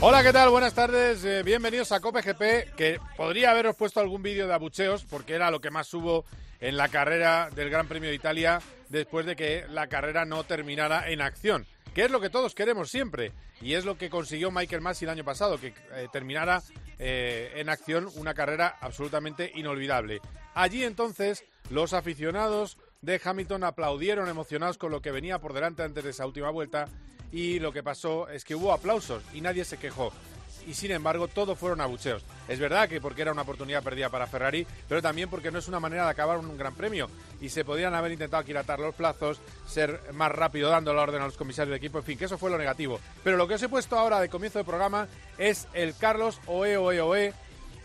Hola, 0.00 0.22
¿qué 0.22 0.32
tal? 0.32 0.48
Buenas 0.50 0.74
tardes. 0.74 1.24
eh, 1.24 1.42
bienvenidos 1.42 1.90
a 1.90 1.98
Cope 1.98 2.22
GP, 2.22 2.76
que 2.76 3.00
podría 3.16 3.50
haberos 3.50 3.74
puesto 3.74 3.98
algún 3.98 4.22
vídeo 4.22 4.46
de 4.46 4.54
abucheos, 4.54 5.04
porque 5.04 5.34
era 5.34 5.50
lo 5.50 5.60
que 5.60 5.72
más 5.72 5.92
hubo 5.92 6.24
en 6.60 6.76
la 6.76 6.88
carrera 6.88 7.50
del 7.52 7.68
Gran 7.68 7.88
Premio 7.88 8.08
de 8.08 8.14
Italia 8.14 8.60
después 8.90 9.26
de 9.26 9.34
que 9.34 9.64
la 9.68 9.88
carrera 9.88 10.24
no 10.24 10.44
terminara 10.44 11.10
en 11.10 11.20
acción, 11.20 11.66
que 11.94 12.04
es 12.04 12.12
lo 12.12 12.20
que 12.20 12.30
todos 12.30 12.54
queremos 12.54 12.90
siempre, 12.90 13.32
y 13.60 13.74
es 13.74 13.84
lo 13.84 13.98
que 13.98 14.08
consiguió 14.08 14.52
Michael 14.52 14.82
Masi 14.82 15.04
el 15.04 15.10
año 15.10 15.24
pasado, 15.24 15.58
que 15.58 15.74
eh, 15.92 16.06
terminara 16.12 16.62
eh, 17.00 17.54
en 17.56 17.68
acción 17.68 18.08
una 18.14 18.34
carrera 18.34 18.76
absolutamente 18.80 19.50
inolvidable. 19.56 20.20
Allí 20.54 20.84
entonces 20.84 21.44
los 21.70 21.92
aficionados 21.92 22.78
de 23.02 23.20
Hamilton 23.22 23.64
aplaudieron 23.64 24.28
emocionados 24.28 24.78
con 24.78 24.92
lo 24.92 25.02
que 25.02 25.10
venía 25.10 25.40
por 25.40 25.54
delante 25.54 25.82
antes 25.82 26.04
de 26.04 26.10
esa 26.10 26.24
última 26.24 26.50
vuelta 26.50 26.86
y 27.32 27.58
lo 27.58 27.72
que 27.72 27.82
pasó 27.82 28.28
es 28.28 28.44
que 28.44 28.54
hubo 28.54 28.72
aplausos 28.72 29.22
y 29.34 29.40
nadie 29.40 29.64
se 29.64 29.78
quejó. 29.78 30.12
Y 30.66 30.74
sin 30.74 30.90
embargo, 30.90 31.28
todos 31.28 31.58
fueron 31.58 31.80
abucheos. 31.80 32.22
Es 32.46 32.58
verdad 32.58 32.90
que 32.90 33.00
porque 33.00 33.22
era 33.22 33.32
una 33.32 33.40
oportunidad 33.40 33.82
perdida 33.82 34.10
para 34.10 34.26
Ferrari, 34.26 34.66
pero 34.86 35.00
también 35.00 35.30
porque 35.30 35.50
no 35.50 35.58
es 35.58 35.68
una 35.68 35.80
manera 35.80 36.04
de 36.04 36.10
acabar 36.10 36.36
un 36.36 36.58
gran 36.58 36.74
premio. 36.74 37.08
Y 37.40 37.48
se 37.48 37.64
podrían 37.64 37.94
haber 37.94 38.12
intentado 38.12 38.42
aquilatar 38.42 38.78
los 38.78 38.94
plazos, 38.94 39.40
ser 39.66 39.98
más 40.12 40.30
rápido 40.30 40.68
dando 40.68 40.92
la 40.92 41.02
orden 41.02 41.22
a 41.22 41.24
los 41.24 41.38
comisarios 41.38 41.70
de 41.70 41.78
equipo, 41.78 41.98
en 41.98 42.04
fin, 42.04 42.18
que 42.18 42.26
eso 42.26 42.36
fue 42.36 42.50
lo 42.50 42.58
negativo. 42.58 43.00
Pero 43.24 43.38
lo 43.38 43.48
que 43.48 43.54
os 43.54 43.62
he 43.62 43.68
puesto 43.70 43.98
ahora 43.98 44.20
de 44.20 44.28
comienzo 44.28 44.58
de 44.58 44.66
programa 44.66 45.08
es 45.38 45.68
el 45.72 45.96
Carlos 45.96 46.38
Oe 46.46 46.76
Oe 46.76 47.00
Oe. 47.00 47.32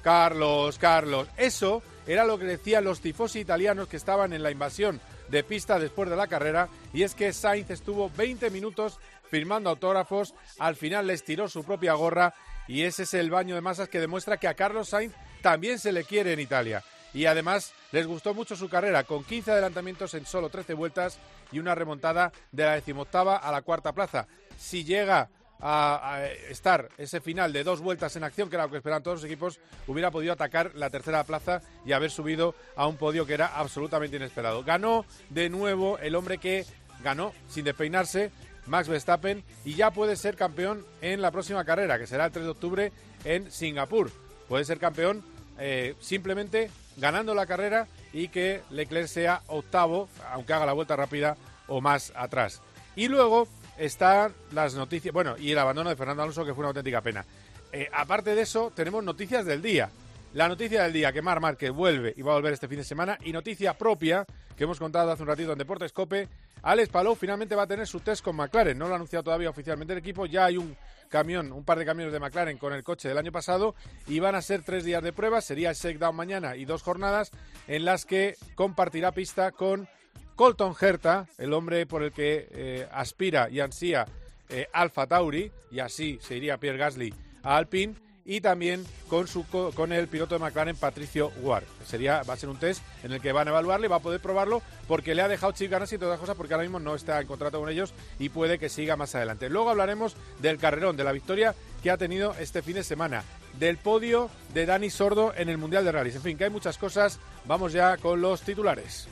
Carlos, 0.04 0.78
Carlos. 0.78 1.30
Eso 1.38 1.82
era 2.06 2.26
lo 2.26 2.38
que 2.38 2.46
decían 2.46 2.84
los 2.84 3.00
tifosi 3.00 3.40
italianos 3.40 3.88
que 3.88 3.96
estaban 3.96 4.34
en 4.34 4.44
la 4.44 4.52
invasión 4.52 5.00
de 5.30 5.44
pista 5.44 5.80
después 5.80 6.10
de 6.10 6.18
la 6.18 6.28
carrera 6.28 6.68
y 6.94 7.04
es 7.04 7.16
que 7.16 7.32
Sainz 7.32 7.70
estuvo 7.70 8.12
20 8.16 8.50
minutos 8.50 9.00
firmando 9.34 9.72
autógrafos, 9.72 10.36
al 10.59 10.76
final 10.76 11.08
les 11.08 11.23
tiró 11.23 11.50
su 11.50 11.64
propia 11.64 11.94
gorra 11.94 12.36
y 12.67 12.84
ese 12.84 13.02
es 13.02 13.16
el 13.16 13.31
baño 13.31 13.56
de 13.56 13.62
masas 13.62 13.90
que 13.90 14.00
demuestra 14.00 14.38
que 14.38 14.48
a 14.48 14.53
Carlos 14.53 14.90
Sainz 14.90 15.12
también 15.42 15.80
se 15.80 15.92
le 15.92 16.03
quiere 16.03 16.34
en 16.34 16.40
Italia. 16.40 16.84
Y 17.16 17.25
además 17.25 17.73
les 17.92 18.06
gustó 18.06 18.36
mucho 18.36 18.56
su 18.56 18.70
carrera, 18.70 19.06
con 19.06 19.23
15 19.23 19.53
adelantamientos 19.53 20.14
en 20.14 20.28
solo 20.28 20.50
13 20.50 20.75
vueltas 20.75 21.17
y 21.52 21.58
una 21.58 21.73
remontada 21.73 22.31
de 22.52 22.64
la 22.64 22.75
decimoctava 22.75 23.38
a 23.38 23.52
la 23.52 23.64
cuarta 23.64 23.92
plaza. 23.92 24.28
Si 24.56 24.84
llega 24.84 25.31
a, 25.59 26.28
estar 26.47 26.90
ese 27.00 27.20
final 27.20 27.52
de 27.53 27.64
dos 27.64 27.81
vueltas 27.81 28.16
en 28.16 28.25
acción, 28.25 28.52
que 28.52 28.56
era 28.58 28.66
lo 28.66 28.72
que 28.72 28.78
esperaban 28.78 29.02
todos 29.02 29.23
los 29.23 29.25
equipos, 29.25 29.59
hubiera 29.88 30.12
podido 30.12 30.34
atacar 30.34 30.75
la 30.75 30.92
tercera 30.92 31.23
plaza 31.23 31.64
y 31.88 31.94
haber 31.94 32.12
subido 32.12 32.53
a 32.75 32.86
un 32.86 32.97
podio 32.97 33.25
que 33.25 33.34
era 33.34 33.47
absolutamente 33.47 34.18
inesperado. 34.18 34.63
Ganó 34.63 35.06
de 35.31 35.50
nuevo 35.50 35.97
el 35.97 36.13
hombre 36.13 36.38
que 36.38 36.68
ganó 37.03 37.34
sin 37.50 37.66
despeinarse, 37.66 38.31
Max 38.68 38.88
Verstappen, 38.88 39.44
y 39.66 39.75
ya 39.75 39.91
puede 39.91 40.16
ser 40.16 40.35
campeón 40.35 40.85
en 41.01 41.22
la 41.22 41.31
próxima 41.31 41.66
carrera, 41.66 42.00
que 42.00 42.07
será 42.07 42.25
el 42.25 42.31
3 42.31 42.46
de 42.46 42.51
octubre 42.51 42.91
en 43.25 43.51
Singapur. 43.51 44.12
Puede 44.47 44.66
ser 44.66 44.79
campeón 44.79 45.24
eh, 45.59 45.96
simplemente 46.00 46.69
ganando 46.97 47.34
la 47.34 47.46
carrera 47.46 47.88
y 48.12 48.28
que 48.28 48.62
Leclerc 48.69 49.07
sea 49.07 49.41
octavo, 49.47 50.07
aunque 50.31 50.53
haga 50.53 50.66
la 50.66 50.73
vuelta 50.73 50.96
rápida 50.96 51.38
o 51.68 51.81
más 51.81 52.13
atrás. 52.16 52.62
Y 52.96 53.07
luego 53.07 53.47
están 53.78 54.34
las 54.52 54.75
noticias, 54.75 55.13
bueno, 55.13 55.35
y 55.38 55.52
el 55.52 55.59
abandono 55.59 55.90
de 55.90 55.96
Fernando 55.96 56.23
Alonso, 56.23 56.46
que 56.46 56.53
fue 56.53 56.62
una 56.62 56.69
auténtica 56.69 57.02
pena. 57.02 57.25
Eh, 57.72 57.90
aparte 57.91 58.35
de 58.35 58.41
eso, 58.41 58.72
tenemos 58.75 59.03
noticias 59.03 59.46
del 59.46 59.62
día. 59.62 59.90
La 60.34 60.48
noticia 60.48 60.82
del 60.82 60.94
día, 60.94 61.14
que 61.14 61.22
Mar 61.22 61.40
Márquez 61.40 61.70
vuelve 61.70 62.12
y 62.18 62.24
va 62.24 62.32
a 62.32 62.36
volver 62.36 62.54
este 62.54 62.68
fin 62.68 62.80
de 62.80 62.84
semana. 62.84 63.20
Y 63.24 63.32
noticia 63.32 63.78
propia, 63.78 64.26
que 64.58 64.64
hemos 64.64 64.80
contado 64.80 65.12
hace 65.12 65.22
un 65.22 65.28
ratito 65.28 65.52
en 65.52 65.60
Deportes 65.60 65.94
Cope. 65.94 66.28
Alex 66.64 66.90
Palou 66.90 67.14
finalmente 67.14 67.54
va 67.54 67.64
a 67.64 67.68
tener 67.68 67.86
su 67.86 68.00
test 68.00 68.24
con 68.24 68.36
McLaren. 68.36 68.76
No 68.76 68.88
lo 68.88 68.94
ha 68.94 68.96
anunciado 68.96 69.22
todavía 69.22 69.52
oficialmente 69.52 69.94
el 69.94 70.00
equipo. 70.00 70.26
Ya 70.26 70.46
hay 70.46 70.58
un 70.58 70.76
camión, 71.08 71.52
un 71.52 71.64
par 71.64 71.78
de 71.78 71.86
camiones 71.86 72.12
de 72.12 72.20
McLaren 72.20 72.58
con 72.58 72.74
el 72.74 72.84
coche 72.84 73.08
del 73.08 73.20
año 73.20 73.32
pasado. 73.32 73.76
Y 74.08 74.20
van 74.22 74.34
a 74.34 74.42
ser 74.42 74.64
tres 74.64 74.84
días 74.84 75.04
de 75.04 75.14
pruebas. 75.14 75.46
Sería 75.46 75.70
el 75.70 75.76
shakedown 75.76 76.16
mañana 76.16 76.56
y 76.56 76.66
dos 76.66 76.82
jornadas 76.82 77.30
en 77.68 77.86
las 77.86 78.08
que 78.08 78.36
compartirá 78.56 79.12
pista 79.12 79.52
con 79.52 79.88
Colton 80.36 80.74
Herta, 80.82 81.28
el 81.38 81.54
hombre 81.54 81.86
por 81.86 82.02
el 82.02 82.12
que 82.12 82.48
eh, 82.50 82.88
aspira 82.92 83.52
y 83.52 83.60
ansía 83.60 84.08
eh, 84.50 84.68
Alfa 84.74 85.06
Tauri. 85.06 85.52
Y 85.70 85.80
así 85.80 86.18
se 86.24 86.38
iría 86.38 86.58
Pierre 86.58 86.80
Gasly 86.80 87.14
a 87.44 87.56
Alpine 87.58 88.03
y 88.25 88.41
también 88.41 88.85
con 89.09 89.28
su 89.28 89.45
con 89.47 89.91
el 89.91 90.07
piloto 90.07 90.35
de 90.35 90.39
McLaren 90.39 90.75
Patricio 90.75 91.31
Ward. 91.41 91.66
Sería 91.85 92.23
va 92.23 92.34
a 92.34 92.38
ser 92.38 92.50
un 92.50 92.57
test 92.57 92.84
en 93.03 93.11
el 93.11 93.22
que 93.22 93.31
van 93.31 93.47
a 93.47 93.51
evaluarle, 93.51 93.88
va 93.88 93.97
a 93.97 94.01
poder 94.01 94.22
probarlo 94.22 94.61
porque 94.88 95.16
le 95.16 95.22
ha 95.22 95.28
dejado 95.28 95.51
Chip 95.53 95.72
Ganassi 95.72 95.95
y 95.95 95.97
todas 95.97 96.13
las 96.13 96.19
cosas 96.19 96.35
porque 96.35 96.53
ahora 96.53 96.63
mismo 96.63 96.79
no 96.79 96.95
está 96.95 97.19
en 97.19 97.28
contrato 97.28 97.59
con 97.59 97.69
ellos 97.69 97.94
y 98.19 98.29
puede 98.29 98.59
que 98.59 98.69
siga 98.69 98.95
más 98.95 99.16
adelante. 99.16 99.50
Luego 99.50 99.69
hablaremos 99.69 100.16
del 100.39 100.57
carrerón, 100.57 100.97
de 100.97 101.03
la 101.03 101.11
victoria 101.11 101.56
que 101.81 101.91
ha 101.91 101.97
tenido 101.97 102.34
este 102.39 102.61
fin 102.61 102.75
de 102.75 102.84
semana, 102.84 103.23
del 103.59 103.78
podio 103.78 104.29
de 104.53 104.66
Dani 104.66 104.90
Sordo 104.90 105.34
en 105.35 105.50
el 105.50 105.57
Mundial 105.57 105.84
de 105.84 105.91
Rallys. 105.91 106.16
En 106.16 106.22
fin, 106.22 106.38
que 106.38 106.45
hay 106.45 106.50
muchas 106.50 106.78
cosas. 106.78 107.19
Vamos 107.45 107.73
ya 107.73 107.97
con 107.97 108.22
los 108.22 108.41
titulares. 108.41 109.07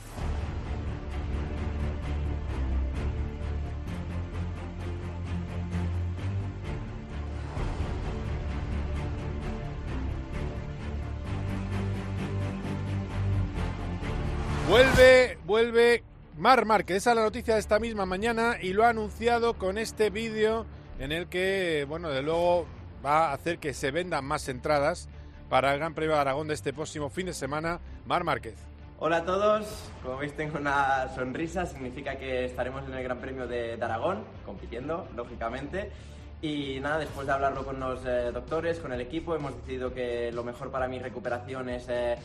Vuelve, 14.72 15.36
vuelve 15.44 16.02
Mar 16.38 16.64
Márquez. 16.64 16.96
Esa 16.96 17.10
es 17.10 17.16
la 17.16 17.24
noticia 17.24 17.52
de 17.52 17.60
esta 17.60 17.78
misma 17.78 18.06
mañana 18.06 18.56
y 18.58 18.72
lo 18.72 18.84
ha 18.84 18.88
anunciado 18.88 19.58
con 19.58 19.76
este 19.76 20.08
vídeo 20.08 20.64
en 20.98 21.12
el 21.12 21.26
que, 21.26 21.84
bueno, 21.86 22.08
de 22.08 22.22
luego 22.22 22.64
va 23.04 23.26
a 23.26 23.32
hacer 23.34 23.58
que 23.58 23.74
se 23.74 23.90
vendan 23.90 24.24
más 24.24 24.48
entradas 24.48 25.10
para 25.50 25.74
el 25.74 25.78
Gran 25.78 25.92
Premio 25.92 26.14
de 26.14 26.22
Aragón 26.22 26.48
de 26.48 26.54
este 26.54 26.72
próximo 26.72 27.10
fin 27.10 27.26
de 27.26 27.34
semana. 27.34 27.80
Mar 28.06 28.24
Márquez. 28.24 28.54
Hola 28.98 29.18
a 29.18 29.24
todos, 29.26 29.66
como 30.02 30.16
veis 30.16 30.34
tengo 30.34 30.58
una 30.58 31.14
sonrisa, 31.14 31.66
significa 31.66 32.16
que 32.16 32.46
estaremos 32.46 32.82
en 32.88 32.94
el 32.94 33.04
Gran 33.04 33.18
Premio 33.18 33.46
de, 33.46 33.74
Aragón, 33.74 34.24
compitiendo, 34.46 35.06
lógicamente. 35.14 35.92
Y 36.40 36.80
nada, 36.80 36.96
después 36.96 37.26
de 37.26 37.32
hablarlo 37.34 37.66
con 37.66 37.78
los 37.78 38.06
eh, 38.06 38.30
doctores, 38.32 38.78
con 38.78 38.94
el 38.94 39.02
equipo, 39.02 39.36
hemos 39.36 39.54
decidido 39.54 39.92
que 39.92 40.32
lo 40.32 40.42
mejor 40.42 40.70
para 40.70 40.88
mi 40.88 40.98
recuperación 40.98 41.68
es 41.68 41.84
eh, 41.90 42.16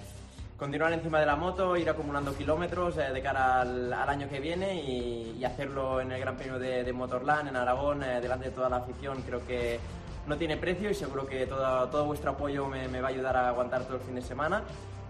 continuar 0.58 0.92
encima 0.92 1.20
de 1.20 1.26
la 1.26 1.36
moto, 1.36 1.78
ir 1.78 1.90
acumulando 1.90 2.36
kilómetros 2.36 2.98
eh, 2.98 3.14
de 3.14 3.22
cara 3.22 3.62
al, 3.62 3.94
año 3.94 4.28
que 4.28 4.40
viene 4.40 4.82
y, 4.82 5.44
hacerlo 5.46 6.02
en 6.02 6.12
el 6.12 6.20
Gran 6.20 6.36
Premio 6.36 6.60
de, 6.60 6.92
Motorland, 6.92 7.50
en 7.50 7.56
Aragón, 7.56 8.04
eh, 8.04 8.20
delante 8.20 8.46
de 8.46 8.52
toda 8.52 8.68
la 8.68 8.78
afición. 8.78 9.22
Creo 9.22 9.46
que 9.46 9.80
no 10.26 10.36
tiene 10.36 10.58
precio 10.58 10.90
y 10.90 10.94
seguro 10.94 11.26
que 11.26 11.46
todo, 11.46 12.06
vuestro 12.06 12.32
apoyo 12.32 12.68
me, 12.68 12.88
me, 12.88 13.00
va 13.00 13.08
a 13.08 13.12
ayudar 13.12 13.38
a 13.38 13.50
aguantar 13.50 13.84
todo 13.86 13.96
el 13.98 14.02
fin 14.02 14.16
de 14.16 14.22
semana. 14.22 14.64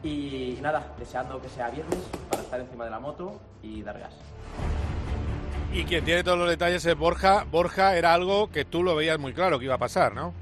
Y, 0.04 0.56
y 0.58 0.60
nada, 0.62 0.94
deseando 1.00 1.42
que 1.42 1.50
sea 1.50 1.70
viernes 1.70 2.00
para 2.30 2.44
estar 2.44 2.60
encima 2.60 2.86
de 2.86 2.92
la 2.92 3.00
moto 3.00 3.40
y 3.64 3.82
dar 3.82 4.00
gas. 4.00 4.14
Y 5.74 5.86
quien 5.86 6.06
tiene 6.06 6.24
todos 6.24 6.38
los 6.38 6.50
detalles 6.50 6.86
es 6.86 6.96
Borja. 6.98 7.46
Borja 7.50 7.98
era 7.98 8.14
algo 8.14 8.52
que 8.52 8.64
tú 8.64 8.84
lo 8.84 8.96
veías 8.96 9.18
muy 9.18 9.34
claro 9.34 9.58
que 9.58 9.66
iba 9.66 9.76
a 9.76 9.80
pasar, 9.80 10.14
¿no? 10.14 10.34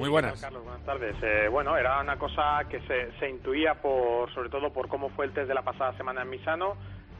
Muy 0.00 0.08
buenas. 0.08 0.38
Sí, 0.38 0.40
Carlos, 0.40 0.64
buenas 0.64 0.82
tardes. 0.86 1.14
Eh, 1.22 1.48
bueno, 1.50 1.76
era 1.76 2.00
una 2.00 2.16
cosa 2.16 2.64
que 2.70 2.80
se, 2.86 3.12
se, 3.18 3.28
intuía 3.28 3.74
por, 3.74 4.32
sobre 4.32 4.48
todo 4.48 4.72
por 4.72 4.88
cómo 4.88 5.10
fue 5.10 5.26
el 5.26 5.32
test 5.32 5.46
de 5.46 5.52
la 5.52 5.60
pasada 5.60 5.94
semana 5.98 6.22
en 6.22 6.30
Misano. 6.30 6.74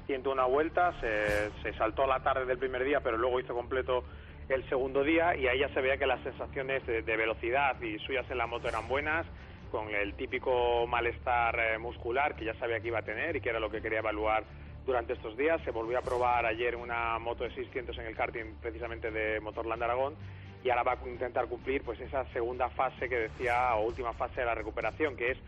101 0.07 0.49
vueltas, 0.49 0.95
se, 0.99 1.51
se 1.63 1.77
saltó 1.77 2.07
la 2.07 2.21
tarde 2.21 2.47
del 2.47 2.57
primer 2.57 2.83
día, 2.83 3.01
pero 3.01 3.19
luego 3.19 3.39
hizo 3.39 3.55
completo 3.55 4.03
el 4.49 4.67
segundo 4.71 5.05
día 5.05 5.37
y 5.37 5.47
ahí 5.47 5.59
ya 5.61 5.69
se 5.75 5.83
veía 5.83 5.99
que 5.99 6.07
las 6.07 6.23
sensaciones 6.23 6.85
de, 6.87 7.03
de 7.03 7.17
velocidad 7.19 7.79
y 7.83 7.99
suyas 7.99 8.25
en 8.31 8.39
la 8.39 8.47
moto 8.47 8.67
eran 8.67 8.89
buenas, 8.89 9.27
con 9.71 9.91
el 9.91 10.15
típico 10.15 10.87
malestar 10.87 11.61
eh, 11.61 11.79
muscular 11.79 12.35
que 12.35 12.47
ya 12.47 12.55
sabía 12.55 12.81
que 12.81 12.89
iba 12.89 13.01
a 13.01 13.03
tener 13.03 13.37
y 13.37 13.43
que 13.43 13.51
era 13.51 13.61
lo 13.61 13.71
que 13.71 13.83
quería 13.83 13.99
evaluar 13.99 14.45
durante 14.87 15.13
estos 15.13 15.37
días. 15.37 15.61
Se 15.67 15.71
volvió 15.71 15.99
a 15.99 16.03
probar 16.03 16.47
ayer 16.47 16.75
una 16.77 17.19
moto 17.19 17.45
de 17.45 17.55
600 17.55 17.99
en 17.99 18.07
el 18.07 18.17
karting 18.17 18.55
precisamente 18.63 19.11
de 19.11 19.39
Motorland 19.39 19.83
Aragón 19.83 20.17
y 20.63 20.71
ahora 20.71 20.83
va 20.83 20.93
a 20.93 21.09
intentar 21.09 21.47
cumplir 21.47 21.83
pues 21.83 22.01
esa 22.01 22.25
segunda 22.33 22.69
fase 22.69 23.09
que 23.09 23.17
decía 23.17 23.75
o 23.77 23.87
última 23.87 24.13
fase 24.13 24.41
de 24.41 24.47
la 24.47 24.55
recuperación 24.55 25.17
que 25.17 25.33
es 25.33 25.39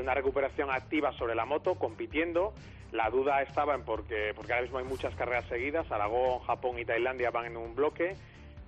una 0.00 0.14
recuperación 0.14 0.70
activa 0.70 1.12
sobre 1.12 1.34
la 1.34 1.44
moto 1.44 1.76
compitiendo. 1.76 2.52
La 2.92 3.10
duda 3.10 3.42
estaba 3.42 3.74
en 3.74 3.84
porque 3.84 4.32
porque 4.34 4.52
ahora 4.52 4.62
mismo 4.62 4.78
hay 4.78 4.84
muchas 4.84 5.14
carreras 5.14 5.46
seguidas 5.48 5.90
Aragón 5.90 6.40
Japón 6.40 6.78
y 6.78 6.84
Tailandia 6.84 7.30
van 7.30 7.46
en 7.46 7.56
un 7.56 7.74
bloque 7.74 8.16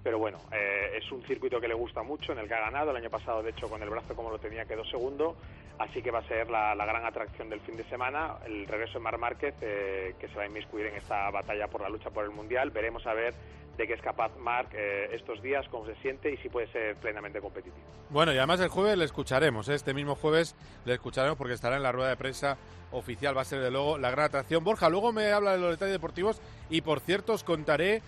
pero 0.02 0.18
bueno, 0.18 0.38
eh, 0.52 0.96
es 0.96 1.10
un 1.10 1.22
circuito 1.24 1.60
que 1.60 1.68
le 1.68 1.74
gusta 1.74 2.02
mucho, 2.02 2.32
en 2.32 2.38
el 2.38 2.48
que 2.48 2.54
ha 2.54 2.60
ganado. 2.60 2.92
El 2.92 2.96
año 2.96 3.10
pasado, 3.10 3.42
de 3.42 3.50
hecho, 3.50 3.68
con 3.68 3.82
el 3.82 3.90
brazo 3.90 4.14
como 4.14 4.30
lo 4.30 4.38
tenía 4.38 4.64
quedó 4.64 4.84
segundo, 4.84 5.36
así 5.78 6.02
que 6.02 6.10
va 6.10 6.20
a 6.20 6.28
ser 6.28 6.48
la, 6.48 6.74
gran 6.74 7.04
atracción 7.04 7.50
del 7.50 7.60
fin 7.60 7.76
de 7.76 7.84
semana, 7.84 8.36
el 8.46 8.66
regreso 8.66 8.94
de 8.94 9.00
Mar 9.00 9.18
Márquez, 9.18 9.54
eh, 9.60 10.14
que 10.18 10.28
se 10.28 10.34
va 10.34 10.44
a 10.44 10.46
inmiscuir 10.46 10.86
en 10.86 10.94
esta 10.94 11.30
batalla 11.30 11.66
por 11.68 11.82
la 11.82 11.88
lucha 11.88 12.10
por 12.10 12.24
el 12.24 12.30
Mundial, 12.30 12.70
veremos 12.70 13.06
a 13.06 13.14
ver 13.14 13.34
de 13.78 13.86
qué 13.86 13.94
es 13.94 14.02
capaz 14.02 14.36
Marc 14.36 14.74
eh, 14.74 15.08
estos 15.14 15.40
días, 15.40 15.64
cómo 15.70 15.86
se 15.86 15.94
siente 16.02 16.32
y 16.32 16.36
si 16.38 16.48
puede 16.48 16.66
ser 16.72 16.96
plenamente 16.96 17.40
competitivo. 17.40 17.86
Bueno, 18.10 18.32
y 18.32 18.36
además 18.36 18.60
el 18.60 18.68
jueves 18.68 18.98
le 18.98 19.04
escucharemos, 19.04 19.68
este 19.68 19.94
mismo 19.94 20.16
jueves 20.16 20.56
le 20.84 20.94
escucharemos 20.94 21.38
porque 21.38 21.54
estará 21.54 21.76
en 21.76 21.84
la 21.84 21.92
rueda 21.92 22.10
de 22.10 22.16
prensa 22.16 22.58
oficial, 22.90 23.36
va 23.36 23.42
a 23.42 23.44
ser 23.44 23.60
de 23.60 23.70
luego 23.70 23.96
la 23.96 24.10
gran 24.10 24.26
atracción. 24.26 24.64
Borja, 24.64 24.88
luego 24.88 25.12
me 25.12 25.30
habla 25.30 25.52
de 25.52 25.58
los 25.58 25.70
detalles 25.70 25.94
deportivos 25.94 26.42
y 26.68 26.80
por 26.80 26.98
cierto 27.00 27.34
os 27.34 27.44
contaré 27.44 28.02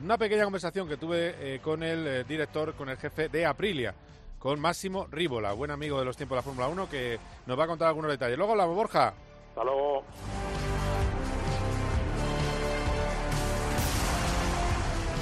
una 0.00 0.16
pequeña 0.16 0.44
conversación 0.44 0.88
que 0.88 0.96
tuve 0.96 1.34
eh, 1.40 1.60
con 1.60 1.82
el 1.82 2.06
eh, 2.06 2.24
director, 2.24 2.74
con 2.74 2.88
el 2.88 2.96
jefe 2.96 3.28
de 3.28 3.46
Aprilia, 3.46 3.94
con 4.38 4.60
Máximo 4.60 5.08
Ríbola, 5.10 5.54
buen 5.54 5.72
amigo 5.72 5.98
de 5.98 6.04
los 6.04 6.16
tiempos 6.16 6.36
de 6.36 6.38
la 6.38 6.42
Fórmula 6.42 6.68
1, 6.68 6.88
que 6.88 7.18
nos 7.46 7.58
va 7.58 7.64
a 7.64 7.66
contar 7.66 7.88
algunos 7.88 8.12
detalles. 8.12 8.38
Luego 8.38 8.52
hablamos, 8.52 8.76
Borja. 8.76 9.12
Hasta 9.48 9.64
luego. 9.64 10.04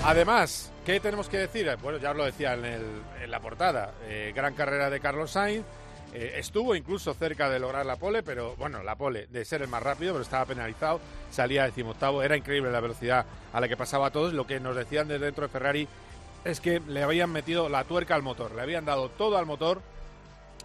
Además, 0.07 0.71
¿qué 0.85 1.01
tenemos 1.01 1.31
que 1.31 1.39
decir? 1.39 1.67
Bueno, 1.81 1.97
ya 1.97 2.11
os 2.11 2.17
lo 2.17 2.27
decía 2.27 2.53
en, 2.53 3.31
la 3.31 3.41
portada. 3.41 3.95
Eh, 4.07 4.33
gran 4.37 4.55
carrera 4.55 4.91
de 4.91 5.01
Carlos 5.01 5.31
Sainz 5.31 5.65
eh, 6.13 6.35
estuvo 6.37 6.75
incluso 6.75 7.15
cerca 7.15 7.49
de 7.49 7.59
lograr 7.59 7.87
la 7.87 7.97
pole, 7.97 8.23
pero 8.23 8.55
bueno, 8.57 8.83
la 8.83 8.97
pole 8.97 9.29
de 9.29 9.47
ser 9.47 9.63
el 9.63 9.69
más 9.69 9.83
rápido, 9.83 10.13
pero 10.13 10.23
estaba 10.23 10.45
penalizado, 10.45 11.01
salía 11.31 11.65
decimoctavo, 11.65 12.23
era 12.23 12.37
increíble 12.37 12.71
la 12.71 12.81
velocidad 12.81 13.25
a 13.51 13.61
la 13.63 13.67
que 13.67 13.79
pasaba 13.79 14.09
a 14.09 14.11
todos. 14.11 14.35
Lo 14.35 14.47
que 14.47 14.61
nos 14.61 14.77
decían 14.77 15.09
desde 15.09 15.25
dentro 15.25 15.45
de 15.45 15.49
Ferrari 15.49 15.89
es 16.45 16.61
que 16.61 16.81
le 16.81 17.03
habían 17.03 17.33
metido 17.33 17.71
la 17.71 17.85
tuerca 17.85 18.15
al 18.15 18.23
motor, 18.23 18.55
le 18.55 18.61
habían 18.61 18.85
dado 18.85 19.09
todo 19.09 19.39
al 19.39 19.47
motor 19.47 19.81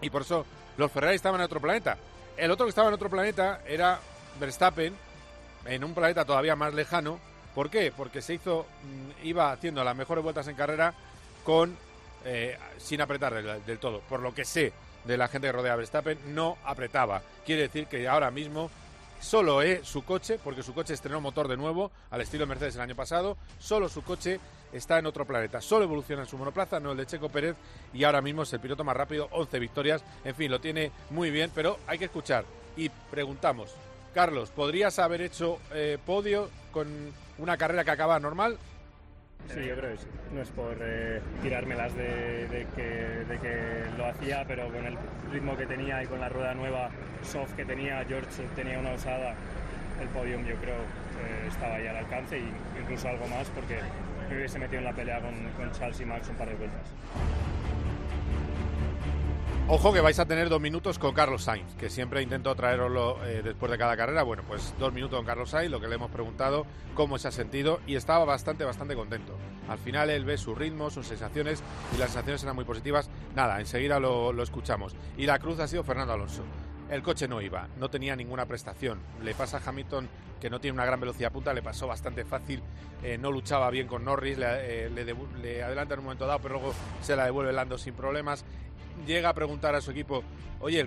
y 0.01 0.09
por 0.09 0.24
eso 0.24 0.45
los 0.75 0.91
Ferrari 0.91 1.15
estaban 1.15 1.39
en 1.39 1.45
otro 1.45 1.62
planeta. 1.62 1.97
El 2.36 2.51
otro 2.51 2.65
que 2.65 2.71
estaba 2.71 2.89
en 2.89 2.94
otro 2.94 3.09
planeta 3.09 3.62
era 3.65 4.01
Verstappen, 4.38 4.94
en 5.65 5.83
un 5.86 5.94
planeta 5.94 6.25
todavía 6.25 6.57
más 6.57 6.74
lejano. 6.74 7.29
¿Por 7.60 7.70
qué? 7.70 7.92
Porque 7.92 8.22
se 8.22 8.36
hizo, 8.36 8.66
mm, 8.84 9.28
iba 9.28 9.52
haciendo 9.52 9.84
las 9.84 9.94
mejores 9.94 10.24
vueltas 10.24 10.48
en 10.48 10.56
carrera 10.56 10.94
con 11.44 11.76
eh, 12.24 12.58
sin 12.78 13.02
apretar 13.02 13.34
del 13.66 13.80
todo, 13.80 14.00
por 14.08 14.22
lo 14.22 14.34
que 14.34 14.46
sé 14.46 14.72
de 15.04 15.18
la 15.18 15.28
gente 15.28 15.50
que 15.50 15.52
rodea 15.52 15.74
a 15.74 15.76
Verstappen 15.76 16.34
no 16.34 16.58
apretaba. 16.64 17.22
Quiere 17.46 17.64
decir 17.64 17.88
que 17.88 18.08
ahora 18.08 18.32
mismo 18.32 18.72
solo 19.20 19.62
es 19.62 19.86
su 19.86 20.06
coche, 20.06 20.40
porque 20.42 20.64
su 20.64 20.74
coche 20.74 20.94
estrenó 20.94 21.20
motor 21.20 21.50
de 21.50 21.58
nuevo, 21.58 21.92
al 22.12 22.22
estilo 22.22 22.48
Mercedes 22.48 22.76
el 22.76 22.82
año 22.82 22.96
pasado, 22.96 23.36
solo 23.60 23.90
su 23.90 24.04
coche 24.04 24.40
está 24.72 24.98
en 24.98 25.08
otro 25.08 25.26
planeta. 25.26 25.60
Solo 25.60 25.84
evoluciona 25.84 26.22
en 26.22 26.30
su 26.30 26.38
monoplaza, 26.38 26.80
no 26.80 26.92
el 26.92 26.98
de 26.98 27.08
Checo 27.08 27.28
Pérez, 27.28 27.58
y 27.94 28.06
ahora 28.06 28.22
mismo 28.22 28.44
es 28.44 28.54
el 28.54 28.62
piloto 28.62 28.86
más 28.86 28.96
rápido, 28.96 29.28
11 29.32 29.60
victorias, 29.60 30.02
en 30.24 30.34
fin, 30.34 30.50
lo 30.50 30.62
tiene 30.62 30.94
muy 31.10 31.30
bien, 31.30 31.52
pero 31.54 31.78
hay 31.88 32.00
que 32.00 32.06
escuchar. 32.06 32.46
Y 32.78 32.88
preguntamos, 32.88 33.76
Carlos, 34.14 34.50
¿podrías 34.50 34.98
haber 34.98 35.20
hecho 35.20 35.60
eh, 35.74 35.98
podio 36.06 36.50
con 36.72 36.88
una 37.39 37.57
carrera 37.57 37.83
que 37.83 37.91
acaba 37.91 38.19
normal? 38.19 38.57
Sí, 39.47 39.65
yo 39.65 39.75
creo 39.75 39.91
que 39.91 39.97
sí. 39.97 40.07
No 40.33 40.41
es 40.41 40.50
por 40.50 40.77
eh, 40.80 41.21
tirármelas 41.41 41.95
de, 41.95 42.68
que, 42.75 43.83
lo 43.97 44.06
hacía, 44.06 44.45
pero 44.47 44.68
con 44.71 44.86
el 44.86 44.97
ritmo 45.31 45.57
que 45.57 45.65
tenía 45.65 46.03
y 46.03 46.07
con 46.07 46.19
la 46.19 46.30
rueda 46.30 46.53
nueva 46.53 46.89
soft 47.24 47.53
que 47.56 47.65
tenía, 47.65 48.03
George 48.07 48.44
tenía 48.56 48.77
una 48.77 48.91
osada, 48.91 49.33
el 50.00 50.07
podium 50.09 50.45
yo 50.45 50.56
creo 50.57 50.75
eh, 50.75 51.47
estaba 51.47 51.75
ahí 51.75 51.88
al 51.88 51.97
alcance 51.97 52.38
e 52.38 52.44
incluso 52.80 53.09
algo 53.09 53.27
más 53.27 53.47
porque 53.50 53.80
me 54.30 54.38
hubiese 54.38 54.59
metido 54.59 54.80
en 54.80 54.86
la 54.86 54.94
pelea 54.94 55.19
con, 55.19 55.33
con 55.57 55.71
Charles 55.71 56.00
y 56.00 56.06
Max 56.06 56.30
un 56.30 56.36
par 56.36 56.47
de 56.47 56.56
vueltas. 56.56 56.86
Ojo 59.71 59.94
que 59.94 60.01
vais 60.01 60.18
a 60.18 60.25
tener 60.25 60.50
dos 60.50 60.60
minutos 60.60 60.98
con 60.98 61.13
Carlos 61.13 61.44
Sainz, 61.44 61.75
que 61.75 61.92
siempre 61.92 62.24
intento 62.24 62.56
traeroslo 62.56 63.24
eh, 63.24 63.44
después 63.44 63.71
de 63.71 63.77
cada 63.77 63.95
carrera. 63.95 64.24
Bueno, 64.24 64.42
pues 64.48 64.74
dos 64.80 64.92
minutos 64.92 65.18
con 65.18 65.27
Carlos 65.27 65.51
Sainz, 65.51 65.69
lo 65.69 65.80
que 65.80 65.88
le 65.88 65.94
hemos 65.94 66.10
preguntado, 66.10 66.66
cómo 66.95 67.19
se 67.19 67.27
ha 67.27 67.31
sentido 67.31 67.80
y 67.86 67.94
estaba 67.94 68.25
bastante, 68.25 68.63
bastante 68.63 68.95
contento. 68.95 69.38
Al 69.68 69.77
final 69.77 70.10
él 70.10 70.25
ve 70.25 70.39
su 70.39 70.56
ritmo, 70.56 70.89
sus 70.89 71.06
sensaciones 71.06 71.62
y 71.94 72.00
las 72.00 72.10
sensaciones 72.10 72.42
eran 72.42 72.56
muy 72.56 72.66
positivas. 72.66 73.12
Nada, 73.36 73.60
enseguida 73.60 74.00
lo, 74.00 74.42
escuchamos. 74.42 74.95
Y 75.19 75.27
la 75.27 75.38
cruz 75.38 75.60
ha 75.60 75.68
sido 75.68 75.83
Fernando 75.83 76.13
Alonso. 76.13 76.42
El 76.89 77.04
coche 77.04 77.27
no 77.27 77.39
iba, 77.39 77.68
no 77.77 77.92
tenía 77.92 78.15
ninguna 78.15 78.48
prestación. 78.48 79.00
Le 79.24 79.36
pasa 79.36 79.57
a 79.57 79.69
Hamilton, 79.69 80.10
que 80.42 80.50
no 80.50 80.60
tiene 80.60 80.74
una 80.74 80.86
gran 80.86 81.00
velocidad 81.00 81.31
punta, 81.31 81.54
le 81.54 81.62
pasó 81.62 81.86
bastante 81.86 82.25
fácil. 82.25 82.63
Eh, 83.04 83.19
no 83.19 83.31
luchaba 83.31 83.69
bien 83.69 83.88
con 83.88 84.04
Norris, 84.04 84.39
le, 84.39 84.88
eh, 84.88 84.89
le, 84.89 85.63
adelanta 85.63 85.94
en 85.94 86.00
un 86.00 86.06
momento 86.06 86.25
dado, 86.25 86.39
pero 86.39 86.56
luego 86.56 86.74
se 87.01 87.15
la 87.15 87.25
devuelve 87.25 87.54
Lando 87.54 87.77
sin 87.77 87.94
problemas 87.94 88.44
llega 89.06 89.30
a 89.30 89.34
preguntar 89.34 89.75
a 89.75 89.81
su 89.81 89.92
equipo, 89.92 90.24
oye, 90.60 90.86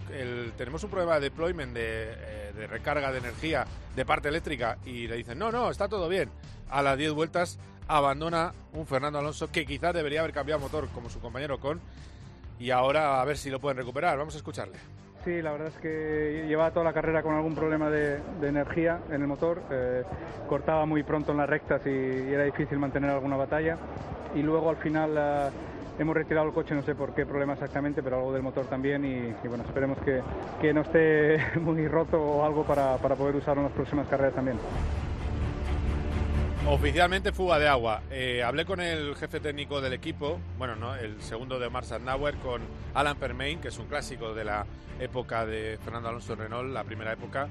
tenemos 0.56 0.82
un 0.84 0.90
problema 0.90 1.14
de 1.14 1.20
deployment, 1.20 1.76
eh, 1.76 2.52
de, 2.54 2.66
recarga 2.66 3.12
de 3.12 3.18
energía 3.18 3.66
de 3.94 4.04
parte 4.04 4.28
eléctrica, 4.28 4.78
y 4.84 5.06
le 5.06 5.16
dicen, 5.16 5.38
no, 5.38 5.50
no, 5.50 5.70
está 5.70 5.88
todo 5.88 6.08
bien. 6.08 6.30
A 6.70 6.82
las 6.82 6.96
10 6.96 7.12
vueltas 7.12 7.58
abandona 7.88 8.52
un 8.72 8.86
Fernando 8.86 9.18
Alonso 9.18 9.50
que 9.50 9.66
quizás 9.66 9.94
debería 9.94 10.20
haber 10.20 10.32
cambiado 10.32 10.60
motor 10.60 10.88
como 10.88 11.10
su 11.10 11.20
compañero 11.20 11.58
con, 11.58 11.80
y 12.58 12.70
ahora 12.70 13.20
a 13.20 13.24
ver 13.24 13.36
si 13.36 13.50
lo 13.50 13.60
pueden 13.60 13.76
recuperar. 13.76 14.16
Vamos 14.16 14.34
a 14.34 14.38
escucharle. 14.38 14.78
Sí, 15.24 15.40
la 15.40 15.52
verdad 15.52 15.68
es 15.68 15.76
que 15.76 16.46
llevaba 16.48 16.72
toda 16.72 16.84
la 16.84 16.92
carrera 16.92 17.22
con 17.22 17.34
algún 17.34 17.54
problema 17.54 17.88
de, 17.90 18.20
energía 18.42 19.00
en 19.08 19.22
el 19.22 19.28
motor, 19.28 19.62
eh, 19.70 20.02
cortaba 20.48 20.84
muy 20.84 21.04
pronto 21.04 21.30
en 21.30 21.38
las 21.38 21.48
rectas 21.48 21.80
y, 21.86 21.90
era 21.90 22.42
difícil 22.42 22.78
mantener 22.78 23.10
alguna 23.10 23.36
batalla. 23.36 23.78
Y 24.34 24.42
luego 24.42 24.70
al 24.70 24.78
final 24.78 25.16
hemos 25.98 26.14
retirado 26.14 26.46
el 26.46 26.52
coche, 26.52 26.74
no 26.74 26.82
sé 26.82 26.94
por 26.94 27.14
qué 27.14 27.26
problema 27.26 27.54
exactamente, 27.54 28.02
pero 28.02 28.16
algo 28.16 28.32
del 28.32 28.42
motor 28.42 28.66
también 28.66 29.04
y, 29.04 29.48
bueno, 29.48 29.64
esperemos 29.64 29.98
que, 29.98 30.22
que, 30.60 30.72
no 30.72 30.82
esté 30.82 31.38
muy 31.60 31.86
roto 31.88 32.20
o 32.20 32.44
algo 32.44 32.64
para, 32.64 32.96
para 32.96 33.14
poder 33.14 33.36
usarlo 33.36 33.62
en 33.62 33.68
las 33.68 33.74
próximas 33.74 34.08
carreras 34.08 34.34
también. 34.34 34.58
Oficialmente 36.68 37.32
fuga 37.32 37.58
de 37.58 37.66
agua. 37.66 38.02
Eh, 38.10 38.42
hablé 38.42 38.64
con 38.64 38.80
el 38.80 39.16
jefe 39.16 39.40
técnico 39.40 39.80
del 39.80 39.94
equipo, 39.94 40.38
bueno, 40.58 40.76
no, 40.76 40.94
el 40.94 41.20
segundo 41.20 41.58
de 41.58 41.68
Mars 41.68 41.92
Nauer, 42.00 42.36
con 42.36 42.62
Alan 42.94 43.16
Permain, 43.16 43.60
que 43.60 43.68
es 43.68 43.78
un 43.78 43.86
clásico 43.86 44.32
de 44.32 44.44
la 44.44 44.64
época 45.00 45.44
de 45.44 45.78
Fernando 45.84 46.08
Alonso 46.08 46.36
Renault, 46.36 46.72
la 46.72 46.84
primera 46.84 47.12
época, 47.12 47.48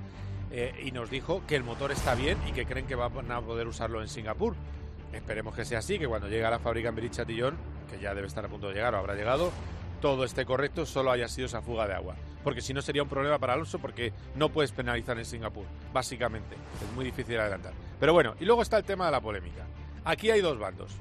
eh, 0.50 0.74
y 0.84 0.92
nos 0.92 1.10
dijo 1.10 1.44
que 1.46 1.58
el 1.58 1.64
motor 1.64 1.92
está 1.92 2.16
bien 2.16 2.38
y 2.48 2.54
que 2.54 2.66
creen 2.66 2.88
que 2.88 2.96
van 2.96 3.32
a 3.32 3.42
poder 3.42 3.68
usarlo 3.68 4.02
en 4.02 4.08
Singapur. 4.08 4.56
Esperemos 5.12 5.56
que 5.56 5.66
sea 5.66 5.80
así, 5.80 6.00
que 6.00 6.08
cuando 6.08 6.30
llegue 6.30 6.46
a 6.46 6.50
la 6.50 6.60
fábrica 6.60 6.88
en 6.88 6.96
Birichatillón, 6.96 7.58
que 7.92 8.00
ya 8.00 8.16
debe 8.16 8.28
estar 8.28 8.44
a 8.44 8.48
punto 8.48 8.70
de 8.70 8.74
llegar 8.74 8.96
o 8.96 8.98
habrá 8.98 9.16
llegado, 9.16 9.52
todo 10.02 10.24
esté 10.24 10.46
correcto, 10.46 10.86
solo 10.86 11.12
haya 11.12 11.28
sido 11.28 11.46
esa 11.46 11.62
fuga 11.62 11.88
de 11.88 11.94
agua. 11.94 12.16
Porque 12.44 12.62
si 12.62 12.74
no 12.74 12.82
sería 12.82 13.04
un 13.04 13.10
problema 13.10 13.38
para 13.38 13.54
Alonso 13.54 13.78
porque 13.80 14.12
no 14.36 14.50
puedes 14.50 14.72
penalizar 14.72 15.18
en 15.20 15.26
Singapur, 15.26 15.66
básicamente. 15.94 16.56
Es 16.56 16.96
muy 16.96 17.06
difícil 17.06 17.40
adelantar. 17.40 17.74
Pero 18.00 18.14
bueno, 18.14 18.36
y 18.40 18.46
luego 18.46 18.64
está 18.64 18.78
el 18.78 18.84
tema 18.84 19.06
de 19.06 19.12
la 19.12 19.22
polémica. 19.22 19.64
Aquí 20.04 20.32
hay 20.32 20.42
dos 20.42 20.58
bandos. 20.58 20.92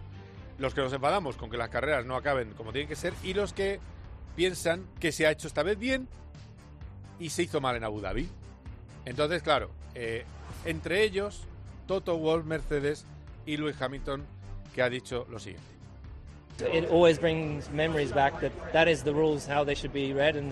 Los 0.58 0.74
que 0.74 0.82
nos 0.82 0.92
enfadamos 0.92 1.36
con 1.38 1.48
que 1.48 1.56
las 1.56 1.70
carreras 1.70 2.04
no 2.04 2.16
acaben 2.16 2.52
como 2.52 2.72
tienen 2.72 2.88
que 2.88 2.96
ser 2.96 3.14
y 3.22 3.32
los 3.32 3.54
que 3.54 3.80
piensan 4.36 4.86
que 5.00 5.12
se 5.12 5.26
ha 5.26 5.30
hecho 5.30 5.48
esta 5.48 5.62
vez 5.62 5.78
bien 5.78 6.06
y 7.18 7.30
se 7.30 7.42
hizo 7.42 7.60
mal 7.60 7.76
en 7.76 7.84
Abu 7.84 8.02
Dhabi. 8.02 8.28
Entonces, 9.06 9.42
claro, 9.42 9.70
eh, 9.94 10.24
entre 10.66 11.02
ellos, 11.02 11.46
Toto 11.86 12.18
Wolff, 12.18 12.44
Mercedes 12.44 13.06
y 13.46 13.56
Lewis 13.56 13.80
Hamilton, 13.80 14.26
que 14.74 14.82
ha 14.82 14.90
dicho 14.90 15.26
lo 15.30 15.38
siguiente. 15.38 15.79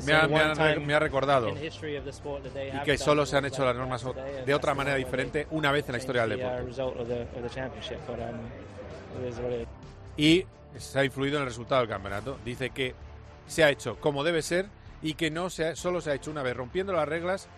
Me 0.04 0.94
ha, 0.94 0.98
recordado 0.98 1.50
y 1.50 2.84
que 2.84 2.98
solo 2.98 3.26
se 3.26 3.36
han 3.36 3.44
hecho 3.44 3.64
las 3.64 3.76
normas 3.76 4.04
de 4.44 4.54
otra 4.54 4.74
manera 4.74 4.96
diferente 4.96 5.46
una 5.50 5.72
vez 5.72 5.86
en 5.88 5.92
la 5.92 5.98
historia 5.98 6.26
del 6.26 6.38
deporte. 6.38 6.82
Um, 8.00 8.38
y 10.16 10.44
se 10.76 10.98
ha 10.98 11.04
influido 11.04 11.36
en 11.36 11.42
el 11.42 11.48
resultado 11.48 11.80
del 11.80 11.90
campeonato. 11.90 12.38
Dice 12.44 12.70
que 12.70 12.94
se 13.46 13.64
ha 13.64 13.70
hecho 13.70 13.96
como 14.00 14.24
debe 14.24 14.42
ser 14.42 14.66
y 15.02 15.14
que 15.14 15.30
no 15.30 15.50
se 15.50 15.76
solo 15.76 16.00
se 16.00 16.10
ha 16.10 16.14
hecho 16.14 16.30
una 16.30 16.42
vez 16.42 16.56
rompiendo 16.56 16.92
las 16.92 17.08
reglas 17.08 17.48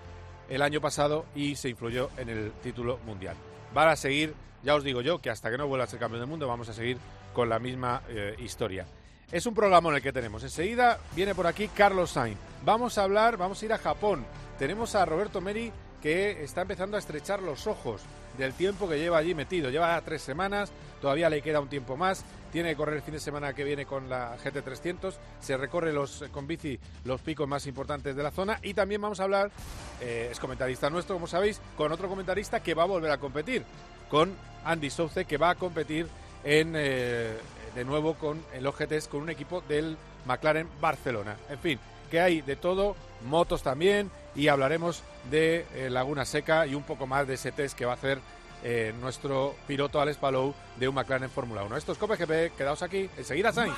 el 0.49 0.62
año 0.62 0.80
pasado 0.80 1.26
y 1.35 1.57
se 1.57 1.69
influyó 1.69 2.11
en 2.16 2.28
el 2.28 2.52
título 2.62 2.99
mundial. 3.07 3.37
Van 3.73 3.88
a 3.88 3.97
seguir 3.97 4.35
ya 4.62 4.75
os 4.75 4.85
digo 4.85 5.00
yo 5.00 5.19
que 5.21 5.30
hasta 5.30 5.50
que 5.50 5.59
no 5.59 5.66
vuelva 5.66 5.85
a 5.85 5.88
ser 5.88 5.99
campeón 5.99 6.21
del 6.21 6.28
mundo 6.28 6.47
vamos 6.47 6.69
a 6.69 6.73
seguir 6.73 6.99
con 7.32 7.49
la 7.49 7.58
misma 7.58 8.02
eh, 8.08 8.34
historia. 8.38 8.87
Es 9.30 9.46
un 9.46 9.54
programa 9.54 9.90
en 9.90 9.96
el 9.96 10.02
que 10.02 10.12
tenemos. 10.12 10.42
Enseguida 10.42 10.99
viene 11.14 11.34
por 11.34 11.46
aquí 11.46 11.68
Carlos 11.68 12.10
Sainz. 12.10 12.38
Vamos 12.64 12.99
a 12.99 13.04
hablar, 13.04 13.37
vamos 13.37 13.62
a 13.62 13.64
ir 13.64 13.72
a 13.72 13.78
Japón. 13.78 14.25
Tenemos 14.58 14.94
a 14.94 15.04
Roberto 15.04 15.40
Meri 15.40 15.72
que 16.02 16.42
está 16.42 16.62
empezando 16.62 16.96
a 16.96 17.00
estrechar 17.00 17.40
los 17.42 17.66
ojos 17.66 18.02
del 18.37 18.54
tiempo 18.54 18.88
que 18.88 18.99
lleva 18.99 19.18
allí 19.18 19.34
metido. 19.34 19.70
Lleva 19.70 20.00
tres 20.00 20.22
semanas, 20.22 20.72
todavía 21.00 21.30
le 21.30 21.42
queda 21.42 21.60
un 21.60 21.68
tiempo 21.68 21.96
más. 21.96 22.25
Tiene 22.50 22.70
que 22.70 22.76
correr 22.76 22.96
el 22.96 23.02
fin 23.02 23.14
de 23.14 23.20
semana 23.20 23.52
que 23.52 23.62
viene 23.62 23.87
con 23.87 24.08
la 24.08 24.37
GT300. 24.38 25.14
Se 25.40 25.56
recorre 25.56 25.92
los, 25.92 26.25
con 26.32 26.46
bici 26.46 26.78
los 27.04 27.20
picos 27.20 27.46
más 27.46 27.66
importantes 27.66 28.16
de 28.16 28.22
la 28.22 28.32
zona. 28.32 28.58
Y 28.62 28.75
también 28.75 29.00
vamos 29.00 29.20
a 29.20 29.25
hablar, 29.25 29.52
eh, 30.00 30.28
es 30.32 30.40
comentarista 30.40 30.90
nuestro, 30.90 31.14
como 31.14 31.26
sabéis, 31.26 31.60
con 31.76 31.92
otro 31.92 32.08
comentarista 32.08 32.60
que 32.60 32.75
va 32.75 32.82
a 32.82 32.87
volver 32.87 33.12
a 33.12 33.18
competir 33.18 33.64
con 34.08 34.34
Andy 34.64 34.90
Souce, 34.90 35.25
que 35.25 35.37
va 35.37 35.50
a 35.50 35.54
competir 35.54 36.08
en, 36.44 36.75
eh, 36.76 37.37
de 37.75 37.85
nuevo 37.85 38.14
con 38.14 38.42
el 38.52 38.66
OGTs 38.66 39.09
con 39.09 39.23
un 39.23 39.30
equipo 39.30 39.62
del 39.68 39.97
McLaren 40.26 40.68
Barcelona. 40.80 41.37
En 41.49 41.59
fin, 41.59 41.78
que 42.11 42.20
hay 42.20 42.40
de 42.42 42.56
todo, 42.56 42.97
motos 43.26 43.62
también, 43.62 44.11
y 44.35 44.49
hablaremos 44.49 45.02
de 45.30 45.66
eh, 45.75 45.90
Laguna 45.90 46.25
Seca 46.25 46.66
y 46.66 46.75
un 46.75 46.82
poco 46.82 47.06
más 47.06 47.26
de 47.26 47.35
ese 47.35 47.52
test 47.52 47.76
que 47.76 47.85
va 47.85 47.92
a 47.92 47.97
hacer 47.97 48.20
eh, 48.62 48.92
nuestro 49.00 49.54
piloto 49.66 50.00
Alex 50.00 50.18
Palou 50.18 50.54
de 50.76 50.88
un 50.88 50.94
McLaren 50.94 51.30
Fórmula 51.30 51.62
1. 51.64 51.76
Esto 51.76 51.92
es 51.92 51.99
Cope 51.99 52.16
GP, 52.16 52.56
quedaos 52.56 52.82
aquí, 52.82 53.09
enseguida 53.16 53.52
Sainz. 53.52 53.75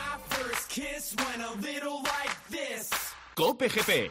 Cope 3.35 3.69
GP. 3.69 4.11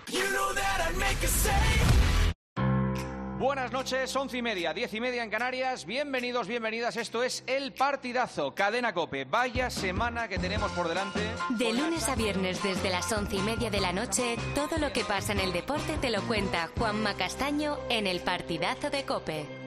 Buenas 3.41 3.71
noches, 3.71 4.15
once 4.15 4.37
y 4.37 4.43
media, 4.43 4.71
diez 4.71 4.93
y 4.93 5.01
media 5.01 5.23
en 5.23 5.31
Canarias. 5.31 5.87
Bienvenidos, 5.87 6.47
bienvenidas. 6.47 6.95
Esto 6.95 7.23
es 7.23 7.43
El 7.47 7.73
Partidazo, 7.73 8.53
Cadena 8.53 8.93
Cope. 8.93 9.25
Vaya 9.25 9.71
semana 9.71 10.27
que 10.27 10.37
tenemos 10.37 10.71
por 10.73 10.87
delante. 10.87 11.21
De 11.49 11.73
lunes 11.73 12.07
a 12.07 12.13
viernes 12.13 12.61
desde 12.61 12.91
las 12.91 13.11
once 13.11 13.37
y 13.37 13.41
media 13.41 13.71
de 13.71 13.81
la 13.81 13.93
noche, 13.93 14.37
todo 14.53 14.77
lo 14.77 14.93
que 14.93 15.03
pasa 15.03 15.31
en 15.31 15.39
el 15.39 15.53
deporte 15.53 15.97
te 15.99 16.11
lo 16.11 16.21
cuenta 16.27 16.69
Juanma 16.77 17.15
Castaño 17.15 17.79
en 17.89 18.05
El 18.05 18.19
Partidazo 18.19 18.91
de 18.91 19.05
Cope. 19.05 19.60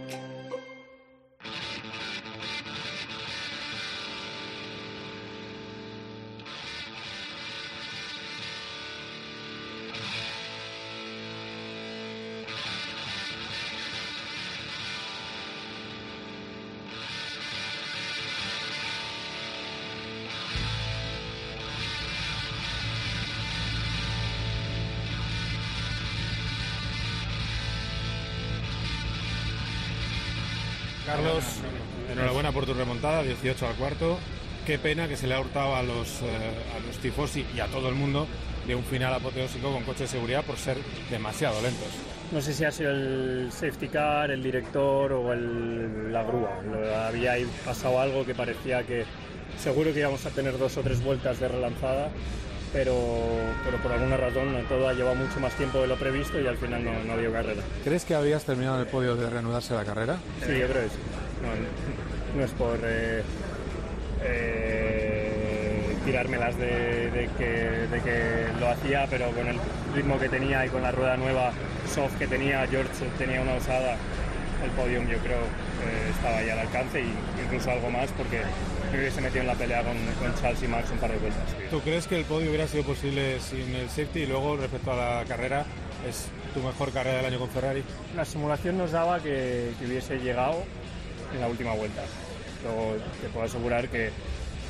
Por 32.54 32.64
tu 32.66 32.72
remontada, 32.74 33.22
18 33.22 33.66
al 33.66 33.74
cuarto. 33.74 34.18
Qué 34.66 34.78
pena 34.78 35.06
que 35.08 35.16
se 35.16 35.26
le 35.26 35.34
ha 35.34 35.40
hurtado 35.40 35.74
a 35.76 35.82
los, 35.82 36.22
eh, 36.22 36.26
a 36.74 36.86
los 36.86 36.96
tifosi 36.98 37.44
y 37.54 37.60
a 37.60 37.66
todo 37.66 37.88
el 37.90 37.94
mundo 37.94 38.26
de 38.66 38.74
un 38.74 38.82
final 38.84 39.12
apoteósico 39.12 39.70
con 39.70 39.82
coche 39.82 40.04
de 40.04 40.08
seguridad 40.08 40.42
por 40.42 40.56
ser 40.56 40.78
demasiado 41.10 41.60
lentos. 41.60 41.88
No 42.32 42.40
sé 42.40 42.54
si 42.54 42.64
ha 42.64 42.70
sido 42.70 42.90
el 42.92 43.48
safety 43.52 43.88
car, 43.88 44.30
el 44.30 44.42
director 44.42 45.12
o 45.12 45.32
el- 45.34 46.10
la 46.10 46.22
grúa. 46.22 46.60
Había 47.08 47.34
pasado 47.66 48.00
algo 48.00 48.24
que 48.24 48.34
parecía 48.34 48.82
que 48.84 49.04
seguro 49.58 49.92
que 49.92 50.00
íbamos 50.00 50.24
a 50.24 50.30
tener 50.30 50.56
dos 50.58 50.76
o 50.78 50.80
tres 50.80 51.02
vueltas 51.04 51.38
de 51.40 51.48
relanzada, 51.48 52.08
pero, 52.72 52.96
pero 53.66 53.76
por 53.82 53.92
alguna 53.92 54.16
razón 54.16 54.56
todo 54.68 54.88
ha 54.88 54.94
llevado 54.94 55.14
mucho 55.16 55.38
más 55.40 55.52
tiempo 55.54 55.78
de 55.82 55.86
lo 55.88 55.96
previsto 55.96 56.40
y 56.40 56.46
al 56.46 56.56
final 56.56 56.82
no, 56.82 56.92
no 57.04 57.18
dio 57.18 57.30
carrera. 57.30 57.62
¿Crees 57.84 58.04
que 58.06 58.14
habías 58.14 58.44
terminado 58.44 58.80
el 58.80 58.86
podio 58.86 59.14
de 59.14 59.28
reanudarse 59.28 59.74
la 59.74 59.84
carrera? 59.84 60.16
Sí, 60.40 60.52
yo 60.58 60.66
creo 60.66 60.82
que 60.84 60.88
sí. 60.88 60.96
No, 61.42 61.83
no 62.34 62.44
es 62.44 62.50
por 62.52 62.78
eh, 62.82 63.22
eh, 64.22 65.96
tirármelas 66.04 66.56
de, 66.58 67.10
de 67.10 67.28
que, 67.38 67.44
de 67.44 68.00
que 68.00 68.46
lo 68.60 68.68
hacía, 68.68 69.06
pero 69.08 69.30
con 69.30 69.46
el 69.46 69.56
ritmo 69.94 70.18
que 70.18 70.28
tenía 70.28 70.66
y 70.66 70.68
con 70.68 70.82
la 70.82 70.90
rueda 70.90 71.16
nueva 71.16 71.52
soft 71.92 72.16
que 72.18 72.26
tenía, 72.26 72.66
George 72.66 72.90
tenía 73.18 73.40
una 73.40 73.54
osada, 73.54 73.96
el 74.64 74.70
podium 74.70 75.06
yo 75.08 75.18
creo 75.18 75.38
eh, 75.38 76.10
estaba 76.10 76.42
ya 76.42 76.54
al 76.54 76.60
alcance 76.60 77.00
y 77.00 77.12
incluso 77.44 77.70
algo 77.70 77.90
más 77.90 78.10
porque 78.12 78.40
me 78.92 78.98
hubiese 78.98 79.20
metido 79.20 79.42
en 79.42 79.46
la 79.48 79.54
pelea 79.54 79.82
con, 79.82 79.96
con 80.20 80.34
Charles 80.40 80.62
y 80.62 80.68
Max 80.68 80.90
un 80.90 80.98
par 80.98 81.10
de 81.10 81.18
vueltas. 81.18 81.42
¿Tú 81.70 81.80
crees 81.80 82.06
que 82.06 82.16
el 82.16 82.24
podio 82.24 82.48
hubiera 82.48 82.66
sido 82.66 82.84
posible 82.84 83.40
sin 83.40 83.74
el 83.74 83.88
safety 83.88 84.20
y 84.20 84.26
luego 84.26 84.56
respecto 84.56 84.92
a 84.92 84.96
la 85.20 85.24
carrera 85.26 85.64
es 86.08 86.26
tu 86.54 86.60
mejor 86.60 86.92
carrera 86.92 87.18
del 87.18 87.26
año 87.26 87.38
con 87.38 87.50
Ferrari? 87.50 87.82
La 88.16 88.24
simulación 88.24 88.78
nos 88.78 88.92
daba 88.92 89.20
que, 89.20 89.72
que 89.78 89.86
hubiese 89.86 90.18
llegado 90.18 90.62
en 91.34 91.40
la 91.40 91.48
última 91.48 91.72
vuelta. 91.72 92.02
Luego 92.64 92.96
te 93.20 93.28
puedo 93.28 93.46
asegurar 93.46 93.88
que, 93.88 94.10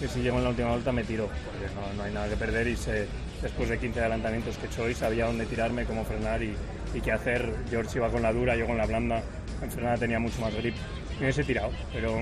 que 0.00 0.08
si 0.08 0.20
llego 0.20 0.38
en 0.38 0.44
la 0.44 0.50
última 0.50 0.70
vuelta 0.70 0.92
me 0.92 1.04
tiro, 1.04 1.28
porque 1.46 1.72
no, 1.74 1.94
no 1.96 2.02
hay 2.02 2.12
nada 2.12 2.28
que 2.28 2.36
perder 2.36 2.66
y 2.66 2.76
sé, 2.76 3.06
después 3.40 3.68
de 3.68 3.78
15 3.78 4.00
adelantamientos 4.00 4.58
que 4.58 4.66
he 4.66 4.68
hecho 4.68 4.82
hoy 4.82 4.94
sabía 4.94 5.26
dónde 5.26 5.46
tirarme, 5.46 5.84
cómo 5.84 6.04
frenar 6.04 6.42
y, 6.42 6.54
y 6.94 7.00
qué 7.00 7.12
hacer. 7.12 7.54
George 7.70 7.98
iba 7.98 8.10
con 8.10 8.22
la 8.22 8.32
dura, 8.32 8.56
yo 8.56 8.66
con 8.66 8.76
la 8.76 8.86
blanda. 8.86 9.22
En 9.62 9.70
frenada 9.70 9.96
tenía 9.96 10.18
mucho 10.18 10.40
más 10.40 10.54
grip. 10.54 10.74
Me 11.18 11.26
hubiese 11.26 11.44
tirado, 11.44 11.70
pero 11.92 12.20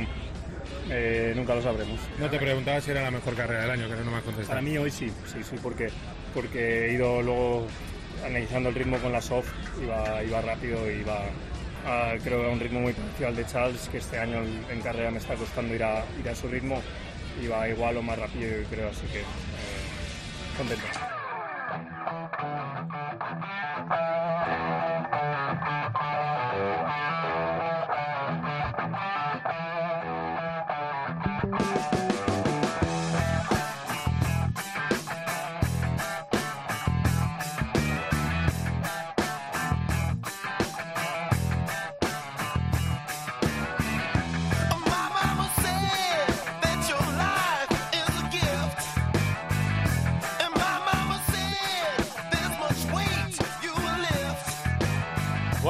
eh, 0.90 1.32
nunca 1.34 1.54
lo 1.54 1.62
sabremos. 1.62 1.98
No 2.18 2.28
te 2.28 2.38
preguntaba 2.38 2.80
si 2.80 2.90
era 2.90 3.02
la 3.02 3.10
mejor 3.10 3.34
carrera 3.34 3.62
del 3.62 3.70
año, 3.70 3.88
que 3.88 4.04
no 4.04 4.10
me 4.10 4.16
has 4.18 4.22
contestado. 4.22 4.48
Para 4.48 4.62
mí 4.62 4.76
hoy 4.76 4.90
sí, 4.90 5.10
sí, 5.26 5.42
sí, 5.42 5.56
porque, 5.62 5.88
porque 6.34 6.88
he 6.90 6.92
ido 6.94 7.22
luego 7.22 7.66
analizando 8.24 8.68
el 8.68 8.74
ritmo 8.74 8.98
con 8.98 9.12
la 9.12 9.20
soft, 9.20 9.48
iba, 9.82 10.22
iba 10.22 10.40
rápido, 10.40 10.90
iba 10.90 11.24
a, 11.86 12.14
creo 12.22 12.46
a 12.46 12.50
un 12.50 12.60
ritmo 12.60 12.80
muy 12.80 12.92
parecido 12.92 13.32
de 13.32 13.46
Charles, 13.46 13.88
que 13.88 13.98
este 13.98 14.18
año 14.18 14.42
en 14.70 14.80
carrera 14.80 15.10
me 15.10 15.18
está 15.18 15.34
costando 15.34 15.74
ir 15.74 15.82
a, 15.82 16.04
ir 16.20 16.28
a 16.28 16.34
su 16.34 16.48
ritmo, 16.48 16.80
iba 17.42 17.68
igual 17.68 17.96
o 17.96 18.02
más 18.02 18.18
rápido, 18.18 18.62
yo 18.62 18.68
creo, 18.68 18.88
así 18.88 19.06
que 19.06 19.20
eh, 19.20 19.24
contento. 20.56 20.86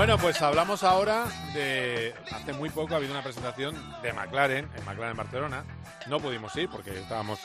Bueno, 0.02 0.18
pues 0.18 0.42
hablamos 0.42 0.82
ahora 0.82 1.26
de. 1.54 2.12
Hace 2.32 2.52
muy 2.52 2.70
poco 2.70 2.92
ha 2.92 2.96
habido 2.96 3.12
una 3.12 3.22
presentación 3.22 3.76
de 4.02 4.12
McLaren, 4.12 4.68
en 4.74 4.84
McLaren 4.84 5.16
Barcelona. 5.16 5.64
No 6.08 6.18
pudimos 6.18 6.56
ir 6.56 6.68
porque 6.68 6.90
estábamos 6.90 7.38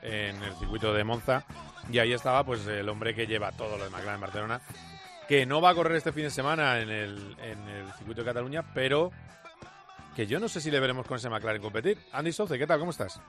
en 0.00 0.40
el 0.40 0.54
circuito 0.54 0.94
de 0.94 1.02
Monza 1.02 1.42
y 1.90 1.98
ahí 1.98 2.12
estaba 2.12 2.44
pues 2.44 2.68
el 2.68 2.88
hombre 2.88 3.16
que 3.16 3.26
lleva 3.26 3.50
todo 3.50 3.76
lo 3.76 3.82
de 3.82 3.90
McLaren 3.90 4.20
Barcelona, 4.20 4.60
que 5.26 5.44
no 5.44 5.60
va 5.60 5.70
a 5.70 5.74
correr 5.74 5.96
este 5.96 6.12
fin 6.12 6.22
de 6.22 6.30
semana 6.30 6.78
en 6.78 6.88
el, 6.88 7.36
en 7.42 7.68
el 7.68 7.92
circuito 7.94 8.20
de 8.20 8.26
Cataluña, 8.26 8.62
pero 8.72 9.10
que 10.14 10.28
yo 10.28 10.38
no 10.38 10.48
sé 10.48 10.60
si 10.60 10.70
le 10.70 10.78
veremos 10.78 11.08
con 11.08 11.16
ese 11.16 11.28
McLaren 11.28 11.60
competir. 11.60 11.98
Andy 12.12 12.30
Soce, 12.30 12.56
¿qué 12.56 12.66
tal? 12.68 12.78
¿Cómo 12.78 12.92
estás? 12.92 13.20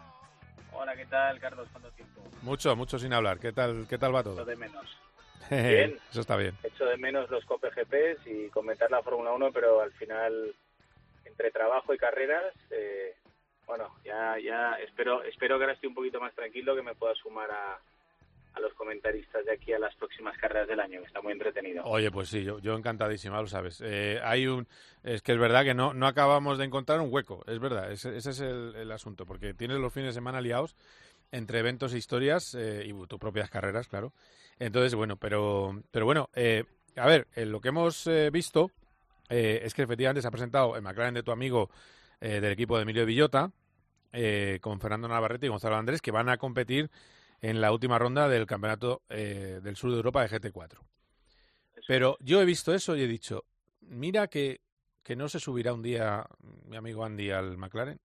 Hola, 0.73 0.95
¿qué 0.95 1.07
tal, 1.07 1.39
Carlos? 1.39 1.67
¿Cuánto 1.71 1.89
tiempo? 1.89 2.21
Mucho, 2.43 2.75
mucho 2.75 2.99
sin 2.99 3.13
hablar. 3.13 3.39
¿Qué 3.39 3.51
tal, 3.51 3.87
qué 3.89 3.97
tal 3.97 4.13
va 4.13 4.21
todo? 4.21 4.45
de 4.45 4.55
menos. 4.55 4.85
Bien. 5.49 5.97
Eso 6.11 6.21
está 6.21 6.35
bien. 6.35 6.55
Echo 6.63 6.85
de 6.85 6.97
menos 6.97 7.29
los 7.29 7.45
Cope 7.45 7.69
GPs 7.69 8.25
y 8.25 8.49
comentar 8.49 8.89
la 8.91 9.01
Fórmula 9.03 9.31
1, 9.31 9.51
pero 9.51 9.81
al 9.81 9.91
final, 9.93 10.55
entre 11.25 11.51
trabajo 11.51 11.93
y 11.93 11.97
carreras, 11.97 12.53
eh, 12.71 13.15
bueno, 13.67 13.95
ya, 14.03 14.37
ya 14.39 14.73
espero, 14.83 15.23
espero 15.23 15.57
que 15.57 15.63
ahora 15.63 15.73
esté 15.73 15.87
un 15.87 15.95
poquito 15.95 16.19
más 16.19 16.33
tranquilo, 16.33 16.75
que 16.75 16.81
me 16.83 16.95
pueda 16.95 17.15
sumar 17.15 17.49
a, 17.51 17.79
a 18.53 18.59
los 18.59 18.73
comentaristas 18.73 19.45
de 19.45 19.53
aquí 19.53 19.73
a 19.73 19.79
las 19.79 19.95
próximas 19.95 20.37
carreras 20.37 20.67
del 20.67 20.79
año, 20.79 21.01
que 21.01 21.07
está 21.07 21.21
muy 21.21 21.33
entretenido. 21.33 21.83
Oye, 21.85 22.11
pues 22.11 22.29
sí, 22.29 22.43
yo, 22.43 22.59
yo 22.59 22.75
encantadísima, 22.75 23.41
lo 23.41 23.47
sabes. 23.47 23.81
Eh, 23.83 24.19
hay 24.23 24.47
un, 24.47 24.67
es 25.03 25.21
que 25.21 25.33
es 25.33 25.37
verdad 25.37 25.63
que 25.63 25.73
no, 25.73 25.93
no 25.93 26.07
acabamos 26.07 26.57
de 26.57 26.65
encontrar 26.65 27.01
un 27.01 27.11
hueco, 27.11 27.43
es 27.47 27.59
verdad, 27.59 27.91
ese, 27.91 28.15
ese 28.15 28.29
es 28.29 28.39
el, 28.39 28.75
el 28.75 28.91
asunto, 28.91 29.25
porque 29.25 29.53
tienes 29.53 29.77
los 29.77 29.93
fines 29.93 30.09
de 30.09 30.13
semana 30.13 30.41
liados 30.41 30.75
entre 31.31 31.59
eventos 31.59 31.93
e 31.93 31.97
historias 31.97 32.55
eh, 32.55 32.85
y 32.85 33.07
tus 33.07 33.19
propias 33.19 33.49
carreras, 33.49 33.87
claro. 33.87 34.13
Entonces, 34.59 34.95
bueno, 34.95 35.17
pero, 35.17 35.83
pero 35.91 36.05
bueno, 36.05 36.29
eh, 36.33 36.63
a 36.95 37.07
ver, 37.07 37.27
eh, 37.35 37.45
lo 37.45 37.59
que 37.59 37.69
hemos 37.69 38.07
eh, 38.07 38.29
visto 38.31 38.71
eh, 39.29 39.61
es 39.63 39.73
que 39.73 39.83
efectivamente 39.83 40.21
se 40.21 40.27
ha 40.27 40.31
presentado 40.31 40.75
el 40.75 40.81
McLaren 40.81 41.13
de 41.13 41.23
tu 41.23 41.31
amigo 41.31 41.69
eh, 42.21 42.39
del 42.39 42.51
equipo 42.51 42.77
de 42.77 42.83
Emilio 42.83 43.05
Villota, 43.05 43.51
eh, 44.13 44.59
con 44.61 44.79
Fernando 44.79 45.07
Navarrete 45.07 45.47
y 45.47 45.49
Gonzalo 45.49 45.75
Andrés, 45.75 46.01
que 46.01 46.11
van 46.11 46.29
a 46.29 46.37
competir 46.37 46.89
en 47.41 47.59
la 47.59 47.71
última 47.71 47.99
ronda 47.99 48.29
del 48.29 48.45
campeonato 48.45 49.01
eh, 49.09 49.59
del 49.61 49.75
sur 49.75 49.91
de 49.91 49.97
Europa 49.97 50.21
de 50.25 50.29
GT4. 50.29 50.79
Pero 51.87 52.17
yo 52.21 52.41
he 52.41 52.45
visto 52.45 52.73
eso 52.73 52.95
y 52.95 53.03
he 53.03 53.07
dicho, 53.07 53.43
mira 53.81 54.27
que, 54.27 54.61
que 55.03 55.15
no 55.15 55.27
se 55.27 55.39
subirá 55.39 55.73
un 55.73 55.83
día 55.83 56.25
mi 56.65 56.77
amigo 56.77 57.03
Andy 57.03 57.29
al 57.29 57.57
McLaren. 57.57 57.99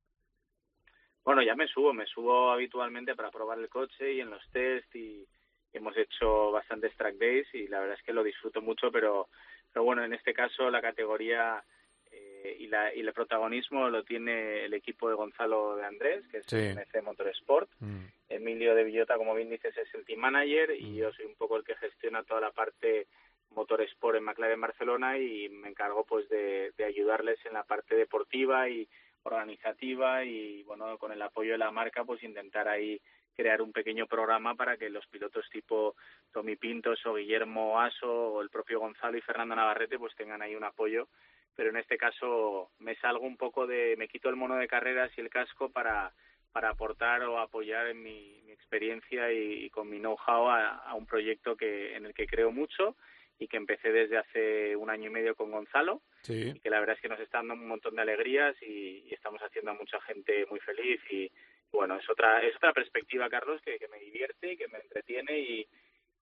Bueno, 1.25 1.43
ya 1.43 1.55
me 1.55 1.69
subo, 1.69 1.93
me 1.93 2.07
subo 2.07 2.51
habitualmente 2.51 3.15
para 3.15 3.31
probar 3.31 3.59
el 3.59 3.69
coche 3.69 4.15
y 4.15 4.21
en 4.21 4.31
los 4.31 4.43
test 4.51 4.95
y 4.97 5.27
hemos 5.73 5.97
hecho 5.97 6.51
bastantes 6.51 6.97
track 6.97 7.17
days 7.17 7.47
y 7.55 7.69
la 7.69 7.81
verdad 7.81 7.97
es 7.99 8.03
que 8.05 8.13
lo 8.15 8.23
disfruto 8.25 8.63
mucho, 8.63 8.91
pero, 8.91 9.29
pero 9.73 9.85
bueno, 9.85 10.03
en 10.05 10.15
este 10.15 10.33
caso 10.33 10.71
la 10.71 10.81
categoría 10.81 11.63
eh, 12.11 12.57
y, 12.59 12.67
la, 12.69 12.95
y 12.95 13.01
el 13.01 13.13
protagonismo 13.13 13.91
lo 13.91 14.03
tiene 14.05 14.65
el 14.65 14.73
equipo 14.73 15.09
de 15.11 15.15
Gonzalo 15.17 15.77
de 15.77 15.85
Andrés, 15.85 16.27
que 16.29 16.39
es 16.39 16.47
Sí. 16.47 16.57
MC 16.57 17.03
Motorsport, 17.03 17.69
Mm. 17.81 18.07
Emilio 18.31 18.75
de 18.75 18.85
Villota, 18.85 19.17
como 19.17 19.35
bien 19.35 19.49
dices, 19.51 19.77
es 19.77 19.95
el 19.95 20.05
team 20.05 20.21
manager 20.21 20.71
y 20.79 20.97
yo 20.97 21.13
soy 21.13 21.25
un 21.27 21.35
poco 21.37 21.57
el 21.57 21.65
que 21.65 21.75
gestiona 21.77 22.23
toda 22.25 22.41
la 22.41 22.51
parte 22.53 23.07
Motorsport 23.51 24.17
en 24.17 24.25
McLaren 24.25 24.61
Barcelona 24.61 25.19
y 25.19 25.49
me 25.49 25.69
encargo 25.69 26.05
pues 26.05 26.29
de, 26.29 26.73
de 26.77 26.85
ayudarles 26.85 27.39
en 27.47 27.55
la 27.55 27.65
parte 27.65 27.95
deportiva 27.95 28.69
y 28.69 28.87
organizativa 29.23 30.25
y 30.25 30.63
bueno 30.63 30.97
con 30.99 31.13
el 31.13 31.23
apoyo 31.23 31.53
de 31.53 31.59
la 31.59 31.71
marca 31.71 32.05
pues 32.05 32.23
intentar 32.23 32.69
ahí 32.69 33.01
crear 33.39 33.63
un 33.63 33.73
pequeño 33.73 34.09
programa 34.09 34.57
para 34.57 34.77
que 34.77 34.91
los 34.91 35.07
pilotos 35.07 35.49
tipo 35.51 35.95
Tommy 36.33 36.57
Pintos 36.57 37.05
o 37.07 37.15
Guillermo 37.15 37.81
Aso 37.81 38.33
o 38.33 38.43
el 38.43 38.51
propio 38.51 38.81
Gonzalo 38.81 39.17
y 39.17 39.21
Fernando 39.21 39.55
Navarrete 39.55 39.97
pues 39.97 40.15
tengan 40.17 40.43
ahí 40.43 40.57
un 40.57 40.65
apoyo. 40.65 41.09
Pero 41.55 41.71
en 41.71 41.77
este 41.77 41.97
caso 41.97 42.71
me 42.81 42.97
salgo 42.97 43.25
un 43.25 43.37
poco 43.37 43.67
de 43.67 43.95
me 43.97 44.09
quito 44.09 44.29
el 44.29 44.37
mono 44.37 44.57
de 44.57 44.67
carreras 44.67 45.13
y 45.17 45.21
el 45.21 45.31
casco 45.31 45.71
para 45.71 46.13
para 46.53 46.71
aportar 46.71 47.23
o 47.23 47.39
apoyar 47.39 47.87
en 47.89 48.03
mi, 48.03 48.43
experiencia 48.49 49.33
y, 49.33 49.71
con 49.71 49.89
mi 49.89 49.99
know-how 49.99 50.49
a, 50.49 50.69
a, 50.77 50.95
un 50.95 51.07
proyecto 51.07 51.57
que 51.57 51.95
en 51.97 52.05
el 52.05 52.13
que 52.13 52.27
creo 52.27 52.51
mucho 52.51 52.97
y 53.39 53.47
que 53.47 53.57
empecé 53.57 53.93
desde 53.93 54.19
hace 54.19 54.77
un 54.77 54.91
año 54.91 55.09
y 55.09 55.13
medio 55.13 55.35
con 55.35 55.51
Gonzalo 55.51 56.03
sí. 56.23 56.53
y 56.55 56.61
que 56.61 56.71
la 56.71 56.81
verdad 56.81 56.97
es 56.97 57.03
que 57.03 57.09
nos 57.09 57.21
está 57.21 57.39
dando 57.39 57.55
un 57.55 57.69
montón 57.69 57.95
de 57.95 58.03
alegrías 58.03 58.57
y, 58.63 59.05
y 59.09 59.15
estamos 59.15 59.41
haciendo 59.43 59.71
a 59.71 59.75
mucha 59.75 60.01
gente 60.03 60.45
muy 60.51 60.61
feliz 60.61 61.01
y 61.11 61.31
bueno 61.73 61.97
es 61.97 62.09
otra 62.11 62.43
es 62.43 62.57
otra 62.57 62.73
perspectiva 62.73 63.29
Carlos 63.29 63.61
que, 63.63 63.79
que 63.79 63.89
me 63.89 63.99
divierte 63.99 64.53
y 64.53 64.57
que 64.57 64.69
me 64.69 64.79
entretiene 64.79 65.39
y, 65.39 65.69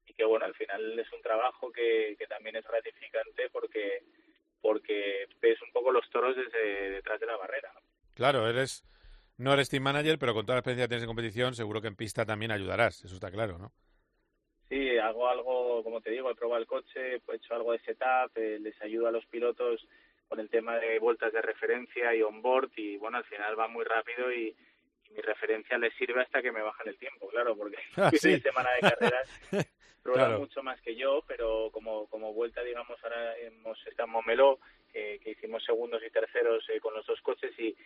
y 0.07 0.13
que 0.13 0.25
bueno 0.25 0.45
al 0.45 0.55
final 0.55 0.99
es 0.99 1.11
un 1.13 1.23
trabajo 1.23 1.73
que, 1.73 2.17
que 2.19 2.27
también 2.27 2.57
es 2.57 2.67
gratificante 2.67 3.49
porque 3.51 4.03
porque 4.61 5.27
ves 5.41 5.61
un 5.63 5.73
poco 5.73 5.93
los 5.93 6.09
toros 6.11 6.37
desde 6.37 6.91
detrás 6.91 7.19
de 7.19 7.27
la 7.27 7.37
barrera 7.37 7.73
¿no? 7.75 7.81
claro 8.15 8.47
eres 8.47 8.85
no 9.39 9.55
eres 9.55 9.71
team 9.71 9.85
manager 9.85 10.19
pero 10.19 10.35
con 10.35 10.45
toda 10.45 10.57
la 10.57 10.61
experiencia 10.61 10.85
que 10.85 10.89
tienes 10.91 11.05
en 11.05 11.09
competición 11.09 11.55
seguro 11.55 11.81
que 11.81 11.89
en 11.89 11.97
pista 11.97 12.27
también 12.27 12.51
ayudarás 12.51 13.05
eso 13.05 13.15
está 13.15 13.31
claro 13.31 13.57
no 13.57 13.73
Sí, 14.69 14.99
hago 14.99 15.29
algo, 15.29 15.83
como 15.85 16.01
te 16.01 16.11
digo, 16.11 16.31
he 16.31 16.35
probado 16.35 16.61
el 16.61 16.67
coche, 16.67 17.15
he 17.17 17.35
hecho 17.35 17.55
algo 17.55 17.73
de 17.73 17.79
setup, 17.81 18.37
eh, 18.37 18.59
les 18.61 18.81
ayudo 18.83 19.07
a 19.07 19.13
los 19.13 19.25
pilotos 19.27 19.87
con 20.29 20.41
el 20.41 20.49
tema 20.51 20.77
de 20.79 20.99
vueltas 20.99 21.33
de 21.33 21.41
referencia 21.41 22.13
y 22.15 22.23
on-board 22.23 22.71
y 22.77 22.97
bueno, 22.97 23.19
al 23.19 23.25
final 23.25 23.59
va 23.59 23.69
muy 23.69 23.85
rápido 23.85 24.33
y, 24.33 24.49
y, 25.05 25.11
mi 25.15 25.21
referencia 25.23 25.79
les 25.79 25.95
sirve 25.95 26.21
hasta 26.23 26.43
que 26.43 26.51
me 26.51 26.63
bajan 26.63 26.89
el 26.89 26.99
tiempo, 26.99 27.29
claro, 27.29 27.57
porque 27.57 27.77
ah, 27.97 28.11
sí. 28.11 28.41
semana 28.41 28.71
de 28.73 28.81
carreras 28.81 29.29
prueban 30.03 30.27
Claro. 30.27 30.41
mucho 30.41 30.63
más 30.63 30.81
que 30.81 30.97
yo, 30.97 31.23
pero 31.27 31.71
como, 31.73 32.07
como 32.09 32.33
vuelta, 32.33 32.63
digamos, 32.63 32.99
ahora 33.05 33.37
hemos 33.39 33.79
estado 33.87 34.07
en 34.07 34.13
Montmeló, 34.13 34.59
que, 34.93 35.21
que 35.23 35.31
hicimos 35.33 35.65
segundos 35.65 36.03
y 36.05 36.11
terceros 36.11 36.65
eh, 36.71 36.81
con 36.81 36.95
los 36.95 37.07
dos 37.07 37.21
coches 37.23 37.53
y, 37.59 37.77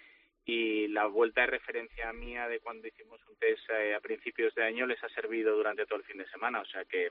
y 0.45 0.89
la 0.89 1.07
vuelta 1.07 1.43
de 1.43 1.49
referencia 1.49 2.13
mía 2.13 2.49
de 2.49 2.61
cuando 2.61 2.89
hicimos 2.89 3.21
un 3.29 3.37
test 3.37 3.69
eh, 3.71 3.95
a 3.95 4.01
principios 4.01 4.55
de 4.55 4.65
año 4.65 4.87
les 4.87 5.03
ha 5.05 5.09
servido 5.11 5.55
durante 5.55 5.87
todo 5.87 5.99
el 5.99 6.05
fin 6.05 6.19
de 6.19 6.29
semana, 6.31 6.61
o 6.61 6.65
sea 6.67 6.85
que 6.85 7.09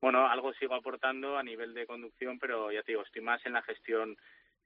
bueno, 0.00 0.26
algo 0.26 0.52
sigo 0.54 0.74
aportando 0.74 1.38
a 1.38 1.42
nivel 1.42 1.72
de 1.72 1.86
conducción, 1.86 2.38
pero 2.38 2.70
ya 2.70 2.82
te 2.82 2.92
digo, 2.92 3.02
estoy 3.02 3.22
más 3.22 3.44
en 3.46 3.54
la 3.54 3.62
gestión 3.62 4.16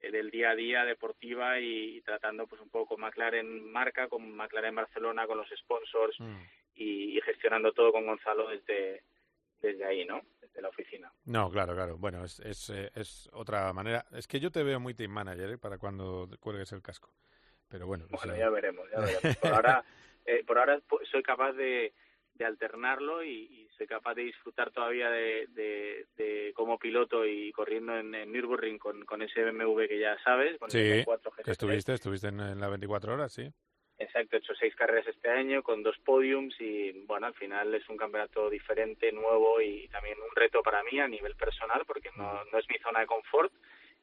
eh, 0.00 0.10
del 0.10 0.30
día 0.30 0.50
a 0.50 0.56
día 0.56 0.84
deportiva 0.84 1.60
y, 1.60 1.96
y, 1.96 2.00
tratando 2.02 2.46
pues 2.46 2.60
un 2.60 2.68
poco 2.68 2.96
McLaren 2.96 3.70
marca, 3.70 4.08
con 4.08 4.34
McLaren 4.36 4.74
Barcelona, 4.74 5.26
con 5.26 5.38
los 5.38 5.48
sponsors 5.48 6.18
Mm. 6.18 6.42
y, 6.74 7.16
y 7.16 7.20
gestionando 7.20 7.72
todo 7.72 7.92
con 7.92 8.06
Gonzalo 8.06 8.48
desde 8.48 9.02
desde 9.62 9.84
ahí, 9.84 10.04
¿no? 10.04 10.22
Desde 10.40 10.62
la 10.62 10.68
oficina. 10.68 11.12
No, 11.26 11.50
claro, 11.50 11.74
claro. 11.74 11.98
Bueno, 11.98 12.24
es, 12.24 12.40
es, 12.40 12.70
eh, 12.70 12.90
es 12.94 13.28
otra 13.32 13.72
manera. 13.72 14.06
Es 14.12 14.26
que 14.26 14.40
yo 14.40 14.50
te 14.50 14.62
veo 14.62 14.80
muy 14.80 14.94
team 14.94 15.10
manager 15.10 15.50
¿eh? 15.50 15.58
para 15.58 15.78
cuando 15.78 16.28
cuelgues 16.40 16.72
el 16.72 16.82
casco. 16.82 17.12
Pero 17.70 17.86
bueno, 17.86 18.04
o 18.06 18.16
Bueno, 18.16 18.34
sea, 18.34 18.44
ya 18.44 18.50
veremos, 18.50 18.90
ya 18.90 19.00
veremos. 19.00 19.36
Por 19.36 19.52
ahora, 19.54 19.84
eh, 20.26 20.44
por 20.44 20.58
ahora 20.58 20.80
soy 21.10 21.22
capaz 21.22 21.52
de, 21.52 21.92
de 22.34 22.44
alternarlo 22.44 23.22
y, 23.22 23.30
y, 23.30 23.68
soy 23.76 23.86
capaz 23.86 24.14
de 24.14 24.24
disfrutar 24.24 24.70
todavía 24.70 25.08
de, 25.10 25.46
de, 25.48 26.06
de 26.16 26.52
como 26.54 26.78
piloto 26.78 27.24
y 27.24 27.50
corriendo 27.52 27.96
en, 27.96 28.14
en 28.14 28.32
Nürburgring 28.32 28.78
con, 28.78 29.04
con 29.06 29.22
ese 29.22 29.42
BMW 29.42 29.86
que 29.86 29.98
ya 29.98 30.18
sabes, 30.22 30.58
con 30.58 30.70
sí, 30.70 30.78
el 30.78 31.04
4 31.04 31.32
que 31.44 31.50
estuviste, 31.50 31.94
estuviste 31.94 32.28
en, 32.28 32.40
en 32.40 32.60
las 32.60 32.68
24 32.68 33.14
horas, 33.14 33.32
sí. 33.32 33.50
Exacto, 33.98 34.36
he 34.36 34.38
hecho 34.38 34.54
seis 34.54 34.74
carreras 34.74 35.06
este 35.06 35.28
año 35.28 35.62
con 35.62 35.82
dos 35.82 35.96
podiums 35.98 36.58
y 36.58 36.90
bueno, 37.06 37.26
al 37.26 37.34
final 37.34 37.74
es 37.74 37.86
un 37.88 37.98
campeonato 37.98 38.48
diferente, 38.48 39.12
nuevo 39.12 39.60
y 39.60 39.88
también 39.88 40.18
un 40.18 40.34
reto 40.34 40.62
para 40.62 40.82
mí 40.84 40.98
a 40.98 41.06
nivel 41.06 41.36
personal 41.36 41.84
porque 41.86 42.10
no, 42.16 42.42
no 42.50 42.58
es 42.58 42.66
mi 42.70 42.78
zona 42.78 43.00
de 43.00 43.06
confort 43.06 43.52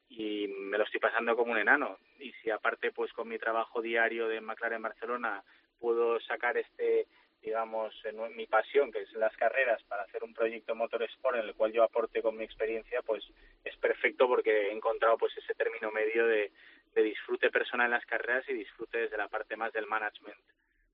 y 0.09 0.47
me 0.47 0.77
lo 0.77 0.83
estoy 0.83 0.99
pasando 0.99 1.35
como 1.35 1.51
un 1.51 1.57
enano. 1.59 1.97
Y 2.19 2.31
si 2.41 2.49
aparte 2.49 2.91
pues 2.91 3.11
con 3.13 3.27
mi 3.27 3.37
trabajo 3.37 3.81
diario 3.81 4.27
de 4.27 4.41
McLaren 4.41 4.81
Barcelona 4.81 5.43
puedo 5.79 6.19
sacar 6.21 6.57
este 6.57 7.07
digamos, 7.41 7.93
mi 8.35 8.45
pasión, 8.47 8.91
que 8.91 9.03
es 9.03 9.13
las 9.13 9.35
carreras, 9.37 9.81
para 9.83 10.03
hacer 10.03 10.23
un 10.23 10.33
proyecto 10.33 10.75
Motorsport 10.75 11.37
en 11.37 11.45
el 11.45 11.55
cual 11.55 11.71
yo 11.71 11.83
aporte 11.83 12.21
con 12.21 12.35
mi 12.35 12.43
experiencia, 12.43 13.01
pues 13.03 13.23
es 13.63 13.75
perfecto 13.77 14.27
porque 14.27 14.67
he 14.67 14.71
encontrado 14.73 15.17
pues 15.17 15.37
ese 15.37 15.53
término 15.53 15.91
medio 15.91 16.25
de, 16.25 16.51
de 16.93 17.01
disfrute 17.03 17.49
personal 17.49 17.85
en 17.85 17.91
las 17.91 18.05
carreras 18.05 18.43
y 18.49 18.53
disfrute 18.53 18.97
desde 18.97 19.17
la 19.17 19.27
parte 19.27 19.55
más 19.55 19.71
del 19.71 19.87
management 19.87 20.39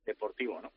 deportivo, 0.06 0.62
¿no? 0.62 0.71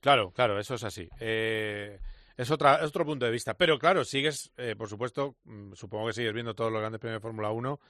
Claro, 0.00 0.30
claro, 0.30 0.58
eso 0.58 0.74
es 0.74 0.84
así. 0.84 1.08
Eh, 1.20 1.98
es, 2.38 2.50
otra, 2.50 2.76
es 2.76 2.84
otro 2.84 3.04
punto 3.04 3.26
de 3.26 3.32
vista. 3.32 3.54
Pero 3.54 3.78
claro, 3.78 4.04
sigues, 4.04 4.52
eh, 4.56 4.74
por 4.76 4.88
supuesto, 4.88 5.36
mm, 5.44 5.74
supongo 5.74 6.06
que 6.06 6.12
sigues 6.14 6.32
viendo 6.32 6.54
todos 6.54 6.72
los 6.72 6.80
grandes 6.80 7.00
premios 7.00 7.20
de 7.20 7.22
Fórmula 7.22 7.50
1. 7.50 7.80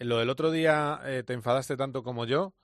¿Lo 0.00 0.18
del 0.18 0.30
otro 0.30 0.50
día 0.50 1.00
eh, 1.04 1.22
te 1.26 1.32
enfadaste 1.32 1.76
tanto 1.76 2.02
como 2.02 2.26
yo? 2.26 2.54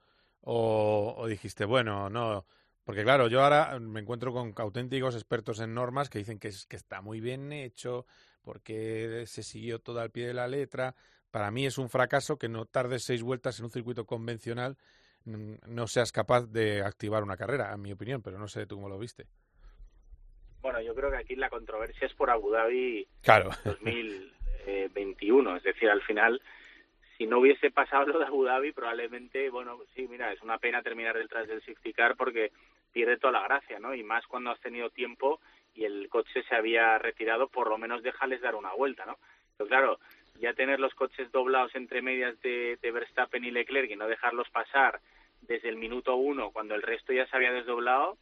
O, 0.43 1.15
¿O 1.17 1.27
dijiste, 1.27 1.65
bueno, 1.65 2.11
no, 2.11 2.45
porque 2.85 3.03
claro, 3.03 3.29
yo 3.29 3.43
ahora 3.43 3.79
me 3.81 4.01
encuentro 4.01 4.33
con 4.33 4.53
auténticos 4.57 5.15
expertos 5.15 5.61
en 5.61 5.73
normas 5.73 6.11
que 6.11 6.19
dicen 6.19 6.39
que, 6.39 6.49
es, 6.49 6.67
que 6.67 6.77
está 6.77 7.01
muy 7.01 7.21
bien 7.21 7.51
hecho, 7.53 8.07
porque 8.43 9.25
se 9.27 9.43
siguió 9.43 9.81
todo 9.81 10.01
al 10.01 10.11
pie 10.11 10.27
de 10.27 10.35
la 10.35 10.49
letra. 10.49 10.95
Para 11.31 11.51
mí 11.51 11.65
es 11.65 11.79
un 11.79 11.89
fracaso 11.89 12.39
que 12.39 12.49
no 12.49 12.67
tardes 12.67 13.05
seis 13.05 13.23
vueltas 13.23 13.59
en 13.59 13.65
un 13.67 13.71
circuito 13.71 14.05
convencional, 14.05 14.77
no 15.25 15.87
seas 15.87 16.13
capaz 16.13 16.47
de 16.47 16.83
activar 16.83 17.23
una 17.23 17.37
carrera, 17.37 17.73
en 17.73 17.81
mi 17.81 17.93
opinión, 17.93 18.21
pero 18.23 18.39
no 18.39 18.49
sé 18.49 18.67
tú 18.67 18.77
cómo 18.77 18.89
lo 18.89 18.99
viste. 18.99 19.29
Bueno, 20.63 20.81
yo 20.81 20.95
creo 20.95 21.11
que 21.11 21.19
aquí 21.19 21.37
la 21.37 21.51
controversia 21.51 22.07
es 22.07 22.15
por 22.15 22.31
Abu 22.31 22.51
Dhabi 22.51 23.07
claro. 23.23 23.51
2021, 23.65 25.57
es 25.57 25.63
decir, 25.65 25.91
al 25.91 26.03
final 26.03 26.41
si 27.19 27.27
no 27.27 27.39
hubiese 27.39 27.71
pasado 27.71 28.07
lo 28.07 28.19
de 28.19 28.27
Abu 28.27 28.45
Dhabi, 28.45 28.73
probablemente, 28.73 29.51
bueno, 29.51 29.79
sí, 29.95 30.09
mira, 30.09 30.33
es 30.33 30.43
una 30.43 30.59
pena 30.59 30.83
terminar 30.83 31.17
detrás 31.17 31.47
del 31.47 31.61
safety 31.61 31.93
car 31.93 32.17
porque 32.17 32.51
pierde 32.93 33.17
toda 33.17 33.35
la 33.35 33.45
gracia, 33.45 33.79
¿no? 33.79 33.95
Y 33.95 34.03
más 34.03 34.27
cuando 34.27 34.51
has 34.51 34.61
tenido 34.61 34.91
tiempo 34.91 35.41
y 35.75 35.85
el 35.85 36.09
coche 36.09 36.43
se 36.49 36.55
había 36.55 36.99
retirado, 36.99 37.49
por 37.49 37.69
lo 37.69 37.79
menos 37.79 38.03
déjales 38.03 38.41
dar 38.41 38.55
una 38.55 38.73
vuelta, 38.73 39.07
¿no? 39.07 39.19
Pero 39.57 39.69
claro, 39.69 40.01
ya 40.41 40.53
tener 40.55 40.81
los 40.81 40.95
coches 40.95 41.31
doblados 41.31 41.75
entre 41.75 42.03
medias 42.03 42.41
de, 42.43 42.79
de 42.83 42.91
Verstappen 42.91 43.45
y 43.45 43.51
Leclerc 43.51 43.91
y 43.91 43.97
no 43.97 44.09
dejarlos 44.09 44.51
pasar 44.51 45.01
desde 45.43 45.69
el 45.69 45.77
minuto 45.77 46.17
uno, 46.17 46.51
cuando 46.51 46.75
el 46.75 46.83
resto 46.83 47.13
ya 47.13 47.27
se 47.27 47.37
había 47.37 47.53
desdoblado, 47.53 48.19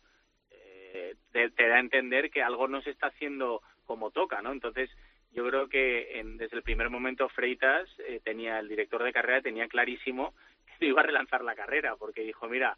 eh, 0.92 1.14
te, 1.32 1.50
te 1.50 1.68
da 1.68 1.76
a 1.76 1.80
entender 1.80 2.30
que 2.30 2.42
algo 2.42 2.68
no 2.68 2.82
se 2.82 2.90
está 2.90 3.08
haciendo 3.08 3.62
como 3.86 4.10
toca, 4.10 4.42
¿no? 4.42 4.52
Entonces, 4.52 4.90
yo 5.32 5.46
creo 5.46 5.68
que 5.68 6.18
en, 6.18 6.36
desde 6.36 6.56
el 6.56 6.62
primer 6.62 6.90
momento 6.90 7.28
Freitas 7.28 7.88
eh, 8.06 8.20
tenía 8.24 8.58
el 8.58 8.68
director 8.68 9.02
de 9.02 9.12
carrera 9.12 9.40
tenía 9.40 9.68
clarísimo 9.68 10.34
que 10.78 10.86
iba 10.86 11.00
a 11.00 11.06
relanzar 11.06 11.42
la 11.42 11.54
carrera 11.54 11.96
porque 11.96 12.22
dijo 12.22 12.48
mira 12.48 12.76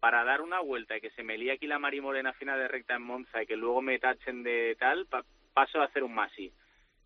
para 0.00 0.24
dar 0.24 0.42
una 0.42 0.60
vuelta 0.60 0.96
y 0.96 1.00
que 1.00 1.10
se 1.10 1.22
me 1.22 1.38
líe 1.38 1.52
aquí 1.52 1.66
la 1.66 1.78
marimorena 1.78 2.32
final 2.34 2.58
de 2.58 2.68
recta 2.68 2.96
en 2.96 3.02
Monza 3.02 3.42
y 3.42 3.46
que 3.46 3.56
luego 3.56 3.80
me 3.80 3.98
tachen 3.98 4.42
de 4.42 4.76
tal 4.78 5.06
pa, 5.06 5.24
paso 5.52 5.80
a 5.80 5.84
hacer 5.84 6.02
un 6.02 6.14
masi 6.14 6.52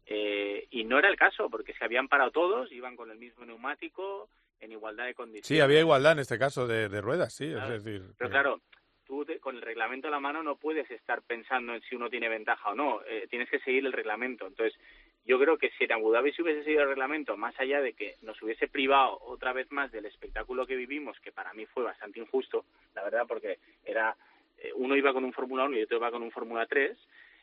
eh, 0.06 0.66
y 0.70 0.84
no 0.84 0.98
era 0.98 1.08
el 1.08 1.16
caso 1.16 1.50
porque 1.50 1.74
se 1.74 1.84
habían 1.84 2.08
parado 2.08 2.30
todos 2.30 2.72
iban 2.72 2.96
con 2.96 3.10
el 3.10 3.18
mismo 3.18 3.44
neumático 3.44 4.28
en 4.60 4.72
igualdad 4.72 5.04
de 5.04 5.14
condiciones 5.14 5.46
sí 5.46 5.60
había 5.60 5.80
igualdad 5.80 6.12
en 6.12 6.20
este 6.20 6.38
caso 6.38 6.66
de, 6.66 6.88
de 6.88 7.00
ruedas 7.00 7.34
sí 7.34 7.50
claro. 7.50 7.74
es 7.74 7.84
decir 7.84 8.02
pero 8.16 8.30
claro 8.30 8.60
tú 9.08 9.24
te, 9.24 9.40
con 9.40 9.56
el 9.56 9.62
reglamento 9.62 10.06
a 10.06 10.10
la 10.10 10.20
mano 10.20 10.42
no 10.42 10.56
puedes 10.56 10.88
estar 10.90 11.22
pensando 11.22 11.74
en 11.74 11.80
si 11.82 11.96
uno 11.96 12.10
tiene 12.10 12.28
ventaja 12.28 12.70
o 12.70 12.74
no, 12.74 13.00
eh, 13.06 13.26
tienes 13.28 13.48
que 13.48 13.58
seguir 13.60 13.84
el 13.86 13.92
reglamento. 13.92 14.46
Entonces, 14.46 14.78
yo 15.24 15.38
creo 15.38 15.56
que 15.56 15.70
si 15.70 15.84
en 15.84 15.92
Abu 15.92 16.12
Dhabi 16.12 16.32
se 16.32 16.42
hubiese 16.42 16.62
seguido 16.62 16.82
el 16.82 16.90
reglamento, 16.90 17.36
más 17.36 17.58
allá 17.58 17.80
de 17.80 17.94
que 17.94 18.16
nos 18.22 18.40
hubiese 18.42 18.68
privado 18.68 19.18
otra 19.22 19.52
vez 19.52 19.72
más 19.72 19.90
del 19.90 20.04
espectáculo 20.04 20.66
que 20.66 20.76
vivimos, 20.76 21.18
que 21.20 21.32
para 21.32 21.54
mí 21.54 21.66
fue 21.66 21.82
bastante 21.82 22.20
injusto, 22.20 22.66
la 22.94 23.02
verdad, 23.02 23.24
porque 23.26 23.58
era 23.84 24.14
eh, 24.58 24.70
uno 24.74 24.94
iba 24.94 25.12
con 25.12 25.24
un 25.24 25.32
Fórmula 25.32 25.64
1 25.64 25.78
y 25.78 25.82
otro 25.82 25.96
iba 25.96 26.10
con 26.10 26.22
un 26.22 26.30
Fórmula 26.30 26.66
3, 26.66 26.96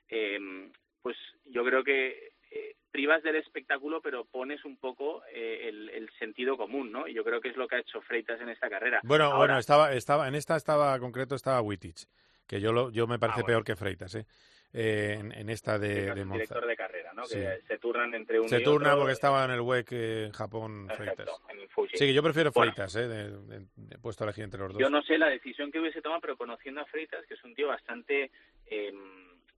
eh, 0.10 0.69
pues 1.01 1.17
yo 1.45 1.65
creo 1.65 1.84
que 1.84 2.35
eh, 2.56 2.76
privas 2.91 3.22
del 3.24 3.36
espectáculo, 3.36 4.02
pero 4.02 4.24
pones 4.26 4.63
un 4.65 4.78
poco 4.78 5.22
eh, 5.34 5.68
el, 5.70 5.89
el, 5.89 6.10
sentido 6.18 6.56
común, 6.58 6.91
¿no? 6.91 7.08
Y 7.08 7.13
yo 7.13 7.24
creo 7.24 7.41
que 7.41 7.50
es 7.50 7.58
lo 7.58 7.68
que 7.68 7.76
ha 7.76 7.80
hecho 7.80 8.02
Freitas 8.02 8.39
en 8.41 8.50
esta 8.50 8.70
carrera. 8.70 9.02
Bueno, 9.04 9.26
Ahora, 9.26 9.38
bueno, 9.38 9.58
estaba, 9.60 9.94
estaba, 9.94 10.28
en 10.28 10.36
esta 10.36 10.56
estaba 10.56 10.98
concreto 11.00 11.36
estaba 11.36 11.62
Wittich, 11.62 12.06
que 12.48 12.60
yo 12.62 12.72
lo, 12.72 12.89
yo 12.91 13.06
me 13.08 13.20
parece 13.20 13.41
Ah, 13.41 13.44
bueno. 13.44 13.48
peor 13.48 13.63
que 13.65 13.76
Freitas, 13.76 14.15
¿eh? 14.15 14.26
eh, 14.78 15.18
en, 15.20 15.32
en 15.32 15.50
esta 15.50 15.78
de, 15.80 16.13
de 16.13 16.26
Monza. 16.26 16.34
director 16.44 16.65
de 16.68 16.76
carrera, 16.76 17.13
¿no? 17.13 17.26
Sí. 17.26 17.36
Que 17.38 17.62
se 17.68 17.78
turnan 17.80 18.13
entre 18.13 18.39
uno 18.39 18.50
Se 18.50 18.60
y 18.60 18.63
turna 18.63 18.89
otro. 18.89 19.00
porque 19.02 19.13
estaba 19.13 19.46
en 19.46 19.52
el 19.52 19.62
WEC 19.62 19.91
eh, 19.91 20.24
en 20.26 20.32
Japón 20.32 20.88
Perfecto, 20.88 21.15
Freitas. 21.24 21.41
en 21.50 21.60
el. 21.60 21.70
Sí, 21.98 22.13
yo 22.13 22.22
prefiero 22.24 22.52
Bueno, 22.54 22.74
Freitas, 22.74 22.96
eh, 22.96 23.08
de, 23.08 23.32
de- 23.41 23.65
de 23.76 23.98
puesto 24.00 24.24
a 24.24 24.28
elegir 24.28 24.44
entre 24.46 24.60
los 24.62 24.72
dos. 24.74 24.80
Yo 24.82 24.89
no 24.89 25.02
sé 25.04 25.18
la 25.18 25.28
decisión 25.30 25.72
que 25.72 25.80
hubiese 25.80 26.02
tomado, 26.02 26.20
pero 26.22 26.36
conociendo 26.38 26.80
a 26.82 26.86
Freitas, 26.86 27.26
que 27.26 27.34
es 27.36 27.44
un 27.44 27.54
tío 27.56 27.68
bastante... 27.68 28.32
eh, 28.68 28.94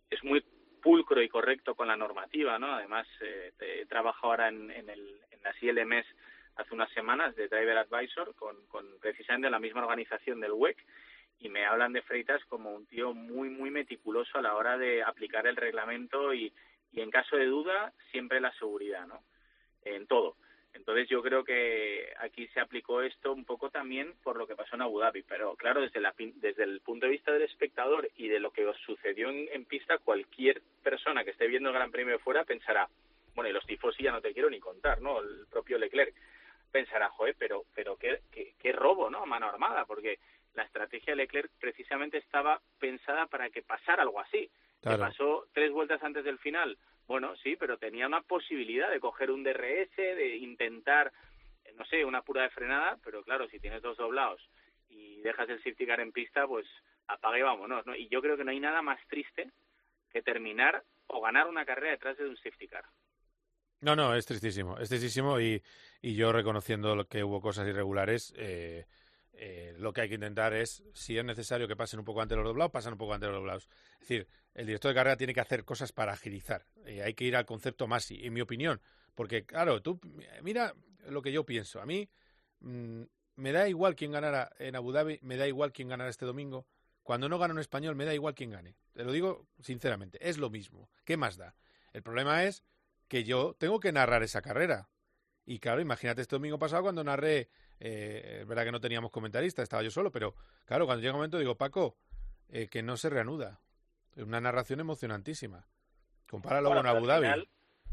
es 0.09 0.23
muy 0.23 0.43
pulcro 0.81 1.21
y 1.21 1.29
correcto 1.29 1.75
con 1.75 1.87
la 1.87 1.97
normativa, 1.97 2.57
¿no? 2.59 2.73
Además, 2.73 3.07
eh, 3.21 3.51
he 3.59 3.85
trabajado 3.85 4.31
ahora 4.31 4.47
en, 4.49 4.71
en, 4.71 4.89
el, 4.89 5.19
en 5.31 5.43
las 5.43 5.61
ILMs 5.61 6.05
hace 6.55 6.73
unas 6.73 6.91
semanas 6.91 7.35
de 7.35 7.47
Driver 7.47 7.77
Advisor 7.77 8.33
con, 8.35 8.55
con 8.67 8.85
precisamente 8.99 9.49
la 9.49 9.59
misma 9.59 9.81
organización 9.81 10.39
del 10.39 10.53
WEC 10.53 10.77
y 11.39 11.49
me 11.49 11.65
hablan 11.65 11.93
de 11.93 12.01
Freitas 12.01 12.43
como 12.45 12.73
un 12.73 12.85
tío 12.87 13.13
muy, 13.13 13.49
muy 13.49 13.69
meticuloso 13.69 14.37
a 14.37 14.41
la 14.41 14.55
hora 14.55 14.77
de 14.77 15.03
aplicar 15.03 15.45
el 15.47 15.55
reglamento 15.55 16.33
y, 16.33 16.51
en 16.93 17.11
caso 17.11 17.37
de 17.37 17.45
duda, 17.45 17.93
siempre 18.11 18.41
la 18.41 18.51
seguridad, 18.53 19.05
¿no? 19.05 19.21
En 19.83 20.07
todo. 20.07 20.35
Entonces 20.73 21.09
yo 21.09 21.21
creo 21.21 21.43
que 21.43 22.13
aquí 22.19 22.47
se 22.49 22.59
aplicó 22.59 23.01
esto 23.01 23.33
un 23.33 23.45
poco 23.45 23.69
también 23.69 24.13
por 24.23 24.37
lo 24.37 24.47
que 24.47 24.55
pasó 24.55 24.75
en 24.75 24.83
Abu 24.83 24.99
Dhabi, 24.99 25.23
pero 25.23 25.55
claro, 25.55 25.81
desde, 25.81 25.99
la, 25.99 26.13
desde 26.17 26.63
el 26.63 26.81
punto 26.81 27.05
de 27.05 27.13
vista 27.13 27.31
del 27.31 27.41
espectador 27.41 28.09
y 28.15 28.27
de 28.27 28.39
lo 28.39 28.51
que 28.51 28.71
sucedió 28.85 29.29
en, 29.29 29.49
en 29.51 29.65
pista, 29.65 29.97
cualquier 29.97 30.61
persona 30.83 31.23
que 31.23 31.31
esté 31.31 31.47
viendo 31.47 31.69
el 31.69 31.75
Gran 31.75 31.91
Premio 31.91 32.13
de 32.13 32.19
fuera 32.23 32.43
pensará, 32.45 32.87
bueno, 33.35 33.49
y 33.49 33.53
los 33.53 33.65
tifosi 33.65 34.03
ya 34.03 34.11
no 34.11 34.21
te 34.21 34.33
quiero 34.33 34.49
ni 34.49 34.59
contar, 34.59 35.01
¿no? 35.01 35.19
El 35.21 35.47
propio 35.49 35.77
Leclerc 35.77 36.13
pensará, 36.71 37.09
joder, 37.09 37.35
pero, 37.39 37.65
pero 37.73 37.95
qué, 37.97 38.21
qué, 38.31 38.53
qué 38.59 38.71
robo, 38.71 39.09
¿no? 39.09 39.23
A 39.23 39.25
mano 39.25 39.47
armada, 39.47 39.85
porque 39.85 40.19
la 40.53 40.63
estrategia 40.63 41.11
de 41.13 41.17
Leclerc 41.17 41.51
precisamente 41.59 42.17
estaba 42.17 42.61
pensada 42.79 43.25
para 43.27 43.49
que 43.49 43.61
pasara 43.61 44.03
algo 44.03 44.19
así. 44.19 44.49
Que 44.81 44.89
Claro. 44.89 44.99
pasó 44.99 45.47
tres 45.53 45.71
vueltas 45.71 46.01
antes 46.03 46.23
del 46.23 46.37
final. 46.37 46.77
Bueno, 47.07 47.35
sí, 47.37 47.55
pero 47.55 47.77
tenía 47.77 48.05
una 48.07 48.21
posibilidad 48.21 48.91
de 48.91 48.99
coger 48.99 49.31
un 49.31 49.43
DRS, 49.43 49.95
de 49.95 50.35
intentar, 50.37 51.11
eh, 51.63 51.73
no 51.77 51.85
sé, 51.85 52.03
una 52.03 52.21
pura 52.21 52.43
de 52.43 52.49
frenada, 52.49 52.97
pero 53.03 53.23
claro, 53.23 53.47
si 53.47 53.59
tienes 53.59 53.81
dos 53.81 53.97
doblados 53.97 54.41
y 54.89 55.21
dejas 55.21 55.49
el 55.49 55.57
safety 55.57 55.85
car 55.85 56.01
en 56.01 56.11
pista, 56.11 56.45
pues 56.45 56.67
apague 57.07 57.39
y 57.39 57.43
vámonos, 57.43 57.85
¿no? 57.85 57.95
Y 57.95 58.09
yo 58.09 58.21
creo 58.21 58.35
que 58.35 58.43
no 58.43 58.51
hay 58.51 58.59
nada 58.59 58.81
más 58.81 58.99
triste 59.07 59.49
que 60.11 60.21
terminar 60.21 60.83
o 61.07 61.21
ganar 61.21 61.47
una 61.47 61.65
carrera 61.65 61.91
detrás 61.91 62.17
de 62.17 62.27
un 62.27 62.35
safety 62.37 62.67
car. 62.67 62.83
No, 63.79 63.95
no, 63.95 64.15
es 64.15 64.25
tristísimo, 64.25 64.77
es 64.79 64.89
tristísimo 64.89 65.39
y, 65.39 65.61
y 66.01 66.15
yo 66.15 66.31
reconociendo 66.31 67.07
que 67.07 67.23
hubo 67.23 67.41
cosas 67.41 67.67
irregulares, 67.67 68.33
eh, 68.35 68.85
eh, 69.39 69.75
lo 69.77 69.93
que 69.93 70.01
hay 70.01 70.09
que 70.09 70.15
intentar 70.15 70.53
es, 70.53 70.83
si 70.93 71.17
es 71.17 71.23
necesario 71.23 71.67
que 71.67 71.75
pasen 71.75 71.99
un 71.99 72.05
poco 72.05 72.21
antes 72.21 72.35
los 72.35 72.45
doblados, 72.45 72.71
pasan 72.71 72.93
un 72.93 72.97
poco 72.97 73.13
antes 73.13 73.29
los 73.29 73.37
doblados. 73.37 73.69
Es 73.93 73.99
decir, 73.99 74.27
el 74.55 74.65
director 74.65 74.89
de 74.89 74.95
carrera 74.95 75.15
tiene 75.15 75.33
que 75.33 75.41
hacer 75.41 75.63
cosas 75.63 75.91
para 75.91 76.13
agilizar, 76.13 76.65
eh, 76.85 77.03
hay 77.03 77.13
que 77.13 77.25
ir 77.25 77.35
al 77.35 77.45
concepto 77.45 77.87
Masi, 77.87 78.25
en 78.25 78.33
mi 78.33 78.41
opinión, 78.41 78.81
porque 79.13 79.45
claro, 79.45 79.81
tú 79.81 79.99
mira 80.41 80.73
lo 81.07 81.21
que 81.21 81.31
yo 81.31 81.45
pienso, 81.45 81.79
a 81.79 81.85
mí 81.85 82.09
mm, 82.61 83.03
me 83.35 83.51
da 83.51 83.69
igual 83.69 83.95
quién 83.95 84.11
ganara 84.11 84.51
en 84.57 84.75
Abu 84.75 84.91
Dhabi, 84.91 85.19
me 85.21 85.37
da 85.37 85.47
igual 85.47 85.71
quién 85.71 85.87
ganara 85.87 86.09
este 86.09 86.25
domingo, 86.25 86.65
cuando 87.03 87.29
no 87.29 87.37
gana 87.37 87.53
un 87.53 87.59
español 87.59 87.95
me 87.95 88.05
da 88.05 88.13
igual 88.13 88.33
quién 88.33 88.49
gane, 88.49 88.75
te 88.93 89.03
lo 89.03 89.11
digo 89.11 89.47
sinceramente, 89.59 90.17
es 90.27 90.37
lo 90.37 90.49
mismo, 90.49 90.89
¿qué 91.05 91.15
más 91.15 91.37
da? 91.37 91.55
El 91.93 92.01
problema 92.03 92.43
es 92.43 92.63
que 93.07 93.23
yo 93.23 93.55
tengo 93.57 93.79
que 93.79 93.91
narrar 93.91 94.23
esa 94.23 94.41
carrera. 94.41 94.89
Y 95.45 95.59
claro, 95.59 95.79
imagínate 95.81 96.21
este 96.21 96.35
domingo 96.35 96.59
pasado 96.59 96.83
cuando 96.83 97.03
narré, 97.03 97.49
eh, 97.79 98.39
es 98.41 98.47
verdad 98.47 98.65
que 98.65 98.71
no 98.71 98.79
teníamos 98.79 99.11
comentarista, 99.11 99.61
estaba 99.63 99.83
yo 99.83 99.91
solo, 99.91 100.11
pero 100.11 100.33
claro, 100.65 100.85
cuando 100.85 101.01
llega 101.01 101.13
un 101.13 101.19
momento 101.19 101.37
digo, 101.39 101.55
Paco, 101.55 101.95
eh, 102.49 102.67
que 102.69 102.81
no 102.83 102.97
se 102.97 103.09
reanuda. 103.09 103.59
Es 104.15 104.23
una 104.23 104.41
narración 104.41 104.79
emocionantísima. 104.79 105.65
Compáralo 106.29 106.69
Bueno, 106.69 106.81
con 106.83 106.87
Abu 106.97 107.05
Dhabi. 107.05 107.25
final, 107.25 107.47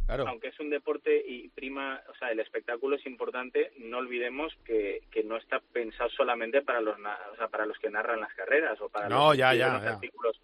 Claro. 0.06 0.28
Aunque 0.28 0.48
es 0.48 0.60
un 0.60 0.68
deporte 0.68 1.22
y 1.26 1.48
prima, 1.48 2.02
o 2.10 2.14
sea, 2.16 2.30
el 2.30 2.38
espectáculo 2.38 2.96
es 2.96 3.06
importante, 3.06 3.72
no 3.78 3.96
olvidemos 3.98 4.52
que, 4.62 5.02
que 5.10 5.24
no 5.24 5.38
está 5.38 5.60
pensado 5.60 6.10
solamente 6.10 6.60
para 6.60 6.82
los, 6.82 6.94
o 6.98 7.36
sea, 7.36 7.48
para 7.48 7.64
los 7.64 7.78
que 7.78 7.88
narran 7.88 8.20
las 8.20 8.34
carreras 8.34 8.78
o 8.82 8.90
para 8.90 9.08
No, 9.08 9.28
los 9.30 9.38
ya, 9.38 9.54
ya, 9.54 9.72
los 9.72 9.82
ya. 9.82 9.94
artículos. 9.94 10.36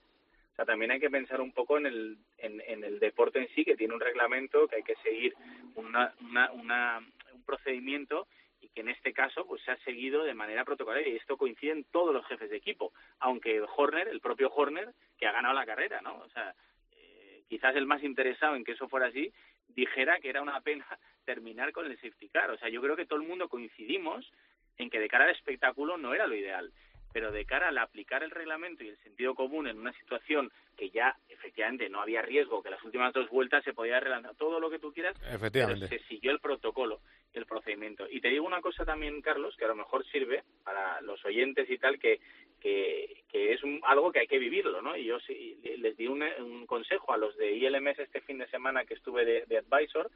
O 0.53 0.57
sea, 0.57 0.65
también 0.65 0.93
hay 0.93 0.99
que 1.01 1.11
pensar 1.11 1.43
un 1.43 1.53
poco 1.53 1.77
en 1.77 1.85
el, 1.85 2.17
en, 2.39 2.63
en 2.67 2.85
el 2.85 2.99
deporte 3.01 3.39
en 3.39 3.49
sí, 3.55 3.63
que 3.63 3.77
tiene 3.77 3.93
un 3.93 4.01
reglamento, 4.01 4.67
que 4.67 4.77
hay 4.77 4.83
que 4.83 4.97
seguir 5.03 5.35
una, 5.75 6.15
una, 6.23 6.51
una, 6.53 6.99
un 7.35 7.43
procedimiento 7.45 8.29
y 8.61 8.69
que 8.69 8.81
en 8.81 8.89
este 8.89 9.13
caso 9.13 9.47
pues 9.47 9.63
se 9.63 9.71
ha 9.71 9.77
seguido 9.79 10.25
de 10.25 10.35
manera 10.35 10.65
protocolaria 10.65 11.09
y 11.09 11.17
esto 11.17 11.37
coincide 11.37 11.73
en 11.73 11.85
todos 11.85 12.15
los 12.15 12.27
jefes 12.27 12.51
de 12.51 12.57
equipo, 12.57 12.93
aunque 13.19 13.57
el 13.57 13.67
Horner, 13.77 14.09
el 14.09 14.21
propio 14.21 14.51
Horner, 14.55 14.93
que 15.19 15.27
ha 15.27 15.33
ganado 15.33 15.55
la 15.55 15.67
carrera, 15.67 16.01
¿no? 16.01 16.19
O 16.19 16.29
sea, 16.31 16.55
eh, 16.93 17.43
quizás 17.49 17.75
el 17.77 17.87
más 17.87 18.03
interesado 18.03 18.57
en 18.57 18.65
que 18.65 18.73
eso 18.73 18.89
fuera 18.89 19.07
así, 19.07 19.33
dijera 19.69 20.19
que 20.21 20.29
era 20.29 20.43
una 20.43 20.61
pena 20.61 20.87
terminar 21.25 21.73
con 21.73 21.87
el 21.87 21.97
safety 21.97 22.29
car. 22.29 22.51
O 22.51 22.59
sea, 22.59 22.69
yo 22.69 22.81
creo 22.81 22.97
que 22.97 23.07
todo 23.07 23.21
el 23.21 23.27
mundo 23.27 23.49
coincidimos 23.49 24.31
en 24.79 24.91
que 24.91 25.01
de 25.01 25.09
cara 25.09 25.25
al 25.25 25.31
espectáculo 25.31 25.99
no 25.99 26.15
era 26.15 26.27
lo 26.27 26.35
ideal, 26.35 26.73
pero 27.13 27.33
de 27.33 27.45
cara 27.45 27.69
al 27.69 27.79
aplicar 27.79 28.23
el 28.23 28.31
reglamento 28.31 28.85
y 28.85 28.89
el 28.89 28.99
sentido 28.99 29.35
común 29.35 29.67
en 29.67 29.79
una 29.79 29.93
situación 29.93 30.51
que 30.77 30.91
ya 30.91 31.17
efectivamente 31.29 31.89
no 31.89 32.01
había 32.01 32.23
riesgo, 32.23 32.63
que 32.63 32.71
las 32.71 32.83
últimas 32.83 33.13
dos 33.13 33.29
vueltas 33.29 33.65
se 33.65 33.75
podía 33.75 34.01
relanzar 34.01 34.35
todo 34.37 34.61
lo 34.61 34.71
que 34.71 34.79
tú 34.79 34.93
quieras, 34.93 35.17
Efectivamente. 35.31 35.87
pero 35.89 36.03
se 36.03 36.09
siguió 36.09 36.31
el 36.31 36.41
protocolo, 36.41 37.01
el 37.35 37.47
procedimiento. 37.47 37.80
Y 38.11 38.21
te 38.21 38.29
digo 38.29 38.47
una 38.47 38.61
cosa 38.61 38.85
también, 38.85 39.21
Carlos, 39.23 39.57
que 39.57 39.65
a 39.65 39.69
lo 39.69 39.77
mejor 39.77 40.05
sirve 40.07 40.43
para 40.65 41.01
los 41.03 41.25
oyentes 41.25 41.69
y 41.71 41.79
tal, 41.79 41.99
que, 41.99 42.21
que, 42.61 43.25
es 43.33 43.63
un- 43.63 43.81
algo 43.85 44.13
que 44.13 44.21
hay 44.21 44.27
que 44.27 44.39
vivirlo, 44.39 44.83
¿no? 44.83 44.97
Y 44.97 45.05
yo 45.05 45.19
sí, 45.21 45.59
les 45.79 45.97
di 45.97 46.07
un, 46.07 46.23
un 46.41 46.67
consejo 46.67 47.13
a 47.13 47.17
los 47.17 47.37
de 47.37 47.53
ILMS 47.53 47.99
este 47.99 48.21
fin 48.21 48.39
de 48.39 48.49
semana 48.49 48.85
que 48.85 48.95
estuve 48.95 49.25
de, 49.25 49.45
de 49.47 49.59
advisor, 49.59 50.11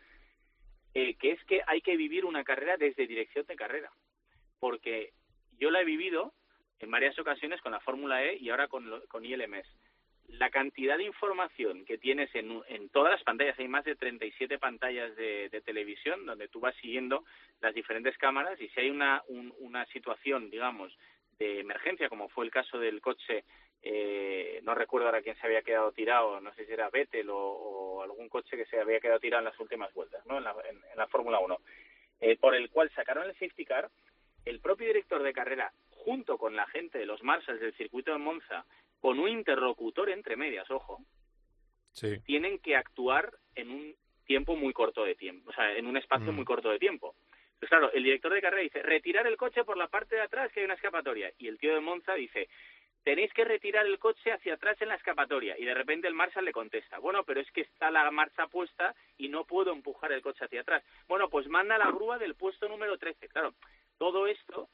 eh, 0.94 1.14
que 1.14 1.32
es 1.32 1.44
que 1.44 1.62
hay 1.66 1.80
que 1.80 1.96
vivir 1.96 2.24
una 2.24 2.44
carrera 2.44 2.76
desde 2.76 3.06
dirección 3.06 3.46
de 3.46 3.56
carrera. 3.56 3.90
Porque 4.60 5.12
yo 5.58 5.70
la 5.70 5.80
he 5.80 5.84
vivido 5.84 6.32
en 6.80 6.90
varias 6.90 7.18
ocasiones 7.18 7.60
con 7.62 7.72
la 7.72 7.80
Fórmula 7.80 8.24
E 8.24 8.36
y 8.36 8.50
ahora 8.50 8.68
con, 8.68 8.88
lo- 8.90 9.04
con 9.06 9.24
ILMS. 9.24 9.66
La 10.28 10.50
cantidad 10.50 10.96
de 10.98 11.04
información 11.04 11.84
que 11.84 11.98
tienes 11.98 12.34
en, 12.34 12.60
en 12.68 12.88
todas 12.88 13.12
las 13.12 13.22
pantallas, 13.22 13.58
hay 13.58 13.68
más 13.68 13.84
de 13.84 13.94
37 13.94 14.58
pantallas 14.58 15.14
de, 15.16 15.48
de 15.48 15.60
televisión 15.60 16.26
donde 16.26 16.48
tú 16.48 16.60
vas 16.60 16.74
siguiendo 16.76 17.24
las 17.60 17.74
diferentes 17.74 18.16
cámaras 18.18 18.60
y 18.60 18.68
si 18.70 18.80
hay 18.80 18.90
una, 18.90 19.22
un- 19.28 19.54
una 19.58 19.86
situación, 19.86 20.50
digamos, 20.50 20.96
de 21.38 21.60
emergencia, 21.60 22.08
como 22.08 22.28
fue 22.28 22.44
el 22.44 22.50
caso 22.50 22.78
del 22.78 23.00
coche, 23.00 23.44
eh, 23.82 24.60
no 24.62 24.74
recuerdo 24.74 25.06
ahora 25.08 25.22
quién 25.22 25.36
se 25.36 25.46
había 25.46 25.62
quedado 25.62 25.92
tirado, 25.92 26.40
no 26.40 26.52
sé 26.54 26.64
si 26.66 26.72
era 26.72 26.88
Vettel 26.90 27.28
o, 27.30 28.02
algún 28.02 28.28
coche 28.28 28.56
que 28.56 28.64
se 28.66 28.80
había 28.80 29.00
quedado 29.00 29.20
tirado 29.20 29.40
en 29.40 29.46
las 29.46 29.58
últimas 29.60 29.92
vueltas, 29.94 30.24
¿no? 30.26 30.38
en 30.38 30.44
la, 30.44 30.54
en- 30.68 30.80
la 30.96 31.06
Fórmula 31.08 31.38
1, 31.40 31.58
eh, 32.20 32.36
por 32.36 32.54
el 32.54 32.70
cual 32.70 32.90
sacaron 32.94 33.24
el 33.24 33.32
safety 33.34 33.64
car, 33.64 33.90
el 34.44 34.60
propio 34.60 34.86
director 34.86 35.22
de 35.22 35.32
carrera, 35.32 35.72
junto 35.90 36.38
con 36.38 36.54
la 36.56 36.66
gente 36.66 36.98
de 36.98 37.06
los 37.06 37.22
Marshalls 37.22 37.60
del 37.60 37.74
circuito 37.74 38.12
de 38.12 38.18
Monza, 38.18 38.64
con 39.04 39.18
un 39.20 39.28
interlocutor 39.28 40.08
entre 40.08 40.34
medias, 40.34 40.70
ojo, 40.70 41.04
Sí. 41.92 42.20
tienen 42.24 42.58
que 42.58 42.74
actuar 42.74 43.30
en 43.54 43.68
un 43.70 43.94
tiempo 44.24 44.56
muy 44.56 44.72
corto 44.72 45.04
de 45.04 45.14
tiempo, 45.14 45.50
o 45.50 45.52
sea, 45.52 45.76
en 45.76 45.86
un 45.86 45.98
espacio 45.98 46.32
Mm. 46.32 46.36
muy 46.36 46.46
corto 46.46 46.70
de 46.70 46.78
tiempo. 46.78 47.14
Pues 47.58 47.68
claro, 47.68 47.92
el 47.92 48.02
director 48.02 48.32
de 48.32 48.40
carrera 48.40 48.62
dice, 48.62 48.82
retirar 48.82 49.26
el 49.26 49.36
coche 49.36 49.62
por 49.62 49.76
la 49.76 49.88
parte 49.88 50.14
de 50.16 50.22
atrás 50.22 50.50
que 50.52 50.60
hay 50.60 50.64
una 50.64 50.72
escapatoria. 50.80 51.30
Y 51.36 51.48
el 51.48 51.58
tío 51.58 51.74
de 51.74 51.80
Monza 51.80 52.14
dice, 52.14 52.48
tenéis 53.02 53.30
que 53.34 53.44
retirar 53.44 53.84
el 53.84 53.98
coche 53.98 54.32
hacia 54.32 54.54
atrás 54.54 54.80
en 54.80 54.88
la 54.88 54.94
escapatoria. 54.94 55.54
Y 55.58 55.66
de 55.66 55.74
repente 55.74 56.08
el 56.08 56.14
Marshall 56.14 56.46
le 56.46 56.52
contesta, 56.52 56.98
bueno, 56.98 57.24
pero 57.24 57.40
es 57.40 57.50
que 57.52 57.60
está 57.60 57.90
la 57.90 58.10
marcha 58.10 58.46
puesta 58.46 58.94
y 59.18 59.28
no 59.28 59.44
puedo 59.44 59.70
empujar 59.70 60.12
el 60.12 60.22
coche 60.22 60.46
hacia 60.46 60.62
atrás. 60.62 60.82
Bueno, 61.08 61.28
pues 61.28 61.46
manda 61.48 61.76
la 61.76 61.90
grúa 61.90 62.16
del 62.16 62.36
puesto 62.36 62.70
número 62.70 62.96
13. 62.96 63.28
Claro, 63.28 63.52
todo 63.98 64.26
esto 64.26 64.70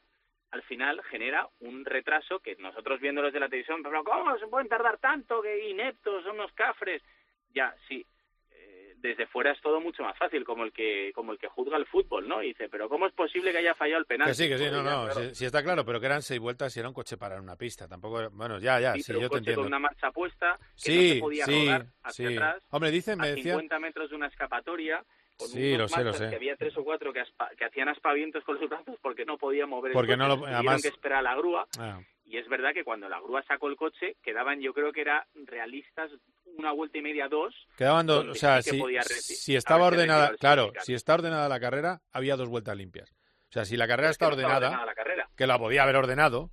al 0.51 0.61
final 0.63 1.01
genera 1.09 1.47
un 1.61 1.85
retraso 1.85 2.39
que 2.39 2.55
nosotros 2.57 2.99
viendo 2.99 3.21
desde 3.21 3.39
la 3.39 3.47
televisión, 3.49 3.81
pero 3.83 4.03
¿cómo 4.03 4.37
se 4.37 4.47
pueden 4.47 4.67
tardar 4.67 4.97
tanto? 4.99 5.41
Que 5.41 5.69
ineptos, 5.69 6.23
son 6.23 6.35
unos 6.35 6.51
cafres. 6.53 7.01
Ya, 7.53 7.73
sí, 7.87 8.05
eh, 8.51 8.93
desde 8.97 9.27
fuera 9.27 9.51
es 9.51 9.61
todo 9.61 9.79
mucho 9.79 10.03
más 10.03 10.17
fácil, 10.17 10.43
como 10.43 10.63
el 10.65 10.73
que 10.73 11.11
como 11.15 11.31
el 11.31 11.37
que 11.39 11.47
juzga 11.47 11.77
el 11.77 11.85
fútbol, 11.85 12.27
¿no? 12.27 12.43
Y 12.43 12.47
dice, 12.47 12.67
pero 12.69 12.89
¿cómo 12.89 13.07
es 13.07 13.13
posible 13.13 13.51
que 13.51 13.59
haya 13.59 13.75
fallado 13.75 13.99
el 13.99 14.05
penal? 14.05 14.27
Que 14.27 14.33
sí, 14.33 14.49
que 14.49 14.57
sí, 14.57 14.65
no, 14.69 14.83
no, 14.83 15.09
sí, 15.11 15.35
sí 15.35 15.45
está 15.45 15.63
claro, 15.63 15.85
pero 15.85 15.99
que 16.01 16.05
eran 16.07 16.21
seis 16.21 16.39
vueltas 16.39 16.75
y 16.75 16.79
era 16.79 16.89
un 16.89 16.93
coche 16.95 17.17
para 17.17 17.39
una 17.39 17.55
pista. 17.55 17.87
Tampoco, 17.87 18.29
bueno, 18.31 18.59
ya, 18.59 18.79
ya, 18.79 18.93
sí, 18.95 19.13
un 19.13 19.21
yo 19.21 19.29
te 19.29 19.37
entiendo. 19.37 19.61
con 19.61 19.67
una 19.67 19.79
marcha 19.79 20.11
puesta 20.11 20.57
que 20.57 20.63
no 20.63 21.01
Sí, 21.01 21.13
se 21.13 21.19
podía 21.19 21.45
sí, 21.45 21.65
rodar 21.65 21.85
hacia 22.03 22.27
sí. 22.27 22.35
atrás 22.35 22.63
Hombre, 22.71 22.91
dicen, 22.91 23.19
me 23.19 23.27
a 23.27 23.29
decía, 23.31 23.53
50 23.53 23.79
metros 23.79 24.09
de 24.09 24.15
una 24.17 24.27
escapatoria 24.27 25.03
con 25.41 25.49
Sí, 25.49 25.73
unos 25.73 25.91
lo 25.91 25.97
sé, 25.97 26.03
lo 26.03 26.13
sé. 26.13 26.29
que 26.29 26.35
había 26.35 26.55
tres 26.55 26.77
o 26.77 26.83
cuatro 26.83 27.11
que, 27.11 27.23
que 27.57 27.65
hacían 27.65 27.89
aspavientos 27.89 28.43
con 28.43 28.59
los 28.59 28.69
brazos 28.69 28.95
porque 29.01 29.25
no 29.25 29.37
podía 29.37 29.65
mover 29.65 29.91
Porque 29.93 30.13
el 30.13 30.19
no 30.19 30.25
coche, 30.25 30.29
lo- 30.35 30.41
tuvieron 30.41 30.55
además- 30.55 30.81
que 30.81 30.87
esperar 30.89 31.19
a 31.19 31.21
la 31.21 31.35
grúa 31.35 31.67
Ah, 31.79 31.99
y 32.25 32.37
es 32.37 32.47
verdad 32.47 32.73
que 32.73 32.83
cuando 32.83 33.09
la 33.09 33.19
grúa 33.19 33.43
sacó 33.43 33.67
el 33.67 33.75
coche 33.75 34.15
quedaban 34.23 34.61
yo 34.61 34.73
creo 34.73 34.91
que 34.93 35.01
era 35.01 35.27
realistas 35.33 36.11
una 36.57 36.71
vuelta 36.71 36.97
y 36.97 37.01
media 37.01 37.27
dos 37.27 37.53
quedaban 37.77 38.05
dos, 38.07 38.25
o 38.27 38.35
sea, 38.35 38.61
sí 38.61 38.81
si, 39.07 39.35
si 39.35 39.55
estaba 39.55 39.85
ordenada, 39.85 40.35
claro, 40.39 40.71
si 40.81 40.93
está 40.93 41.13
ordenada 41.15 41.49
la 41.49 41.59
carrera, 41.59 42.01
había 42.11 42.35
dos 42.35 42.49
vueltas 42.49 42.75
limpias. 42.77 43.11
O 43.49 43.53
sea, 43.53 43.65
si 43.65 43.75
la 43.77 43.87
carrera 43.87 44.09
Es 44.09 44.13
está 44.15 44.25
no 44.27 44.31
ordenada, 44.33 44.55
ordenada 44.67 44.85
la 44.85 44.93
carrera 44.95 45.29
que 45.35 45.47
la 45.47 45.57
podía 45.59 45.83
haber 45.83 45.95
ordenado, 45.97 46.51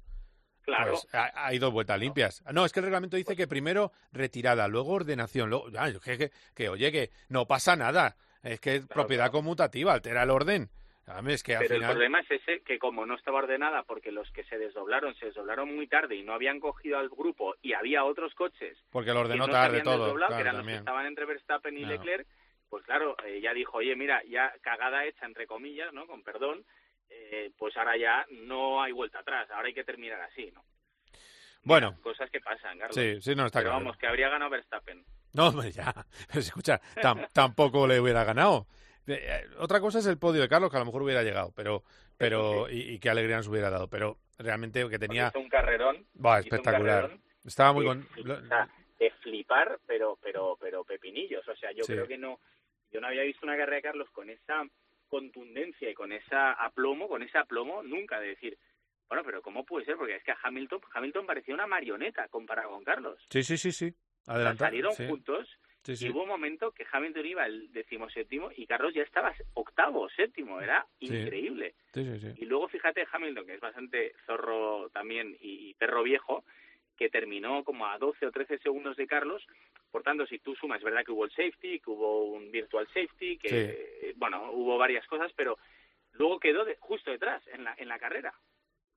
Claro. 0.63 0.91
Pues 0.93 1.15
ha- 1.15 1.47
hay 1.47 1.59
dos 1.59 1.73
vueltas 1.73 1.99
limpias. 1.99 2.43
No, 2.53 2.67
es 2.67 2.73
que 2.75 2.81
el 2.81 2.85
reglamento 2.85 3.17
dice 3.17 3.35
que 3.35 3.49
primero 3.49 3.91
retirada, 4.13 4.69
luego 4.69 4.93
ordenación, 4.93 5.49
luego, 5.49 5.69
ah, 5.79 5.89
que, 6.05 6.19
que, 6.19 6.31
que, 6.55 6.69
oye, 6.69 6.93
que 6.93 7.11
no 7.31 7.47
pasa 7.47 7.75
nada. 7.75 8.17
Es 8.43 8.61
que 8.61 8.77
es 8.77 8.87
propiedad 8.87 9.31
conmutativa, 9.31 9.93
altera 9.93 10.23
el 10.23 10.31
orden. 10.31 10.69
Es 11.27 11.43
que 11.43 11.57
al 11.57 11.63
Pero 11.63 11.75
el 11.77 11.81
final... 11.81 11.93
problema 11.93 12.21
es 12.21 12.31
ese, 12.31 12.61
que 12.61 12.79
como 12.79 13.07
no 13.07 13.15
estaba 13.15 13.39
ordenada 13.39 13.83
porque 13.85 14.13
los 14.13 14.31
que 14.33 14.45
se 14.45 14.59
desdoblaron 14.59 15.15
se 15.17 15.27
desdoblaron 15.27 15.75
muy 15.75 15.87
tarde 15.87 16.17
y 16.17 16.23
no 16.23 16.35
habían 16.35 16.61
cogido 16.61 16.99
al 16.99 17.09
grupo 17.09 17.55
y 17.63 17.73
había 17.73 18.05
otros 18.05 18.35
coches 18.35 18.77
Porque 18.91 19.09
lo 19.11 19.15
que 19.17 19.21
ordenó 19.23 19.47
no 19.47 19.53
tarde 19.53 19.81
todo. 19.81 20.15
claro, 20.15 20.35
que 20.37 20.41
eran 20.43 20.59
los 20.59 20.67
que 20.67 20.75
estaban 20.75 21.07
entre 21.07 21.25
Verstappen 21.25 21.75
y 21.79 21.81
Claro. 21.81 21.95
Leclerc, 21.95 22.27
pues 22.69 22.85
claro, 22.85 23.17
ya 23.41 23.55
dijo, 23.55 23.79
oye, 23.79 23.97
mira, 23.97 24.23
ya 24.29 24.53
cagada 24.61 25.07
hecha, 25.07 25.25
entre 25.25 25.47
comillas, 25.47 25.95
¿no? 25.95 26.07
Con 26.07 26.23
perdón, 26.23 26.63
eh, 27.09 27.53
pues 27.57 27.75
ahora 27.79 27.97
ya 27.97 28.27
no 28.31 28.83
hay 28.83 28.93
vuelta 28.93 29.21
atrás, 29.21 29.51
ahora 29.51 29.69
hay 29.69 29.75
que 29.75 29.85
terminar 29.85 30.21
así, 30.21 30.51
¿no? 30.55 30.63
Bueno, 31.63 31.97
Cosas 32.03 32.31
que 32.31 32.41
pasan, 32.41 32.79
Carlos. 32.79 32.95
sí, 32.95 33.19
sí, 33.23 33.35
no 33.35 33.47
está 33.47 33.61
Pero 33.61 33.71
claro. 33.71 33.85
vamos, 33.85 33.97
que 33.97 34.07
habría 34.07 34.29
ganado 34.29 34.51
Verstappen. 34.51 35.03
No, 35.33 35.49
hombre, 35.49 35.71
ya. 35.73 35.93
Pero 36.29 36.41
escucha, 36.41 36.81
tam- 36.97 37.29
tampoco 37.33 37.87
le 37.87 38.01
hubiera 38.01 38.25
ganado. 38.25 38.67
Eh, 39.07 39.47
otra 39.59 39.81
cosa 39.81 39.99
es 40.01 40.07
el 40.07 40.19
podio 40.19 40.43
de 40.43 40.49
Carlos, 40.49 40.71
que 40.71 40.77
a 40.77 40.81
lo 40.81 40.87
mejor 40.87 41.03
hubiera 41.03 41.23
llegado, 41.23 41.53
pero, 41.57 41.83
pero 42.17 42.69
y, 42.71 42.81
y 42.95 42.99
qué 42.99 43.09
alegría 43.11 43.37
nos 43.37 43.49
hubiera 43.49 43.71
dado. 43.71 43.89
Pero 43.89 44.19
realmente 44.39 44.87
que 44.89 44.99
tenía, 44.99 45.29
hizo 45.29 45.41
un 45.41 45.49
carrerón. 45.49 46.07
va, 46.25 46.35
un 46.35 46.41
espectacular. 46.41 47.03
carrerón 47.03 47.23
Estaba 47.45 47.73
muy 47.73 47.87
con, 47.87 48.07
de 48.99 49.11
flipar, 49.23 49.79
pero, 49.87 50.19
pero, 50.23 50.57
pero 50.61 50.85
pepinillos. 50.85 51.47
O 51.49 51.57
sea, 51.57 51.73
yo 51.73 51.85
Sí. 51.85 51.93
creo 51.93 52.07
que 52.07 52.19
no, 52.19 52.39
yo 52.93 53.01
no 53.01 53.07
había 53.07 53.23
visto 53.23 53.47
una 53.47 53.57
carrera 53.57 53.77
de 53.77 53.83
Carlos 53.83 54.09
con 54.13 54.29
esa 54.29 54.65
contundencia 55.09 55.89
y 55.91 55.95
con 55.95 56.13
esa 56.13 56.53
aplomo, 56.53 57.09
con 57.09 57.23
ese 57.23 57.39
aplomo, 57.39 57.83
nunca 57.83 58.21
de 58.21 58.29
decir, 58.29 58.59
bueno, 59.09 59.23
pero 59.25 59.41
¿cómo 59.41 59.65
puede 59.65 59.87
ser? 59.87 59.97
Porque 59.97 60.17
es 60.17 60.23
que 60.23 60.33
a 60.33 60.39
Hamilton, 60.43 60.81
Hamilton 60.93 61.27
parecía 61.27 61.55
una 61.55 61.67
marioneta 61.67 62.29
comparado 62.29 62.71
con 62.71 62.85
Carlos. 62.85 63.19
Sí, 63.31 63.43
sí, 63.43 63.57
sí, 63.57 63.73
sí. 63.73 63.95
O 64.29 64.57
salieron 64.57 64.93
sí. 64.95 65.07
juntos 65.09 65.49
Sí, 65.85 65.97
sí. 65.97 66.07
y 66.07 66.11
hubo 66.11 66.23
un 66.23 66.29
momento 66.29 66.73
que 66.73 66.85
Hamilton 66.91 67.25
iba 67.27 67.47
el 67.47 67.73
decimoséptimo 67.73 68.51
y 68.55 68.67
Carlos 68.67 68.93
ya 68.93 69.03
estaba 69.03 69.33
octavo, 69.55 70.09
séptimo. 70.11 70.61
Era 70.61 70.87
increíble. 71.01 71.75
Y 72.37 72.45
luego 72.45 72.69
fíjate 72.69 73.07
Hamilton, 73.11 73.47
que 73.47 73.55
es 73.55 73.61
bastante 73.61 74.13
zorro 74.27 74.91
también 74.91 75.37
y, 75.41 75.71
y 75.71 75.75
perro 75.75 76.03
viejo, 76.03 76.45
que 76.97 77.09
terminó 77.09 77.65
como 77.65 77.87
a 77.87 77.97
12 77.97 78.27
o 78.27 78.31
13 78.33 78.59
segundos 78.59 78.97
de 78.97 79.07
Carlos. 79.07 79.47
Por 79.91 80.03
tanto, 80.03 80.27
si 80.27 80.41
tú 80.41 80.55
sumas, 80.57 80.79
es 80.79 80.85
verdad 80.85 81.05
que 81.05 81.13
hubo 81.13 81.25
el 81.25 81.31
safety, 81.31 81.81
que 81.81 81.91
hubo 81.91 82.25
un 82.25 82.51
virtual 82.51 82.87
safety, 82.89 83.39
que, 83.39 83.49
Sí. 84.03 84.13
bueno, 84.17 84.51
hubo 84.53 84.77
varias 84.77 85.07
cosas, 85.07 85.33
pero 85.35 85.57
luego 86.13 86.39
quedó 86.41 86.65
de- 86.67 86.77
justo 86.81 87.11
detrás 87.11 87.41
en 87.49 87.65
la, 87.65 87.75
en 87.79 87.89
la 87.89 87.99
carrera. 87.99 88.35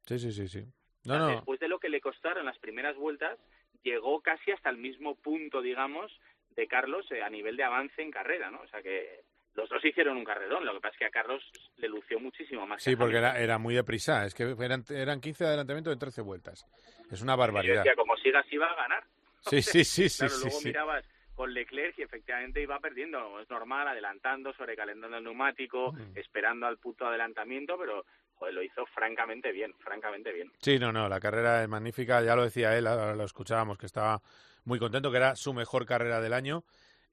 Sí, 0.07 0.19
sí, 0.19 0.31
sí, 0.33 0.47
sí. 0.49 0.65
No, 1.05 1.17
no. 1.17 1.27
Después 1.29 1.59
de 1.59 1.67
lo 1.67 1.79
que 1.79 1.89
le 1.89 2.01
costaron 2.01 2.45
las 2.45 2.57
primeras 2.59 2.95
vueltas, 2.95 3.37
llegó 3.83 4.21
casi 4.21 4.51
hasta 4.51 4.69
el 4.69 4.77
mismo 4.77 5.15
punto, 5.15 5.61
digamos, 5.61 6.11
de 6.55 6.67
Carlos 6.67 7.05
eh, 7.11 7.23
a 7.23 7.29
nivel 7.29 7.57
de 7.57 7.63
avance 7.63 8.01
en 8.01 8.11
carrera, 8.11 8.51
¿no? 8.51 8.61
O 8.61 8.67
sea 8.67 8.81
que 8.81 9.21
los 9.55 9.67
dos 9.69 9.83
hicieron 9.83 10.17
un 10.17 10.23
carrerón. 10.23 10.65
Lo 10.65 10.73
que 10.73 10.79
pasa 10.81 10.93
es 10.93 10.99
que 10.99 11.05
a 11.05 11.09
Carlos 11.09 11.43
le 11.77 11.87
lució 11.89 12.19
muchísimo 12.19 12.65
más. 12.67 12.77
que 12.83 12.91
Sí, 12.91 12.95
a 12.95 12.97
porque 12.99 13.17
era, 13.17 13.39
era 13.39 13.57
muy 13.57 13.73
deprisa. 13.73 14.25
Es 14.25 14.33
que 14.33 14.55
eran, 14.59 14.83
eran 14.89 15.19
15 15.19 15.43
de 15.43 15.47
adelantamiento 15.49 15.91
en 15.91 15.99
13 15.99 16.21
vueltas. 16.21 16.65
Es 17.11 17.21
una 17.21 17.35
barbaridad. 17.35 17.77
decía, 17.83 17.95
como 17.95 18.15
sigas 18.17 18.45
iba 18.51 18.67
a 18.67 18.75
ganar. 18.75 19.03
Sí, 19.49 19.61
sí, 19.63 19.83
sí, 19.83 20.07
sí, 20.07 20.19
claro, 20.19 20.33
sí, 20.35 20.41
luego 20.43 20.59
sí. 20.59 20.67
mirabas 20.67 21.05
con 21.33 21.51
Leclerc 21.51 21.97
y 21.97 22.03
efectivamente 22.03 22.61
iba 22.61 22.79
perdiendo. 22.79 23.39
Es 23.39 23.49
normal, 23.49 23.87
adelantando, 23.87 24.53
sobrecalentando 24.53 25.17
el 25.17 25.23
neumático, 25.23 25.93
Mm. 25.93 26.15
esperando 26.17 26.67
al 26.67 26.77
puto 26.77 27.07
adelantamiento, 27.07 27.75
pero 27.79 28.05
joder, 28.41 28.55
lo 28.55 28.63
hizo 28.63 28.87
francamente 28.87 29.51
bien, 29.51 29.71
francamente 29.75 30.33
bien. 30.33 30.51
Sí, 30.57 30.79
no, 30.79 30.91
no, 30.91 31.07
la 31.07 31.19
carrera 31.19 31.61
es 31.61 31.69
magnífica, 31.69 32.23
ya 32.23 32.35
lo 32.35 32.43
decía 32.43 32.75
él, 32.75 32.87
ahora 32.87 33.15
lo 33.15 33.23
escuchábamos, 33.23 33.77
que 33.77 33.85
estaba 33.85 34.19
muy 34.65 34.79
contento, 34.79 35.11
que 35.11 35.17
era 35.17 35.35
su 35.35 35.53
mejor 35.53 35.85
carrera 35.85 36.19
del 36.21 36.33
año 36.33 36.63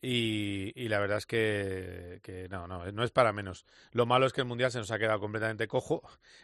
y, 0.00 0.72
y 0.74 0.88
la 0.88 1.00
verdad 1.00 1.18
es 1.18 1.26
que, 1.26 2.20
que 2.22 2.48
no, 2.48 2.66
no, 2.66 2.90
no 2.92 3.04
es 3.04 3.10
para 3.10 3.34
menos. 3.34 3.66
Lo 3.92 4.06
malo 4.06 4.24
es 4.24 4.32
que 4.32 4.40
el 4.40 4.46
Mundial 4.46 4.70
se 4.70 4.78
nos 4.78 4.90
ha 4.90 4.98
quedado 4.98 5.20
completamente 5.20 5.68
cojo 5.68 6.00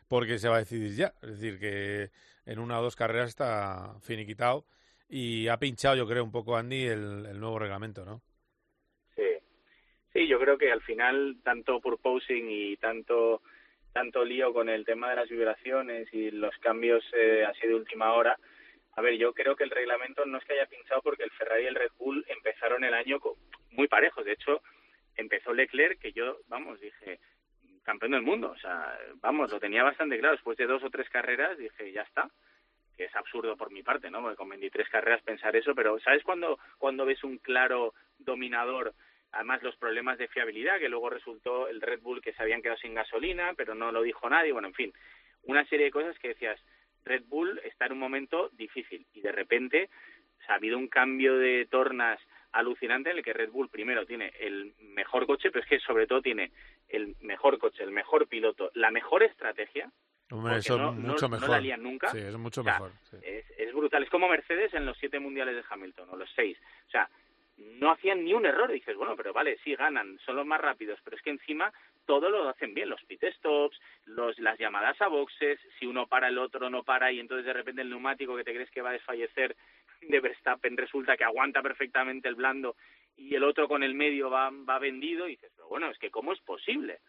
porque 0.07 0.39
se 0.39 0.51
va 0.51 0.57
a 0.57 0.59
decidir 0.59 0.95
ya, 0.95 1.15
es 1.23 1.41
decir, 1.41 1.59
que 1.59 2.11
en 2.45 2.59
una 2.59 2.79
o 2.79 2.83
dos 2.83 2.95
carreras 2.95 3.31
está 3.31 3.95
finiquitado 4.03 4.67
y 5.09 5.49
ha 5.49 5.57
pinchado, 5.57 5.97
yo 5.97 6.07
creo, 6.07 6.25
un 6.25 6.33
poco 6.33 6.59
Andy 6.59 6.85
el, 6.85 7.25
el 7.25 7.41
nuevo 7.41 7.59
reglamento, 7.59 8.05
¿no? 8.05 8.21
Sí. 9.17 9.23
Sí, 10.13 10.29
yo 10.29 10.39
creo 10.39 10.59
que 10.59 10.71
al 10.71 10.83
final 10.83 11.39
tanto 11.43 11.81
posing 11.81 12.51
y 12.51 12.77
tanto 12.77 13.41
tanto 13.95 14.25
lío 14.25 14.53
con 14.53 14.69
el 14.69 14.85
tema 14.85 15.11
de 15.11 15.17
las 15.17 15.29
vibraciones 15.29 16.13
y 16.13 16.33
los 16.33 16.55
cambios 16.59 17.05
eh, 17.13 17.47
así 17.49 17.67
de 17.67 17.77
última 17.77 18.13
hora. 18.13 18.37
A 18.97 19.01
ver, 19.01 19.17
yo 19.17 19.33
creo 19.33 19.55
que 19.55 19.63
el 19.63 19.71
reglamento 19.71 20.27
no 20.27 20.39
es 20.39 20.45
que 20.45 20.55
haya 20.55 20.67
pinchado 20.67 21.01
porque 21.01 21.23
el 21.23 21.31
Ferrari 21.31 21.63
y 21.63 21.67
el 21.69 21.77
Red 21.77 21.93
Bull 21.97 22.25
empezaron 22.29 22.83
el 22.83 22.93
año 22.93 23.21
muy 23.71 23.87
parejos. 23.87 24.25
De 24.25 24.33
hecho, 24.33 24.63
empezó 25.17 25.53
Leclerc, 25.53 26.01
que 26.01 26.13
yo, 26.13 26.39
vamos, 26.49 26.81
dije, 26.81 27.21
campeón 27.85 28.13
del 28.13 28.23
mundo. 28.23 28.51
O 28.51 28.59
sea, 28.59 28.99
vamos, 29.21 29.53
lo 29.53 29.61
tenía 29.61 29.85
bastante 29.85 30.19
claro. 30.19 30.35
Después 30.35 30.59
de 30.59 30.67
dos 30.67 30.83
o 30.83 30.91
tres 30.91 31.09
carreras 31.09 31.57
dije, 31.57 31.93
ya 31.93 32.03
está. 32.03 32.29
Que 32.97 33.05
es 33.05 33.15
absurdo 33.15 33.57
por 33.57 33.71
mi 33.71 33.85
parte, 33.85 34.11
¿no? 34.11 34.23
Porque 34.23 34.37
con 34.37 34.49
23 34.49 34.89
carreras 34.89 35.23
pensar 35.23 35.55
eso, 35.55 35.73
pero 35.75 36.01
¿sabes 36.01 36.25
cuando, 36.25 36.59
cuando 36.79 37.07
ves 37.07 37.23
un 37.23 37.39
claro 37.39 37.95
dominador 38.19 38.93
Además, 39.35 39.63
los 39.63 39.77
problemas 39.77 40.19
de 40.19 40.29
fiabilidad, 40.29 40.79
que 40.79 40.89
luego 40.89 41.11
resultó 41.11 41.69
el 41.69 41.81
Red 41.81 42.01
Bull 42.01 42.21
que 42.23 42.33
se 42.33 42.43
habían 42.43 42.63
quedado 42.63 42.79
sin 42.79 42.95
gasolina, 42.95 43.53
pero 43.57 43.75
no 43.75 43.93
lo 43.93 44.03
dijo 44.03 44.29
nadie. 44.31 44.53
Bueno, 44.53 44.69
en 44.69 44.75
fin, 44.75 44.93
una 45.43 45.65
serie 45.67 45.87
de 45.87 45.91
cosas 45.93 46.19
que 46.19 46.29
decías, 46.29 46.61
Red 47.05 47.25
Bull 47.27 47.61
está 47.65 47.87
en 47.87 47.93
un 47.93 47.99
momento 47.99 48.49
difícil 48.53 49.07
y 49.13 49.21
de 49.21 49.33
repente 49.33 49.91
o 50.41 50.47
sea, 50.47 50.55
ha 50.55 50.59
habido 50.59 50.79
un 50.79 50.89
cambio 50.89 51.37
de 51.37 51.67
tornas 51.71 52.19
alucinante 52.53 53.11
en 53.11 53.19
el 53.19 53.25
que 53.25 53.33
Red 53.33 53.51
Bull 53.51 53.69
primero 53.69 54.07
tiene 54.07 54.33
el 54.39 54.75
mejor 54.81 55.27
coche, 55.27 55.51
pero 55.51 55.63
es 55.65 55.69
que 55.69 55.81
sobre 55.81 56.07
todo 56.07 56.23
tiene 56.23 56.53
el 56.89 57.17
mejor 57.21 57.59
coche, 57.59 57.83
el 57.83 57.91
mejor 57.91 58.29
piloto, 58.29 58.71
la 58.75 58.91
mejor 58.91 59.23
estrategia. 59.25 59.91
Hombre, 60.31 60.57
eso 60.59 60.79
no, 60.79 60.93
no- 60.93 61.09
mucho 61.13 61.29
no 61.29 61.35
mejor. 61.37 61.51
la 61.51 61.61
lían 61.61 61.83
nunca. 61.83 62.09
Sí, 62.11 62.19
es 62.19 62.37
mucho 62.37 62.61
O 62.61 62.65
sea, 62.65 62.75
mejor. 62.75 62.93
sí. 63.11 63.17
es, 63.23 63.45
es 63.59 63.73
brutal. 63.75 64.03
Es 64.05 64.11
como 64.11 64.29
Mercedes 64.29 64.73
en 64.75 64.87
los 64.87 64.97
siete 64.99 65.19
mundiales 65.19 65.57
de 65.57 65.65
Hamilton, 65.69 66.09
o 66.11 66.17
los 66.17 66.31
seis. 66.35 66.57
O 66.87 66.91
sea, 66.91 67.09
no 67.57 67.91
hacían 67.93 68.25
ni 68.25 68.35
un 68.35 68.47
error. 68.47 68.71
Y 68.71 68.75
dices, 68.75 68.97
bueno, 68.97 69.17
pero 69.17 69.33
vale, 69.33 69.59
sí 69.65 69.75
ganan, 69.75 70.19
son 70.25 70.37
los 70.37 70.47
más 70.47 70.61
rápidos, 70.61 70.99
pero 71.05 71.17
es 71.17 71.23
que 71.23 71.31
encima 71.31 71.73
todo 72.07 72.31
lo 72.31 72.49
hacen 72.49 72.75
bien. 72.75 72.89
Los 72.89 73.03
pit 73.05 73.23
stops, 73.37 73.79
los, 74.07 74.39
las 74.39 74.59
llamadas 74.59 75.01
a 75.01 75.09
boxes, 75.09 75.59
si 75.79 75.87
uno 75.87 76.07
para, 76.07 76.29
el 76.29 76.39
otro 76.39 76.71
no 76.71 76.83
para, 76.83 77.13
y 77.13 77.21
entonces 77.21 77.47
de 77.47 77.53
repente 77.53 77.83
el 77.83 77.91
neumático 77.91 78.37
que 78.37 78.45
te 78.45 78.55
crees 78.55 78.71
que 78.71 78.83
va 78.83 78.91
a 78.91 78.95
desfallecer 78.95 79.57
de 80.01 80.21
Verstappen 80.21 80.77
resulta 80.77 81.17
que 81.17 81.25
aguanta 81.25 81.63
perfectamente 81.63 82.29
el 82.29 82.35
blando 82.35 82.77
y 83.17 83.35
el 83.35 83.45
otro 83.45 83.69
con 83.69 83.83
el 83.83 83.95
medio 83.95 84.31
va, 84.31 84.51
va 84.51 84.79
vendido. 84.79 85.27
Y 85.27 85.33
dices, 85.33 85.53
pero 85.55 85.69
bueno, 85.69 85.91
es 85.91 85.99
que 85.99 86.11
¿cómo 86.11 86.33
es 86.33 86.41
posible? 86.41 87.01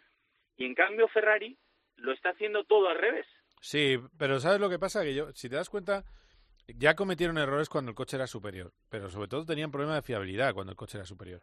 Y 0.57 0.65
en 0.65 0.75
cambio 0.75 1.07
Ferrari 1.07 1.57
lo 1.97 2.11
está 2.11 2.29
haciendo 2.29 2.63
todo 2.63 2.89
al 2.89 2.97
revés. 2.97 3.25
Sí, 3.61 3.97
pero 4.17 4.39
¿sabes 4.39 4.59
lo 4.59 4.69
que 4.69 4.79
pasa? 4.79 5.03
Que 5.03 5.15
yo, 5.15 5.31
si 5.33 5.49
te 5.49 5.55
das 5.55 5.69
cuenta, 5.69 6.03
ya 6.67 6.95
cometieron 6.95 7.37
errores 7.37 7.69
cuando 7.69 7.89
el 7.91 7.95
coche 7.95 8.17
era 8.17 8.27
superior, 8.27 8.73
pero 8.89 9.09
sobre 9.09 9.27
todo 9.27 9.45
tenían 9.45 9.71
problemas 9.71 9.97
de 9.97 10.01
fiabilidad 10.01 10.53
cuando 10.53 10.71
el 10.71 10.77
coche 10.77 10.97
era 10.97 11.05
superior. 11.05 11.41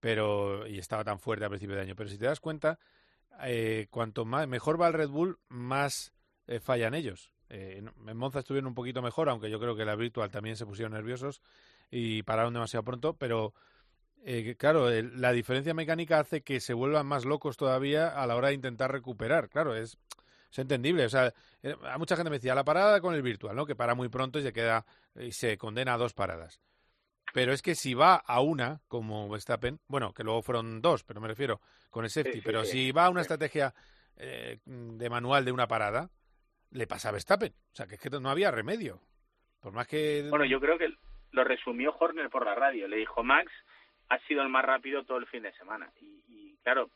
Pero, 0.00 0.66
y 0.66 0.78
estaba 0.78 1.04
tan 1.04 1.18
fuerte 1.18 1.44
a 1.44 1.48
principio 1.48 1.76
de 1.76 1.82
año. 1.82 1.96
Pero 1.96 2.10
si 2.10 2.18
te 2.18 2.26
das 2.26 2.40
cuenta, 2.40 2.78
eh, 3.42 3.86
cuanto 3.90 4.24
más, 4.24 4.48
mejor 4.48 4.80
va 4.80 4.88
el 4.88 4.94
Red 4.94 5.08
Bull, 5.08 5.38
más 5.48 6.12
eh, 6.46 6.60
fallan 6.60 6.94
ellos. 6.94 7.32
Eh, 7.48 7.82
en 8.06 8.16
Monza 8.16 8.40
estuvieron 8.40 8.68
un 8.68 8.74
poquito 8.74 9.02
mejor, 9.02 9.28
aunque 9.28 9.50
yo 9.50 9.60
creo 9.60 9.76
que 9.76 9.84
la 9.84 9.96
Virtual 9.96 10.30
también 10.30 10.56
se 10.56 10.66
pusieron 10.66 10.92
nerviosos 10.92 11.42
y 11.90 12.22
pararon 12.22 12.54
demasiado 12.54 12.84
pronto, 12.84 13.14
pero 13.14 13.54
eh, 14.24 14.56
claro, 14.58 14.90
el- 14.90 15.20
la 15.20 15.32
diferencia 15.32 15.74
mecánica 15.74 16.18
hace 16.20 16.42
que 16.42 16.60
se 16.60 16.74
vuelvan 16.74 17.06
más 17.06 17.24
locos 17.24 17.56
todavía 17.56 18.08
a 18.08 18.26
la 18.26 18.36
hora 18.36 18.48
de 18.48 18.54
intentar 18.54 18.90
recuperar. 18.90 19.48
Claro, 19.50 19.74
es, 19.76 19.98
es 20.54 20.58
entendible. 20.60 21.04
O 21.04 21.08
sea, 21.08 21.32
eh, 21.62 21.74
a 21.82 21.98
mucha 21.98 22.16
gente 22.16 22.30
me 22.30 22.36
decía 22.36 22.54
la 22.54 22.64
parada 22.64 23.00
con 23.00 23.14
el 23.14 23.22
virtual, 23.22 23.56
¿no? 23.56 23.66
Que 23.66 23.74
para 23.74 23.94
muy 23.94 24.08
pronto 24.08 24.38
y 24.38 24.42
se 24.42 24.52
queda 24.52 24.86
y 25.16 25.32
se 25.32 25.58
condena 25.58 25.94
a 25.94 25.98
dos 25.98 26.14
paradas. 26.14 26.60
Pero 27.32 27.52
es 27.52 27.62
que 27.62 27.74
si 27.74 27.94
va 27.94 28.14
a 28.14 28.40
una, 28.40 28.80
como 28.86 29.28
Verstappen, 29.28 29.80
bueno, 29.88 30.12
que 30.12 30.22
luego 30.22 30.42
fueron 30.42 30.80
dos, 30.80 31.02
pero 31.02 31.20
me 31.20 31.26
refiero 31.26 31.60
con 31.90 32.04
el 32.04 32.10
safety, 32.10 32.38
sí, 32.38 32.42
pero 32.44 32.64
sí. 32.64 32.70
si 32.70 32.92
va 32.92 33.06
a 33.06 33.10
una 33.10 33.22
estrategia 33.22 33.74
eh, 34.16 34.60
de 34.64 35.10
manual 35.10 35.44
de 35.44 35.50
una 35.50 35.66
parada, 35.66 36.10
le 36.70 36.86
pasa 36.86 37.08
a 37.08 37.12
Verstappen. 37.12 37.52
O 37.72 37.74
sea, 37.74 37.86
que 37.86 37.96
es 37.96 38.00
que 38.00 38.10
no 38.10 38.30
había 38.30 38.52
remedio. 38.52 39.00
Por 39.60 39.72
más 39.72 39.88
que... 39.88 40.26
Bueno, 40.30 40.44
yo 40.44 40.60
creo 40.60 40.78
que 40.78 40.94
lo 41.32 41.42
resumió 41.42 41.96
Horner 41.98 42.30
por 42.30 42.44
la 42.44 42.54
radio. 42.54 42.86
Le 42.86 42.98
dijo, 42.98 43.24
Max 43.24 43.50
ha 44.08 44.18
sido 44.28 44.42
el 44.42 44.48
más 44.48 44.64
rápido 44.64 45.04
todo 45.04 45.18
el 45.18 45.26
fin 45.26 45.42
de 45.42 45.52
semana. 45.54 45.90
Y, 46.00 46.22
y, 46.28 46.56
claro, 46.62 46.90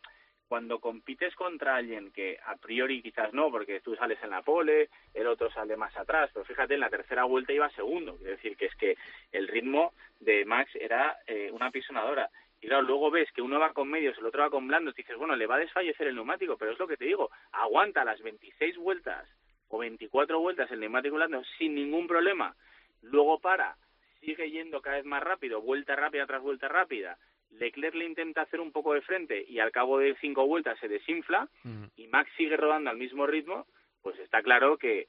cuando 0.48 0.80
compites 0.80 1.34
contra 1.34 1.76
alguien 1.76 2.10
que 2.10 2.38
a 2.46 2.56
priori 2.56 3.02
quizás 3.02 3.32
no, 3.34 3.50
porque 3.50 3.80
tú 3.80 3.94
sales 3.94 4.18
en 4.22 4.30
la 4.30 4.42
pole, 4.42 4.88
el 5.12 5.26
otro 5.26 5.50
sale 5.50 5.76
más 5.76 5.96
atrás, 5.96 6.30
pero 6.32 6.44
fíjate, 6.44 6.74
en 6.74 6.80
la 6.80 6.88
tercera 6.88 7.24
vuelta 7.24 7.52
iba 7.52 7.68
segundo. 7.70 8.16
Quiere 8.16 8.32
decir 8.32 8.56
que 8.56 8.66
es 8.66 8.74
que 8.76 8.96
el 9.30 9.46
ritmo 9.46 9.92
de 10.20 10.44
Max 10.46 10.74
era 10.74 11.18
eh, 11.26 11.50
una 11.52 11.70
pisonadora. 11.70 12.30
Y 12.60 12.66
claro, 12.66 12.82
luego 12.82 13.10
ves 13.10 13.30
que 13.32 13.42
uno 13.42 13.60
va 13.60 13.72
con 13.72 13.88
medios, 13.88 14.18
el 14.18 14.26
otro 14.26 14.42
va 14.42 14.50
con 14.50 14.66
blandos, 14.66 14.94
dices, 14.94 15.16
bueno, 15.16 15.36
le 15.36 15.46
va 15.46 15.56
a 15.56 15.60
desfallecer 15.60 16.08
el 16.08 16.16
neumático, 16.16 16.56
pero 16.56 16.72
es 16.72 16.78
lo 16.78 16.88
que 16.88 16.96
te 16.96 17.04
digo, 17.04 17.30
aguanta 17.52 18.04
las 18.04 18.20
26 18.20 18.78
vueltas 18.78 19.28
o 19.68 19.78
24 19.78 20.40
vueltas 20.40 20.70
el 20.72 20.80
neumático 20.80 21.16
blando 21.16 21.42
sin 21.58 21.74
ningún 21.74 22.08
problema, 22.08 22.56
luego 23.02 23.38
para, 23.38 23.76
sigue 24.20 24.50
yendo 24.50 24.80
cada 24.80 24.96
vez 24.96 25.04
más 25.04 25.22
rápido, 25.22 25.60
vuelta 25.60 25.94
rápida 25.94 26.26
tras 26.26 26.42
vuelta 26.42 26.66
rápida, 26.66 27.16
Leclerc 27.50 27.94
le 27.94 28.04
intenta 28.04 28.42
hacer 28.42 28.60
un 28.60 28.72
poco 28.72 28.94
de 28.94 29.02
frente 29.02 29.44
y 29.48 29.58
al 29.58 29.72
cabo 29.72 29.98
de 29.98 30.16
cinco 30.20 30.46
vueltas 30.46 30.78
se 30.80 30.88
desinfla 30.88 31.48
y 31.96 32.06
Max 32.08 32.30
sigue 32.36 32.56
rodando 32.56 32.90
al 32.90 32.96
mismo 32.96 33.26
ritmo, 33.26 33.66
pues 34.02 34.18
está 34.18 34.42
claro 34.42 34.76
que, 34.76 35.08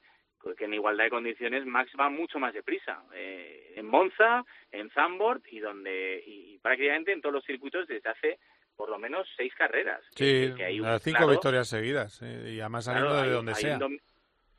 que 0.56 0.64
en 0.64 0.74
igualdad 0.74 1.04
de 1.04 1.10
condiciones 1.10 1.66
Max 1.66 1.92
va 1.98 2.08
mucho 2.08 2.38
más 2.38 2.54
deprisa. 2.54 3.02
Eh, 3.14 3.74
en 3.76 3.86
Monza, 3.86 4.44
en 4.72 4.90
Zandvoort 4.90 5.44
y 5.52 5.60
donde 5.60 6.22
y 6.26 6.58
prácticamente 6.58 7.12
en 7.12 7.20
todos 7.20 7.34
los 7.34 7.44
circuitos 7.44 7.86
desde 7.86 8.08
hace 8.08 8.38
por 8.76 8.88
lo 8.88 8.98
menos 8.98 9.28
seis 9.36 9.54
carreras. 9.54 10.00
Sí, 10.14 10.54
hay 10.58 10.80
cinco 11.00 11.28
victorias 11.28 11.68
seguidas 11.68 12.22
y 12.22 12.60
además 12.60 12.86
saliendo 12.86 13.22
de 13.22 13.30
donde 13.30 13.54
sea. 13.54 13.78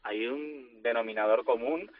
hay 0.03 0.27
un 0.27 0.83
denominador 0.83 1.43
común 1.43 1.91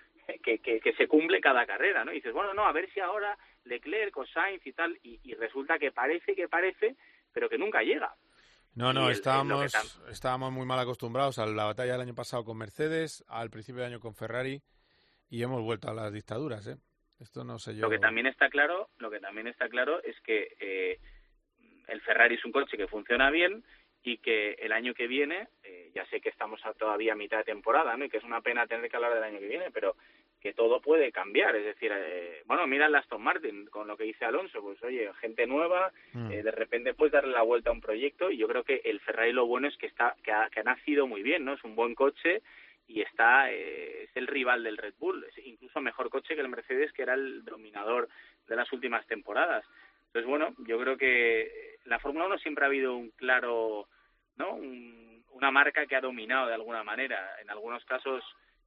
que, 0.43 0.59
que, 0.59 0.79
que, 0.79 0.93
se 0.93 1.07
cumple 1.07 1.41
cada 1.41 1.65
carrera, 1.65 2.05
¿no? 2.05 2.11
Y 2.11 2.17
dices, 2.17 2.31
bueno, 2.31 2.53
no, 2.53 2.65
a 2.65 2.71
ver 2.71 2.89
si 2.93 2.99
ahora 2.99 3.37
Leclerc 3.65 4.15
o 4.17 4.25
Sainz 4.25 4.65
y 4.65 4.73
tal, 4.73 4.97
y, 5.03 5.33
resulta 5.35 5.77
que 5.79 5.91
parece 5.91 6.35
que 6.35 6.47
parece, 6.47 6.95
pero 7.31 7.49
que 7.49 7.57
nunca 7.57 7.81
llega. 7.81 8.15
No, 8.73 8.93
no, 8.93 9.09
estábamos, 9.09 9.73
estábamos 10.09 10.51
muy 10.51 10.65
mal 10.65 10.79
acostumbrados 10.79 11.39
a 11.39 11.45
la 11.45 11.65
batalla 11.65 11.93
del 11.93 12.01
año 12.01 12.15
pasado 12.15 12.45
con 12.45 12.57
Mercedes, 12.57 13.23
al 13.27 13.49
principio 13.49 13.81
de 13.81 13.87
año 13.87 13.99
con 13.99 14.15
Ferrari, 14.15 14.61
y 15.29 15.43
hemos 15.43 15.61
vuelto 15.61 15.89
a 15.89 15.93
las 15.93 16.11
dictaduras, 16.13 16.67
¿eh? 16.67 16.77
Esto 17.19 17.43
no 17.43 17.59
sé 17.59 17.75
yo. 17.75 17.81
Lo 17.81 17.89
que 17.89 17.99
también 17.99 18.25
está 18.25 18.49
claro, 18.49 18.89
lo 18.97 19.11
que 19.11 19.19
también 19.19 19.47
está 19.47 19.69
claro 19.69 20.01
es 20.03 20.19
que 20.21 20.55
eh, 20.59 20.99
el 21.87 22.01
Ferrari 22.01 22.35
es 22.35 22.45
un 22.45 22.51
coche 22.51 22.77
que 22.77 22.87
funciona 22.87 23.29
bien 23.29 23.63
y 24.03 24.17
que 24.17 24.53
el 24.53 24.71
año 24.71 24.95
que 24.95 25.05
viene, 25.05 25.49
eh, 25.63 25.91
ya 25.93 26.03
sé 26.07 26.19
que 26.19 26.29
estamos 26.29 26.65
a 26.65 26.73
todavía 26.73 27.13
a 27.13 27.15
mitad 27.15 27.37
de 27.37 27.43
temporada, 27.43 27.95
¿no? 27.95 28.05
Y 28.05 28.09
que 28.09 28.17
es 28.17 28.23
una 28.23 28.41
pena 28.41 28.65
tener 28.65 28.89
que 28.89 28.95
hablar 28.95 29.13
del 29.13 29.23
año 29.23 29.39
que 29.39 29.47
viene, 29.47 29.69
pero 29.71 29.95
que 30.41 30.53
todo 30.53 30.81
puede 30.81 31.11
cambiar. 31.11 31.55
Es 31.55 31.63
decir, 31.63 31.91
eh, 31.93 32.41
bueno, 32.45 32.65
mira 32.65 32.87
el 32.87 32.95
Aston 32.95 33.21
Martin 33.21 33.67
con 33.67 33.87
lo 33.87 33.95
que 33.95 34.05
dice 34.05 34.25
Alonso, 34.25 34.61
pues 34.61 34.81
oye, 34.83 35.09
gente 35.21 35.45
nueva, 35.45 35.91
mm. 36.13 36.31
eh, 36.31 36.43
de 36.43 36.51
repente 36.51 36.95
puedes 36.95 37.13
darle 37.13 37.31
la 37.31 37.43
vuelta 37.43 37.69
a 37.69 37.73
un 37.73 37.81
proyecto 37.81 38.31
y 38.31 38.37
yo 38.37 38.47
creo 38.47 38.63
que 38.63 38.81
el 38.83 38.99
Ferrari 39.01 39.31
lo 39.31 39.45
bueno 39.45 39.67
es 39.67 39.77
que 39.77 39.85
está 39.85 40.15
que 40.23 40.31
ha, 40.31 40.49
que 40.49 40.61
ha 40.61 40.63
nacido 40.63 41.05
muy 41.05 41.21
bien, 41.21 41.45
¿no? 41.45 41.53
Es 41.53 41.63
un 41.63 41.75
buen 41.75 41.93
coche 41.93 42.41
y 42.87 43.01
está 43.01 43.51
eh, 43.51 44.03
es 44.03 44.09
el 44.15 44.27
rival 44.27 44.63
del 44.63 44.77
Red 44.77 44.95
Bull, 44.99 45.23
es 45.23 45.45
incluso 45.45 45.79
mejor 45.79 46.09
coche 46.09 46.35
que 46.35 46.41
el 46.41 46.49
Mercedes 46.49 46.91
que 46.91 47.03
era 47.03 47.13
el 47.13 47.45
dominador 47.45 48.09
de 48.47 48.55
las 48.55 48.71
últimas 48.73 49.05
temporadas. 49.05 49.63
Entonces, 50.07 50.27
bueno, 50.27 50.55
yo 50.67 50.77
creo 50.79 50.97
que 50.97 51.77
la 51.85 51.99
Fórmula 51.99 52.25
1 52.25 52.39
siempre 52.39 52.65
ha 52.65 52.67
habido 52.67 52.97
un 52.97 53.11
claro, 53.11 53.87
¿no? 54.35 54.55
una 55.31 55.51
marca 55.51 55.85
que 55.85 55.95
ha 55.95 56.01
dominado 56.01 56.47
de 56.47 56.53
alguna 56.53 56.83
manera, 56.83 57.35
en 57.41 57.49
algunos 57.49 57.85
casos 57.85 58.23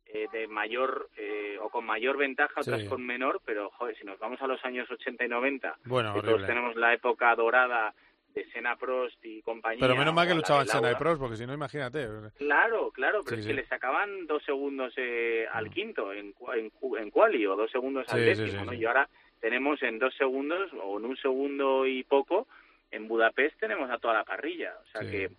eh, 0.07 0.29
de 0.33 0.47
mayor 0.47 1.09
eh, 1.17 1.59
o 1.61 1.69
con 1.69 1.85
mayor 1.85 2.17
ventaja, 2.17 2.61
otras 2.61 2.85
con 2.85 3.05
menor, 3.05 3.41
pero 3.45 3.71
joder, 3.71 3.97
si 3.97 4.05
nos 4.05 4.19
vamos 4.19 4.41
a 4.43 4.47
los 4.47 4.65
años 4.65 4.91
80 4.91 5.25
y 5.25 5.29
90, 5.29 5.79
bueno, 5.85 6.15
todos 6.21 6.47
tenemos 6.47 6.77
la 6.77 6.93
época 6.95 7.35
dorada 7.35 7.95
de 8.35 8.45
Senna 8.51 8.77
Prost 8.77 9.25
y 9.25 9.43
compañía. 9.43 9.81
Pero 9.81 9.97
menos 9.97 10.13
mal 10.13 10.27
que 10.27 10.35
luchaban 10.35 10.67
Senna 10.67 10.93
y 10.93 10.97
Prost, 10.97 11.21
porque 11.21 11.37
si 11.37 11.47
no, 11.47 11.55
imagínate. 11.55 12.09
Claro, 12.37 12.91
claro, 12.91 13.21
pero 13.25 13.41
es 13.41 13.47
que 13.47 13.55
le 13.55 13.67
sacaban 13.67 14.27
dos 14.27 14.45
segundos 14.45 14.93
eh, 14.97 15.47
al 15.53 15.67
mm. 15.67 15.71
quinto 15.71 16.13
en, 16.13 16.35
en, 16.55 16.73
en 16.99 17.11
quali 17.11 17.47
o 17.47 17.57
dos 17.57 17.71
segundos 17.71 18.07
al 18.09 18.25
décimo, 18.25 18.65
¿no? 18.65 18.73
Y 18.73 18.85
ahora 18.85 19.09
tenemos 19.41 19.83
en 19.83 19.99
dos 19.99 20.15
segundos 20.17 20.71
o 20.83 20.99
en 20.99 21.05
un 21.05 21.17
segundo 21.17 21.87
y 21.87 22.03
poco 22.05 22.47
en 22.91 23.09
Budapest 23.09 23.59
tenemos 23.59 23.91
a 23.91 23.99
toda 23.99 24.15
la 24.15 24.25
parrilla, 24.25 24.75
o 24.83 24.87
sea 24.87 25.11
que 25.11 25.31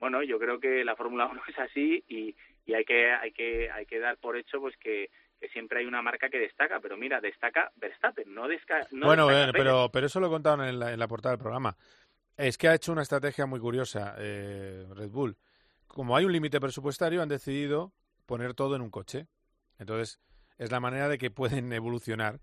bueno, 0.00 0.22
yo 0.22 0.38
creo 0.38 0.58
que 0.58 0.82
la 0.82 0.96
Fórmula 0.96 1.26
1 1.26 1.42
es 1.48 1.58
así 1.58 2.02
y, 2.08 2.34
y 2.66 2.74
hay 2.74 2.84
que 2.84 3.12
hay 3.12 3.32
que 3.32 3.70
hay 3.70 3.86
que 3.86 3.98
dar 3.98 4.16
por 4.18 4.36
hecho 4.36 4.60
pues 4.60 4.76
que, 4.76 5.10
que 5.40 5.48
siempre 5.48 5.80
hay 5.80 5.86
una 5.86 6.02
marca 6.02 6.28
que 6.28 6.38
destaca, 6.38 6.80
pero 6.80 6.96
mira, 6.96 7.20
destaca 7.20 7.70
Verstappen, 7.76 8.32
no, 8.34 8.48
desca, 8.48 8.86
no 8.92 9.06
Bueno, 9.06 9.28
pero 9.52 9.90
pero 9.92 10.06
eso 10.06 10.20
lo 10.20 10.26
he 10.26 10.30
contado 10.30 10.64
en 10.64 10.78
la, 10.78 10.92
en 10.92 10.98
la 10.98 11.08
portada 11.08 11.34
del 11.34 11.42
programa. 11.42 11.76
Es 12.36 12.56
que 12.56 12.68
ha 12.68 12.74
hecho 12.74 12.92
una 12.92 13.02
estrategia 13.02 13.46
muy 13.46 13.60
curiosa 13.60 14.14
eh, 14.18 14.86
Red 14.94 15.10
Bull. 15.10 15.36
Como 15.86 16.16
hay 16.16 16.24
un 16.24 16.32
límite 16.32 16.60
presupuestario, 16.60 17.20
han 17.20 17.28
decidido 17.28 17.92
poner 18.24 18.54
todo 18.54 18.76
en 18.76 18.82
un 18.82 18.90
coche. 18.90 19.26
Entonces, 19.78 20.20
es 20.56 20.70
la 20.70 20.80
manera 20.80 21.08
de 21.08 21.18
que 21.18 21.30
pueden 21.30 21.72
evolucionar. 21.72 22.40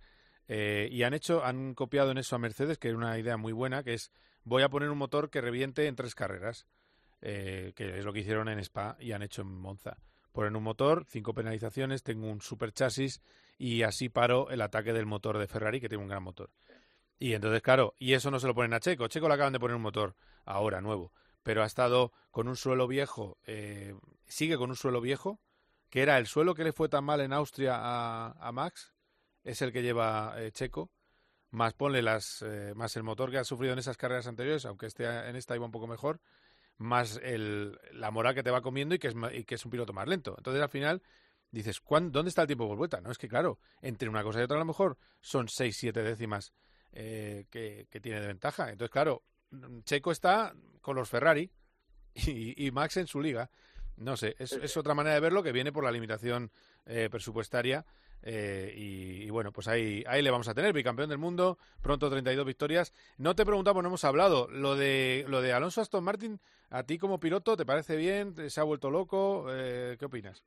Eh, 0.47 0.88
y 0.91 1.03
han 1.03 1.13
hecho, 1.13 1.43
han 1.43 1.73
copiado 1.73 2.12
en 2.12 2.17
eso 2.17 2.36
a 2.36 2.39
Mercedes, 2.39 2.77
que 2.77 2.89
es 2.89 2.93
una 2.93 3.17
idea 3.17 3.38
muy 3.38 3.53
buena, 3.53 3.84
que 3.84 3.93
es 3.93 4.12
voy 4.43 4.63
a 4.63 4.69
poner 4.69 4.89
un 4.89 4.97
motor 4.97 5.30
que 5.30 5.41
reviente 5.41 5.88
en 5.88 5.95
tres 5.95 6.15
carreras, 6.15 6.67
eh, 7.21 7.73
que 7.75 7.99
es 7.99 8.06
lo 8.06 8.13
que 8.13 8.19
hicieron 8.19 8.49
en 8.49 8.60
Spa 8.60 8.97
y 8.99 9.12
han 9.12 9.23
hecho 9.23 9.41
en 9.41 9.47
Monza. 9.47 9.97
Ponen 10.32 10.56
un 10.56 10.63
motor, 10.63 11.06
cinco 11.08 11.34
penalizaciones, 11.34 12.03
tengo 12.03 12.30
un 12.30 12.41
super 12.41 12.71
chasis 12.71 13.21
y 13.58 13.84
así 13.84 14.10
paro 14.10 14.49
el 14.51 14.62
ataque 14.62 14.93
del 14.93 15.06
motor 15.06 15.38
de 15.38 15.47
Ferrari, 15.47 15.82
que 15.82 15.89
tiene 15.89 16.03
un 16.03 16.10
gran 16.10 16.23
motor. 16.23 16.51
Y 17.19 17.34
entonces, 17.34 17.62
claro, 17.62 17.95
y 17.97 18.13
eso 18.13 18.30
no 18.30 18.39
se 18.39 18.47
lo 18.47 18.53
ponen 18.53 18.73
a 18.73 18.80
Checo. 18.80 19.08
Checo 19.08 19.27
le 19.27 19.34
acaban 19.34 19.53
de 19.53 19.60
poner 19.60 19.75
un 19.75 19.82
motor 19.82 20.15
ahora, 20.45 20.82
nuevo. 20.82 21.12
Pero 21.41 21.63
ha 21.63 21.65
estado 21.65 22.12
con 22.30 22.47
un 22.47 22.56
suelo 22.56 22.88
viejo, 22.88 23.38
eh, 23.45 23.95
sigue 24.27 24.58
con 24.58 24.69
un 24.69 24.75
suelo 24.75 25.01
viejo, 25.01 25.39
que 25.89 26.01
era 26.01 26.17
el 26.17 26.27
suelo 26.27 26.53
que 26.53 26.63
le 26.63 26.73
fue 26.73 26.89
tan 26.89 27.03
mal 27.03 27.21
en 27.21 27.34
Austria 27.34 27.77
a, 27.80 28.51
Max, 28.51 28.93
es 29.43 29.62
el 29.62 29.71
que 29.71 29.82
lleva 29.82 30.36
eh, 30.38 30.51
Checo. 30.51 30.91
Más 31.49 31.73
ponle 31.73 32.01
las, 32.01 32.41
eh, 32.41 32.73
más 32.75 32.95
el 32.97 33.03
motor 33.03 33.32
que 33.32 33.38
ha 33.38 33.43
sufrido 33.45 33.73
en 33.73 33.80
esas 33.80 33.95
carreras 33.95 34.27
anteriores, 34.27 34.65
aunque 34.65 34.86
este, 34.86 35.06
en 35.06 35.36
esta 35.38 35.56
iba 35.56 35.65
un 35.65 35.71
poco 35.71 35.88
mejor, 35.88 36.19
más 36.77 37.19
el, 37.23 37.79
la 37.91 38.11
moral 38.11 38.35
que 38.35 38.43
te 38.43 38.51
va 38.51 38.61
comiendo 38.61 38.95
y 38.95 38.99
que, 38.99 39.07
es, 39.07 39.15
y 39.33 39.43
que 39.43 39.55
es 39.55 39.65
un 39.65 39.71
piloto 39.71 39.93
más 39.93 40.07
lento. 40.07 40.35
Entonces 40.37 40.61
al 40.61 40.69
final 40.69 41.01
dices, 41.51 41.81
¿dónde 41.87 42.29
está 42.29 42.41
el 42.41 42.47
tiempo 42.47 42.67
por 42.67 42.77
vuelta? 42.77 43.01
No, 43.01 43.11
es 43.11 43.17
que 43.17 43.27
claro, 43.27 43.59
entre 43.81 44.09
una 44.09 44.23
cosa 44.23 44.39
y 44.39 44.43
otra 44.43 44.57
a 44.57 44.59
lo 44.59 44.65
mejor 44.65 44.97
son 45.19 45.47
6-7 45.47 45.91
décimas 46.03 46.53
eh, 46.91 47.45
que, 47.49 47.87
tiene 48.01 48.21
de 48.21 48.27
ventaja. 48.27 48.71
Entonces, 48.71 48.91
claro, 48.91 49.23
Checo 49.83 50.11
está 50.11 50.53
con 50.81 50.95
los 50.95 51.09
Ferrari 51.09 51.51
y, 52.15 52.71
Max 52.71 52.97
en 52.97 53.07
su 53.07 53.21
liga. 53.21 53.49
No 53.97 54.15
sé, 54.15 54.35
es, 54.37 54.77
otra 54.77 54.93
manera 54.93 55.15
de 55.15 55.21
verlo 55.21 55.41
que 55.41 55.51
viene 55.51 55.71
por 55.71 55.83
la 55.83 55.91
limitación 55.91 56.51
eh, 56.85 57.09
presupuestaria. 57.09 57.85
Eh, 58.23 58.73
y, 58.75 59.30
bueno, 59.30 59.51
pues 59.51 59.67
ahí, 59.67 60.03
ahí 60.08 60.21
le 60.21 60.32
vamos 60.32 60.47
a 60.47 60.53
tener, 60.53 60.73
bicampeón 60.73 61.10
del 61.10 61.17
mundo, 61.17 61.58
pronto 61.82 62.10
32 62.10 62.45
victorias. 62.45 62.93
No 63.17 63.36
te 63.36 63.45
preguntamos, 63.45 63.84
no 63.84 63.89
hemos 63.89 64.03
hablado, 64.03 64.47
lo 64.49 64.75
de, 64.75 65.25
lo 65.27 65.41
de 65.41 65.53
Alonso 65.53 65.82
Aston 65.82 66.03
Martin, 66.03 66.39
¿a 66.69 66.84
ti 66.84 66.97
como 66.97 67.19
piloto 67.19 67.56
te 67.56 67.65
parece 67.65 67.95
bien? 67.95 68.36
¿Se 68.49 68.60
ha 68.60 68.63
vuelto 68.63 68.91
loco? 68.91 69.45
¿Qué 69.47 70.06
opinas? 70.06 70.43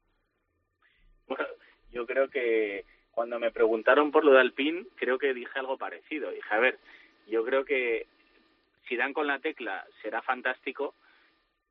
Bueno, 1.26 1.46
yo 1.90 2.06
creo 2.06 2.28
que 2.28 2.84
cuando 3.12 3.38
me 3.38 3.50
preguntaron 3.50 4.10
por 4.10 4.24
lo 4.24 4.32
de 4.32 4.40
Alpine, 4.40 4.86
creo 4.96 5.18
que 5.18 5.34
dije 5.34 5.58
algo 5.58 5.76
parecido. 5.76 6.30
Dije, 6.30 6.54
a 6.54 6.58
ver, 6.58 6.78
yo 7.28 7.44
creo 7.44 7.64
que 7.64 8.06
si 8.88 8.96
dan 8.96 9.12
con 9.12 9.26
la 9.26 9.38
tecla 9.38 9.86
será 10.02 10.22
fantástico, 10.22 10.94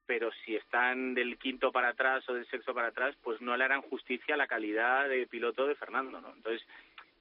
pero 0.10 0.32
si 0.44 0.56
están 0.56 1.14
del 1.14 1.38
quinto 1.38 1.72
para 1.72 1.90
atrás 1.90 2.28
o 2.28 2.34
del 2.34 2.48
sexto 2.48 2.74
para 2.74 2.88
atrás, 2.88 3.16
pues 3.22 3.40
no 3.42 3.56
le 3.56 3.64
harán 3.64 3.84
justicia 3.84 4.34
a 4.34 4.38
la 4.40 4.48
calidad 4.48 5.08
de 5.08 5.28
piloto 5.28 5.68
de 5.68 5.76
Fernando, 5.76 6.20
¿no? 6.20 6.34
Entonces, 6.36 6.68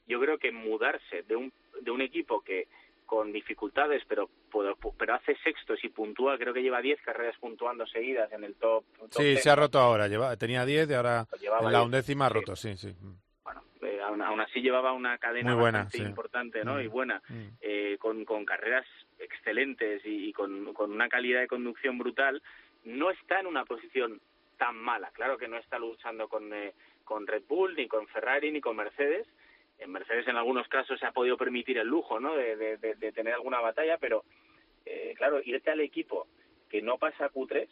yo 0.07 0.19
creo 0.19 0.39
que 0.39 0.53
mudarse 0.53 1.23
de 1.25 1.37
un, 1.37 1.53
de 1.83 1.91
un 1.91 2.01
equipo 2.01 2.41
que 2.41 2.67
con 3.05 3.31
dificultades, 3.31 4.03
pero, 4.09 4.31
pero 4.97 5.15
hace 5.15 5.37
sextos 5.45 5.85
y 5.85 5.91
puntúa, 5.91 6.39
creo 6.39 6.55
que 6.55 6.63
lleva 6.63 6.81
10 6.81 7.03
carreras 7.03 7.37
puntuando 7.39 7.87
seguidas 7.87 8.33
en 8.33 8.45
el 8.45 8.55
top. 8.55 8.85
sí, 9.11 9.37
se 9.37 9.51
ha 9.51 9.55
roto 9.55 9.79
ahora, 9.79 10.09
lleva, 10.09 10.35
tenía 10.39 10.65
10 10.65 10.89
y 10.89 10.95
ahora 10.95 11.27
en 11.61 11.73
la 11.73 11.83
undécima 11.83 12.25
ha 12.25 12.31
roto, 12.31 12.57
sí, 12.57 12.75
sí 12.79 12.97
aún, 14.25 14.41
así 14.41 14.61
llevaba 14.61 14.93
una 14.93 15.19
cadena 15.19 15.55
bastante 15.55 15.99
importante 15.99 16.65
¿no? 16.65 16.81
y 16.81 16.89
mm. 16.89 16.91
buena, 16.91 17.23
mm. 17.29 17.47
eh, 17.61 17.97
con, 17.99 18.25
con 18.25 18.45
carreras 18.45 18.87
excelentes 19.19 20.03
y, 20.05 20.33
con, 20.33 20.73
con 20.73 20.93
una 20.93 21.09
calidad 21.09 21.41
de 21.41 21.49
conducción 21.49 21.99
brutal, 21.99 22.43
no 22.85 23.11
está 23.11 23.41
en 23.41 23.47
una 23.47 23.65
posición 23.65 24.21
tan 24.57 24.77
mala. 24.77 25.11
Claro 25.13 25.39
que 25.39 25.49
no 25.49 25.57
está 25.57 25.79
luchando 25.79 26.29
con, 26.29 26.53
eh, 26.53 26.75
con 27.05 27.27
Red 27.27 27.45
Bull, 27.49 27.75
ni 27.77 27.87
con 27.87 28.07
Ferrari, 28.09 28.51
ni 28.51 28.61
con 28.61 28.77
Mercedes. 28.77 29.27
En 29.79 29.93
Mercedes 29.93 30.27
en 30.27 30.37
algunos 30.37 30.67
casos 30.69 30.99
se 30.99 31.07
ha 31.07 31.13
podido 31.13 31.37
permitir 31.37 31.79
el 31.79 31.87
lujo 31.87 32.19
¿no? 32.19 32.35
de, 32.35 32.79
tener 33.15 33.35
alguna 33.35 33.61
batalla, 33.61 33.99
pero 33.99 34.25
eh, 34.85 35.15
claro, 35.17 35.41
irte 35.45 35.71
al 35.71 35.81
equipo 35.81 36.27
que 36.69 36.83
no 36.83 36.99
pasa 36.99 37.31
Q3 37.31 37.69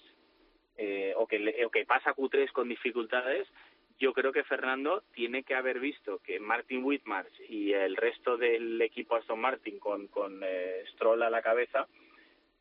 eh, 0.79 1.15
o, 1.17 1.27
que, 1.27 1.65
o 1.65 1.71
que 1.71 1.85
pasa 1.85 2.15
Q3 2.15 2.53
con 2.53 2.69
dificultades, 2.69 3.49
yo 3.99 4.13
creo 4.13 4.33
que 4.33 4.45
Fernando 4.45 5.03
tiene 5.13 5.43
que 5.43 5.55
haber 5.55 5.81
visto 5.81 6.19
que 6.19 6.39
Martin 6.39 6.85
Whitmarsh 6.85 7.41
y 7.49 7.73
el 7.73 7.97
resto 7.97 8.37
del 8.37 8.81
equipo 8.83 9.17
Aston 9.17 9.41
Martin 9.41 9.79
con, 9.79 10.07
con 10.09 10.41
eh, 10.45 10.85
Stroll 10.93 11.23
a 11.23 11.31
la 11.31 11.43
cabeza 11.43 11.89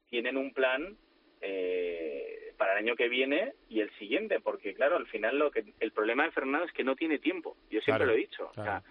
tienen 0.10 0.38
un 0.38 0.54
plan 0.54 0.98
eh, 1.42 2.54
para 2.58 2.74
el 2.74 2.80
año 2.80 2.96
que 2.96 3.10
viene 3.10 3.54
y 3.70 3.82
el 3.82 3.92
siguiente, 3.98 4.40
porque 4.40 4.74
claro, 4.74 4.98
al 4.98 5.08
final 5.08 5.38
lo 5.38 5.52
que 5.52 5.64
el 5.80 5.92
problema 5.92 6.24
de 6.24 6.32
Fernando 6.32 6.66
es 6.66 6.72
que 6.72 6.84
no 6.84 6.96
tiene 6.96 7.20
tiempo. 7.20 7.58
Yo 7.70 7.82
siempre 7.82 8.06
lo 8.06 8.14
he 8.14 8.18
dicho. 8.18 8.50
O 8.50 8.54
sea, 8.54 8.84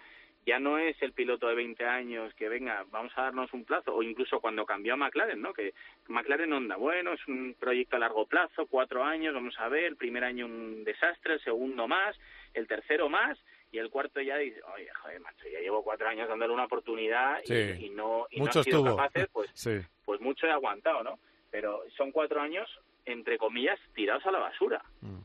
ya 0.45 0.59
no 0.59 0.77
es 0.77 0.95
el 1.01 1.13
piloto 1.13 1.47
de 1.47 1.55
20 1.55 1.83
años 1.85 2.33
que 2.35 2.47
venga, 2.47 2.85
vamos 2.91 3.11
a 3.15 3.23
darnos 3.23 3.51
un 3.53 3.65
plazo, 3.65 3.95
o 3.95 4.03
incluso 4.03 4.39
cuando 4.39 4.65
cambió 4.65 4.93
a 4.93 4.97
McLaren, 4.97 5.41
¿no? 5.41 5.53
Que 5.53 5.73
McLaren 6.07 6.53
onda, 6.53 6.75
bueno, 6.75 7.13
es 7.13 7.27
un 7.27 7.55
proyecto 7.59 7.95
a 7.95 7.99
largo 7.99 8.27
plazo, 8.27 8.67
cuatro 8.67 9.03
años, 9.03 9.33
vamos 9.33 9.55
a 9.59 9.67
ver, 9.69 9.85
el 9.85 9.95
primer 9.95 10.23
año 10.23 10.45
un 10.45 10.83
desastre, 10.83 11.33
el 11.33 11.43
segundo 11.43 11.87
más, 11.87 12.15
el 12.53 12.67
tercero 12.67 13.09
más, 13.09 13.39
y 13.71 13.79
el 13.79 13.89
cuarto 13.89 14.21
ya 14.21 14.37
dice, 14.37 14.61
oye, 14.75 14.87
joder, 15.01 15.19
macho, 15.19 15.47
ya 15.51 15.59
llevo 15.59 15.83
cuatro 15.83 16.07
años 16.07 16.29
dándole 16.29 16.53
una 16.53 16.65
oportunidad 16.65 17.41
y, 17.43 17.89
no, 17.89 18.27
y 18.29 18.39
no 18.39 18.49
ha 18.49 18.63
sido 18.63 18.83
capaces, 18.83 19.27
pues, 19.33 19.49
pues 20.05 20.21
mucho 20.21 20.45
he 20.45 20.51
aguantado, 20.51 21.03
¿no? 21.03 21.19
Pero 21.55 21.83
son 21.95 22.11
cuatro 22.11 22.41
años, 22.41 22.67
entre 23.05 23.37
comillas, 23.37 23.79
tirados 23.93 24.25
a 24.25 24.31
la 24.31 24.39
basura. 24.39 24.83
Mm. 24.99 25.21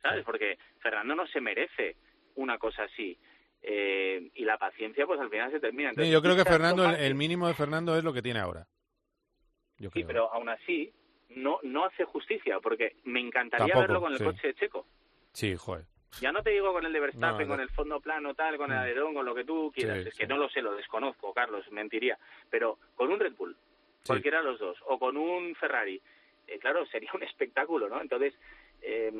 ¿Sabes? 0.00 0.24
Porque 0.24 0.56
Fernando 0.78 1.16
no 1.16 1.26
se 1.26 1.40
merece 1.40 1.96
una 2.36 2.58
cosa 2.58 2.84
así. 2.84 3.18
Eh, 3.60 4.30
y 4.36 4.44
la 4.44 4.56
paciencia, 4.56 5.04
pues 5.04 5.18
al 5.18 5.28
final 5.28 5.50
se 5.50 5.58
termina. 5.58 5.92
yo 5.94 6.22
creo 6.22 6.36
que 6.36 6.44
Fernando, 6.44 6.88
el, 6.88 7.16
mínimo 7.16 7.48
de 7.48 7.54
Fernando 7.54 7.98
es 7.98 8.04
lo 8.04 8.12
que 8.12 8.22
tiene 8.22 8.38
ahora. 8.38 8.68
sí, 9.78 10.04
pero 10.04 10.32
aún 10.32 10.48
así 10.48 10.92
no 11.30 11.58
no 11.64 11.86
hace 11.86 12.04
justicia, 12.04 12.60
porque 12.60 12.94
me 13.02 13.18
encantaría 13.18 13.74
verlo 13.74 14.00
con 14.00 14.12
el 14.12 14.22
coche 14.22 14.46
de 14.46 14.54
Checo. 14.54 14.86
Sí, 15.32 15.56
joder. 15.56 15.86
Ya 16.20 16.30
no 16.30 16.40
te 16.40 16.50
digo 16.50 16.72
con 16.72 16.86
el 16.86 16.92
de 16.92 17.00
Verstappen, 17.00 17.48
con 17.48 17.60
el 17.60 17.68
fondo 17.70 18.00
plano, 18.00 18.32
tal, 18.34 18.58
con 18.58 18.70
el 18.70 18.78
mm. 18.78 18.80
alerón, 18.80 19.12
con 19.12 19.26
lo 19.26 19.34
que 19.34 19.44
tú 19.44 19.72
quieras. 19.74 20.06
es 20.06 20.14
que 20.14 20.28
no 20.28 20.36
lo 20.36 20.48
sé, 20.48 20.62
lo 20.62 20.76
desconozco, 20.76 21.34
Carlos, 21.34 21.68
mentiría. 21.72 22.16
Pero 22.48 22.78
con 22.94 23.10
un 23.10 23.18
Red 23.18 23.34
Bull, 23.34 23.56
cualquiera 24.06 24.38
de 24.38 24.44
los 24.44 24.58
dos, 24.58 24.78
o 24.86 24.98
con 24.98 25.16
un 25.16 25.54
Ferrari, 25.54 26.00
eh, 26.46 26.58
claro, 26.58 26.86
sería 26.86 27.10
un 27.14 27.22
espectáculo, 27.22 27.88
¿no? 27.88 28.00
Entonces, 28.00 28.34
eh, 28.82 29.12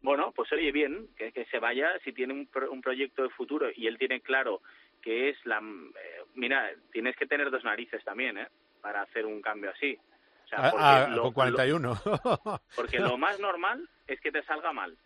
bueno, 0.00 0.32
pues 0.32 0.52
oye 0.52 0.70
bien, 0.72 1.08
que, 1.16 1.32
que 1.32 1.44
se 1.46 1.58
vaya 1.58 1.98
si 2.04 2.12
tiene 2.12 2.34
un, 2.34 2.48
un 2.70 2.80
proyecto 2.80 3.22
de 3.22 3.30
futuro 3.30 3.68
y 3.74 3.86
él 3.86 3.98
tiene 3.98 4.20
claro 4.20 4.62
que 5.02 5.30
es 5.30 5.46
la... 5.46 5.58
Eh, 5.58 6.24
mira, 6.34 6.70
tienes 6.92 7.16
que 7.16 7.26
tener 7.26 7.50
dos 7.50 7.64
narices 7.64 8.04
también, 8.04 8.38
¿eh? 8.38 8.48
Para 8.80 9.02
hacer 9.02 9.26
un 9.26 9.40
cambio 9.40 9.70
así. 9.70 9.98
O 10.44 10.48
sea, 10.48 10.58
ah, 10.60 11.08
ah, 11.10 11.16
con 11.20 11.32
41. 11.32 11.94
porque 12.76 12.98
lo 12.98 13.18
más 13.18 13.38
normal 13.40 13.88
es 14.06 14.20
que 14.20 14.32
te 14.32 14.42
salga 14.44 14.72
mal. 14.72 14.96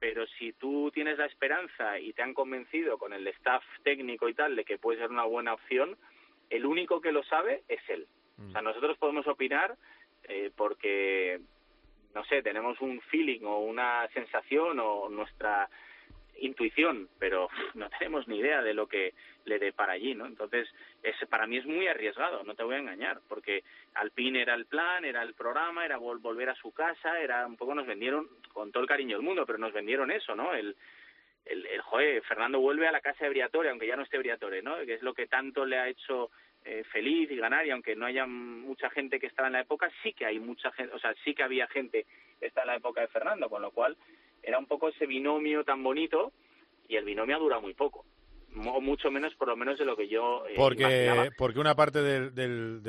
Pero 0.00 0.26
si 0.38 0.52
tú 0.52 0.90
tienes 0.92 1.16
la 1.16 1.24
esperanza 1.24 1.98
y 1.98 2.12
te 2.12 2.22
han 2.22 2.34
convencido 2.34 2.98
con 2.98 3.14
el 3.14 3.26
staff 3.28 3.64
técnico 3.82 4.28
y 4.28 4.34
tal 4.34 4.54
de 4.54 4.64
que 4.64 4.76
puede 4.76 4.98
ser 4.98 5.10
una 5.10 5.24
buena 5.24 5.54
opción, 5.54 5.96
el 6.52 6.66
único 6.66 7.00
que 7.00 7.12
lo 7.12 7.22
sabe 7.24 7.62
es 7.68 7.80
él. 7.88 8.06
O 8.38 8.50
sea, 8.52 8.60
mm. 8.60 8.64
nosotros 8.64 8.98
podemos 8.98 9.26
opinar 9.26 9.76
eh, 10.24 10.50
porque 10.54 11.40
no 12.14 12.24
sé, 12.24 12.42
tenemos 12.42 12.80
un 12.80 13.00
feeling 13.00 13.40
o 13.44 13.60
una 13.60 14.06
sensación 14.08 14.78
o 14.80 15.08
nuestra 15.08 15.68
intuición, 16.38 17.08
pero 17.18 17.48
no 17.74 17.88
tenemos 17.90 18.28
ni 18.28 18.38
idea 18.38 18.62
de 18.62 18.74
lo 18.74 18.86
que 18.86 19.14
le 19.44 19.58
dé 19.58 19.72
para 19.72 19.94
allí, 19.94 20.14
¿no? 20.14 20.26
Entonces, 20.26 20.68
es, 21.02 21.16
para 21.28 21.46
mí 21.46 21.56
es 21.56 21.66
muy 21.66 21.86
arriesgado, 21.88 22.44
no 22.44 22.54
te 22.54 22.62
voy 22.62 22.76
a 22.76 22.80
engañar, 22.80 23.20
porque 23.28 23.64
Alpine 23.94 24.42
era 24.42 24.54
el 24.54 24.66
plan, 24.66 25.04
era 25.04 25.22
el 25.22 25.34
programa, 25.34 25.84
era 25.84 25.96
volver 25.96 26.50
a 26.50 26.54
su 26.54 26.72
casa, 26.72 27.18
era 27.20 27.46
un 27.46 27.56
poco 27.56 27.74
nos 27.74 27.86
vendieron, 27.86 28.28
con 28.52 28.70
todo 28.70 28.82
el 28.82 28.88
cariño 28.88 29.16
del 29.16 29.24
mundo, 29.24 29.46
pero 29.46 29.58
nos 29.58 29.72
vendieron 29.72 30.10
eso, 30.10 30.36
¿no? 30.36 30.54
El, 30.54 30.76
el, 31.44 31.66
el 31.66 31.80
joder, 31.80 32.22
Fernando 32.22 32.60
vuelve 32.60 32.86
a 32.88 32.92
la 32.92 33.00
casa 33.00 33.24
de 33.24 33.30
Briatore, 33.30 33.70
aunque 33.70 33.86
ya 33.86 33.96
no 33.96 34.02
esté 34.02 34.18
Briatore, 34.18 34.62
¿no? 34.62 34.76
Que 34.84 34.94
es 34.94 35.02
lo 35.02 35.14
que 35.14 35.26
tanto 35.26 35.64
le 35.64 35.78
ha 35.78 35.88
hecho 35.88 36.30
eh, 36.64 36.84
feliz 36.92 37.28
y 37.30 37.36
ganar 37.36 37.66
y 37.66 37.70
aunque 37.70 37.96
no 37.96 38.06
haya 38.06 38.24
mucha 38.24 38.88
gente 38.90 39.18
que 39.18 39.26
estaba 39.26 39.48
en 39.48 39.54
la 39.54 39.62
época 39.62 39.90
sí 40.00 40.12
que 40.12 40.26
hay 40.26 40.38
mucha 40.38 40.70
gente 40.70 40.94
o 40.94 40.98
sea 41.00 41.12
sí 41.24 41.34
que 41.34 41.42
había 41.42 41.66
gente 41.66 42.06
que 42.38 42.46
está 42.46 42.60
en 42.60 42.68
la 42.68 42.76
época 42.76 43.00
de 43.00 43.08
Fernando 43.08 43.50
con 43.50 43.62
lo 43.62 43.72
cual 43.72 43.96
era 44.44 44.58
un 44.58 44.66
poco 44.66 44.88
ese 44.88 45.06
binomio 45.06 45.64
tan 45.64 45.82
bonito 45.82 46.32
y 46.86 46.94
el 46.94 47.04
binomio 47.04 47.34
ha 47.34 47.40
durado 47.40 47.62
muy 47.62 47.74
poco 47.74 48.04
o 48.56 48.80
mucho 48.80 49.10
menos 49.10 49.34
por 49.34 49.48
lo 49.48 49.56
menos 49.56 49.78
de 49.78 49.84
lo 49.84 49.96
que 49.96 50.08
yo 50.08 50.46
eh, 50.46 50.54
porque 50.56 51.30
porque 51.36 51.58
una 51.58 51.74
parte 51.74 52.02
del, 52.02 52.34
del, 52.34 52.82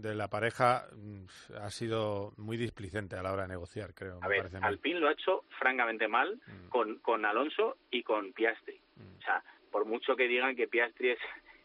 de 0.00 0.14
la 0.14 0.28
pareja 0.28 0.86
mm, 0.92 1.24
ha 1.60 1.70
sido 1.70 2.32
muy 2.36 2.56
displicente 2.56 3.16
a 3.16 3.22
la 3.22 3.32
hora 3.32 3.42
de 3.42 3.48
negociar 3.48 3.94
creo 3.94 4.18
a 4.22 4.28
ver 4.28 4.48
Alpine 4.60 5.00
lo 5.00 5.08
ha 5.08 5.12
hecho 5.12 5.44
francamente 5.58 6.08
mal 6.08 6.40
mm. 6.46 6.68
con 6.68 6.98
con 6.98 7.24
Alonso 7.24 7.76
y 7.90 8.02
con 8.02 8.32
Piastri 8.32 8.80
mm. 8.96 9.18
o 9.18 9.22
sea 9.22 9.42
por 9.70 9.86
mucho 9.86 10.16
que 10.16 10.28
digan 10.28 10.54
que 10.56 10.68
Piastri 10.68 11.10
es 11.10 11.18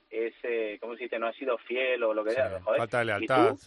es, 0.10 0.34
eh, 0.44 0.78
¿cómo 0.80 0.96
se 0.96 1.04
dice? 1.04 1.20
No 1.20 1.28
ha 1.28 1.34
sido 1.34 1.58
fiel 1.58 2.02
o 2.04 2.14
lo 2.14 2.24
que 2.24 2.32
sea. 2.32 2.62
Falta 2.62 3.00
de 3.00 3.06
lealtad. 3.06 3.58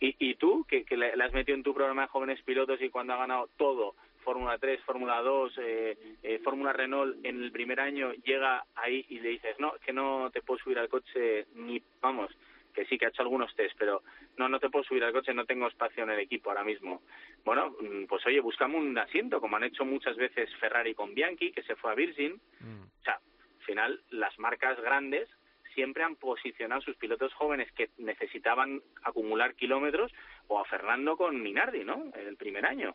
¿Y 0.00 0.34
tú, 0.36 0.64
que, 0.68 0.84
que 0.84 0.96
le, 0.96 1.12
has 1.12 1.32
metido 1.32 1.56
en 1.56 1.64
tu 1.64 1.74
programa 1.74 2.02
de 2.02 2.08
jóvenes 2.08 2.40
pilotos 2.42 2.80
y 2.80 2.88
cuando 2.88 3.14
ha 3.14 3.16
ganado 3.16 3.48
todo, 3.56 3.96
Fórmula 4.28 4.58
3, 4.58 4.82
Fórmula 4.82 5.22
2, 5.22 5.52
eh, 5.56 5.96
eh, 6.22 6.38
Fórmula 6.44 6.70
Renault, 6.74 7.16
en 7.24 7.42
el 7.42 7.50
primer 7.50 7.80
año 7.80 8.12
llega 8.12 8.62
ahí 8.74 9.06
y 9.08 9.20
le 9.20 9.30
dices, 9.30 9.58
no, 9.58 9.72
que 9.82 9.90
no 9.90 10.28
te 10.30 10.42
puedo 10.42 10.60
subir 10.60 10.78
al 10.78 10.90
coche 10.90 11.46
ni, 11.54 11.82
vamos, 12.02 12.30
que 12.74 12.84
sí 12.84 12.98
que 12.98 13.06
ha 13.06 13.08
hecho 13.08 13.22
algunos 13.22 13.56
test, 13.56 13.74
pero 13.78 14.02
no, 14.36 14.46
no 14.50 14.60
te 14.60 14.68
puedo 14.68 14.84
subir 14.84 15.02
al 15.02 15.14
coche, 15.14 15.32
no 15.32 15.46
tengo 15.46 15.66
espacio 15.66 16.02
en 16.02 16.10
el 16.10 16.18
equipo 16.18 16.50
ahora 16.50 16.62
mismo. 16.62 17.00
Bueno, 17.42 17.70
mm, 17.80 18.04
pues 18.04 18.26
oye, 18.26 18.40
buscamos 18.40 18.82
un 18.82 18.98
asiento, 18.98 19.40
como 19.40 19.56
han 19.56 19.64
hecho 19.64 19.86
muchas 19.86 20.14
veces 20.18 20.54
Ferrari 20.56 20.94
con 20.94 21.14
Bianchi, 21.14 21.50
que 21.50 21.62
se 21.62 21.76
fue 21.76 21.92
a 21.92 21.94
Virgin. 21.94 22.38
Mm. 22.60 22.82
O 22.82 23.04
sea, 23.04 23.14
al 23.14 23.64
final, 23.64 24.02
las 24.10 24.38
marcas 24.38 24.78
grandes 24.82 25.26
siempre 25.74 26.02
han 26.02 26.16
posicionado 26.16 26.82
sus 26.82 26.96
pilotos 26.96 27.32
jóvenes 27.32 27.72
que 27.72 27.88
necesitaban 27.96 28.82
acumular 29.04 29.54
kilómetros 29.54 30.12
o 30.48 30.58
a 30.60 30.64
Fernando 30.66 31.16
con 31.16 31.40
Minardi, 31.40 31.84
¿no? 31.84 32.10
En 32.14 32.26
el 32.26 32.36
primer 32.36 32.66
año, 32.66 32.94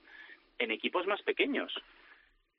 en 0.60 0.72
equipos 0.72 1.08
más 1.08 1.22
pequeños. 1.22 1.74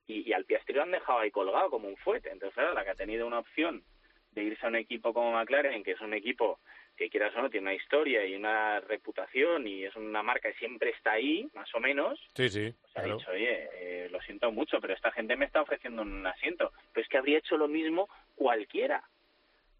Y, 0.07 0.32
al 0.32 0.45
Piastri 0.45 0.74
lo 0.74 0.82
han 0.82 0.90
dejado 0.90 1.20
ahí 1.20 1.30
colgado 1.30 1.70
como 1.70 1.88
un 1.88 1.97
fuete. 1.97 2.30
Entonces, 2.30 2.55
claro, 2.55 2.74
la 2.74 2.84
que 2.84 2.90
ha 2.90 2.95
tenido 2.95 3.26
una 3.26 3.38
opción 3.38 3.82
de 4.32 4.42
irse 4.42 4.66
a 4.66 4.68
un 4.68 4.76
equipo 4.76 5.14
como 5.14 5.32
McLaren, 5.32 5.82
que 5.82 5.92
es 5.92 6.01
un 6.01 6.12
equipo 6.12 6.61
que 6.97 7.09
quieras 7.09 7.34
o 7.34 7.42
no 7.42 7.51
tiene 7.51 7.68
una 7.68 7.74
historia 7.74 8.24
y 8.26 8.36
una 8.36 8.80
reputación 8.80 9.66
y 9.66 9.84
es 9.84 9.97
una 9.97 10.22
marca 10.22 10.51
que 10.51 10.59
siempre 10.59 10.90
está 10.90 11.12
ahí, 11.12 11.49
más 11.55 11.74
o 11.74 11.80
menos. 11.80 12.20
Sí, 12.34 12.49
sí. 12.49 12.72
Pues 12.82 12.97
ha 12.97 13.03
dicho, 13.03 13.30
oye, 13.30 13.68
eh, 13.72 14.09
lo 14.11 14.20
siento 14.20 14.53
mucho, 14.53 14.80
pero 14.80 14.95
esta 14.95 15.11
gente 15.11 15.36
me 15.36 15.47
está 15.47 15.62
ofreciendo 15.62 16.03
un 16.03 16.26
asiento. 16.26 16.72
Pero 16.92 17.03
es 17.03 17.09
que 17.09 17.18
habría 17.18 17.38
hecho 17.38 17.57
lo 17.57 17.68
mismo 17.68 18.09
cualquiera. 18.36 19.03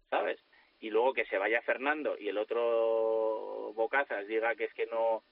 ¿sabes? 0.09 0.39
Y 0.79 0.89
luego 0.89 1.13
que 1.13 1.25
se 1.25 1.37
vaya 1.37 1.61
Fernando 1.61 2.15
y 2.19 2.29
el 2.29 2.37
otro 2.37 3.73
Bocazas 3.75 4.27
diga 4.27 4.55
que 4.55 4.65
es 4.65 4.73
que 4.73 4.85
no, 4.87 5.23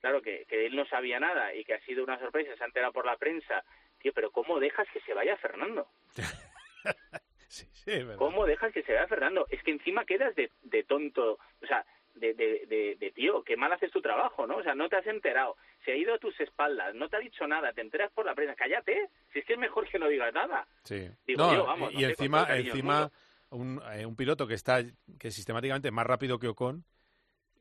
claro, 0.00 0.22
que, 0.22 0.44
que 0.46 0.66
él 0.66 0.76
no 0.76 0.86
sabía 0.86 1.20
nada 1.20 1.54
y 1.54 1.64
que 1.64 1.74
ha 1.74 1.80
sido 1.80 2.04
una 2.04 2.18
sorpresa, 2.18 2.56
se 2.56 2.62
ha 2.62 2.66
enterado 2.66 2.92
por 2.92 3.06
la 3.06 3.16
prensa. 3.16 3.64
Tío, 3.98 4.12
pero 4.14 4.30
¿cómo 4.30 4.60
dejas 4.60 4.86
que 4.92 5.00
se 5.00 5.14
vaya 5.14 5.36
Fernando? 5.36 5.88
sí, 7.48 7.66
sí, 7.72 7.92
¿Cómo 8.16 8.46
dejas 8.46 8.72
que 8.72 8.82
se 8.82 8.94
vaya 8.94 9.08
Fernando? 9.08 9.46
Es 9.50 9.62
que 9.62 9.72
encima 9.72 10.04
quedas 10.04 10.34
de, 10.36 10.50
de 10.62 10.84
tonto, 10.84 11.38
o 11.62 11.66
sea, 11.66 11.84
de, 12.14 12.34
de, 12.34 12.66
de, 12.66 12.96
de, 12.98 13.10
tío, 13.12 13.42
qué 13.42 13.56
mal 13.56 13.72
haces 13.72 13.90
tu 13.90 14.00
trabajo, 14.00 14.46
¿no? 14.46 14.56
O 14.56 14.62
sea, 14.62 14.74
no 14.74 14.88
te 14.88 14.96
has 14.96 15.06
enterado, 15.06 15.56
se 15.84 15.92
ha 15.92 15.96
ido 15.96 16.14
a 16.14 16.18
tus 16.18 16.38
espaldas, 16.40 16.94
no 16.94 17.08
te 17.08 17.16
ha 17.16 17.20
dicho 17.20 17.46
nada, 17.46 17.72
te 17.72 17.80
enteras 17.80 18.10
por 18.12 18.26
la 18.26 18.34
prensa, 18.34 18.54
cállate, 18.54 19.08
si 19.32 19.40
es 19.40 19.44
que 19.44 19.54
es 19.54 19.58
mejor 19.58 19.88
que 19.88 19.98
no 19.98 20.08
digas 20.08 20.32
nada. 20.34 20.66
Sí. 20.84 21.08
Digo, 21.26 21.64
vamos, 21.64 21.92
y, 21.94 22.04
encima, 22.04 22.46
encima 22.56 23.10
un, 23.50 23.80
eh, 23.92 24.04
un 24.04 24.16
piloto 24.16 24.46
que 24.46 24.54
está 24.54 24.82
que 25.18 25.30
sistemáticamente 25.30 25.90
más 25.90 26.06
rápido 26.06 26.38
que 26.38 26.48
Ocon, 26.48 26.84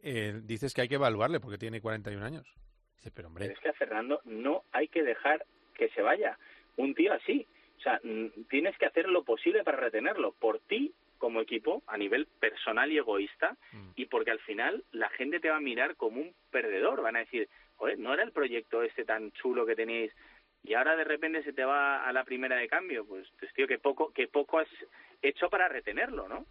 eh, 0.04 0.40
dices 0.44 0.74
que 0.74 0.82
hay 0.82 0.88
que 0.88 0.96
evaluarle 0.96 1.40
porque 1.40 1.58
tiene 1.58 1.82
41 1.82 2.24
años. 2.26 2.46
Dice, 2.98 3.12
pero 3.12 3.28
hombre. 3.28 3.48
es 3.48 3.60
que 3.60 3.70
a 3.70 3.74
Fernando 3.74 4.22
no 4.26 4.64
hay 4.72 4.88
que 4.88 5.04
dejar 5.04 5.46
que 5.76 5.90
se 5.90 6.02
vaya. 6.02 6.38
Un 6.76 6.94
tío 6.96 7.14
así. 7.14 7.48
O 7.78 7.82
sea, 7.82 8.02
tienes 8.50 8.78
que 8.78 8.86
hacer 8.86 9.08
lo 9.08 9.24
posible 9.24 9.64
para 9.64 9.78
retenerlo. 9.78 10.32
Por 10.34 10.60
ti, 10.60 10.94
como 11.18 11.42
equipo, 11.42 11.84
a 11.88 11.98
nivel 11.98 12.28
personal 12.40 12.92
y 12.92 12.98
egoísta, 12.98 13.56
mm. 13.72 13.90
y 13.96 14.06
porque 14.06 14.32
al 14.32 14.40
final 14.40 14.84
la 14.92 15.10
gente 15.10 15.40
te 15.40 15.50
va 15.50 15.58
a 15.58 15.62
mirar 15.62 15.96
como 15.96 16.22
un 16.22 16.34
perdedor. 16.52 17.02
Van 17.02 17.16
a 17.16 17.20
decir, 17.20 17.50
joder, 17.76 18.00
no 18.00 18.14
era 18.14 18.24
el 18.24 18.32
proyecto 18.32 18.84
este 18.84 19.06
tan 19.06 19.32
chulo 19.32 19.66
que 19.66 19.76
tenéis 19.76 20.12
y 20.68 20.74
ahora 20.74 20.98
de 20.98 21.06
repente 21.06 21.44
se 21.44 21.54
te 21.54 21.64
va 21.64 22.06
a 22.06 22.12
la 22.12 22.26
primera 22.26 22.58
de 22.58 22.68
cambio, 22.68 23.06
pues, 23.06 23.26
pues 23.40 23.54
tío, 23.54 23.68
que 23.68 23.80
poco, 23.80 24.12
que 24.12 24.28
poco 24.28 24.60
has 24.60 24.68
hecho 25.22 25.50
para 25.50 25.70
retenerlo, 25.70 26.28
¿no? 26.28 26.46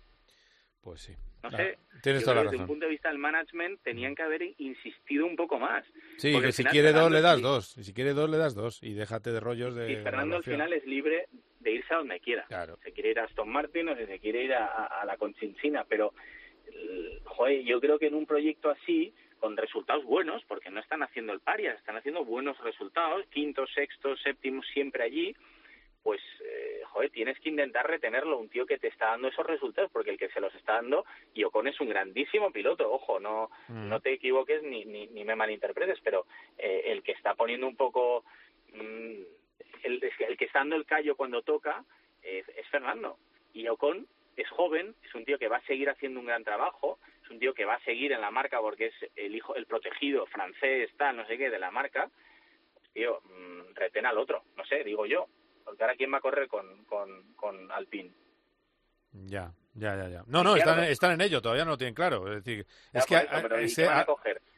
Pues 0.81 1.03
sí. 1.03 1.15
No 1.51 1.57
sé, 1.57 1.79
desde 2.03 2.57
un 2.57 2.67
punto 2.67 2.87
de 2.87 2.91
vista 2.91 3.09
del 3.09 3.19
management 3.19 3.83
tenían 3.83 4.15
que 4.15 4.23
haber 4.23 4.43
insistido 4.59 5.27
un 5.27 5.37
poco 5.37 5.59
más. 5.59 5.85
Sí, 6.19 6.39
que 6.41 6.53
si 6.53 6.65
quiere 6.65 6.93
dos 6.93 7.11
le 7.11 7.21
das 7.21 7.41
dos, 7.41 7.77
y 7.79 7.85
si 7.85 7.93
quiere 7.93 8.13
dos 8.13 8.31
le 8.31 8.37
das 8.37 8.55
dos, 8.55 8.83
y 8.83 8.95
déjate 8.95 9.33
de 9.33 9.41
rollos 9.41 9.75
de... 9.75 9.93
Y 9.93 9.97
Fernando 9.97 10.37
al 10.37 10.45
final 10.45 10.73
es 10.73 10.85
libre 10.87 11.29
de 11.61 11.73
irse 11.73 11.95
a 11.95 11.99
donde 11.99 12.21
quiera. 12.21 12.45
Claro. 12.47 12.79
Se 12.83 12.93
quiere 12.93 13.11
ir 13.11 13.19
a 13.19 13.25
Aston 13.25 13.49
Martin 13.49 13.89
o 13.89 13.97
se 13.97 14.19
quiere 14.21 14.45
ir 14.45 14.55
a, 14.55 14.67
a 14.67 15.05
la 15.05 15.17
Conchinchina, 15.17 15.85
pero, 15.85 16.15
joder, 17.25 17.65
yo 17.65 17.81
creo 17.81 17.99
que 17.99 18.07
en 18.07 18.15
un 18.15 18.27
proyecto 18.27 18.71
así 18.71 19.13
con 19.41 19.57
resultados 19.57 20.05
buenos, 20.05 20.43
porque 20.47 20.71
no 20.71 20.81
están 20.81 21.03
haciendo 21.03 21.33
el 21.33 21.41
parias, 21.41 21.79
están 21.79 21.97
haciendo 21.97 22.25
buenos 22.25 22.59
resultados, 22.61 23.27
quinto, 23.31 23.67
sexto, 23.67 24.17
séptimo, 24.17 24.63
siempre 24.63 25.03
allí, 25.03 25.35
pues, 26.07 26.21
eh, 26.45 26.83
joder, 26.85 27.11
tienes 27.11 27.37
que 27.41 27.49
intentar 27.49 27.85
retenerlo, 27.85 28.39
un 28.39 28.49
tío 28.49 28.65
que 28.65 28.79
te 28.79 28.87
está 28.87 29.07
dando 29.07 29.27
esos 29.27 29.45
resultados, 29.45 29.91
porque 29.91 30.11
el 30.11 30.19
que 30.19 30.29
se 30.29 30.41
los 30.41 30.55
está 30.55 30.75
dando, 30.75 31.05
y 31.35 31.43
Ocon 31.43 31.67
es 31.67 31.81
un 31.81 31.89
grandísimo 31.89 32.53
piloto, 32.53 32.89
ojo, 32.93 33.19
no, 33.19 33.51
mm. 33.67 33.89
no 33.89 33.99
te 33.99 34.13
equivoques 34.13 34.63
ni, 34.63 34.85
ni, 34.85 35.09
ni, 35.09 35.25
me 35.25 35.35
malinterpretes, 35.35 35.99
pero 36.05 36.27
eh, 36.59 36.85
el 36.87 37.03
que 37.03 37.11
está 37.11 37.35
poniendo 37.35 37.67
un 37.67 37.75
poco, 37.75 38.25
mm, 38.73 39.21
el, 39.83 40.13
el, 40.29 40.37
que 40.37 40.45
está 40.45 40.61
dando 40.61 40.77
el 40.77 40.87
callo 40.87 41.17
cuando 41.17 41.43
toca, 41.43 41.85
es 42.23 42.69
Fernando 42.71 43.19
Y 43.53 43.67
Ocon 43.67 44.07
es 44.37 44.49
joven, 44.51 44.95
es 45.03 45.13
un 45.17 45.25
tío 45.25 45.41
que 45.41 45.49
va 45.49 45.57
a 45.57 45.67
seguir 45.67 45.91
haciendo 45.91 46.21
un 46.21 46.27
gran 46.27 46.45
trabajo, 46.45 47.01
es 47.25 47.31
un 47.31 47.41
tío 47.41 47.53
que 47.53 47.65
va 47.65 47.75
a 47.75 47.85
seguir 47.85 48.13
en 48.13 48.21
la 48.21 48.31
marca 48.31 48.61
porque 48.61 48.87
es 48.87 49.11
el 49.17 49.35
hijo, 49.35 49.57
el 49.57 49.67
protegido 49.67 50.25
francés, 50.27 50.89
tal, 50.97 51.17
no 51.17 51.27
sé 51.27 51.37
qué, 51.37 51.51
de 51.51 51.59
la 51.59 51.73
marca. 51.73 52.09
Pues, 52.75 52.93
tío, 52.93 53.21
mm, 53.25 53.75
retén 53.75 54.07
al 54.07 54.19
otro, 54.19 54.45
no 54.57 54.65
sé, 54.67 54.85
digo 54.85 55.05
yo. 55.05 55.27
Porque 55.67 55.83
ahora 55.83 55.97
quién 55.97 56.13
va 56.13 56.19
a 56.19 56.21
correr 56.21 56.47
con, 56.47 56.85
con, 56.85 57.35
con 57.35 57.73
Alpine. 57.73 58.13
Ya, 59.11 59.53
ya, 59.75 59.97
ya, 59.97 60.09
ya. 60.09 60.25
No, 60.29 60.45
no, 60.45 60.55
están, 60.55 60.85
están 60.85 61.13
en 61.13 61.23
ello, 61.23 61.43
todavía 61.43 61.65
no 61.65 61.73
lo 61.73 61.77
tienen 61.77 61.95
claro. 61.95 62.29
Es 62.29 62.45
decir, 62.45 62.65
es 62.93 63.05
que, 63.05 63.17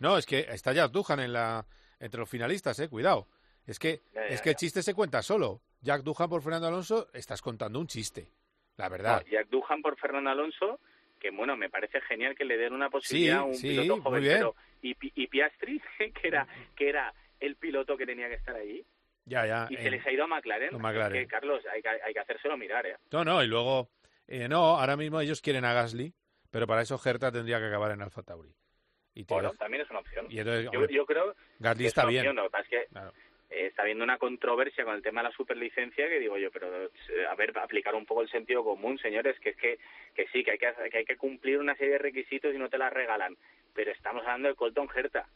no, 0.01 0.19
es 0.19 0.27
que 0.27 0.41
está 0.41 0.73
Jack 0.73 0.91
Duhan 0.91 1.21
en 1.21 1.33
la, 1.33 1.65
entre 1.99 2.21
los 2.21 2.29
finalistas, 2.29 2.79
eh, 2.81 2.89
cuidado. 2.91 3.27
Es 3.67 3.79
que, 3.79 4.03
es 4.29 4.43
que 4.43 4.51
el 4.51 4.57
chiste 4.57 4.83
se 4.83 4.93
cuenta 4.93 5.23
solo. 5.23 5.63
Jack 5.81 6.03
Duhan 6.03 6.29
por 6.29 6.43
Fernando 6.43 6.69
Alonso, 6.69 7.09
estás 7.15 7.41
contando 7.41 7.81
un 7.81 7.87
chiste, 7.87 8.31
la 8.77 8.91
verdad. 8.91 9.25
Jack 9.31 9.49
Duhan 9.49 9.81
por 9.81 9.97
Fernando 9.99 10.29
Alonso, 10.29 10.79
que 11.19 11.31
bueno, 11.31 11.57
me 11.57 11.71
parece 11.71 12.03
genial 12.03 12.35
que 12.35 12.45
le 12.45 12.59
den 12.59 12.75
una 12.75 12.91
posibilidad 12.91 13.39
a 13.39 13.45
un 13.45 13.59
piloto 13.59 14.03
joven, 14.03 14.23
pero 14.23 14.55
y, 14.83 14.95
y 15.01 15.27
Piastri, 15.29 15.81
que 16.21 16.29
era, 16.29 16.47
que 16.77 16.91
era 16.91 17.15
el 17.41 17.57
piloto 17.57 17.97
que 17.97 18.05
tenía 18.05 18.29
que 18.29 18.35
estar 18.35 18.55
ahí. 18.55 18.85
Ya, 19.29 19.47
ya. 19.47 19.67
Y 19.71 19.77
se 19.77 19.91
les 19.91 20.07
ha 20.07 20.11
ido 20.11 20.25
a 20.25 20.27
McLaren. 20.27 20.71
que, 21.13 21.27
Carlos, 21.27 21.63
hay 21.73 21.83
que, 21.83 21.89
hay 21.89 22.15
que 22.15 22.21
hacérselo 22.21 22.57
mirar, 22.57 22.87
¿eh? 22.87 22.97
No, 23.13 23.25
no, 23.25 23.43
y 23.43 23.47
luego 23.47 23.91
eh, 24.27 24.49
no, 24.49 24.79
ahora 24.79 24.97
mismo 24.97 25.21
ellos 25.21 25.41
quieren 25.41 25.65
a 25.65 25.73
Gasly, 25.73 26.13
pero 26.51 26.67
para 26.67 26.83
eso 26.83 26.99
Gerta 26.99 27.33
tendría 27.33 27.59
que 27.59 27.67
acabar 27.67 27.93
en 27.93 28.03
Alfa 28.03 28.23
Tauri. 28.23 28.55
Y 29.15 29.25
bueno, 29.25 29.53
también 29.55 29.83
es 29.83 29.91
una 29.91 30.01
opción. 30.01 30.27
Y 30.29 30.39
entonces, 30.39 30.71
yo, 30.91 31.07
creo 31.07 31.35
Gasly 31.59 31.87
está 31.87 32.07
bien. 32.07 32.27
es 32.27 32.69
que 32.69 32.87
eh, 33.51 33.67
está 33.67 33.83
habiendo 33.83 34.05
una 34.05 34.19
controversia 34.19 34.85
con 34.85 34.95
el 34.95 35.03
tema 35.03 35.23
de 35.23 35.31
la 35.31 35.35
superlicencia 35.35 36.09
que 36.09 36.21
digo 36.21 36.37
yo, 36.37 36.51
pero 36.51 36.85
eh, 36.85 36.91
a 37.29 37.35
ver, 37.35 37.59
aplicar 37.59 37.95
un 37.95 38.05
poco 38.05 38.23
el 38.23 38.31
sentido 38.31 38.63
común, 38.63 38.99
señores, 38.99 39.41
que 39.41 39.51
es 39.51 39.57
que, 39.57 39.79
que 40.15 40.29
sí, 40.29 40.45
que 40.45 40.53
hay 40.53 40.59
que, 40.59 40.73
que 40.91 40.99
hay 40.99 41.05
que 41.05 41.17
cumplir 41.17 41.59
una 41.59 41.75
serie 41.75 41.95
de 41.95 41.99
requisitos 41.99 42.55
y 42.55 42.59
no 42.59 42.69
te 42.69 42.79
la 42.79 42.91
regalan. 42.91 43.37
Pero 43.75 43.91
estamos 43.93 44.23
hablando 44.23 44.49
de 44.49 44.55
Colton 44.55 44.89
Herta. 44.95 45.27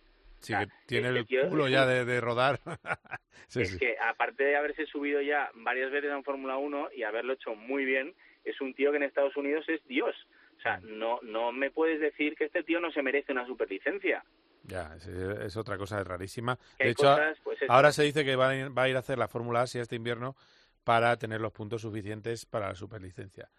Sí, 0.42 0.54
que 0.54 0.66
tiene 0.86 1.08
el 1.08 1.26
culo 1.48 1.68
ya 1.68 1.86
de, 1.86 2.20
rodar. 2.20 2.60
es 3.54 3.76
que 3.78 3.96
aparte 3.98 4.44
de 4.44 4.56
haberse 4.56 4.86
subido 4.86 5.20
ya 5.20 5.50
varias 5.54 5.90
veces 5.90 6.10
en 6.10 6.24
Fórmula 6.24 6.56
1 6.56 6.90
y 6.94 7.04
haberlo 7.04 7.32
hecho 7.34 7.54
muy 7.54 7.84
bien, 7.84 8.14
es 8.44 8.60
un 8.60 8.74
tío 8.74 8.90
que 8.90 8.96
en 8.98 9.04
Estados 9.04 9.36
Unidos 9.36 9.64
es 9.68 9.80
Dios. 9.86 10.14
O 10.58 10.60
sea, 10.60 10.78
mm. 10.78 10.98
no, 10.98 11.20
no 11.22 11.52
me 11.52 11.70
puedes 11.70 12.00
decir 12.00 12.34
que 12.34 12.44
este 12.44 12.62
tío 12.62 12.80
no 12.80 12.90
se 12.92 13.02
merece 13.02 13.32
una 13.32 13.46
superlicencia. 13.46 14.24
Ya, 14.64 14.94
es, 14.96 15.56
otra 15.56 15.76
cosa 15.76 16.02
rarísima. 16.04 16.58
De 16.78 16.90
hecho, 16.90 17.16
pues 17.42 17.58
ahora 17.68 17.90
se 17.92 18.04
dice 18.04 18.24
que 18.24 18.36
va 18.36 18.50
a, 18.50 18.88
ir, 18.88 18.96
a 18.96 19.00
hacer 19.00 19.18
la 19.18 19.28
Fórmula 19.28 19.62
Asia 19.62 19.82
este 19.82 19.96
invierno 19.96 20.36
para 20.84 21.16
tener 21.16 21.40
los 21.40 21.52
puntos 21.52 21.82
suficientes 21.82 22.46
para 22.46 22.68
la 22.68 22.74
superlicencia. 22.74 23.50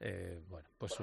Eh, 0.00 0.38
bueno, 0.48 0.68
pues 0.78 0.96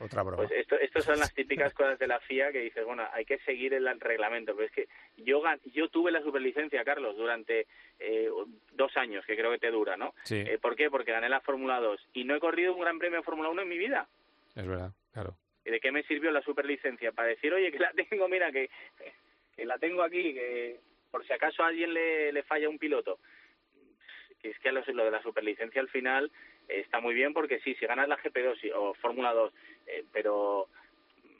otra 0.00 0.22
broma. 0.22 0.38
Pues 0.38 0.50
esto, 0.50 0.76
estas 0.76 1.04
son 1.04 1.18
las 1.18 1.32
típicas 1.34 1.72
cosas 1.72 1.98
de 1.98 2.08
la 2.08 2.18
FIA 2.20 2.50
que 2.50 2.60
dices, 2.60 2.84
bueno, 2.84 3.06
hay 3.12 3.24
que 3.24 3.38
seguir 3.38 3.74
el 3.74 3.88
reglamento. 4.00 4.54
Pero 4.54 4.66
es 4.66 4.72
que 4.72 4.88
yo, 5.18 5.42
yo 5.72 5.88
tuve 5.88 6.10
la 6.10 6.22
superlicencia, 6.22 6.84
Carlos, 6.84 7.16
durante 7.16 7.66
eh, 7.98 8.28
dos 8.72 8.96
años, 8.96 9.24
que 9.24 9.36
creo 9.36 9.52
que 9.52 9.58
te 9.58 9.70
dura, 9.70 9.96
¿no? 9.96 10.14
Sí. 10.24 10.36
Eh, 10.36 10.58
¿Por 10.60 10.74
qué? 10.74 10.90
Porque 10.90 11.12
gané 11.12 11.28
la 11.28 11.40
Fórmula 11.40 11.80
2 11.80 12.08
y 12.14 12.24
no 12.24 12.34
he 12.34 12.40
corrido 12.40 12.74
un 12.74 12.80
gran 12.80 12.98
premio 12.98 13.18
de 13.18 13.24
Fórmula 13.24 13.50
1 13.50 13.62
en 13.62 13.68
mi 13.68 13.78
vida. 13.78 14.08
Es 14.56 14.66
verdad, 14.66 14.92
claro. 15.12 15.36
¿Y 15.64 15.70
de 15.70 15.80
qué 15.80 15.92
me 15.92 16.02
sirvió 16.02 16.32
la 16.32 16.42
superlicencia? 16.42 17.12
Para 17.12 17.28
decir, 17.28 17.52
oye, 17.54 17.70
que 17.70 17.78
la 17.78 17.92
tengo, 18.08 18.28
mira, 18.28 18.50
que, 18.50 18.68
que 19.54 19.64
la 19.64 19.78
tengo 19.78 20.02
aquí, 20.02 20.34
que 20.34 20.80
por 21.12 21.24
si 21.24 21.32
acaso 21.32 21.62
a 21.62 21.68
alguien 21.68 21.94
le, 21.94 22.32
le 22.32 22.42
falla 22.42 22.68
un 22.68 22.78
piloto. 22.78 23.20
Que 24.42 24.50
es 24.50 24.58
que 24.58 24.72
lo, 24.72 24.80
lo 24.80 25.04
de 25.04 25.10
la 25.10 25.22
superlicencia 25.22 25.80
al 25.80 25.88
final 25.88 26.32
está 26.72 27.00
muy 27.00 27.14
bien 27.14 27.32
porque 27.32 27.60
sí, 27.60 27.74
si 27.74 27.86
ganas 27.86 28.08
la 28.08 28.18
GP2 28.18 28.72
o 28.74 28.94
Fórmula 28.94 29.32
2, 29.32 29.52
eh, 29.86 30.04
pero 30.12 30.68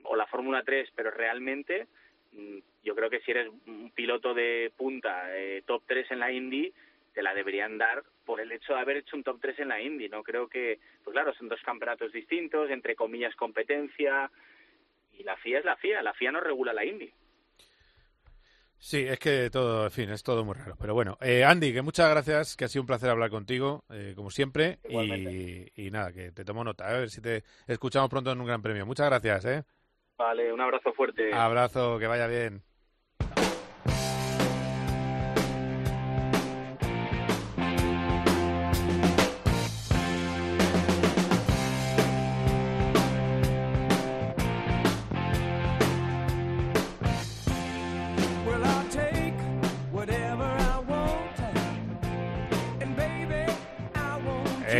o 0.04 0.16
la 0.16 0.26
Fórmula 0.26 0.62
3, 0.62 0.90
pero 0.94 1.10
realmente 1.10 1.86
mm, 2.32 2.58
yo 2.82 2.94
creo 2.94 3.10
que 3.10 3.20
si 3.20 3.30
eres 3.30 3.48
un 3.66 3.90
piloto 3.94 4.34
de 4.34 4.72
punta, 4.76 5.36
eh, 5.36 5.62
top 5.66 5.82
3 5.86 6.10
en 6.12 6.18
la 6.20 6.32
Indy, 6.32 6.72
te 7.12 7.22
la 7.22 7.34
deberían 7.34 7.78
dar 7.78 8.02
por 8.24 8.40
el 8.40 8.52
hecho 8.52 8.74
de 8.74 8.80
haber 8.80 8.98
hecho 8.98 9.16
un 9.16 9.24
top 9.24 9.38
3 9.40 9.60
en 9.60 9.68
la 9.68 9.80
Indy. 9.80 10.08
No 10.08 10.22
creo 10.22 10.48
que, 10.48 10.78
pues 11.02 11.12
claro, 11.12 11.34
son 11.34 11.48
dos 11.48 11.60
campeonatos 11.62 12.12
distintos, 12.12 12.70
entre 12.70 12.94
comillas 12.94 13.34
competencia, 13.36 14.30
y 15.18 15.22
la 15.24 15.36
FIA 15.36 15.58
es 15.58 15.64
la 15.64 15.76
FIA, 15.76 16.02
la 16.02 16.14
FIA 16.14 16.32
no 16.32 16.40
regula 16.40 16.72
la 16.72 16.84
Indy. 16.84 17.12
Sí, 18.82 19.06
es 19.06 19.18
que 19.18 19.50
todo, 19.50 19.84
en 19.84 19.90
fin, 19.90 20.08
es 20.08 20.22
todo 20.22 20.42
muy 20.42 20.54
raro. 20.54 20.74
Pero 20.80 20.94
bueno, 20.94 21.18
eh, 21.20 21.44
Andy, 21.44 21.74
que 21.74 21.82
muchas 21.82 22.08
gracias, 22.08 22.56
que 22.56 22.64
ha 22.64 22.68
sido 22.68 22.82
un 22.82 22.86
placer 22.86 23.10
hablar 23.10 23.28
contigo, 23.28 23.84
eh, 23.90 24.14
como 24.16 24.30
siempre. 24.30 24.78
Y, 24.88 25.90
nada, 25.90 26.12
que 26.14 26.32
te 26.32 26.46
tomo 26.46 26.64
nota, 26.64 26.88
a 26.88 26.92
ver 26.94 27.10
si 27.10 27.20
te 27.20 27.44
escuchamos 27.66 28.08
pronto 28.08 28.32
en 28.32 28.40
un 28.40 28.46
gran 28.46 28.62
premio. 28.62 28.86
Muchas 28.86 29.06
gracias, 29.06 29.44
¿eh? 29.44 29.64
Vale, 30.16 30.50
un 30.50 30.62
abrazo 30.62 30.94
fuerte. 30.94 31.30
Abrazo, 31.32 31.98
que 31.98 32.06
vaya 32.06 32.26
bien. 32.26 32.62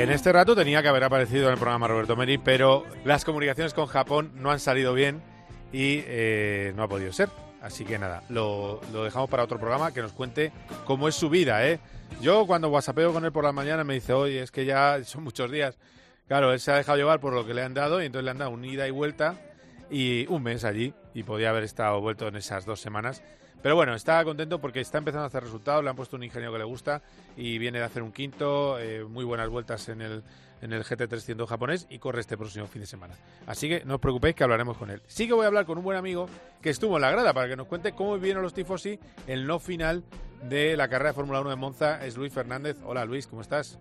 En 0.00 0.10
este 0.10 0.32
rato 0.32 0.56
tenía 0.56 0.80
que 0.80 0.88
haber 0.88 1.04
aparecido 1.04 1.48
en 1.48 1.52
el 1.52 1.58
programa 1.58 1.86
Roberto 1.86 2.16
Meri, 2.16 2.38
pero 2.38 2.86
las 3.04 3.22
comunicaciones 3.22 3.74
con 3.74 3.84
Japón 3.84 4.32
no 4.34 4.50
han 4.50 4.58
salido 4.58 4.94
bien 4.94 5.20
y 5.74 6.02
eh, 6.06 6.72
no 6.74 6.84
ha 6.84 6.88
podido 6.88 7.12
ser. 7.12 7.28
Así 7.60 7.84
que 7.84 7.98
nada, 7.98 8.22
lo, 8.30 8.80
dejamos 9.04 9.28
para 9.28 9.44
otro 9.44 9.58
programa 9.58 9.92
que 9.92 10.00
nos 10.00 10.12
cuente 10.12 10.52
cómo 10.86 11.06
es 11.06 11.14
su 11.14 11.28
vida, 11.28 11.68
¿eh? 11.68 11.80
Yo 12.22 12.46
cuando 12.46 12.70
whatsappeo 12.70 13.12
con 13.12 13.26
él 13.26 13.30
por 13.30 13.44
la 13.44 13.52
mañana 13.52 13.84
me 13.84 13.92
dice, 13.92 14.14
oye, 14.14 14.40
es 14.40 14.50
que 14.50 14.64
ya 14.64 15.04
son 15.04 15.22
muchos 15.22 15.50
días. 15.50 15.76
Claro, 16.26 16.54
él 16.54 16.60
se 16.60 16.72
ha 16.72 16.76
dejado 16.76 16.96
llevar 16.96 17.20
por 17.20 17.34
lo 17.34 17.46
que 17.46 17.52
le 17.52 17.62
han 17.62 17.74
dado 17.74 18.02
y 18.02 18.06
entonces 18.06 18.24
le 18.24 18.30
han 18.30 18.38
dado 18.38 18.52
un 18.52 18.64
ida 18.64 18.88
y 18.88 18.90
vuelta 18.90 19.34
y 19.90 20.26
un 20.28 20.42
mes 20.42 20.64
allí 20.64 20.94
y 21.12 21.24
podía 21.24 21.50
haber 21.50 21.64
estado 21.64 22.00
vuelto 22.00 22.26
en 22.26 22.36
esas 22.36 22.64
dos 22.64 22.80
semanas 22.80 23.22
pero 23.62 23.76
bueno, 23.76 23.94
está 23.94 24.24
contento 24.24 24.60
porque 24.60 24.80
está 24.80 24.98
empezando 24.98 25.24
a 25.24 25.26
hacer 25.26 25.42
resultados, 25.42 25.84
le 25.84 25.90
han 25.90 25.96
puesto 25.96 26.16
un 26.16 26.24
ingenio 26.24 26.52
que 26.52 26.58
le 26.58 26.64
gusta 26.64 27.02
y 27.36 27.58
viene 27.58 27.78
de 27.78 27.84
hacer 27.84 28.02
un 28.02 28.12
quinto, 28.12 28.78
eh, 28.78 29.04
muy 29.04 29.24
buenas 29.24 29.48
vueltas 29.48 29.88
en 29.88 30.00
el, 30.00 30.22
en 30.62 30.72
el 30.72 30.82
GT300 30.82 31.46
japonés 31.46 31.86
y 31.90 31.98
corre 31.98 32.20
este 32.20 32.36
próximo 32.36 32.66
fin 32.66 32.80
de 32.80 32.86
semana. 32.86 33.14
Así 33.46 33.68
que 33.68 33.84
no 33.84 33.96
os 33.96 34.00
preocupéis 34.00 34.34
que 34.34 34.44
hablaremos 34.44 34.76
con 34.76 34.90
él. 34.90 35.02
Sí 35.06 35.26
que 35.26 35.34
voy 35.34 35.44
a 35.44 35.48
hablar 35.48 35.66
con 35.66 35.78
un 35.78 35.84
buen 35.84 35.98
amigo 35.98 36.26
que 36.62 36.70
estuvo 36.70 36.96
en 36.96 37.02
la 37.02 37.10
grada 37.10 37.34
para 37.34 37.48
que 37.48 37.56
nos 37.56 37.66
cuente 37.66 37.92
cómo 37.92 38.14
vivieron 38.14 38.42
los 38.42 38.54
tifosi 38.54 38.98
el 39.26 39.46
no 39.46 39.58
final 39.58 40.04
de 40.48 40.76
la 40.76 40.88
carrera 40.88 41.10
de 41.10 41.14
Fórmula 41.14 41.40
1 41.40 41.50
de 41.50 41.56
Monza. 41.56 42.04
Es 42.04 42.16
Luis 42.16 42.32
Fernández. 42.32 42.78
Hola 42.84 43.04
Luis, 43.04 43.26
¿cómo 43.26 43.42
estás? 43.42 43.78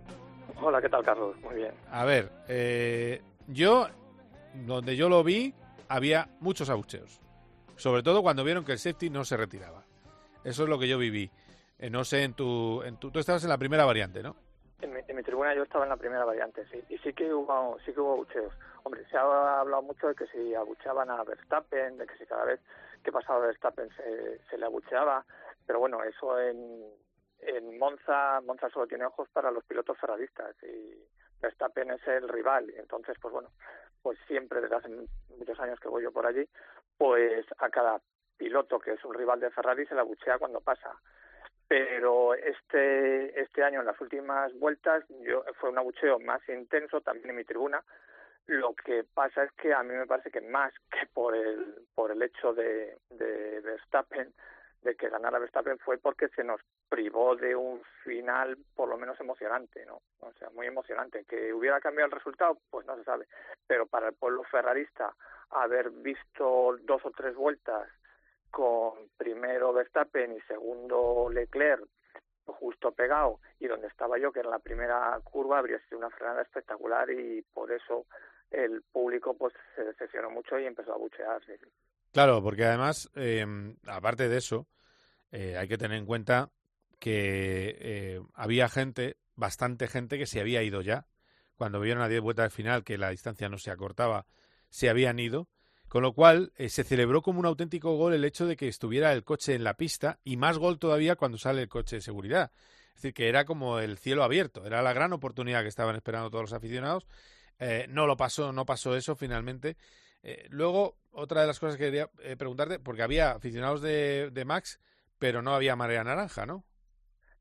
Hola, 0.62 0.82
¿qué 0.82 0.90
tal 0.90 1.04
Carlos? 1.04 1.38
Muy 1.42 1.56
bien. 1.56 1.72
A 1.90 2.04
ver, 2.04 2.32
eh, 2.50 3.22
yo, 3.48 3.88
donde 4.66 4.98
yo 4.98 5.08
lo 5.08 5.24
vi, 5.24 5.54
había 5.88 6.30
muchos 6.42 6.70
abucheos. 6.70 7.22
Sobre 7.80 8.04
todo 8.04 8.22
cuando 8.22 8.44
vieron 8.44 8.66
que 8.66 8.74
el 8.74 8.78
safety 8.78 9.10
no 9.10 9.24
se 9.24 9.38
retiraba. 9.38 9.86
Eso 10.44 10.64
es 10.64 10.70
lo 10.70 10.78
que 10.78 10.90
yo 10.90 10.98
viví. 10.98 11.32
Eh, 11.78 11.90
no 11.90 12.04
sé, 12.04 12.24
en 12.24 12.34
tu, 12.34 12.84
en 12.84 12.98
tu, 12.98 13.10
tú 13.10 13.20
estabas 13.20 13.42
en 13.46 13.50
la 13.50 13.58
primera 13.58 13.86
variante, 13.86 14.22
¿no? 14.22 14.36
En 14.82 14.94
mi, 14.94 15.24
tribuna 15.24 15.56
yo 15.56 15.64
estaba 15.64 15.86
en 15.86 15.90
la 15.90 15.96
primera 15.96 16.26
variante, 16.26 16.66
sí. 16.70 16.84
Y 16.90 16.98
sí 16.98 17.14
que 17.14 17.34
hubo, 17.34 17.78
sí 17.86 17.94
que 17.94 18.02
hubo 18.02 18.14
abucheos. 18.14 18.54
Hombre, 18.84 19.06
se 19.10 19.16
ha 19.16 19.60
hablado 19.62 19.82
mucho 19.82 20.08
de 20.08 20.16
que 20.16 20.28
si 20.28 20.54
abucheaban 20.56 21.10
a 21.10 21.24
Verstappen, 21.24 21.98
de 21.98 22.06
que 22.06 22.18
si 22.18 22.26
cada 22.26 22.44
vez 22.44 22.60
que 23.02 23.14
pasaba 23.14 23.40
Verstappen 23.40 23.88
se, 23.96 24.42
se 24.50 24.58
le 24.58 24.66
abucheaba. 24.66 25.26
Pero 25.66 25.80
bueno, 25.80 26.04
eso 26.04 26.38
en, 26.38 26.84
en 27.40 27.80
Monza, 27.80 28.42
Monza 28.42 28.70
solo 28.70 28.88
tiene 28.88 29.06
ojos 29.06 29.30
para 29.32 29.52
los 29.52 29.64
pilotos 29.64 29.98
ferradistas 29.98 30.54
y 30.64 31.02
Verstappen 31.42 31.92
es 31.92 32.06
el 32.10 32.28
rival. 32.28 32.70
Y 32.72 32.78
entonces, 32.78 33.16
pues 33.22 33.34
bueno, 33.34 33.50
pues 34.02 34.18
siempre 34.28 34.62
desde 34.62 34.76
hace 34.76 34.90
muchos 35.38 35.60
años 35.60 35.80
que 35.80 35.88
voy 35.88 36.04
yo 36.04 36.12
por 36.12 36.26
allí, 36.26 36.48
pues 37.00 37.46
a 37.60 37.70
cada 37.70 38.02
piloto 38.38 38.78
que 38.78 38.92
es 38.92 39.06
un 39.06 39.14
rival 39.14 39.40
de 39.40 39.50
Ferrari 39.52 39.86
se 39.86 39.96
la 39.96 40.04
buchea 40.04 40.38
cuando 40.38 40.60
pasa. 40.60 40.94
Pero 41.66 42.34
este, 42.34 43.40
este 43.40 43.64
año, 43.64 43.80
en 43.80 43.86
las 43.86 44.00
últimas 44.02 44.52
vueltas, 44.60 45.06
yo, 45.22 45.46
fue 45.60 45.70
un 45.70 45.78
abucheo 45.78 46.20
más 46.20 46.42
intenso 46.50 47.00
también 47.00 47.30
en 47.30 47.38
mi 47.38 47.46
tribuna. 47.46 47.82
Lo 48.48 48.74
que 48.74 49.06
pasa 49.14 49.44
es 49.44 49.52
que 49.54 49.74
a 49.74 49.82
mí 49.82 49.94
me 49.94 50.08
parece 50.08 50.30
que 50.30 50.42
más 50.42 50.74
que 50.92 51.06
por 51.14 51.36
el, 51.36 51.88
por 51.96 52.12
el 52.12 52.22
hecho 52.22 52.54
de, 52.54 52.98
de 53.12 53.62
Verstappen, 53.62 54.34
de 54.82 54.96
que 54.96 55.10
ganara 55.10 55.40
Verstappen 55.40 55.78
fue 55.80 55.98
porque 55.98 56.30
se 56.30 56.44
nos 56.44 56.62
privó 56.88 57.36
de 57.36 57.56
un 57.56 57.82
final 58.04 58.58
por 58.76 58.90
lo 58.90 58.98
menos 58.98 59.20
emocionante, 59.20 59.86
¿no? 59.86 60.02
O 60.20 60.32
sea, 60.34 60.50
muy 60.52 60.68
emocionante. 60.68 61.26
Que 61.26 61.54
hubiera 61.54 61.80
cambiado 61.80 62.08
el 62.08 62.18
resultado, 62.18 62.58
pues 62.70 62.86
no 62.86 62.96
se 62.96 63.04
sabe. 63.04 63.28
Pero 63.68 63.86
para 63.88 64.08
el 64.08 64.14
pueblo 64.16 64.44
ferrarista, 64.44 65.14
haber 65.50 65.90
visto 65.90 66.78
dos 66.82 67.06
o 67.06 67.12
tres 67.12 67.36
vueltas 67.36 67.90
con 68.52 69.10
primero 69.18 69.74
Verstappen 69.74 70.34
y 70.34 70.42
segundo 70.42 71.30
Leclerc 71.32 71.88
justo 72.54 72.92
pegado 72.92 73.40
y 73.60 73.68
donde 73.68 73.88
estaba 73.88 74.18
yo, 74.18 74.32
que 74.32 74.40
en 74.40 74.50
la 74.50 74.60
primera 74.60 75.20
curva, 75.24 75.60
habría 75.60 75.80
sido 75.82 76.00
una 76.00 76.10
frenada 76.10 76.42
espectacular 76.42 77.10
y 77.10 77.42
por 77.54 77.72
eso 77.72 78.06
el 78.52 78.82
público 78.92 79.36
pues 79.36 79.54
se 79.76 79.84
decepcionó 79.84 80.30
mucho 80.30 80.58
y 80.60 80.66
empezó 80.66 80.94
a 80.94 80.98
buchear. 80.98 81.42
Claro, 82.12 82.42
porque 82.42 82.66
además, 82.66 83.10
eh, 83.16 83.46
aparte 83.86 84.30
de 84.30 84.38
eso, 84.38 84.68
eh, 85.32 85.58
hay 85.58 85.68
que 85.68 85.78
tener 85.78 85.98
en 85.98 86.06
cuenta 86.06 86.52
que 87.00 87.78
eh, 87.80 88.22
había 88.34 88.70
gente, 88.70 89.18
bastante 89.36 89.88
gente, 89.88 90.18
que 90.18 90.26
se 90.26 90.40
había 90.40 90.64
ido 90.64 90.82
ya. 90.82 91.08
Cuando 91.56 91.80
vieron 91.80 92.04
a 92.04 92.08
10 92.08 92.22
vueltas 92.22 92.46
al 92.46 92.52
final 92.52 92.84
que 92.84 92.98
la 92.98 93.10
distancia 93.10 93.50
no 93.50 93.58
se 93.58 93.72
acortaba, 93.72 94.26
se 94.70 94.90
habían 94.90 95.20
ido. 95.20 95.48
Con 95.88 96.04
lo 96.04 96.14
cual 96.14 96.54
eh, 96.56 96.70
se 96.70 96.84
celebró 96.84 97.24
como 97.24 97.40
un 97.40 97.48
auténtico 97.48 97.96
gol 97.98 98.14
el 98.14 98.24
hecho 98.24 98.46
de 98.46 98.56
que 98.56 98.68
estuviera 98.68 99.12
el 99.12 99.24
coche 99.24 99.56
en 99.56 99.64
la 99.64 99.74
pista 99.74 100.20
y 100.24 100.38
más 100.38 100.60
gol 100.60 100.78
todavía 100.78 101.16
cuando 101.16 101.40
sale 101.40 101.64
el 101.64 101.68
coche 101.68 101.96
de 101.96 102.02
seguridad. 102.04 102.52
Es 102.90 103.02
decir, 103.02 103.14
que 103.16 103.28
era 103.28 103.46
como 103.46 103.80
el 103.80 103.98
cielo 103.98 104.24
abierto, 104.24 104.66
era 104.68 104.84
la 104.84 104.94
gran 104.94 105.14
oportunidad 105.14 105.64
que 105.64 105.68
estaban 105.68 105.96
esperando 105.96 106.30
todos 106.30 106.44
los 106.44 106.54
aficionados. 106.54 107.08
Eh, 107.58 107.88
no 107.90 108.06
lo 108.06 108.18
pasó, 108.18 108.54
no 108.54 108.68
pasó 108.68 108.96
eso 108.96 109.16
finalmente. 109.16 109.78
Eh, 110.24 110.48
luego, 110.50 110.96
otra 111.12 111.42
de 111.42 111.48
las 111.48 111.60
cosas 111.60 111.78
que 111.78 111.86
quería 111.86 112.10
eh, 112.22 112.36
preguntarte, 112.38 112.80
porque 112.80 113.04
había 113.04 113.32
aficionados 113.32 113.82
de, 113.82 114.44
Max, 114.46 114.80
pero 115.18 115.42
no 115.42 115.54
había 115.54 115.76
marea 115.76 116.04
naranja, 116.04 116.46
¿no? 116.46 116.64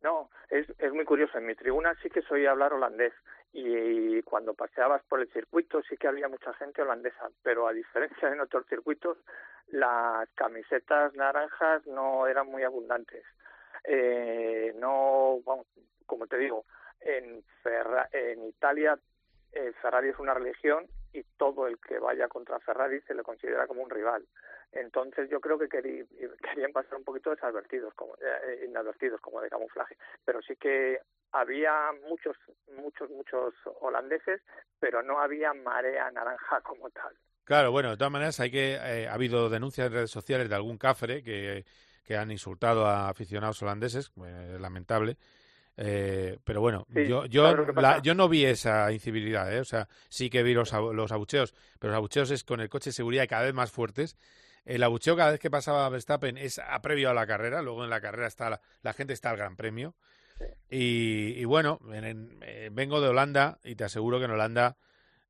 No, 0.02 0.30
es, 0.50 0.66
es 0.78 0.92
muy 0.92 1.04
curioso. 1.04 1.38
En 1.38 1.46
mi 1.46 1.54
tribuna 1.54 1.94
sí 2.02 2.08
que 2.10 2.22
soy 2.22 2.46
hablar 2.46 2.72
holandés 2.72 3.12
y 3.52 4.22
cuando 4.22 4.54
paseabas 4.54 5.02
por 5.08 5.20
el 5.20 5.32
circuito 5.32 5.82
sí 5.88 5.96
que 5.96 6.08
había 6.08 6.28
mucha 6.28 6.52
gente 6.54 6.82
holandesa, 6.82 7.30
pero 7.42 7.66
a 7.66 7.72
diferencia 7.72 8.28
de 8.28 8.34
en 8.34 8.40
otros 8.40 8.66
circuitos, 8.68 9.18
las 9.68 10.28
camisetas 10.34 11.14
naranjas 11.14 11.86
no 11.86 12.26
eran 12.26 12.46
muy 12.46 12.62
abundantes. 12.62 13.24
Eh, 13.84 14.74
no, 14.76 15.38
como 16.06 16.26
te 16.26 16.38
digo, 16.38 16.64
en, 17.00 17.42
en 18.12 18.44
Italia 18.44 18.98
eh, 19.52 19.72
Ferrari 19.80 20.08
es 20.10 20.18
una 20.18 20.34
religión 20.34 20.86
y 21.12 21.22
todo 21.36 21.66
el 21.66 21.78
que 21.78 21.98
vaya 21.98 22.28
contra 22.28 22.60
Ferrari 22.60 23.00
se 23.02 23.14
le 23.14 23.22
considera 23.22 23.66
como 23.66 23.82
un 23.82 23.90
rival. 23.90 24.26
Entonces 24.72 25.30
yo 25.30 25.40
creo 25.40 25.58
que 25.58 25.68
querí, 25.68 26.04
querían 26.42 26.72
pasar 26.72 26.96
un 26.96 27.04
poquito 27.04 27.30
desadvertidos, 27.30 27.94
como, 27.94 28.14
eh, 28.16 28.66
inadvertidos, 28.68 29.20
como 29.20 29.40
de 29.40 29.48
camuflaje. 29.48 29.96
Pero 30.24 30.42
sí 30.42 30.56
que 30.56 31.00
había 31.32 31.92
muchos, 32.08 32.36
muchos, 32.76 33.10
muchos 33.10 33.54
holandeses, 33.80 34.42
pero 34.78 35.02
no 35.02 35.20
había 35.20 35.54
marea 35.54 36.10
naranja 36.10 36.60
como 36.62 36.90
tal. 36.90 37.14
Claro, 37.44 37.72
bueno, 37.72 37.90
de 37.90 37.96
todas 37.96 38.12
maneras 38.12 38.40
hay 38.40 38.50
que 38.50 38.74
eh, 38.74 39.08
ha 39.08 39.14
habido 39.14 39.48
denuncias 39.48 39.86
en 39.86 39.94
redes 39.94 40.10
sociales 40.10 40.50
de 40.50 40.54
algún 40.54 40.76
cafre 40.76 41.22
que, 41.22 41.64
que 42.04 42.16
han 42.16 42.30
insultado 42.30 42.86
a 42.86 43.08
aficionados 43.08 43.62
holandeses, 43.62 44.12
eh, 44.24 44.58
lamentable. 44.60 45.16
Eh, 45.80 46.38
pero 46.42 46.60
bueno, 46.60 46.86
Sí, 46.92 47.06
yo 47.08 47.24
yo, 47.26 48.14
no 48.14 48.28
vi 48.28 48.44
esa 48.44 48.90
incivilidad, 48.90 49.52
¿eh? 49.54 49.60
o 49.60 49.64
sea, 49.64 49.88
sí 50.08 50.28
que 50.28 50.42
vi 50.42 50.52
los, 50.52 50.72
los 50.72 51.12
abucheos, 51.12 51.54
pero 51.78 51.92
los 51.92 51.98
abucheos 51.98 52.30
es 52.32 52.42
con 52.42 52.60
el 52.60 52.68
coche 52.68 52.90
de 52.90 52.94
seguridad 52.94 53.28
cada 53.28 53.44
vez 53.44 53.54
más 53.54 53.70
fuertes. 53.70 54.16
El 54.64 54.82
abucheo 54.82 55.16
cada 55.16 55.30
vez 55.30 55.38
que 55.40 55.50
pasaba 55.50 55.88
Verstappen 55.88 56.36
es 56.36 56.58
a 56.58 56.82
previo 56.82 57.10
a 57.10 57.14
la 57.14 57.26
carrera, 57.28 57.62
luego 57.62 57.84
en 57.84 57.90
la 57.90 58.00
carrera 58.00 58.26
está 58.26 58.50
la, 58.50 58.60
la 58.82 58.92
gente 58.92 59.12
está 59.12 59.30
al 59.30 59.36
Gran 59.36 59.54
Premio. 59.56 59.94
Y, 60.68 61.34
y 61.36 61.44
bueno, 61.44 61.78
en- 61.92 62.04
en- 62.04 62.38
eh, 62.42 62.70
vengo 62.72 63.00
de 63.00 63.08
Holanda 63.08 63.58
y 63.64 63.74
te 63.76 63.84
aseguro 63.84 64.18
que 64.18 64.26
en 64.26 64.32
Holanda, 64.32 64.76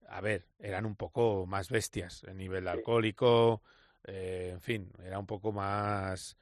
a 0.08 0.20
ver, 0.20 0.46
eran 0.58 0.86
un 0.86 0.96
poco 0.96 1.46
más 1.46 1.68
bestias 1.70 2.24
a 2.24 2.32
nivel 2.32 2.66
alcohólico, 2.68 3.62
eh, 4.04 4.50
en 4.54 4.60
fin, 4.60 4.92
era 5.04 5.18
un 5.18 5.26
poco 5.26 5.52
más, 5.52 6.36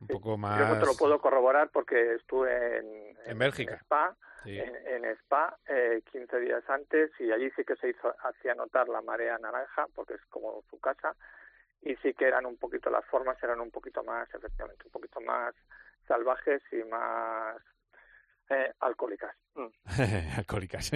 un 0.00 0.06
poco 0.08 0.30
Yo 0.30 0.36
no 0.36 0.38
más 0.38 0.78
te 0.80 0.86
lo 0.86 0.96
puedo 0.96 1.20
corroborar 1.20 1.70
porque 1.70 2.14
estuve 2.14 2.78
en, 2.78 3.16
en 3.26 3.38
Bélgica. 3.38 3.76
Spa, 3.82 4.16
Sí. 4.44 4.56
en, 4.56 4.74
en 4.86 5.04
Spa 5.16 5.58
eh, 5.66 6.00
15 6.12 6.38
días 6.38 6.62
antes 6.68 7.10
y 7.18 7.32
allí 7.32 7.50
sí 7.56 7.64
que 7.64 7.74
se 7.76 7.88
hizo 7.90 8.14
hacía 8.22 8.54
notar 8.54 8.88
la 8.88 9.02
marea 9.02 9.36
naranja 9.38 9.86
porque 9.96 10.14
es 10.14 10.24
como 10.30 10.62
su 10.70 10.78
casa 10.78 11.16
y 11.82 11.96
sí 11.96 12.14
que 12.14 12.26
eran 12.26 12.46
un 12.46 12.56
poquito 12.56 12.88
las 12.88 13.04
formas 13.06 13.36
eran 13.42 13.60
un 13.60 13.70
poquito 13.72 14.04
más 14.04 14.32
efectivamente 14.32 14.84
un 14.86 14.92
poquito 14.92 15.20
más 15.20 15.54
salvajes 16.06 16.62
y 16.70 16.76
más 16.84 17.56
eh, 18.50 18.72
alcohólicas 18.80 19.34
Mm. 19.54 19.66
Alcohólicas. 20.38 20.92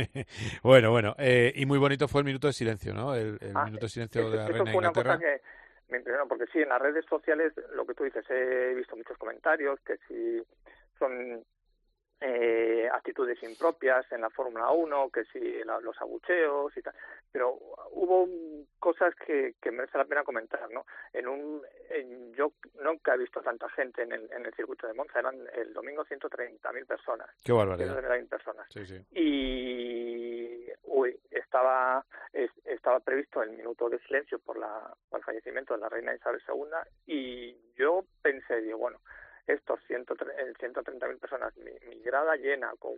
bueno, 0.63 0.93
bueno. 0.93 1.17
eh, 1.19 1.53
y 1.57 1.67
muy 1.67 1.79
bonito 1.79 2.07
fue 2.07 2.21
el 2.21 2.25
minuto 2.27 2.47
de 2.47 2.53
silencio, 2.53 2.95
¿no? 2.95 3.13
El, 3.17 3.39
el 3.41 3.57
Ah, 3.57 3.65
minuto 3.65 3.87
de 3.87 3.91
silencio 3.91 4.31
de 4.31 4.37
la 4.37 4.47
reina 4.47 4.71
de 4.71 4.77
una 4.79 4.93
cosa 4.93 5.19
que 5.19 5.41
me 5.93 5.99
impresionó, 5.99 6.27
porque 6.27 6.47
sí, 6.53 6.61
en 6.61 6.71
las 6.71 6.81
redes 6.83 7.05
sociales, 7.07 7.53
lo 7.75 7.87
que 7.87 7.95
tú 7.95 8.03
dices, 8.05 8.25
he 8.31 8.75
visto 8.75 8.97
muchos 8.97 9.17
comentarios 9.19 9.79
que 9.83 9.97
si 10.09 10.43
son 10.99 11.45
eh, 12.25 12.89
actitudes 12.93 13.43
impropias 13.43 14.07
en 14.13 14.21
la 14.21 14.31
Fórmula 14.31 14.71
1, 14.71 15.11
que 15.11 15.25
si 15.25 15.41
la- 15.65 15.81
los 15.81 16.01
abucheos 16.01 16.77
y 16.77 16.81
tal, 16.83 16.95
pero 17.33 17.59
hubo 17.91 18.29
cosas 18.79 19.13
que, 19.17 19.55
que 19.61 19.73
merece 19.73 19.99
la 19.99 20.05
pena 20.05 20.23
comentar, 20.23 20.71
¿no? 20.71 20.87
En 21.13 21.27
un, 21.27 21.63
en- 21.91 22.33
yo 22.35 22.53
nunca 22.81 23.15
he 23.15 23.19
visto 23.19 23.41
tanta 23.41 23.69
gente 23.71 24.03
en 24.03 24.13
el, 24.13 24.33
en 24.33 24.47
el 24.47 24.55
circuito 24.55 24.87
de 24.87 24.95
Monza, 24.95 25.19
eran 25.19 25.37
el 25.55 25.73
domingo 25.73 26.05
130.000 26.05 26.87
personas. 26.87 27.29
Qué 27.45 27.51
barbaridad. 27.53 27.95
130.000 28.01 28.29
personas 28.29 28.67
Sí, 28.71 28.87
sí. 28.87 29.05
y 29.11 30.32
uy, 30.93 31.19
estaba 31.31 32.05
es- 32.33 32.51
estaba 32.67 33.01
previsto 33.01 33.43
el 33.43 33.51
minuto 33.53 33.89
de 33.89 33.99
silencio 34.01 34.39
por 34.39 34.59
la 34.59 34.95
por 35.09 35.21
el 35.21 35.25
fallecimiento 35.25 35.75
de 35.75 35.81
la 35.81 35.89
reina 35.89 36.15
Isabel 36.15 36.43
II 36.47 36.65
y 37.07 37.57
yo 37.77 38.05
pensé 38.21 38.61
digo 38.61 38.79
bueno 38.79 38.99
estos 39.47 39.81
130 39.87 41.09
mil 41.09 41.19
personas 41.19 41.57
mi, 41.57 41.73
grada 42.03 42.37
llena 42.37 42.73
con 42.79 42.95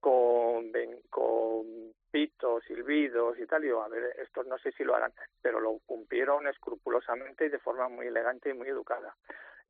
con 0.00 0.72
con 1.08 1.94
pitos 2.10 2.64
silbidos 2.64 3.38
y 3.38 3.46
tal 3.46 3.62
digo 3.62 3.82
a 3.82 3.88
ver 3.88 4.16
estos 4.18 4.44
no 4.46 4.58
sé 4.58 4.72
si 4.72 4.82
lo 4.82 4.96
harán 4.96 5.12
pero 5.40 5.60
lo 5.60 5.78
cumplieron 5.86 6.48
escrupulosamente 6.48 7.46
y 7.46 7.50
de 7.50 7.58
forma 7.60 7.88
muy 7.88 8.08
elegante 8.08 8.50
y 8.50 8.54
muy 8.54 8.68
educada. 8.68 9.14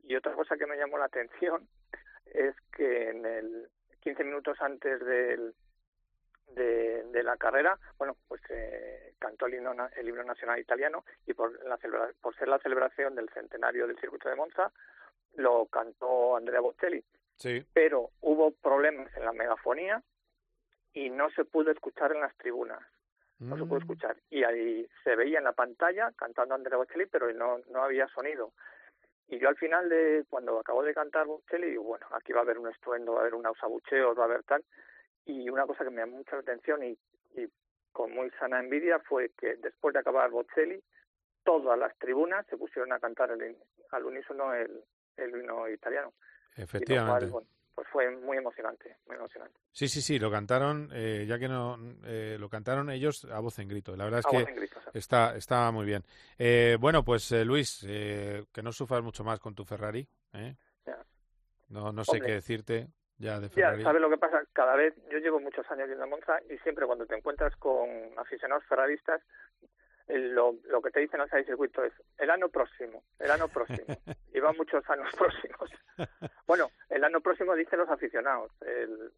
Y 0.04 0.16
otra 0.16 0.32
cosa 0.32 0.56
que 0.56 0.66
me 0.66 0.76
llamó 0.76 0.98
la 0.98 1.04
atención 1.04 1.68
es 2.26 2.54
que 2.76 3.10
en 3.10 3.24
el 3.24 3.68
15 4.00 4.24
minutos 4.24 4.60
antes 4.60 4.98
del 5.04 5.54
de, 6.54 7.02
de 7.04 7.22
la 7.22 7.36
carrera, 7.36 7.78
bueno, 7.98 8.16
pues 8.28 8.40
eh, 8.50 9.14
cantó 9.18 9.46
el 9.46 9.54
himno, 9.54 9.74
el 9.96 10.08
himno 10.08 10.24
nacional 10.24 10.58
italiano 10.58 11.04
y 11.26 11.34
por, 11.34 11.62
la 11.64 11.76
celebra- 11.78 12.12
por 12.20 12.34
ser 12.36 12.48
la 12.48 12.58
celebración 12.58 13.14
del 13.14 13.28
centenario 13.30 13.86
del 13.86 13.98
circuito 13.98 14.28
de 14.28 14.36
Monza, 14.36 14.72
lo 15.36 15.66
cantó 15.66 16.36
Andrea 16.36 16.60
Bocelli. 16.60 17.02
Sí. 17.36 17.64
Pero 17.72 18.10
hubo 18.20 18.50
problemas 18.52 19.14
en 19.16 19.24
la 19.24 19.32
megafonía 19.32 20.02
y 20.92 21.10
no 21.10 21.30
se 21.30 21.44
pudo 21.44 21.70
escuchar 21.70 22.12
en 22.12 22.20
las 22.20 22.36
tribunas. 22.36 22.80
No 23.38 23.56
se 23.56 23.64
pudo 23.64 23.76
Mm. 23.80 23.82
escuchar. 23.82 24.16
Y 24.30 24.44
ahí 24.44 24.86
se 25.02 25.16
veía 25.16 25.38
en 25.38 25.44
la 25.44 25.52
pantalla 25.52 26.12
cantando 26.16 26.54
Andrea 26.54 26.76
Bocelli, 26.76 27.06
pero 27.06 27.32
no, 27.32 27.58
no 27.70 27.82
había 27.82 28.06
sonido. 28.08 28.52
Y 29.28 29.38
yo 29.38 29.48
al 29.48 29.56
final 29.56 29.88
de 29.88 30.24
cuando 30.28 30.60
acabó 30.60 30.82
de 30.84 30.92
cantar 30.94 31.26
Bocelli, 31.26 31.70
digo, 31.70 31.82
bueno, 31.84 32.06
aquí 32.12 32.32
va 32.32 32.40
a 32.40 32.42
haber 32.42 32.58
un 32.58 32.68
estruendo, 32.68 33.12
va 33.14 33.18
a 33.18 33.20
haber 33.22 33.34
unos 33.34 33.56
abucheos, 33.62 34.16
va 34.16 34.22
a 34.22 34.26
haber 34.26 34.42
tal. 34.44 34.62
Y 35.26 35.48
una 35.48 35.66
cosa 35.66 35.84
que 35.84 35.90
me 35.90 36.00
llamó 36.02 36.18
mucha 36.18 36.36
atención 36.36 36.82
y, 36.82 36.98
y 37.40 37.48
con 37.92 38.12
muy 38.12 38.30
sana 38.38 38.60
envidia 38.60 38.98
fue 39.00 39.30
que 39.38 39.56
después 39.56 39.92
de 39.92 40.00
acabar 40.00 40.30
Bocelli, 40.30 40.82
todas 41.44 41.78
las 41.78 41.96
tribunas 41.98 42.46
se 42.48 42.56
pusieron 42.56 42.92
a 42.92 42.98
cantar 42.98 43.30
el 43.30 43.56
al 43.90 44.04
unísono 44.04 44.54
el, 44.54 44.82
el 45.16 45.30
himno 45.30 45.68
italiano. 45.68 46.12
Efectivamente. 46.56 47.28
cual, 47.28 47.30
bueno, 47.30 47.48
pues 47.74 47.88
fue 47.88 48.10
muy 48.10 48.36
emocionante, 48.36 48.96
muy 49.06 49.16
emocionante. 49.16 49.58
Sí, 49.70 49.88
sí, 49.88 50.02
sí, 50.02 50.18
lo 50.18 50.30
cantaron, 50.30 50.90
eh, 50.92 51.24
ya 51.26 51.38
que 51.38 51.48
no, 51.48 51.78
eh, 52.04 52.36
lo 52.38 52.48
cantaron 52.48 52.90
ellos 52.90 53.24
a 53.26 53.40
voz 53.40 53.58
en 53.58 53.68
grito. 53.68 53.96
La 53.96 54.04
verdad 54.04 54.20
es 54.20 54.26
A 54.26 54.30
que 54.30 54.38
voz 54.38 54.48
en 54.48 54.56
grito, 54.56 54.80
está, 54.92 55.36
está 55.36 55.70
muy 55.70 55.86
bien. 55.86 56.04
Eh, 56.38 56.76
bueno, 56.78 57.04
pues 57.04 57.30
eh, 57.32 57.44
Luis, 57.44 57.84
eh, 57.88 58.44
que 58.52 58.62
no 58.62 58.72
sufras 58.72 59.02
mucho 59.02 59.24
más 59.24 59.40
con 59.40 59.54
tu 59.54 59.64
Ferrari. 59.64 60.06
¿eh? 60.34 60.56
No, 61.68 61.90
no 61.92 62.04
sé 62.04 62.16
Hombre. 62.16 62.26
qué 62.26 62.34
decirte 62.34 62.88
ya 63.22 63.38
de 63.40 63.48
Ya, 63.48 63.54
Ferrari. 63.54 63.82
¿sabes 63.82 64.02
lo 64.02 64.10
que 64.10 64.18
pasa? 64.18 64.42
Cada 64.52 64.74
vez, 64.74 64.94
yo 65.10 65.18
llevo 65.18 65.40
muchos 65.40 65.68
años 65.70 65.88
yendo 65.88 66.04
a 66.04 66.08
Monza 66.08 66.38
y 66.50 66.58
siempre 66.58 66.86
cuando 66.86 67.06
te 67.06 67.14
encuentras 67.16 67.54
con 67.56 67.88
aficionados 68.18 68.64
ferraristas, 68.64 69.22
lo, 70.08 70.56
lo 70.64 70.82
que 70.82 70.90
te 70.90 71.00
dicen 71.00 71.20
al 71.20 71.30
salir 71.30 71.46
del 71.46 71.54
circuito 71.54 71.84
es 71.84 71.92
el 72.18 72.30
año 72.30 72.48
próximo, 72.48 73.04
el 73.20 73.30
año 73.30 73.48
próximo. 73.48 73.86
y 74.34 74.40
van 74.40 74.56
muchos 74.56 74.82
años 74.90 75.08
próximos. 75.16 75.70
Bueno, 76.46 76.70
el 76.90 77.04
año 77.04 77.20
próximo 77.20 77.54
dicen 77.54 77.78
los 77.78 77.88
aficionados. 77.88 78.50
El, 78.60 79.12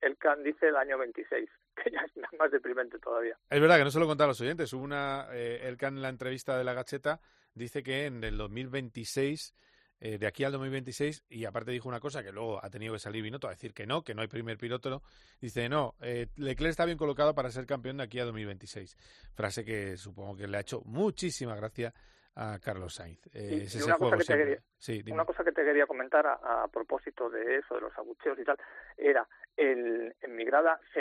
el 0.00 0.16
CAN 0.16 0.42
dice 0.42 0.68
el 0.68 0.76
año 0.76 0.96
26, 0.98 1.50
que 1.82 1.90
ya 1.90 2.00
es 2.00 2.38
más 2.38 2.50
deprimente 2.50 2.98
todavía. 2.98 3.36
Es 3.50 3.60
verdad 3.60 3.78
que 3.78 3.84
no 3.84 3.90
se 3.90 3.98
lo 4.00 4.06
contaba 4.06 4.26
a 4.26 4.28
los 4.28 4.40
oyentes. 4.40 4.72
Hubo 4.72 4.84
una, 4.84 5.26
eh, 5.32 5.60
el 5.64 5.76
can 5.76 5.96
en 5.96 6.02
la 6.02 6.08
entrevista 6.08 6.56
de 6.56 6.64
la 6.64 6.72
Gacheta 6.74 7.20
dice 7.54 7.82
que 7.82 8.06
en 8.06 8.22
el 8.22 8.38
2026, 8.38 9.54
eh, 10.00 10.18
de 10.18 10.26
aquí 10.26 10.44
al 10.44 10.52
2026, 10.52 11.24
y 11.28 11.44
aparte 11.44 11.70
dijo 11.70 11.88
una 11.88 12.00
cosa 12.00 12.22
que 12.22 12.32
luego 12.32 12.64
ha 12.64 12.70
tenido 12.70 12.94
que 12.94 12.98
salir 12.98 13.22
Binotto 13.22 13.46
a 13.46 13.50
decir 13.50 13.74
que 13.74 13.86
no, 13.86 14.02
que 14.02 14.14
no 14.14 14.22
hay 14.22 14.28
primer 14.28 14.56
piloto, 14.58 14.88
¿no? 14.90 15.02
dice 15.40 15.68
no, 15.68 15.94
eh, 16.00 16.26
Leclerc 16.36 16.70
está 16.70 16.84
bien 16.84 16.98
colocado 16.98 17.34
para 17.34 17.50
ser 17.50 17.66
campeón 17.66 17.98
de 17.98 18.04
aquí 18.04 18.18
a 18.18 18.24
2026. 18.24 18.96
Frase 19.34 19.64
que 19.64 19.96
supongo 19.96 20.36
que 20.36 20.46
le 20.48 20.56
ha 20.56 20.60
hecho 20.60 20.80
muchísima 20.84 21.54
gracia 21.54 21.92
a 22.34 22.58
Carlos 22.58 22.94
Sainz. 22.94 23.20
Y- 23.34 23.62
es 23.64 23.84
una, 23.84 23.98
cosa 23.98 24.16
que 24.16 24.24
te 24.24 24.36
quería, 24.36 24.58
Sí, 24.78 25.02
dime. 25.02 25.12
una 25.12 25.24
cosa 25.24 25.44
que 25.44 25.52
te 25.52 25.64
quería 25.64 25.86
comentar 25.86 26.26
a, 26.26 26.62
a 26.64 26.68
propósito 26.68 27.28
de 27.28 27.56
eso, 27.56 27.74
de 27.74 27.82
los 27.82 27.98
abucheos 27.98 28.38
y 28.38 28.44
tal, 28.44 28.56
era 28.96 29.26
el, 29.56 30.14
en 30.22 30.36
mi 30.36 30.44
grada 30.44 30.80
se 30.94 31.00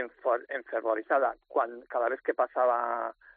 enfervorizada 0.50 1.36
cuando, 1.48 1.86
cada 1.88 2.10
vez 2.10 2.20
que 2.22 2.34
pasaba 2.34 3.10
eh, 3.10 3.29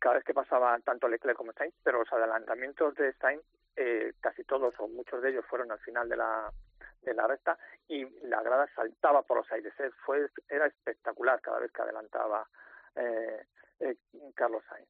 cada 0.00 0.16
vez 0.16 0.24
que 0.24 0.34
pasaba 0.34 0.78
tanto 0.80 1.08
Leclerc 1.08 1.36
como 1.36 1.52
Sainz, 1.52 1.74
pero 1.82 2.00
los 2.00 2.12
adelantamientos 2.12 2.94
de 2.96 3.12
Sainz, 3.14 3.42
eh, 3.76 4.12
casi 4.20 4.44
todos 4.44 4.74
o 4.78 4.88
muchos 4.88 5.22
de 5.22 5.30
ellos 5.30 5.44
fueron 5.48 5.70
al 5.72 5.78
final 5.80 6.08
de 6.08 6.16
la, 6.16 6.52
de 7.02 7.14
la 7.14 7.26
recta 7.26 7.58
y 7.86 8.04
la 8.26 8.42
grada 8.42 8.68
saltaba 8.74 9.22
por 9.22 9.38
los 9.38 9.52
aires. 9.52 9.72
Eh, 9.78 9.90
Fue, 10.04 10.28
era 10.48 10.66
espectacular 10.66 11.40
cada 11.40 11.60
vez 11.60 11.72
que 11.72 11.82
adelantaba 11.82 12.46
eh, 12.96 13.46
eh, 13.80 13.96
Carlos 14.34 14.62
Sainz. 14.68 14.88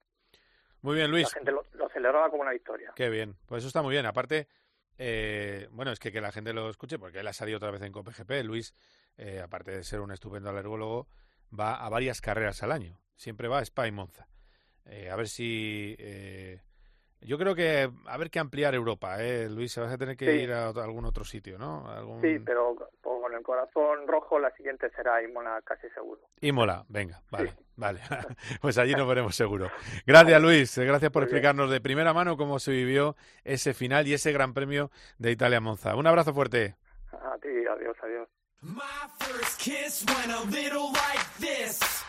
Muy 0.82 0.94
bien, 0.94 1.10
Luis. 1.10 1.24
La 1.24 1.30
gente 1.30 1.52
lo, 1.52 1.64
lo 1.72 1.88
celebraba 1.90 2.30
como 2.30 2.42
una 2.42 2.52
victoria. 2.52 2.92
Qué 2.94 3.10
bien. 3.10 3.36
Pues 3.46 3.60
eso 3.60 3.68
está 3.68 3.82
muy 3.82 3.92
bien. 3.92 4.06
Aparte, 4.06 4.48
eh, 4.96 5.68
bueno, 5.70 5.92
es 5.92 5.98
que 5.98 6.10
que 6.12 6.20
la 6.20 6.32
gente 6.32 6.52
lo 6.52 6.68
escuche, 6.70 6.98
porque 6.98 7.20
él 7.20 7.26
ha 7.26 7.32
salido 7.32 7.58
otra 7.58 7.70
vez 7.70 7.82
en 7.82 7.92
COPGP. 7.92 8.42
Luis, 8.44 8.74
eh, 9.16 9.40
aparte 9.40 9.72
de 9.72 9.84
ser 9.84 10.00
un 10.00 10.12
estupendo 10.12 10.50
alergólogo, 10.50 11.08
va 11.58 11.74
a 11.74 11.88
varias 11.88 12.20
carreras 12.20 12.62
al 12.62 12.72
año. 12.72 13.00
Siempre 13.16 13.48
va 13.48 13.58
a 13.58 13.62
Spa 13.62 13.86
y 13.86 13.92
Monza. 13.92 14.28
Eh, 14.88 15.10
a 15.10 15.16
ver 15.16 15.28
si... 15.28 15.94
eh, 15.98 16.60
yo 17.20 17.36
creo 17.36 17.54
que 17.54 17.90
a 18.06 18.16
ver 18.16 18.30
que 18.30 18.38
ampliar 18.38 18.74
Europa, 18.74 19.22
¿eh? 19.22 19.48
Luis, 19.50 19.72
se 19.72 19.80
vas 19.80 19.92
a 19.92 19.98
tener 19.98 20.16
que 20.16 20.24
Sí. 20.26 20.30
ir 20.44 20.52
a 20.52 20.70
otro- 20.70 20.82
algún 20.82 21.04
otro 21.04 21.24
sitio, 21.24 21.58
¿no? 21.58 21.88
Algún... 21.90 22.20
Sí, 22.20 22.38
pero 22.44 22.74
con 23.02 23.34
el 23.34 23.42
corazón 23.42 24.06
rojo 24.06 24.38
la 24.38 24.50
siguiente 24.52 24.88
será 24.94 25.20
Imola 25.22 25.60
casi 25.64 25.88
seguro. 25.90 26.20
Imola, 26.40 26.84
venga, 26.88 27.20
vale, 27.30 27.54
vale. 27.76 28.00
pues 28.62 28.78
allí 28.78 28.92
nos 28.94 29.08
veremos 29.08 29.34
seguro. 29.34 29.68
Gracias, 30.06 30.40
Luis. 30.40 30.78
Gracias 30.78 31.10
por 31.10 31.22
Muy 31.22 31.26
bien. 31.26 31.36
explicarnos 31.36 31.70
de 31.70 31.80
primera 31.80 32.14
mano 32.14 32.36
cómo 32.36 32.58
se 32.60 32.70
vivió 32.70 33.16
ese 33.44 33.74
final 33.74 34.06
y 34.06 34.14
ese 34.14 34.32
Gran 34.32 34.54
Premio 34.54 34.90
de 35.18 35.32
Italia 35.32 35.60
Monza. 35.60 35.96
Un 35.96 36.06
abrazo 36.06 36.32
fuerte. 36.32 36.76
A 37.12 37.36
ti, 37.42 37.48
adiós, 37.68 37.96
adiós. 38.02 38.28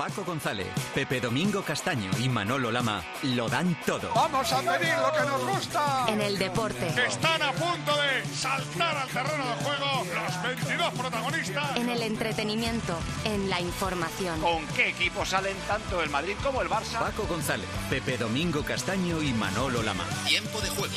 Paco 0.00 0.24
González, 0.24 0.66
Pepe 0.94 1.20
Domingo 1.20 1.62
Castaño 1.62 2.10
y 2.18 2.30
Manolo 2.30 2.72
Lama 2.72 3.04
lo 3.22 3.50
dan 3.50 3.76
todo. 3.84 4.10
Vamos 4.14 4.50
a 4.50 4.62
pedir 4.62 4.94
lo 4.96 5.12
que 5.12 5.28
nos 5.28 5.46
gusta. 5.46 6.06
En 6.08 6.22
el 6.22 6.38
deporte. 6.38 6.86
Están 7.06 7.42
a 7.42 7.52
punto 7.52 7.92
de 8.00 8.24
saltar 8.34 8.96
al 8.96 9.08
terreno 9.08 9.44
de 9.44 9.62
juego 9.62 10.06
los 10.14 10.42
22 10.42 10.94
protagonistas. 10.94 11.76
En 11.76 11.90
el 11.90 12.02
entretenimiento. 12.02 12.98
En 13.26 13.50
la 13.50 13.60
información. 13.60 14.40
¿Con 14.40 14.66
qué 14.68 14.88
equipos 14.88 15.28
salen 15.28 15.56
tanto 15.68 16.00
el 16.00 16.08
Madrid 16.08 16.36
como 16.42 16.62
el 16.62 16.70
Barça? 16.70 16.98
Paco 16.98 17.26
González, 17.26 17.68
Pepe 17.90 18.16
Domingo 18.16 18.64
Castaño 18.64 19.20
y 19.20 19.34
Manolo 19.34 19.82
Lama. 19.82 20.06
Tiempo 20.26 20.62
de 20.62 20.70
juego. 20.70 20.94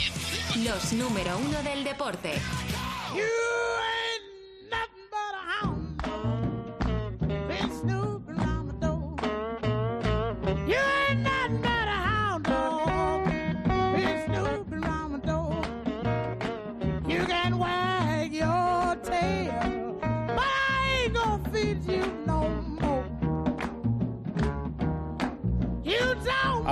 Los 0.64 0.94
número 0.94 1.38
uno 1.40 1.62
del 1.62 1.84
deporte. 1.84 2.42
You 3.14 3.24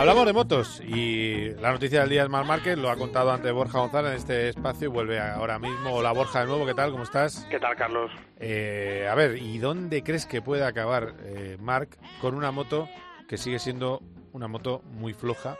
Hablamos 0.02 0.26
de 0.26 0.34
motos 0.34 0.82
y 0.82 1.52
la 1.62 1.72
noticia 1.72 2.00
del 2.00 2.10
día 2.10 2.24
es 2.24 2.30
Mar 2.30 2.44
Márquez, 2.44 2.76
lo 2.76 2.90
ha 2.90 2.96
contado 2.96 3.32
antes 3.32 3.54
Borja 3.54 3.78
González 3.78 4.14
en 4.14 4.18
este 4.18 4.50
espacio 4.50 4.88
y 4.88 4.92
vuelve 4.92 5.20
ahora 5.20 5.60
mismo. 5.60 5.94
Hola 5.94 6.12
Borja 6.12 6.40
de 6.40 6.48
nuevo, 6.48 6.66
¿qué 6.66 6.74
tal? 6.74 6.90
¿Cómo 6.90 7.04
estás? 7.04 7.46
¿Qué 7.52 7.60
tal, 7.60 7.76
Carlos? 7.76 8.10
Eh, 8.40 9.08
a 9.08 9.14
ver, 9.14 9.38
¿y 9.38 9.60
dónde 9.60 10.02
crees 10.02 10.26
que 10.26 10.42
puede 10.42 10.66
acabar 10.66 11.14
eh, 11.22 11.56
Marc 11.62 12.00
con 12.20 12.34
una 12.34 12.50
moto 12.50 12.90
que 13.28 13.38
sigue 13.38 13.60
siendo 13.60 14.02
una 14.34 14.48
moto 14.48 14.82
muy 14.86 15.14
floja? 15.14 15.56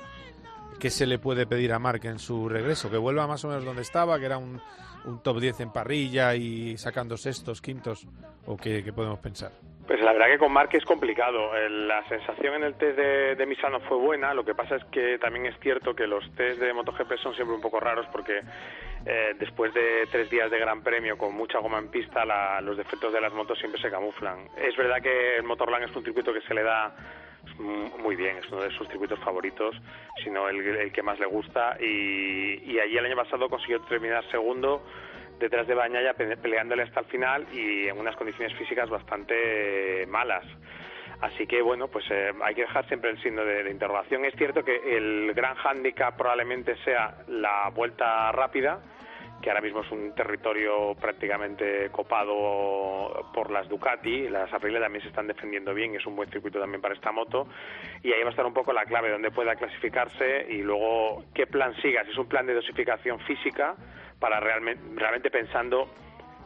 ¿Qué 0.80 0.90
se 0.90 1.06
le 1.06 1.20
puede 1.20 1.46
pedir 1.46 1.72
a 1.72 1.78
Marc 1.78 2.06
en 2.06 2.18
su 2.18 2.50
regreso? 2.50 2.90
Que 2.90 2.98
vuelva 2.98 3.28
más 3.28 3.46
o 3.46 3.48
menos 3.48 3.64
donde 3.64 3.84
estaba, 3.84 4.18
que 4.18 4.26
era 4.26 4.40
un, 4.40 4.60
un 5.06 5.22
top 5.22 5.40
10 5.40 5.60
en 5.60 5.72
parrilla 5.72 6.34
y 6.34 6.80
sacando 6.80 7.16
sextos, 7.16 7.62
quintos, 7.62 8.08
o 8.48 8.58
qué, 8.58 8.84
qué 8.84 8.92
podemos 8.92 9.20
pensar? 9.20 9.52
Pues 9.92 10.02
la 10.04 10.14
verdad 10.14 10.28
que 10.28 10.38
con 10.38 10.54
Mark 10.54 10.70
es 10.72 10.86
complicado. 10.86 11.52
La 11.68 12.02
sensación 12.08 12.54
en 12.56 12.64
el 12.64 12.76
test 12.76 12.98
de, 12.98 13.36
de 13.36 13.46
Misano 13.46 13.82
fue 13.82 13.98
buena. 13.98 14.34
Lo 14.34 14.46
que 14.46 14.56
pasa 14.56 14.78
es 14.78 14.86
que 14.86 15.18
también 15.20 15.48
es 15.48 15.60
cierto 15.60 15.94
que 15.94 16.08
los 16.08 16.24
test 16.36 16.62
de 16.62 16.72
MotoGP 16.72 17.18
son 17.18 17.36
siempre 17.36 17.54
un 17.54 17.60
poco 17.62 17.78
raros 17.82 18.06
porque 18.10 18.40
eh, 19.06 19.36
después 19.38 19.74
de 19.74 20.08
tres 20.10 20.30
días 20.30 20.50
de 20.50 20.60
Gran 20.60 20.82
Premio 20.82 21.18
con 21.18 21.36
mucha 21.36 21.60
goma 21.60 21.78
en 21.78 21.90
pista, 21.90 22.24
la- 22.24 22.62
los 22.62 22.78
defectos 22.78 23.12
de 23.12 23.20
las 23.20 23.34
motos 23.34 23.60
siempre 23.60 23.82
se 23.82 23.92
camuflan. 23.92 24.48
Es 24.56 24.78
verdad 24.78 25.02
que 25.02 25.36
el 25.36 25.44
Motorland 25.44 25.84
es 25.84 25.94
un 25.94 26.06
circuito 26.06 26.32
que 26.32 26.40
se 26.44 26.54
le 26.54 26.64
da 26.64 26.96
mm, 27.60 28.02
muy 28.02 28.16
bien, 28.16 28.38
es 28.38 28.50
uno 28.50 28.62
de 28.62 28.72
sus 28.72 28.88
circuitos 28.88 29.20
favoritos, 29.20 29.76
sino 30.24 30.48
el, 30.48 30.66
el 30.78 30.94
que 30.94 31.04
más 31.04 31.20
le 31.20 31.26
gusta. 31.26 31.76
Y, 31.82 32.64
y 32.64 32.80
allí 32.80 32.96
el 32.98 33.08
año 33.08 33.18
pasado 33.18 33.50
consiguió 33.50 33.82
terminar 33.82 34.24
segundo 34.32 34.84
detrás 35.42 35.68
de 35.68 35.76
Bañaya 35.76 36.14
pe- 36.14 36.38
peleándole 36.38 36.84
hasta 36.84 37.02
el 37.02 37.06
final 37.08 37.46
y 37.54 37.88
en 37.88 37.98
unas 37.98 38.16
condiciones 38.16 38.56
físicas 38.58 38.90
bastante 38.90 40.06
malas. 40.08 40.46
Así 41.22 41.46
que 41.46 41.62
bueno, 41.62 41.88
pues 41.88 42.06
eh, 42.10 42.32
hay 42.42 42.56
que 42.56 42.62
dejar 42.62 42.88
siempre 42.88 43.10
el 43.12 43.22
signo 43.22 43.44
de, 43.46 43.64
de 43.64 43.70
interrogación. 43.70 44.26
Es 44.26 44.34
cierto 44.36 44.64
que 44.64 44.76
el 44.98 45.34
gran 45.36 45.56
hándicap 45.56 46.18
probablemente 46.18 46.76
sea 46.84 47.16
la 47.28 47.70
vuelta 47.70 48.32
rápida, 48.32 48.80
que 49.40 49.50
ahora 49.50 49.62
mismo 49.62 49.82
es 49.82 49.92
un 49.92 50.14
territorio 50.16 50.96
prácticamente 51.00 51.90
copado 51.92 53.30
por 53.34 53.50
las 53.52 53.68
Ducati, 53.70 54.30
las 54.30 54.52
Aprilia 54.54 54.80
también 54.80 55.02
se 55.02 55.10
están 55.10 55.28
defendiendo 55.28 55.74
bien, 55.74 55.96
es 55.96 56.06
un 56.06 56.16
buen 56.16 56.30
circuito 56.30 56.60
también 56.60 56.82
para 56.82 56.94
esta 56.94 57.12
moto, 57.12 57.48
y 58.04 58.14
ahí 58.14 58.22
va 58.22 58.28
a 58.28 58.30
estar 58.32 58.46
un 58.46 58.54
poco 58.54 58.72
la 58.72 58.86
clave, 58.86 59.10
donde 59.10 59.32
pueda 59.32 59.56
clasificarse 59.56 60.46
y 60.50 60.62
luego 60.62 61.24
qué 61.34 61.48
plan 61.48 61.76
siga, 61.82 62.04
si 62.04 62.12
es 62.12 62.18
un 62.18 62.28
plan 62.28 62.46
de 62.46 62.54
dosificación 62.54 63.20
física, 63.22 63.76
para 64.22 64.40
realmente, 64.40 64.82
realmente 64.96 65.30
pensando 65.30 65.90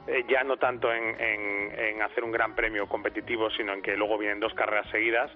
eh, 0.08 0.24
ya 0.28 0.44
no 0.44 0.58
tanto 0.58 0.92
en, 0.92 1.04
en- 1.22 1.72
hacer 2.02 2.24
un 2.24 2.32
gran 2.32 2.56
premio 2.56 2.88
competitivo, 2.88 3.50
sino 3.52 3.74
en 3.74 3.82
que 3.84 3.96
luego 3.96 4.18
vienen 4.18 4.40
dos 4.40 4.54
carreras 4.56 4.90
seguidas, 4.92 5.32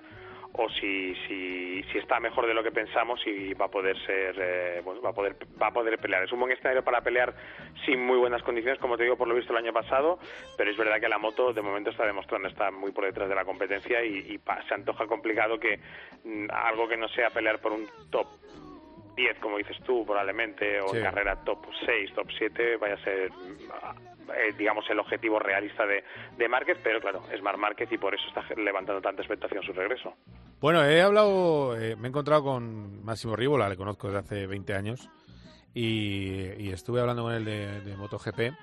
o 0.53 0.67
si, 0.69 1.13
si, 1.27 1.83
está 1.99 2.19
mejor 2.19 2.47
de 2.47 2.55
lo 2.55 2.63
que 2.63 2.71
pensamos 2.71 3.19
y 3.27 3.53
va 3.53 3.65
a 3.65 3.69
poder 3.69 3.95
ser 4.05 4.35
eh, 4.39 4.81
bueno, 4.83 4.99
va 4.99 5.11
a 5.11 5.13
poder 5.13 5.35
va 5.61 5.67
a 5.67 5.71
poder 5.71 5.99
pelear. 5.99 6.23
Es 6.23 6.31
un 6.31 6.39
buen 6.39 6.51
escenario 6.51 6.83
para 6.83 7.01
pelear 7.01 7.33
sin 7.85 8.03
muy 8.03 8.17
buenas 8.17 8.41
condiciones 8.41 8.79
como 8.79 8.97
te 8.97 9.03
digo 9.03 9.15
por 9.15 9.27
lo 9.27 9.35
visto 9.35 9.53
el 9.53 9.59
año 9.59 9.71
pasado 9.73 10.17
pero 10.57 10.71
es 10.71 10.75
verdad 10.77 10.99
que 10.99 11.07
la 11.07 11.19
moto 11.19 11.53
de 11.53 11.61
momento 11.61 11.91
está 11.91 12.03
demostrando 12.05 12.47
estar 12.47 12.71
muy 12.71 12.91
por 12.91 13.05
detrás 13.05 13.29
de 13.29 13.35
la 13.35 13.45
competencia 13.45 14.03
y, 14.03 14.25
y 14.33 14.37
pa- 14.39 14.63
se 14.67 14.73
antoja 14.73 15.05
complicado 15.05 15.59
que 15.59 15.79
mm, 16.23 16.47
algo 16.51 16.87
que 16.87 16.97
no 16.97 17.07
sea 17.09 17.29
pelear 17.29 17.59
por 17.59 17.71
un 17.73 17.85
top 18.09 18.25
10 19.15 19.39
como 19.39 19.57
dices 19.57 19.77
tú 19.85 20.05
probablemente 20.05 20.79
o 20.81 20.89
Sí. 20.89 20.97
en 20.97 21.03
carrera 21.03 21.35
top 21.43 21.65
6 21.85 22.13
top 22.15 22.27
7 22.37 22.77
vaya 22.77 22.95
a 22.95 23.03
ser 23.03 23.29
eh, 23.29 24.53
digamos 24.57 24.89
el 24.89 24.99
objetivo 24.99 25.39
realista 25.39 25.85
de, 25.85 26.03
de 26.37 26.47
Márquez 26.49 26.77
pero 26.83 26.99
claro 27.01 27.23
es 27.31 27.41
Mar 27.41 27.57
Márquez 27.57 27.91
y 27.91 27.97
por 27.97 28.13
eso 28.15 28.23
está 28.27 28.43
levantando 28.55 29.01
tanta 29.01 29.21
expectación 29.21 29.63
su 29.63 29.73
regreso 29.73 30.13
Bueno, 30.61 30.83
he 30.85 31.01
hablado, 31.01 31.77
eh, 31.77 31.95
me 31.95 32.07
he 32.07 32.09
encontrado 32.09 32.43
con 32.43 33.03
Máximo 33.03 33.35
Rívola, 33.35 33.69
le 33.69 33.77
conozco 33.77 34.07
desde 34.07 34.19
hace 34.19 34.47
20 34.47 34.73
años, 34.73 35.09
y, 35.73 36.51
y 36.61 36.71
estuve 36.71 36.99
hablando 36.99 37.23
con 37.23 37.33
él 37.33 37.45
de, 37.45 37.79
de 37.81 37.95
MotoGP. 37.95 38.53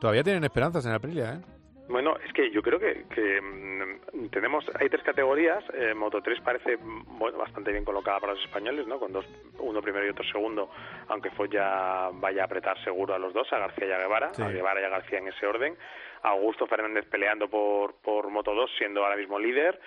Todavía 0.00 0.22
tienen 0.22 0.44
esperanzas 0.44 0.84
en 0.84 0.92
Aprilia, 0.92 1.34
¿eh? 1.34 1.40
Bueno, 1.86 2.16
es 2.24 2.32
que 2.32 2.50
yo 2.50 2.62
creo 2.62 2.78
que, 2.78 3.04
que, 3.14 3.40
mm, 3.42 4.28
tenemos, 4.30 4.64
hay 4.80 4.88
tres 4.88 5.02
categorías. 5.02 5.62
Eh, 5.74 5.92
Moto 5.94 6.22
3 6.22 6.40
parece 6.40 6.78
mm, 6.78 7.18
bueno, 7.18 7.36
bastante 7.38 7.72
bien 7.72 7.84
colocada 7.84 8.20
para 8.20 8.32
los 8.32 8.42
españoles, 8.42 8.86
¿no? 8.86 8.98
Con 8.98 9.12
dos, 9.12 9.26
uno 9.58 9.82
primero 9.82 10.06
y 10.06 10.10
otro 10.10 10.24
segundo, 10.24 10.70
aunque 11.08 11.30
ya 11.50 12.08
vaya 12.14 12.42
a 12.42 12.44
apretar 12.46 12.82
seguro 12.82 13.14
a 13.14 13.18
los 13.18 13.34
dos, 13.34 13.52
a 13.52 13.58
García 13.58 13.86
y 13.86 13.92
a 13.92 13.98
Guevara, 13.98 14.32
Sí. 14.32 14.42
a 14.42 14.48
Guevara 14.48 14.80
y 14.80 14.84
a 14.84 14.88
García 14.88 15.18
en 15.18 15.28
ese 15.28 15.46
orden. 15.46 15.76
Augusto 16.22 16.66
Fernández 16.66 17.04
peleando 17.06 17.48
por, 17.48 17.96
por 18.00 18.30
Moto 18.30 18.54
2, 18.54 18.70
siendo 18.78 19.02
ahora 19.04 19.16
mismo 19.16 19.38
líder. 19.38 19.78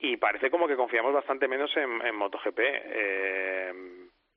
Y 0.00 0.16
parece 0.16 0.50
como 0.50 0.66
que 0.66 0.76
confiamos 0.76 1.12
bastante 1.12 1.46
menos 1.46 1.70
en, 1.76 2.04
en 2.04 2.14
MotoGP. 2.16 2.58
Eh, 2.58 3.72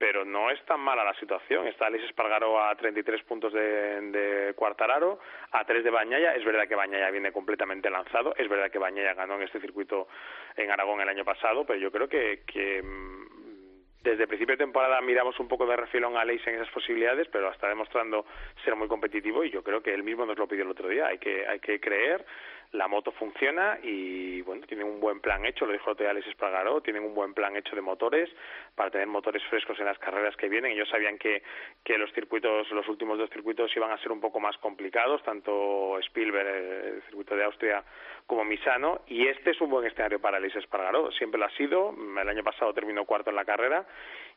pero 0.03 0.25
no 0.25 0.49
es 0.49 0.61
tan 0.65 0.81
mala 0.81 1.01
la 1.01 1.13
situación. 1.13 1.65
Está 1.65 1.85
Alex 1.85 2.03
Espargaro 2.03 2.61
a 2.61 2.75
33 2.75 3.23
puntos 3.23 3.53
de, 3.53 4.01
de 4.11 4.53
Cuartararo, 4.53 5.17
a 5.53 5.63
3 5.63 5.81
de 5.81 5.89
Bañaya. 5.89 6.35
Es 6.35 6.43
verdad 6.43 6.67
que 6.67 6.75
Bañaya 6.75 7.09
viene 7.09 7.31
completamente 7.31 7.89
lanzado. 7.89 8.35
Es 8.35 8.49
verdad 8.49 8.69
que 8.69 8.79
Bañaya 8.79 9.13
ganó 9.13 9.35
en 9.35 9.43
este 9.43 9.61
circuito 9.61 10.09
en 10.57 10.69
Aragón 10.69 10.99
el 10.99 11.07
año 11.07 11.23
pasado, 11.23 11.65
pero 11.65 11.79
yo 11.79 11.89
creo 11.89 12.09
que, 12.09 12.41
que 12.45 12.83
mm, 12.83 14.01
desde 14.01 14.27
principio 14.27 14.57
de 14.57 14.65
temporada 14.65 14.99
miramos 14.99 15.39
un 15.39 15.47
poco 15.47 15.65
de 15.65 15.77
refilón 15.77 16.17
a 16.17 16.25
Leis 16.25 16.45
en 16.47 16.55
esas 16.55 16.69
posibilidades, 16.71 17.29
pero 17.29 17.49
está 17.49 17.69
demostrando 17.69 18.25
ser 18.65 18.75
muy 18.75 18.89
competitivo 18.89 19.45
y 19.45 19.51
yo 19.51 19.63
creo 19.63 19.81
que 19.81 19.93
él 19.93 20.03
mismo 20.03 20.25
nos 20.25 20.37
lo 20.37 20.49
pidió 20.49 20.65
el 20.65 20.71
otro 20.71 20.89
día. 20.89 21.07
Hay 21.07 21.17
que, 21.17 21.47
hay 21.47 21.61
que 21.61 21.79
creer. 21.79 22.25
La 22.73 22.87
moto 22.87 23.11
funciona 23.11 23.77
y 23.83 24.41
bueno, 24.41 24.65
tienen 24.65 24.87
un 24.87 24.99
buen 24.99 25.19
plan 25.19 25.45
hecho, 25.45 25.65
lo 25.65 25.73
dijo 25.73 25.91
otro 25.91 26.03
día 26.03 26.11
Alex 26.11 26.27
Espargaró, 26.27 26.81
tienen 26.81 27.03
un 27.03 27.13
buen 27.13 27.33
plan 27.33 27.55
hecho 27.55 27.75
de 27.75 27.81
motores 27.81 28.29
para 28.75 28.89
tener 28.89 29.07
motores 29.07 29.43
frescos 29.43 29.79
en 29.79 29.85
las 29.85 29.99
carreras 29.99 30.35
que 30.35 30.49
vienen. 30.49 30.71
Ellos 30.71 30.89
sabían 30.89 31.19
que, 31.19 31.43
que 31.83 31.97
los 31.99 32.11
circuitos, 32.13 32.69
los 32.71 32.87
últimos 32.87 33.19
dos 33.19 33.29
circuitos 33.29 33.75
iban 33.75 33.91
a 33.91 33.97
ser 33.99 34.11
un 34.11 34.19
poco 34.19 34.39
más 34.39 34.57
complicados, 34.57 35.21
tanto 35.23 35.99
Spielberg, 35.99 36.47
el 36.47 37.01
circuito 37.03 37.35
de 37.35 37.43
Austria, 37.43 37.83
como 38.25 38.43
Misano, 38.43 39.01
y 39.07 39.27
este 39.27 39.51
es 39.51 39.61
un 39.61 39.69
buen 39.69 39.85
escenario 39.85 40.19
para 40.19 40.37
Alex 40.37 40.55
Espargaró, 40.55 41.11
siempre 41.11 41.39
lo 41.39 41.45
ha 41.45 41.51
sido, 41.51 41.93
el 42.19 42.29
año 42.29 42.43
pasado 42.43 42.73
terminó 42.73 43.05
cuarto 43.05 43.29
en 43.29 43.35
la 43.35 43.45
carrera 43.45 43.85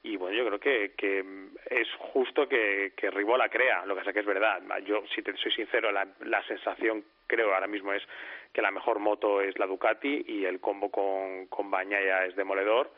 y 0.03 0.17
bueno, 0.17 0.37
yo 0.37 0.47
creo 0.47 0.61
que, 0.61 0.93
que 0.97 1.25
es 1.71 1.89
justo 2.13 2.49
que, 2.49 2.93
que 2.97 3.11
Ribola 3.11 3.49
crea, 3.49 3.87
lo 3.87 3.95
que 3.95 4.01
pasa 4.01 4.13
que 4.13 4.21
es 4.21 4.27
verdad, 4.27 4.61
yo 4.85 5.03
si 5.15 5.23
te 5.23 5.35
soy 5.37 5.53
sincero, 5.53 5.91
la, 5.91 6.07
la 6.21 6.43
sensación 6.45 7.05
creo 7.27 7.55
ahora 7.55 7.67
mismo 7.67 7.93
es 7.93 8.03
que 8.53 8.63
la 8.63 8.71
mejor 8.71 8.99
moto 8.99 9.41
es 9.41 9.59
la 9.59 9.67
Ducati 9.67 10.25
y 10.27 10.45
el 10.45 10.61
combo 10.61 10.91
con, 10.91 11.47
con 11.47 11.71
Bañaya 11.71 12.25
es 12.25 12.37
demoledor 12.37 12.91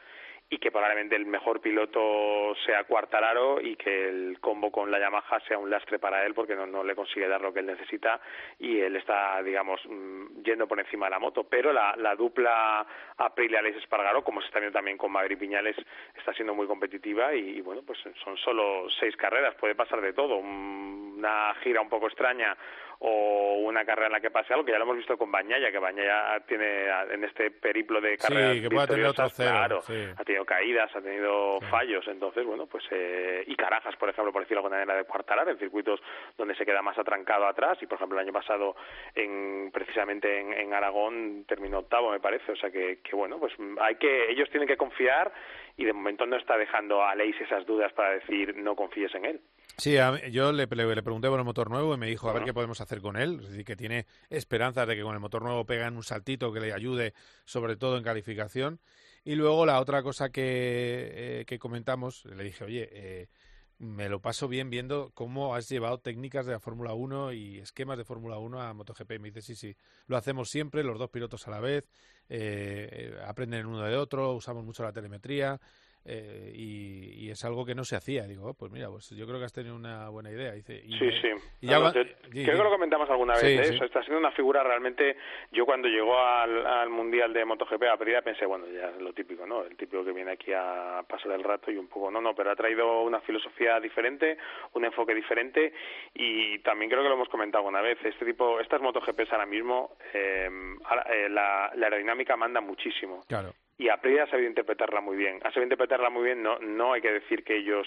y 0.51 0.59
que 0.59 0.70
probablemente 0.70 1.14
el 1.14 1.26
mejor 1.26 1.61
piloto 1.61 2.55
sea 2.64 2.85
Cuartararo 2.85 3.61
y 3.61 3.76
que 3.76 4.09
el 4.09 4.41
combo 4.41 4.72
con 4.72 4.91
la 4.91 4.99
Yamaha 4.99 5.41
sea 5.47 5.59
un 5.59 5.68
lastre 5.68 5.99
para 5.99 6.24
él 6.24 6.33
porque 6.33 6.55
no, 6.55 6.66
no 6.66 6.83
le 6.83 6.95
consigue 6.95 7.29
dar 7.29 7.43
lo 7.43 7.53
que 7.53 7.61
él 7.61 7.66
necesita 7.66 8.18
y 8.59 8.81
él 8.81 8.97
está, 8.97 9.43
digamos, 9.43 9.81
mm, 9.87 10.43
yendo 10.43 10.66
por 10.66 10.81
encima 10.81 11.07
de 11.07 11.11
la 11.11 11.18
moto. 11.18 11.45
Pero 11.45 11.70
la, 11.72 11.95
la 11.97 12.14
dupla 12.14 12.87
Aprilia-Alex 13.18 13.76
Espargaro, 13.76 14.24
como 14.24 14.41
se 14.41 14.47
está 14.47 14.59
viendo 14.59 14.79
también 14.79 14.97
con 14.97 15.12
Madrid 15.12 15.37
Piñales, 15.39 15.76
está 16.14 16.33
siendo 16.33 16.55
muy 16.55 16.66
competitiva 16.66 17.35
y, 17.35 17.61
bueno, 17.61 17.83
pues 17.87 17.99
son 18.24 18.37
solo 18.39 18.89
seis 18.99 19.14
carreras, 19.16 19.55
puede 19.57 19.74
pasar 19.74 20.01
de 20.01 20.14
todo. 20.14 20.37
Una 20.37 21.55
gira 21.62 21.83
un 21.83 21.91
poco 21.91 22.07
extraña 22.07 22.57
o 23.01 23.59
una 23.63 23.85
carrera 23.85 24.07
en 24.07 24.13
la 24.13 24.21
que 24.21 24.31
pase 24.31 24.53
algo, 24.53 24.65
que 24.65 24.73
ya 24.73 24.79
lo 24.79 24.85
hemos 24.85 24.97
visto 24.97 25.17
con 25.17 25.31
Bañaya, 25.31 25.71
que 25.71 25.79
Bañaya 25.79 26.41
tiene 26.47 26.87
en 27.11 27.25
este 27.25 27.51
periplo 27.51 28.01
de 28.01 28.17
carreras 28.17 28.55
Sí, 28.55 28.63
que 28.63 28.71
puede 28.71 28.87
tener 28.89 29.07
otro 29.07 29.29
cero, 29.29 29.51
claro, 29.51 29.83
sí. 29.83 30.09
ha 30.17 30.25
tenido 30.25 30.45
caídas, 30.45 30.95
ha 30.97 31.01
tenido 31.01 31.61
fallos, 31.71 32.07
entonces, 32.09 32.45
bueno, 32.45 32.67
pues, 32.67 32.85
eh, 32.91 33.45
y 33.47 33.55
Carajas, 33.55 33.95
por 33.97 34.09
ejemplo, 34.09 34.33
por 34.33 34.43
decirlo 34.43 34.63
de 34.63 34.67
alguna 34.67 34.85
manera, 34.85 34.99
de 34.99 35.05
Cuartalar, 35.05 35.49
en 35.49 35.59
circuitos 35.59 36.01
donde 36.37 36.57
se 36.57 36.67
queda 36.67 36.83
más 36.83 36.99
atrancado 36.99 37.47
atrás, 37.47 37.79
y 37.81 37.87
por 37.87 37.97
ejemplo 37.97 38.19
el 38.19 38.25
año 38.25 38.33
pasado, 38.33 38.75
en, 39.15 39.71
precisamente 39.73 40.41
en, 40.41 40.53
en 40.53 40.75
Aragón, 40.75 41.45
terminó 41.47 41.79
octavo, 41.81 42.11
me 42.11 42.21
parece, 42.21 42.53
o 42.53 42.57
sea 42.57 42.71
que, 42.71 42.99
que, 43.03 43.15
bueno, 43.15 43.39
pues 43.39 43.53
hay 43.81 43.95
que, 43.97 44.31
ellos 44.31 44.51
tienen 44.51 44.69
que 44.69 44.77
confiar, 44.77 45.33
y 45.79 45.85
de 45.85 45.93
momento 45.95 46.26
no 46.26 46.37
está 46.37 46.59
dejando 46.59 47.03
a 47.03 47.14
Leis 47.14 47.37
esas 47.41 47.64
dudas 47.64 47.93
para 47.95 48.11
decir 48.11 48.55
no 48.57 48.74
confíes 48.76 49.14
en 49.14 49.24
él. 49.24 49.41
Sí, 49.79 49.97
yo 50.33 50.53
le, 50.53 50.66
le- 50.66 50.95
le 50.95 51.03
pregunté 51.05 51.29
por 51.29 51.39
el 51.39 51.45
motor 51.45 51.70
nuevo 51.70 51.95
y 51.95 51.97
me 51.99 52.09
dijo 52.09 52.29
a 52.29 52.33
ver 52.33 52.43
qué 52.45 52.53
podemos 52.53 52.81
hacer 52.81 53.01
con 53.01 53.16
él. 53.16 53.39
Es 53.41 53.49
decir, 53.51 53.64
que 53.64 53.76
tiene 53.76 54.05
esperanzas 54.29 54.89
de 54.89 54.97
que 54.97 55.03
con 55.03 55.14
el 55.14 55.20
motor 55.20 55.43
nuevo 55.43 55.64
pegan 55.64 55.97
un 55.97 56.03
saltito 56.03 56.53
que 56.53 56.59
le 56.61 56.72
ayude, 56.72 57.14
sobre 57.45 57.76
todo 57.76 57.97
en 57.97 58.03
calificación. 58.03 58.81
Y 59.24 59.37
luego 59.37 59.64
la 59.66 59.81
otra 59.81 60.03
cosa 60.03 60.31
que, 60.31 61.41
eh, 61.41 61.45
que 61.47 61.59
comentamos, 61.61 62.24
le 62.24 62.43
dije, 62.43 62.64
oye, 62.64 62.89
eh, 62.93 63.29
me 63.79 64.09
lo 64.09 64.20
paso 64.20 64.49
bien 64.49 64.70
viendo 64.70 65.12
cómo 65.14 65.55
has 65.55 65.68
llevado 65.68 65.99
técnicas 65.99 66.47
de 66.47 66.53
la 66.53 66.61
Fórmula 66.61 66.95
1 66.95 67.33
y 67.33 67.59
esquemas 67.59 67.97
de 67.97 68.05
Fórmula 68.05 68.39
1 68.39 68.61
a 68.61 68.74
MotoGP. 68.74 69.20
Me 69.20 69.31
dice, 69.31 69.41
sí, 69.43 69.55
sí, 69.55 69.76
lo 70.07 70.16
hacemos 70.16 70.51
siempre, 70.51 70.83
los 70.83 70.99
dos 70.99 71.11
pilotos 71.11 71.47
a 71.47 71.51
la 71.53 71.61
vez, 71.61 71.85
eh, 72.29 72.89
eh, 72.91 73.18
aprenden 73.24 73.66
uno 73.66 73.83
de 73.83 73.97
otro, 73.97 74.33
usamos 74.33 74.64
mucho 74.64 74.83
la 74.83 74.93
telemetría. 74.93 75.61
Eh, 76.05 76.53
y, 76.55 77.27
y 77.27 77.31
es 77.31 77.45
algo 77.45 77.65
que 77.67 77.75
no 77.75 77.85
se 77.85 77.97
hacía. 77.97 78.25
Digo, 78.27 78.49
oh, 78.51 78.55
pues 78.55 78.73
mira, 78.73 78.89
pues 78.89 79.11
yo 79.11 79.27
creo 79.27 79.39
que 79.39 79.45
has 79.45 79.53
tenido 79.53 79.77
una 79.77 80.09
buena 80.09 80.31
idea. 80.31 80.53
Dice, 80.53 80.81
y 80.85 80.99
Sí, 80.99 81.11
sí. 81.21 81.29
y 81.61 81.67
ya 81.69 81.93
te- 81.93 82.05
creo 82.31 82.33
sí. 82.33 82.45
que 82.45 82.53
lo 82.55 82.71
comentamos 82.71 83.09
alguna 83.11 83.35
vez. 83.35 83.43
Sí, 83.43 83.49
¿eh? 83.73 83.75
Eso 83.77 83.85
está 83.85 84.01
siendo 84.03 84.19
una 84.19 84.33
figura 84.33 84.63
realmente. 84.63 85.17
Yo 85.53 85.65
cuando 85.67 85.89
llegó 85.89 86.19
al, 86.19 86.67
al 86.67 86.89
mundial 86.91 87.33
de 87.33 87.45
MotoGP 87.45 87.83
a 87.85 87.97
Perida 87.97 88.23
pensé, 88.23 88.47
bueno, 88.47 88.67
ya 88.69 88.89
es 88.91 89.01
lo 89.01 89.13
típico, 89.13 89.47
¿no? 89.47 89.63
El 89.65 89.77
típico 89.77 90.05
que 90.05 90.13
viene 90.13 90.33
aquí 90.33 90.53
a 90.55 91.03
pasar 91.09 91.33
el 91.33 91.45
rato 91.45 91.71
y 91.71 91.77
un 91.77 91.89
poco, 91.89 92.11
no, 92.11 92.21
no, 92.21 92.35
pero 92.35 92.51
ha 92.51 92.57
traído 92.57 93.03
una 93.03 93.21
filosofía 93.21 93.79
diferente, 93.81 94.39
un 94.75 94.85
enfoque 94.85 95.15
diferente 95.15 95.73
y 96.15 96.59
también 96.61 96.91
creo 96.91 97.03
que 97.03 97.09
lo 97.09 97.15
hemos 97.17 97.29
comentado 97.29 97.59
alguna 97.59 97.83
vez. 97.83 97.99
Este 98.05 98.25
tipo, 98.25 98.61
estas 98.61 98.81
MotoGPs 98.81 99.33
ahora 99.33 99.47
mismo, 99.47 99.97
eh, 100.15 100.49
eh, 101.13 101.29
la, 101.29 101.71
la 101.75 101.87
aerodinámica 101.87 102.37
manda 102.37 102.61
muchísimo 102.61 103.23
Claro. 103.29 103.53
Y 103.79 103.89
Aprilia 103.89 104.24
ha 104.24 104.31
sabido 104.31 104.49
interpretarla 104.49 105.01
muy 105.01 105.16
bien. 105.16 105.37
Ha 105.43 105.51
sabido 105.51 105.64
interpretarla 105.64 106.11
muy 106.11 106.24
bien, 106.24 106.43
no, 106.43 106.59
no 106.59 106.93
hay 106.93 107.01
que 107.01 107.12
decir 107.12 107.45
que 107.45 107.57
ellos 107.57 107.87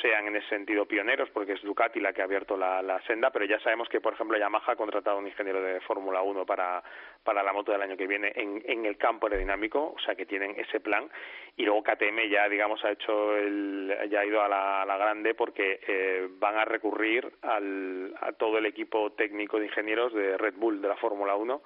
sean 0.00 0.26
en 0.26 0.36
ese 0.36 0.48
sentido 0.48 0.86
pioneros, 0.86 1.28
porque 1.30 1.52
es 1.52 1.62
Ducati 1.62 2.00
la 2.00 2.12
que 2.12 2.22
ha 2.22 2.24
abierto 2.24 2.56
la, 2.56 3.00
senda, 3.06 3.30
pero 3.30 3.44
ya 3.44 3.58
sabemos 3.60 3.88
que, 3.88 4.00
por 4.00 4.14
ejemplo, 4.14 4.38
Yamaha 4.38 4.72
ha 4.72 4.76
contratado 4.76 5.16
a 5.16 5.20
un 5.20 5.26
ingeniero 5.26 5.60
de 5.60 5.80
Fórmula 5.80 6.22
1 6.22 6.46
para, 6.46 6.82
para 7.24 7.42
la 7.42 7.52
moto 7.52 7.72
del 7.72 7.82
año 7.82 7.96
que 7.96 8.06
viene 8.06 8.32
en, 8.34 8.62
en 8.64 8.86
el 8.86 8.96
campo 8.96 9.26
aerodinámico, 9.26 9.92
o 9.94 9.98
sea 10.00 10.14
que 10.14 10.26
tienen 10.26 10.54
ese 10.58 10.80
plan, 10.80 11.10
y 11.56 11.64
luego 11.64 11.82
KTM 11.82 12.28
ya, 12.30 12.48
digamos, 12.48 12.82
ha 12.84 12.92
hecho 12.92 13.36
el, 13.36 14.08
ya 14.08 14.20
ha 14.20 14.24
ido 14.24 14.42
a 14.42 14.48
la, 14.48 14.82
a 14.82 14.86
la 14.86 14.96
grande 14.96 15.34
porque 15.34 15.80
eh, 15.86 16.28
van 16.38 16.56
a 16.56 16.64
recurrir 16.64 17.30
al, 17.42 18.14
a 18.20 18.32
todo 18.32 18.58
el 18.58 18.66
equipo 18.66 19.12
técnico 19.12 19.58
de 19.58 19.66
ingenieros 19.66 20.14
de 20.14 20.38
Red 20.38 20.54
Bull 20.54 20.80
de 20.80 20.88
la 20.88 20.96
Fórmula 20.96 21.34
1, 21.34 21.60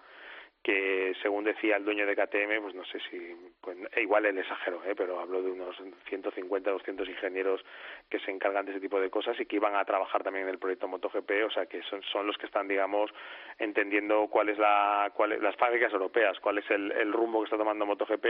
que 0.66 1.14
según 1.22 1.44
decía 1.44 1.76
el 1.76 1.84
dueño 1.84 2.04
de 2.06 2.16
KTM, 2.16 2.60
pues 2.60 2.74
no 2.74 2.84
sé 2.86 2.98
si, 3.08 3.36
pues, 3.60 3.78
e 3.94 4.02
igual 4.02 4.26
el 4.26 4.36
exagero, 4.36 4.82
¿eh? 4.84 4.96
pero 4.96 5.20
habló 5.20 5.40
de 5.40 5.52
unos 5.52 5.76
150, 6.08 6.72
200 6.72 7.08
ingenieros 7.08 7.64
que 8.08 8.18
se 8.20 8.30
encargan 8.30 8.64
de 8.64 8.70
ese 8.72 8.80
tipo 8.80 9.00
de 9.00 9.10
cosas 9.10 9.38
y 9.40 9.46
que 9.46 9.56
iban 9.56 9.74
a 9.74 9.84
trabajar 9.84 10.22
también 10.22 10.44
en 10.46 10.50
el 10.52 10.58
proyecto 10.58 10.86
MotoGP, 10.86 11.30
o 11.46 11.50
sea 11.50 11.66
que 11.66 11.82
son, 11.82 12.02
son 12.04 12.26
los 12.26 12.38
que 12.38 12.46
están, 12.46 12.68
digamos, 12.68 13.10
entendiendo 13.58 14.28
cuál 14.28 14.48
es 14.48 14.58
la, 14.58 15.10
cuál 15.14 15.32
es- 15.32 15.40
las 15.40 15.56
fábricas 15.56 15.92
europeas, 15.92 16.38
cuál 16.40 16.58
es 16.58 16.70
el, 16.70 16.92
el 16.92 17.12
rumbo 17.12 17.40
que 17.40 17.44
está 17.46 17.56
tomando 17.56 17.86
MotoGP 17.86 18.26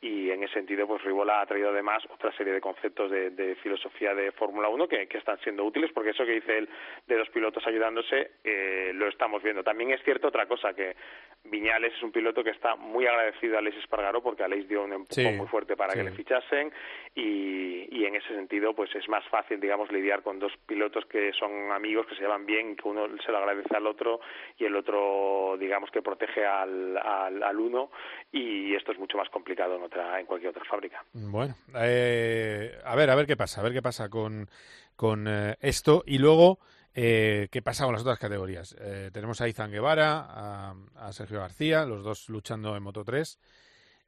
y 0.00 0.30
en 0.30 0.42
ese 0.42 0.54
sentido, 0.54 0.86
pues 0.86 1.02
Ribola 1.02 1.40
ha 1.40 1.46
traído 1.46 1.70
además 1.70 2.02
otra 2.10 2.32
serie 2.36 2.52
de 2.52 2.60
conceptos 2.60 3.10
de, 3.10 3.30
de 3.30 3.54
filosofía 3.56 4.14
de 4.14 4.32
Fórmula 4.32 4.68
1 4.68 4.88
que, 4.88 5.06
que 5.08 5.18
están 5.18 5.38
siendo 5.40 5.64
útiles 5.64 5.90
porque 5.92 6.10
eso 6.10 6.24
que 6.24 6.32
dice 6.32 6.58
él 6.58 6.68
de 7.06 7.16
dos 7.16 7.28
pilotos 7.30 7.66
ayudándose 7.66 8.32
eh, 8.44 8.92
lo 8.94 9.08
estamos 9.08 9.42
viendo. 9.42 9.62
También 9.62 9.90
es 9.92 10.02
cierto 10.04 10.28
otra 10.28 10.46
cosa 10.46 10.74
que 10.74 10.96
Viñales 11.44 11.92
es 11.94 12.02
un 12.02 12.12
piloto 12.12 12.42
que 12.44 12.50
está 12.50 12.76
muy 12.76 13.06
agradecido 13.06 13.56
a 13.56 13.58
Alex 13.58 13.76
Espargaró 13.78 14.22
porque 14.22 14.44
Alex 14.44 14.68
dio 14.68 14.82
un 14.84 14.92
empujón 14.92 15.24
Sí, 15.32 15.36
muy 15.36 15.46
fuerte 15.48 15.76
para 15.76 15.92
que 15.94 16.02
le 16.04 16.12
fichasen 16.12 16.72
y, 17.14 17.88
y 17.90 18.04
en 18.06 18.14
ese 18.16 18.28
sentido 18.28 18.74
pues 18.74 18.94
es 19.02 19.08
más 19.08 19.24
fácil 19.28 19.60
digamos 19.60 19.90
lidiar 19.90 20.22
con 20.22 20.38
dos 20.38 20.52
pilotos 20.66 21.04
que 21.06 21.32
son 21.32 21.72
amigos 21.72 22.06
que 22.06 22.14
se 22.14 22.22
llevan 22.22 22.46
bien 22.46 22.76
que 22.76 22.88
uno 22.88 23.06
se 23.24 23.32
lo 23.32 23.38
agradece 23.38 23.76
al 23.76 23.86
otro 23.86 24.20
y 24.58 24.64
el 24.64 24.76
otro 24.76 25.56
digamos 25.58 25.90
que 25.90 26.02
protege 26.02 26.46
al, 26.46 26.96
al, 26.96 27.42
al 27.42 27.56
uno. 27.58 27.90
Y 28.30 28.74
esto 28.74 28.92
es 28.92 28.98
mucho 28.98 29.18
más 29.18 29.28
complicado 29.30 29.76
en 29.76 29.82
otra 29.82 30.18
en 30.20 30.26
cualquier 30.26 30.50
otra 30.50 30.64
fábrica. 30.64 31.04
Bueno, 31.12 31.54
eh, 31.76 32.78
a 32.84 32.96
ver, 32.96 33.10
a 33.10 33.14
ver 33.14 33.26
qué 33.26 33.36
pasa, 33.36 33.60
a 33.60 33.64
ver 33.64 33.72
qué 33.72 33.82
pasa 33.82 34.08
con, 34.08 34.48
con 34.96 35.26
eh, 35.28 35.56
esto. 35.60 36.02
Y 36.06 36.18
luego 36.18 36.58
eh, 36.94 37.48
qué 37.50 37.62
pasa 37.62 37.84
con 37.84 37.92
las 37.92 38.02
otras 38.02 38.18
categorías. 38.18 38.76
Eh, 38.80 39.10
tenemos 39.12 39.40
a 39.40 39.48
Izan 39.48 39.70
Guevara, 39.70 40.26
a, 40.28 40.74
a 40.96 41.12
Sergio 41.12 41.40
García, 41.40 41.84
los 41.84 42.02
dos 42.04 42.28
luchando 42.28 42.76
en 42.76 42.82
Moto 42.82 43.04
3 43.04 43.38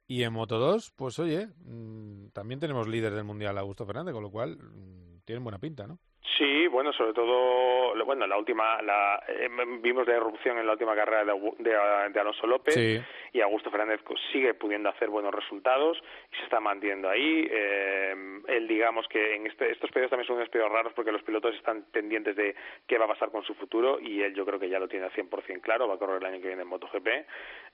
y 0.07 0.23
en 0.23 0.33
Moto 0.33 0.59
2, 0.59 0.91
pues 0.95 1.17
oye, 1.19 1.47
mm, 1.47 2.27
también 2.33 2.59
tenemos 2.59 2.87
líder 2.87 3.13
del 3.13 3.23
mundial 3.23 3.57
Augusto 3.57 3.85
Fernández, 3.85 4.13
con 4.13 4.23
lo 4.23 4.31
cual 4.31 4.57
mm, 4.57 5.21
tienen 5.25 5.43
buena 5.43 5.59
pinta, 5.59 5.87
¿no? 5.87 5.99
Sí, 6.37 6.67
bueno, 6.67 6.91
sobre 6.91 7.13
todo, 7.13 7.93
bueno, 8.03 8.25
la 8.27 8.37
última, 8.37 8.81
la, 8.81 9.23
eh, 9.27 9.47
vimos 9.79 10.07
la 10.07 10.15
erupción 10.15 10.57
en 10.57 10.65
la 10.65 10.73
última 10.73 10.95
carrera 10.95 11.23
de, 11.23 11.31
Augu- 11.31 11.55
de, 11.57 11.69
de 12.11 12.19
Alonso 12.19 12.47
López 12.47 12.73
Sí. 12.73 12.99
y 13.31 13.41
Augusto 13.41 13.69
Fernández 13.69 14.01
sigue 14.31 14.53
pudiendo 14.55 14.89
hacer 14.89 15.09
buenos 15.09 15.33
resultados 15.33 16.01
y 16.33 16.35
se 16.37 16.43
está 16.43 16.59
manteniendo 16.59 17.09
ahí. 17.09 17.47
Eh, 17.49 18.41
él, 18.47 18.67
digamos 18.67 19.07
que 19.07 19.35
en 19.35 19.45
este, 19.47 19.71
estos 19.71 19.89
periodos 19.91 20.09
también 20.09 20.27
son 20.27 20.37
unos 20.37 20.49
periodos 20.49 20.73
raros 20.73 20.93
porque 20.93 21.11
los 21.11 21.21
pilotos 21.23 21.55
están 21.55 21.83
pendientes 21.91 22.35
de 22.35 22.55
qué 22.87 22.97
va 22.97 23.05
a 23.05 23.09
pasar 23.09 23.29
con 23.29 23.43
su 23.43 23.53
futuro 23.53 23.99
y 23.99 24.21
él 24.21 24.33
yo 24.33 24.45
creo 24.45 24.59
que 24.59 24.67
ya 24.69 24.79
lo 24.79 24.87
tiene 24.87 25.05
al 25.05 25.11
100% 25.11 25.61
claro, 25.61 25.87
va 25.87 25.93
a 25.93 25.97
correr 25.99 26.17
el 26.17 26.25
año 26.25 26.41
que 26.41 26.47
viene 26.47 26.63
en 26.63 26.67
MotoGP 26.67 27.07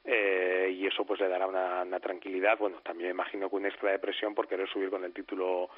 eh, 0.05 0.75
y 0.77 0.85
eso 0.87 1.05
pues 1.05 1.19
le 1.19 1.27
dará 1.29 1.47
una, 1.47 1.83
una 1.83 1.99
tranquilidad. 1.99 2.57
Bueno, 2.57 2.79
también 2.83 3.07
me 3.09 3.13
imagino 3.13 3.49
que 3.49 3.55
una 3.55 3.69
extra 3.69 3.91
de 3.91 3.99
presión 3.99 4.35
por 4.35 4.47
querer 4.47 4.67
subir 4.69 4.89
con 4.89 5.03
el 5.03 5.13
título 5.13 5.69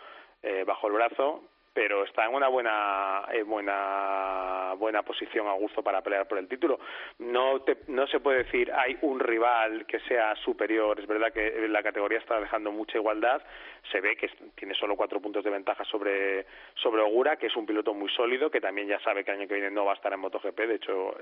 eh, 0.42 0.64
bajo 0.66 0.88
el 0.88 0.94
brazo, 0.94 1.44
pero 1.74 2.04
está 2.04 2.26
en 2.26 2.36
una 2.36 2.48
buena 2.48 3.26
en 3.32 3.48
buena 3.48 4.74
buena 4.78 5.02
posición 5.04 5.48
Augusto 5.48 5.82
para 5.84 6.02
pelear 6.02 6.28
por 6.28 6.38
el 6.38 6.48
título. 6.48 6.80
No 7.20 7.62
te- 7.62 7.78
no 7.88 8.06
se 8.08 8.20
puede 8.20 8.40
decir 8.44 8.72
hay 8.72 8.98
un 9.02 9.20
rival 9.20 9.86
que 9.86 10.00
sea 10.02 10.36
superior. 10.38 11.00
Es 11.00 11.08
verdad 11.08 11.32
que 11.34 11.68
la 11.68 11.82
categoría 11.84 12.20
está 12.20 12.40
dejando 12.40 12.72
mucha 12.72 12.98
igualdad. 12.98 13.42
Se 13.92 14.00
ve 14.02 14.16
que 14.16 14.30
tiene 14.56 14.74
solo 14.76 14.96
cuatro 14.96 15.20
puntos 15.20 15.44
de 15.44 15.50
ventaja 15.50 15.84
sobre 15.86 16.46
sobre 16.76 17.02
Ogura, 17.02 17.38
que 17.38 17.48
es 17.48 17.56
un 17.56 17.66
piloto 17.66 17.94
muy 17.94 18.10
sólido, 18.10 18.50
que 18.50 18.62
también 18.62 18.88
ya 18.88 19.00
sabe 19.00 19.24
que 19.24 19.32
el 19.32 19.40
año 19.40 19.48
que 19.48 19.56
viene 19.56 19.72
no 19.72 19.86
va 19.86 19.92
a 19.92 19.96
estar 19.96 20.14
en 20.14 20.20
MotoGP. 20.20 20.58
De 20.60 20.76
hecho, 20.76 21.16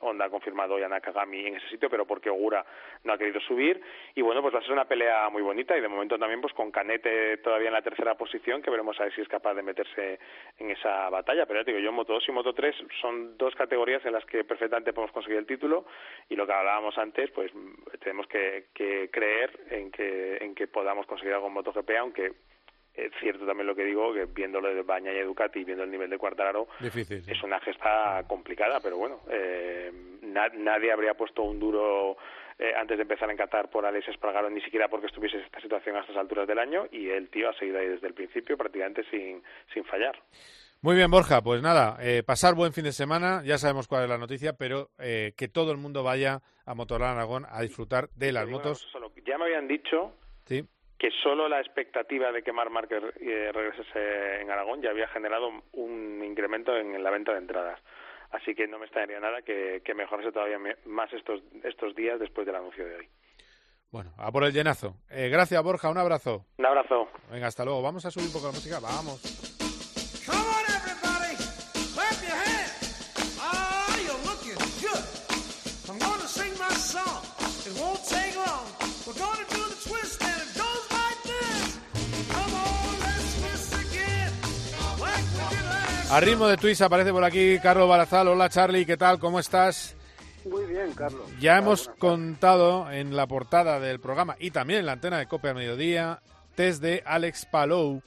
Honda 0.00 0.26
ha 0.26 0.30
confirmado 0.30 0.78
ya 0.78 0.86
a 0.86 0.88
Nakagami 0.88 1.46
en 1.46 1.56
ese 1.56 1.68
sitio, 1.68 1.88
pero 1.90 2.06
porque 2.06 2.30
Ogura 2.30 2.64
no 3.04 3.12
ha 3.12 3.18
querido 3.18 3.40
subir. 3.40 3.80
Y 4.14 4.22
bueno, 4.22 4.42
pues 4.42 4.54
va 4.54 4.58
a 4.58 4.62
ser 4.62 4.72
una 4.72 4.84
pelea 4.84 5.28
muy 5.30 5.42
bonita 5.42 5.76
y 5.76 5.80
de 5.80 5.88
momento 5.88 6.18
también 6.18 6.40
pues 6.40 6.52
con 6.54 6.70
Canete 6.70 7.38
todavía 7.38 7.68
en 7.68 7.74
la 7.74 7.82
tercera 7.82 8.14
posición, 8.14 8.62
que 8.62 8.70
veremos 8.70 8.98
a 9.00 9.04
ver 9.04 9.14
si 9.14 9.20
es 9.20 9.28
capaz 9.28 9.54
de 9.54 9.62
meterse 9.62 9.93
ese 9.94 10.18
en 10.58 10.70
esa 10.70 11.08
batalla. 11.10 11.46
Pero 11.46 11.60
ya 11.60 11.64
te 11.64 11.72
digo, 11.72 11.82
yo 11.82 11.90
Moto 11.92 12.12
2 12.12 12.28
y 12.28 12.32
Moto 12.32 12.52
3 12.54 12.74
son 13.00 13.36
dos 13.36 13.54
categorías 13.56 14.04
en 14.04 14.12
las 14.12 14.24
que 14.26 14.44
perfectamente 14.44 14.92
podemos 14.92 15.12
conseguir 15.12 15.38
el 15.38 15.46
título 15.46 15.84
y 16.28 16.36
lo 16.36 16.46
que 16.46 16.52
hablábamos 16.52 16.96
antes, 16.98 17.30
pues 17.32 17.50
tenemos 18.00 18.26
que, 18.28 18.66
que 18.74 19.08
creer 19.10 19.50
en 19.70 19.90
que, 19.90 20.36
en 20.36 20.54
que 20.54 20.66
podamos 20.68 21.06
conseguir 21.06 21.34
algo 21.34 21.48
en 21.48 21.54
MotoGP, 21.54 21.90
aunque 21.98 22.32
es 22.94 23.10
cierto 23.18 23.44
también 23.44 23.66
lo 23.66 23.74
que 23.74 23.82
digo, 23.84 24.14
que 24.14 24.26
viéndolo 24.26 24.72
de 24.72 24.82
Baña 24.82 25.12
y 25.12 25.20
Ducati 25.22 25.58
y 25.58 25.64
viendo 25.64 25.82
el 25.82 25.90
nivel 25.90 26.08
de 26.10 26.18
Cuartararo, 26.18 26.68
Difícil. 26.78 27.24
es 27.28 27.42
una 27.42 27.58
gesta 27.58 28.22
complicada, 28.28 28.78
pero 28.80 28.96
bueno, 28.96 29.18
eh, 29.28 29.90
na- 30.22 30.50
nadie 30.54 30.92
habría 30.92 31.14
puesto 31.14 31.42
un 31.42 31.58
duro 31.58 32.16
eh, 32.58 32.72
antes 32.76 32.96
de 32.96 33.02
empezar 33.02 33.30
en 33.30 33.36
Qatar 33.36 33.70
por 33.70 33.84
Alex 33.86 34.08
Espargaro, 34.08 34.50
ni 34.50 34.60
siquiera 34.60 34.88
porque 34.88 35.06
estuviese 35.06 35.38
esta 35.38 35.60
situación 35.60 35.96
a 35.96 36.00
estas 36.00 36.16
alturas 36.16 36.46
del 36.46 36.58
año, 36.58 36.86
y 36.90 37.08
el 37.10 37.28
tío 37.30 37.48
ha 37.50 37.54
seguido 37.54 37.78
ahí 37.78 37.88
desde 37.88 38.06
el 38.06 38.14
principio 38.14 38.56
prácticamente 38.56 39.04
sin, 39.10 39.42
sin 39.72 39.84
fallar. 39.84 40.16
Muy 40.82 40.96
bien, 40.96 41.10
Borja, 41.10 41.40
pues 41.40 41.62
nada, 41.62 41.96
eh, 42.02 42.22
pasar 42.22 42.54
buen 42.54 42.72
fin 42.74 42.84
de 42.84 42.92
semana, 42.92 43.42
ya 43.44 43.56
sabemos 43.56 43.88
cuál 43.88 44.02
es 44.04 44.08
la 44.10 44.18
noticia, 44.18 44.52
pero 44.52 44.90
eh, 44.98 45.32
que 45.36 45.48
todo 45.48 45.72
el 45.72 45.78
mundo 45.78 46.02
vaya 46.02 46.40
a 46.66 46.74
Motorland 46.74 47.16
Aragón 47.16 47.46
a 47.48 47.62
disfrutar 47.62 48.08
de 48.16 48.32
las 48.32 48.46
motos. 48.48 48.80
solo, 48.92 49.10
ya 49.24 49.38
me 49.38 49.44
habían 49.44 49.66
dicho 49.66 50.12
Sí. 50.44 50.62
que 50.98 51.10
solo 51.22 51.48
la 51.48 51.60
expectativa 51.60 52.30
de 52.32 52.42
que 52.42 52.52
Marc 52.52 52.70
Márquez 52.70 53.02
eh, 53.18 53.50
regresase 53.52 54.42
en 54.42 54.50
Aragón 54.50 54.82
ya 54.82 54.90
había 54.90 55.08
generado 55.08 55.50
un 55.72 56.22
incremento 56.22 56.76
en 56.76 57.02
la 57.02 57.10
venta 57.10 57.32
de 57.32 57.38
entradas. 57.38 57.80
Así 58.34 58.52
que 58.52 58.66
no 58.66 58.78
me 58.78 58.86
extrañaría 58.86 59.20
nada 59.20 59.42
que, 59.42 59.80
que 59.84 59.94
mejorase 59.94 60.32
todavía 60.32 60.58
más 60.86 61.12
estos, 61.12 61.40
estos 61.62 61.94
días 61.94 62.18
después 62.18 62.44
del 62.44 62.56
anuncio 62.56 62.84
de 62.84 62.96
hoy. 62.96 63.08
Bueno, 63.92 64.12
a 64.18 64.32
por 64.32 64.42
el 64.42 64.52
llenazo. 64.52 64.96
Eh, 65.08 65.28
gracias, 65.28 65.62
Borja, 65.62 65.88
un 65.88 65.98
abrazo. 65.98 66.44
Un 66.58 66.66
abrazo. 66.66 67.08
Venga, 67.30 67.46
hasta 67.46 67.64
luego. 67.64 67.80
Vamos 67.80 68.04
a 68.06 68.10
subir 68.10 68.26
un 68.26 68.32
poco 68.32 68.46
la 68.46 68.52
música. 68.52 68.80
Vamos. 68.80 69.53
A 86.10 86.20
ritmo 86.20 86.46
de 86.46 86.56
twist 86.56 86.82
aparece 86.82 87.10
por 87.12 87.24
aquí 87.24 87.58
Carlos 87.60 87.88
Barazal. 87.88 88.28
Hola, 88.28 88.48
Charlie, 88.48 88.86
¿qué 88.86 88.96
tal? 88.96 89.18
¿Cómo 89.18 89.40
estás? 89.40 89.96
Muy 90.48 90.64
bien, 90.66 90.92
Carlos. 90.92 91.22
Ya 91.40 91.58
hemos 91.58 91.88
contado 91.98 92.90
en 92.92 93.16
la 93.16 93.26
portada 93.26 93.80
del 93.80 93.98
programa 93.98 94.36
y 94.38 94.50
también 94.50 94.80
en 94.80 94.86
la 94.86 94.92
antena 94.92 95.18
de 95.18 95.26
Cope 95.26 95.48
a 95.48 95.54
Mediodía 95.54 96.20
test 96.54 96.80
de 96.82 97.02
Alex 97.04 97.46
Palou 97.46 98.02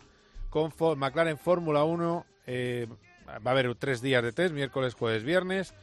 con 0.50 0.72
Fo- 0.72 0.96
McLaren 0.96 1.38
Fórmula 1.38 1.84
1. 1.84 2.26
Eh, 2.46 2.88
va 3.28 3.52
a 3.52 3.52
haber 3.52 3.76
tres 3.76 4.02
días 4.02 4.24
de 4.24 4.32
test, 4.32 4.54
miércoles, 4.54 4.94
jueves, 4.94 5.24
viernes. 5.24 5.74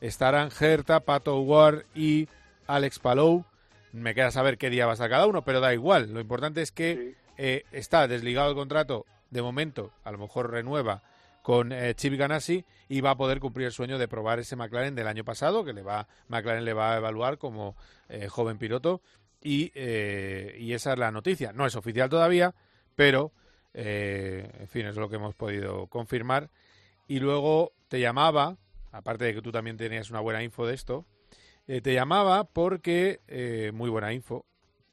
Estarán 0.00 0.50
Gerta, 0.50 1.00
Pato 1.00 1.40
Ward 1.40 1.84
y 1.94 2.28
Alex 2.68 2.98
Palou. 3.00 3.44
Me 3.92 4.14
queda 4.14 4.30
saber 4.30 4.56
qué 4.58 4.70
día 4.70 4.86
va 4.86 4.92
a 4.92 4.94
estar 4.94 5.10
cada 5.10 5.26
uno, 5.26 5.42
pero 5.42 5.60
da 5.60 5.74
igual. 5.74 6.12
Lo 6.12 6.20
importante 6.20 6.62
es 6.62 6.70
que 6.70 7.16
eh, 7.38 7.64
está 7.72 8.06
desligado 8.06 8.50
el 8.50 8.56
contrato 8.56 9.04
de 9.30 9.42
momento, 9.42 9.90
a 10.04 10.12
lo 10.12 10.18
mejor 10.18 10.50
renueva 10.50 11.02
con 11.42 11.72
eh, 11.72 11.94
Chip 11.94 12.14
Ganassi 12.14 12.64
y 12.88 13.00
va 13.00 13.10
a 13.10 13.16
poder 13.16 13.40
cumplir 13.40 13.66
el 13.66 13.72
sueño 13.72 13.98
de 13.98 14.08
probar 14.08 14.38
ese 14.38 14.56
McLaren 14.56 14.94
del 14.94 15.08
año 15.08 15.24
pasado, 15.24 15.64
que 15.64 15.72
le 15.72 15.82
va 15.82 16.08
McLaren 16.28 16.64
le 16.64 16.72
va 16.72 16.94
a 16.94 16.96
evaluar 16.98 17.38
como 17.38 17.76
eh, 18.08 18.28
joven 18.28 18.58
piloto 18.58 19.02
y, 19.42 19.72
eh, 19.74 20.56
y 20.58 20.72
esa 20.72 20.92
es 20.92 20.98
la 20.98 21.10
noticia. 21.10 21.52
No 21.52 21.66
es 21.66 21.74
oficial 21.74 22.08
todavía, 22.08 22.54
pero 22.94 23.32
eh, 23.74 24.50
en 24.60 24.68
fin, 24.68 24.86
es 24.86 24.96
lo 24.96 25.08
que 25.08 25.16
hemos 25.16 25.34
podido 25.34 25.88
confirmar. 25.88 26.50
Y 27.08 27.18
luego 27.18 27.72
te 27.88 28.00
llamaba, 28.00 28.56
aparte 28.92 29.24
de 29.24 29.34
que 29.34 29.42
tú 29.42 29.50
también 29.50 29.76
tenías 29.76 30.10
una 30.10 30.20
buena 30.20 30.42
info 30.42 30.66
de 30.66 30.74
esto, 30.74 31.04
te 31.66 31.94
llamaba 31.94 32.44
porque, 32.44 33.20
muy 33.72 33.88
buena 33.88 34.12
info, 34.12 34.44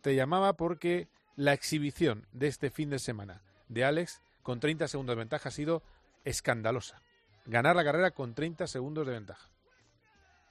te 0.02 0.16
llamaba 0.16 0.54
porque 0.54 1.08
la 1.36 1.54
exhibición 1.54 2.28
de 2.32 2.47
este 2.47 2.70
fin 2.70 2.89
de 2.89 3.00
semana 3.00 3.41
de 3.68 3.84
Alex 3.84 4.22
con 4.43 4.60
30 4.60 4.88
segundos 4.88 5.16
de 5.16 5.20
ventaja 5.20 5.50
ha 5.50 5.52
sido 5.52 5.84
escandalosa. 6.24 7.01
Ganar 7.45 7.76
la 7.76 7.84
carrera 7.84 8.11
con 8.11 8.36
30 8.36 8.67
segundos 8.67 9.07
de 9.07 9.13
ventaja. 9.13 9.49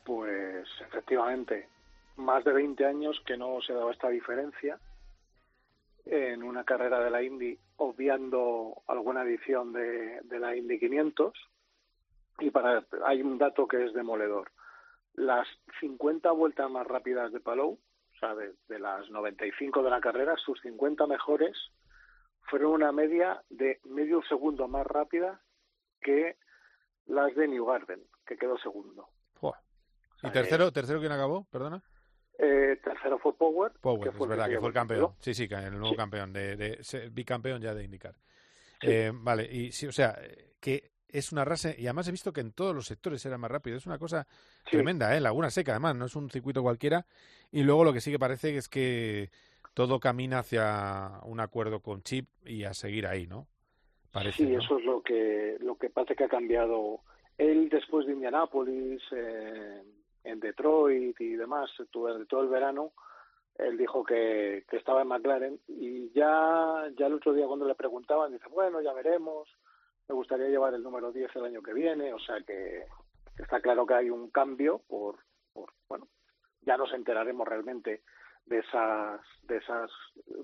Pues 0.04 0.66
efectivamente, 0.80 1.68
más 2.16 2.44
de 2.44 2.52
20 2.52 2.84
años 2.84 3.20
que 3.26 3.36
no 3.36 3.60
se 3.60 3.72
daba 3.72 3.92
esta 3.92 4.08
diferencia 4.08 4.78
en 6.06 6.42
una 6.42 6.64
carrera 6.64 7.00
de 7.00 7.10
la 7.10 7.22
Indy, 7.22 7.58
obviando 7.76 8.82
alguna 8.86 9.22
edición 9.22 9.72
de, 9.72 10.20
de 10.22 10.38
la 10.38 10.56
Indy 10.56 10.78
500. 10.78 11.32
Y 12.40 12.50
para 12.50 12.84
hay 13.04 13.22
un 13.22 13.38
dato 13.38 13.68
que 13.68 13.84
es 13.84 13.92
demoledor. 13.92 14.50
Las 15.14 15.46
50 15.80 16.30
vueltas 16.32 16.70
más 16.70 16.86
rápidas 16.86 17.32
de 17.32 17.40
Palou, 17.40 17.72
o 17.72 18.18
sea, 18.18 18.34
de, 18.34 18.54
de 18.68 18.78
las 18.78 19.10
95 19.10 19.82
de 19.82 19.90
la 19.90 20.00
carrera, 20.00 20.36
sus 20.36 20.60
50 20.62 21.06
mejores 21.06 21.56
fueron 22.48 22.72
una 22.72 22.92
media 22.92 23.42
de 23.50 23.80
medio 23.84 24.22
segundo 24.22 24.68
más 24.68 24.86
rápida 24.86 25.40
que 26.00 26.36
las 27.06 27.34
de 27.34 27.48
New 27.48 27.64
Garden, 27.66 28.02
que 28.26 28.36
quedó 28.36 28.58
segundo. 28.58 29.08
¿Y 30.22 30.30
tercero, 30.30 30.72
tercero 30.72 30.98
quién 30.98 31.12
acabó? 31.12 31.44
Perdona. 31.44 31.80
Eh, 32.38 32.76
tercero 32.82 33.18
fue 33.18 33.36
Power. 33.36 33.72
Power, 33.80 34.10
que 34.10 34.16
es 34.16 34.28
verdad, 34.28 34.48
que 34.48 34.58
fue 34.58 34.68
el 34.68 34.74
campeón. 34.74 35.12
Sí, 35.20 35.34
sí, 35.34 35.48
el 35.50 35.70
nuevo 35.72 35.90
Sí. 35.90 35.96
campeón, 35.96 36.32
de, 36.32 36.80
bicampeón 37.12 37.62
ya 37.62 37.74
de 37.74 37.84
indicar. 37.84 38.16
Sí. 38.80 38.88
Eh, 38.90 39.12
vale, 39.14 39.44
y 39.44 39.72
sí, 39.72 39.86
o 39.86 39.92
sea, 39.92 40.18
que 40.60 40.90
es 41.08 41.32
una 41.32 41.44
raza, 41.44 41.70
y 41.76 41.86
además 41.86 42.08
he 42.08 42.12
visto 42.12 42.32
que 42.32 42.40
en 42.40 42.52
todos 42.52 42.74
los 42.74 42.86
sectores 42.86 43.24
era 43.26 43.38
más 43.38 43.50
rápido. 43.50 43.76
Es 43.76 43.86
una 43.86 43.98
cosa 43.98 44.26
tremenda, 44.68 45.16
¿eh? 45.16 45.20
Laguna 45.20 45.50
Seca, 45.50 45.72
además, 45.72 45.96
no 45.96 46.06
es 46.06 46.16
un 46.16 46.30
circuito 46.30 46.62
cualquiera. 46.62 47.06
Y 47.50 47.62
luego 47.62 47.84
lo 47.84 47.92
que 47.92 48.00
sí 48.00 48.10
que 48.10 48.18
parece 48.18 48.56
es 48.56 48.68
que 48.68 49.30
todo 49.74 50.00
camina 50.00 50.40
hacia 50.40 51.20
un 51.24 51.40
acuerdo 51.40 51.80
con 51.80 52.02
Chip 52.02 52.28
y 52.44 52.64
a 52.64 52.74
seguir 52.74 53.06
ahí, 53.06 53.26
¿no? 53.26 53.46
Parece, 54.12 54.44
sí, 54.44 54.52
¿no? 54.52 54.58
eso 54.58 54.78
es 54.78 54.84
lo 54.84 55.02
que 55.02 55.56
lo 55.60 55.76
que 55.76 55.90
parece 55.90 56.16
que 56.16 56.24
ha 56.24 56.28
cambiado. 56.28 57.00
Él 57.36 57.68
después 57.68 58.06
de 58.06 58.14
Indianápolis, 58.14 59.02
eh, 59.12 59.82
en 60.24 60.40
Detroit 60.40 61.20
y 61.20 61.36
demás, 61.36 61.70
durante 61.92 62.26
todo 62.26 62.42
el 62.42 62.48
verano, 62.48 62.92
él 63.56 63.76
dijo 63.76 64.04
que, 64.04 64.64
que 64.68 64.76
estaba 64.76 65.02
en 65.02 65.08
McLaren 65.08 65.60
y 65.66 66.10
ya, 66.12 66.88
ya 66.96 67.06
el 67.06 67.14
otro 67.14 67.32
día 67.32 67.46
cuando 67.46 67.66
le 67.66 67.74
preguntaban, 67.74 68.32
dice, 68.32 68.48
bueno, 68.50 68.80
ya 68.80 68.92
veremos, 68.92 69.48
me 70.08 70.14
gustaría 70.14 70.48
llevar 70.48 70.74
el 70.74 70.82
número 70.82 71.12
10 71.12 71.34
el 71.36 71.44
año 71.44 71.62
que 71.62 71.74
viene, 71.74 72.12
o 72.12 72.18
sea 72.18 72.40
que 72.40 72.84
está 73.36 73.60
claro 73.60 73.86
que 73.86 73.94
hay 73.94 74.10
un 74.10 74.30
cambio 74.30 74.80
por, 74.86 75.16
por 75.52 75.72
bueno, 75.88 76.08
ya 76.62 76.76
nos 76.76 76.92
enteraremos 76.92 77.46
realmente 77.46 78.02
de 78.46 78.58
esas, 78.58 79.20
de 79.42 79.56
esas 79.56 79.90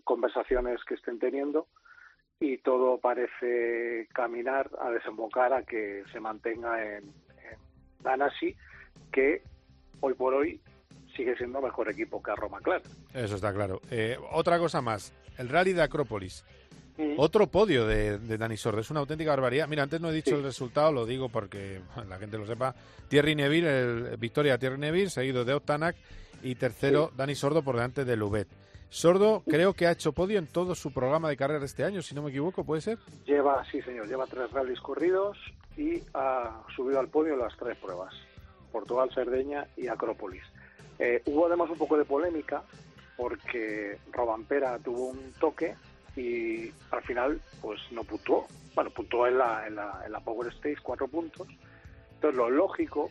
conversaciones 0.02 0.84
que 0.84 0.94
estén 0.94 1.18
teniendo 1.18 1.68
y 2.40 2.58
todo 2.58 2.98
parece 2.98 4.08
caminar 4.12 4.70
a 4.80 4.90
desembocar 4.90 5.52
a 5.52 5.62
que 5.62 6.02
se 6.12 6.20
mantenga 6.20 6.82
en, 6.84 7.04
en 7.04 7.58
Ganassi, 8.02 8.54
que 9.12 9.42
hoy 10.00 10.14
por 10.14 10.34
hoy 10.34 10.60
sigue 11.16 11.36
siendo 11.36 11.60
mejor 11.62 11.90
equipo 11.90 12.22
que 12.22 12.32
Arrow 12.32 12.50
McLaren. 12.50 12.82
Eso 13.14 13.36
está 13.36 13.52
claro. 13.54 13.80
Eh, 13.90 14.18
otra 14.32 14.58
cosa 14.58 14.80
más, 14.82 15.12
el 15.38 15.48
rally 15.48 15.72
de 15.72 15.82
Acrópolis. 15.82 16.44
Otro 17.16 17.48
podio 17.48 17.88
de, 17.88 18.18
de 18.18 18.38
Dani 18.38 18.56
Sordo, 18.56 18.80
es 18.80 18.88
una 18.88 19.00
auténtica 19.00 19.30
barbaridad. 19.30 19.66
Mira, 19.66 19.82
antes 19.82 20.00
no 20.00 20.10
he 20.10 20.12
dicho 20.12 20.30
Sí. 20.30 20.36
el 20.36 20.44
resultado, 20.44 20.92
lo 20.92 21.04
digo 21.06 21.28
porque 21.28 21.80
la 22.08 22.18
gente 22.18 22.38
lo 22.38 22.46
sepa. 22.46 22.72
Thierry 23.08 23.34
Neville, 23.34 23.80
el, 23.80 24.16
victoria 24.16 24.58
Thierry 24.58 24.78
Neville, 24.78 25.10
seguido 25.10 25.44
de 25.44 25.54
Otanak 25.54 25.96
y 26.42 26.54
tercero 26.54 27.10
Dani 27.16 27.34
Sordo 27.34 27.62
por 27.62 27.74
delante 27.74 28.04
de 28.04 28.16
Lubet. 28.16 28.46
Sordo 28.94 29.42
creo 29.44 29.74
que 29.74 29.88
ha 29.88 29.90
hecho 29.90 30.12
podio 30.12 30.38
en 30.38 30.46
todo 30.46 30.76
su 30.76 30.92
programa 30.92 31.28
de 31.28 31.36
carrera 31.36 31.64
este 31.64 31.82
año, 31.82 32.00
si 32.00 32.14
no 32.14 32.22
me 32.22 32.30
equivoco, 32.30 32.62
¿puede 32.62 32.80
ser? 32.80 32.96
Lleva, 33.26 33.64
sí 33.68 33.82
señor, 33.82 34.06
lleva 34.06 34.24
tres 34.26 34.52
rallies 34.52 34.80
corridos 34.80 35.36
y 35.76 36.00
ha 36.14 36.62
subido 36.76 37.00
al 37.00 37.08
podio 37.08 37.34
las 37.34 37.56
tres 37.56 37.76
pruebas, 37.76 38.14
Portugal, 38.70 39.10
Cerdeña 39.12 39.66
y 39.76 39.88
Acrópolis. 39.88 40.44
Eh, 41.00 41.20
hubo 41.26 41.48
además 41.48 41.70
un 41.70 41.76
poco 41.76 41.98
de 41.98 42.04
polémica 42.04 42.62
porque 43.16 43.98
Robampera 44.12 44.78
tuvo 44.78 45.06
un 45.06 45.32
toque 45.40 45.74
y 46.14 46.70
al 46.92 47.02
final 47.02 47.40
pues 47.60 47.80
no 47.90 48.04
puntuó. 48.04 48.46
Bueno, 48.76 48.90
puntuó 48.90 49.26
en 49.26 49.38
la, 49.38 49.66
en 49.66 49.74
la, 49.74 50.02
en 50.06 50.12
la 50.12 50.20
Power 50.20 50.52
Stage 50.52 50.78
cuatro 50.84 51.08
puntos. 51.08 51.48
Entonces 52.14 52.38
lo 52.38 52.48
lógico, 52.48 53.10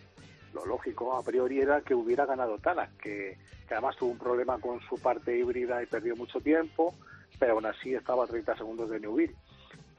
lo 0.53 0.65
lógico 0.65 1.15
a 1.15 1.23
priori 1.23 1.59
era 1.59 1.81
que 1.81 1.95
hubiera 1.95 2.25
ganado 2.25 2.57
Tanak, 2.57 2.97
que, 2.97 3.37
que 3.67 3.73
además 3.73 3.95
tuvo 3.97 4.11
un 4.11 4.17
problema 4.17 4.59
con 4.59 4.79
su 4.81 4.99
parte 4.99 5.37
híbrida 5.37 5.81
y 5.81 5.85
perdió 5.85 6.15
mucho 6.15 6.39
tiempo, 6.39 6.93
pero 7.39 7.53
aún 7.53 7.65
así 7.65 7.93
estaba 7.93 8.23
a 8.23 8.27
30 8.27 8.57
segundos 8.57 8.89
de 8.89 8.99
Newville. 8.99 9.35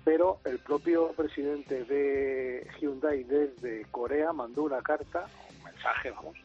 Pero 0.05 0.40
el 0.44 0.59
propio 0.59 1.12
presidente 1.12 1.84
de 1.84 2.68
Hyundai 2.78 3.24
desde 3.24 3.86
Corea 3.90 4.32
mandó 4.32 4.64
una 4.64 4.82
carta, 4.82 5.26
un 5.57 5.64
mensaje, 5.64 6.11
vamos, 6.11 6.36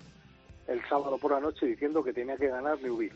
el 0.67 0.81
sábado 0.87 1.17
por 1.17 1.31
la 1.31 1.41
noche 1.41 1.65
diciendo 1.65 2.03
que 2.03 2.13
tenía 2.13 2.37
que 2.37 2.47
ganar 2.47 2.81
Newville. 2.81 3.15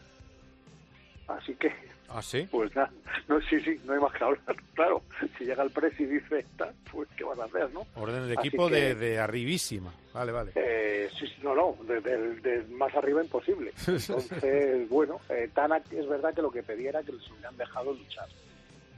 Así 1.28 1.56
que, 1.56 1.72
¿Ah, 2.10 2.22
sí? 2.22 2.48
pues 2.52 2.76
nada, 2.76 2.92
no, 3.30 3.40
sí, 3.42 3.60
sí, 3.62 3.80
no 3.86 3.94
hay 3.94 4.00
más 4.00 4.12
que 4.14 4.24
hablar. 4.24 4.42
Claro, 4.74 5.04
si 5.38 5.46
llega 5.46 5.62
el 5.64 5.70
precio 5.70 6.06
y 6.08 6.10
dice 6.10 6.40
esta, 6.40 6.74
pues 6.92 7.08
¿qué 7.16 7.24
vas 7.24 7.38
a 7.38 7.44
hacer, 7.46 7.72
no? 7.72 7.86
Orden 7.96 8.28
de 8.28 8.34
equipo 8.34 8.68
que, 8.68 8.74
de, 8.76 8.96
de 8.96 9.20
arribísima. 9.20 9.94
Vale, 10.14 10.32
vale. 10.32 10.52
Eh, 10.56 10.83
sí, 11.18 11.26
no, 11.42 11.54
no, 11.56 11.76
de, 11.86 12.02
de- 12.02 12.64
más 12.76 12.94
arriba 12.96 13.24
imposible. 13.24 13.72
Entonces, 13.88 14.90
bueno, 14.90 15.20
eh, 15.30 15.50
Tana 15.54 15.82
es 15.92 16.08
verdad 16.08 16.34
que 16.34 16.42
lo 16.42 16.52
que 16.52 16.64
pedía 16.64 16.90
era 16.90 17.04
que 17.04 17.12
les 17.14 17.30
hubieran 17.32 17.56
dejado 17.58 17.94
luchar. 17.94 18.28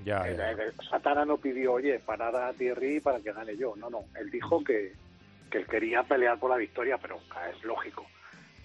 Ya, 0.03 0.27
Eh, 0.27 0.35
ya. 0.37 0.51
eh, 0.51 0.71
o 0.77 0.83
sea, 0.83 0.99
Tana 0.99 1.25
no 1.25 1.37
pidió, 1.37 1.73
oye, 1.73 1.99
parar 1.99 2.35
a 2.35 2.53
Thierry 2.53 2.99
para 2.99 3.19
que 3.19 3.31
gane 3.33 3.57
yo. 3.57 3.75
No, 3.75 3.89
no, 3.89 4.05
él 4.19 4.29
dijo 4.29 4.63
que, 4.63 4.93
que 5.49 5.57
él 5.59 5.65
quería 5.67 6.03
pelear 6.03 6.39
por 6.39 6.51
la 6.51 6.57
victoria, 6.57 6.97
pero 6.97 7.19
es 7.51 7.63
lógico. 7.63 8.05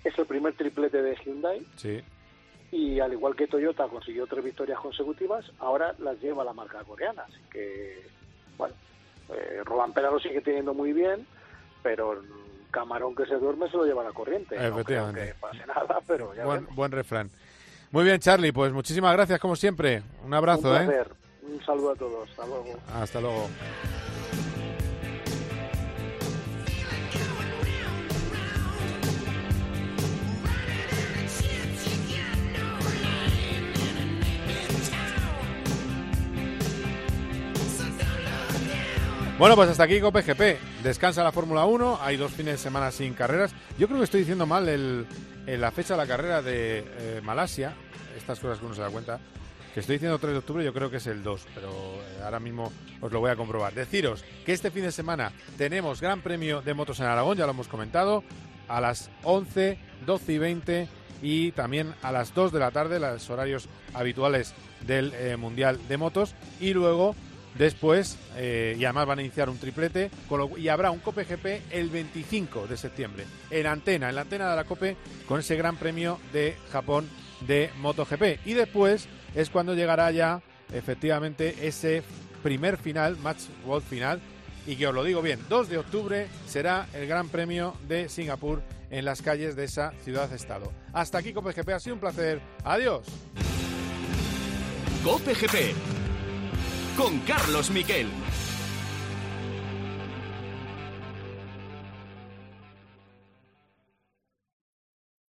Es 0.05 0.19
el 0.19 0.27
primer 0.27 0.55
triplete 0.55 1.03
de 1.03 1.15
Hyundai 1.17 1.67
Sí. 1.77 2.03
y 2.73 3.01
al 3.01 3.13
igual 3.13 3.37
que 3.37 3.47
Toyota 3.47 3.87
consiguió 3.89 4.27
tres 4.27 4.45
victorias 4.45 4.79
consecutivas, 4.81 5.51
ahora 5.59 5.95
las 5.99 6.19
lleva 6.21 6.45
la 6.45 6.53
marca 6.53 6.83
coreana. 6.85 7.23
Así 7.23 7.41
que, 7.51 8.03
bueno, 8.57 8.75
eh, 9.31 9.63
Pera 9.95 10.11
lo 10.11 10.19
sigue 10.21 10.41
teniendo 10.41 10.73
muy 10.75 10.93
bien, 10.93 11.27
pero 11.83 12.23
camarón 12.71 13.15
que 13.15 13.27
se 13.27 13.35
duerme 13.37 13.71
se 13.71 13.77
lo 13.77 13.85
lleva 13.85 14.05
la 14.05 14.13
corriente. 14.13 14.55
Efectivamente. 14.57 15.35
pase 15.41 15.67
nada, 15.67 16.01
pero 16.07 16.35
ya 16.35 16.45
Buen, 16.45 16.93
refrán. 16.93 17.31
Muy 17.91 18.05
bien, 18.05 18.21
Charlie, 18.21 18.53
pues 18.53 18.73
muchísimas 18.73 19.13
gracias 19.13 19.41
como 19.41 19.57
siempre. 19.57 20.03
Un 20.25 20.35
abrazo, 20.35 20.71
Un 20.71 20.77
¿eh? 20.77 21.05
Un 21.43 21.65
saludo 21.65 21.91
a 21.91 21.97
todos. 21.97 22.31
Hasta 22.31 22.47
luego. 22.47 22.79
Hasta 22.95 23.21
luego. 23.21 23.49
Bueno, 39.41 39.57
pues 39.57 39.71
hasta 39.71 39.85
aquí 39.85 40.01
Cope 40.01 40.21
GP. 40.23 40.59
Descansa 40.83 41.25
la 41.25 41.33
Fórmula 41.33 41.65
1, 41.65 41.99
hay 42.03 42.19
dos 42.19 42.31
fines 42.33 42.55
de 42.55 42.59
semana 42.59 42.91
sin 42.91 43.15
carreras. 43.15 43.53
Yo 43.79 43.87
creo 43.87 43.99
que 43.99 44.05
estoy 44.05 44.21
diciendo 44.21 44.45
mal 44.45 44.69
el, 44.69 45.07
el- 45.47 45.61
la 45.63 45.71
fecha 45.71 45.95
de 45.95 45.99
la 45.99 46.07
carrera 46.07 46.43
de 46.43 46.85
eh, 46.99 47.21
Malasia, 47.25 47.73
estas 48.19 48.39
cosas 48.39 48.59
que 48.59 48.67
uno 48.67 48.75
se 48.75 48.83
da 48.83 48.91
cuenta. 48.91 49.19
Que 49.73 49.81
estoy 49.81 49.95
diciendo 49.97 50.19
3 50.19 50.33
de 50.33 50.39
octubre, 50.41 50.63
yo 50.65 50.75
creo 50.75 50.91
que 50.91 50.99
es 50.99 51.07
el 51.07 51.23
2, 51.23 51.47
pero 51.55 51.71
eh, 51.71 52.21
ahora 52.23 52.39
mismo 52.39 52.71
os 53.01 53.11
lo 53.11 53.21
voy 53.21 53.31
a 53.31 53.37
comprobar. 53.37 53.73
Deciros 53.73 54.23
que 54.45 54.53
este 54.53 54.71
fin 54.71 54.83
de 54.83 54.93
semana 54.93 55.33
tenemos 55.57 56.03
Gran 56.03 56.21
Premio 56.21 56.61
de 56.61 56.75
Motos 56.75 57.01
en 57.01 57.07
Aragón, 57.07 57.39
ya 57.39 57.47
lo 57.47 57.53
hemos 57.53 57.69
comentado, 57.69 58.23
a 58.69 58.79
las 58.83 59.11
11, 59.23 59.79
12 60.05 60.33
y 60.35 60.39
20 60.39 60.89
y 61.23 61.53
también 61.53 61.95
a 62.03 62.13
las 62.13 62.35
2 62.35 62.53
de 62.53 62.59
la 62.59 62.73
tarde, 62.73 63.01
los 63.01 63.31
horarios 63.31 63.69
habituales 63.95 64.53
del 64.87 65.15
eh, 65.15 65.37
Mundial 65.39 65.79
de 65.89 65.97
Motos. 65.97 66.35
Y 66.61 66.75
luego, 66.75 67.15
después, 67.57 68.17
eh, 68.37 68.77
y 68.79 68.85
además 68.85 69.07
van 69.07 69.19
a 69.19 69.23
iniciar 69.23 69.49
un 69.49 69.59
triplete, 69.59 70.11
y 70.57 70.69
habrá 70.69 70.91
un 70.91 71.01
Cope 71.01 71.25
GP 71.25 71.63
el 71.71 71.91
25 71.91 72.67
de 72.67 72.77
septiembre, 72.77 73.25
en 73.51 73.67
antena, 73.67 74.09
en 74.09 74.15
la 74.15 74.23
antena 74.23 74.51
de 74.51 74.57
la 74.57 74.65
Cope, 74.65 74.97
con 75.27 75.41
ese 75.41 75.57
Gran 75.57 75.77
Premio 75.77 76.19
de 76.33 76.57
Japón 76.73 77.09
de 77.47 77.71
MotoGP. 77.79 78.47
Y 78.47 78.55
después 78.55 79.09
es 79.35 79.51
cuando 79.51 79.75
llegará 79.75 80.11
ya, 80.11 80.43
efectivamente, 80.73 81.55
ese 81.63 82.03
primer 82.43 82.77
final, 82.77 83.17
match 83.19 83.43
world 83.67 83.85
final, 83.87 84.21
y 84.67 84.77
que 84.77 84.87
os 84.87 84.95
lo 84.95 85.05
digo 85.05 85.23
bien, 85.23 85.41
2 85.49 85.69
de 85.69 85.79
octubre 85.79 86.29
será 86.47 86.87
el 86.95 87.07
Gran 87.07 87.29
Premio 87.29 87.77
de 87.89 88.09
Singapur 88.09 88.63
en 88.91 89.05
las 89.05 89.23
calles 89.23 89.57
de 89.57 89.65
esa 89.65 89.93
ciudad-estado. 90.05 90.73
Hasta 90.93 91.19
aquí 91.19 91.33
Cope 91.33 91.53
GP, 91.53 91.71
ha 91.71 91.81
sido 91.81 91.95
un 91.95 92.01
placer. 92.01 92.41
Adiós. 92.65 93.07
Cope 95.03 95.35
GP 95.35 96.00
con 96.97 97.19
Carlos 97.21 97.71
Miquel. 97.71 98.09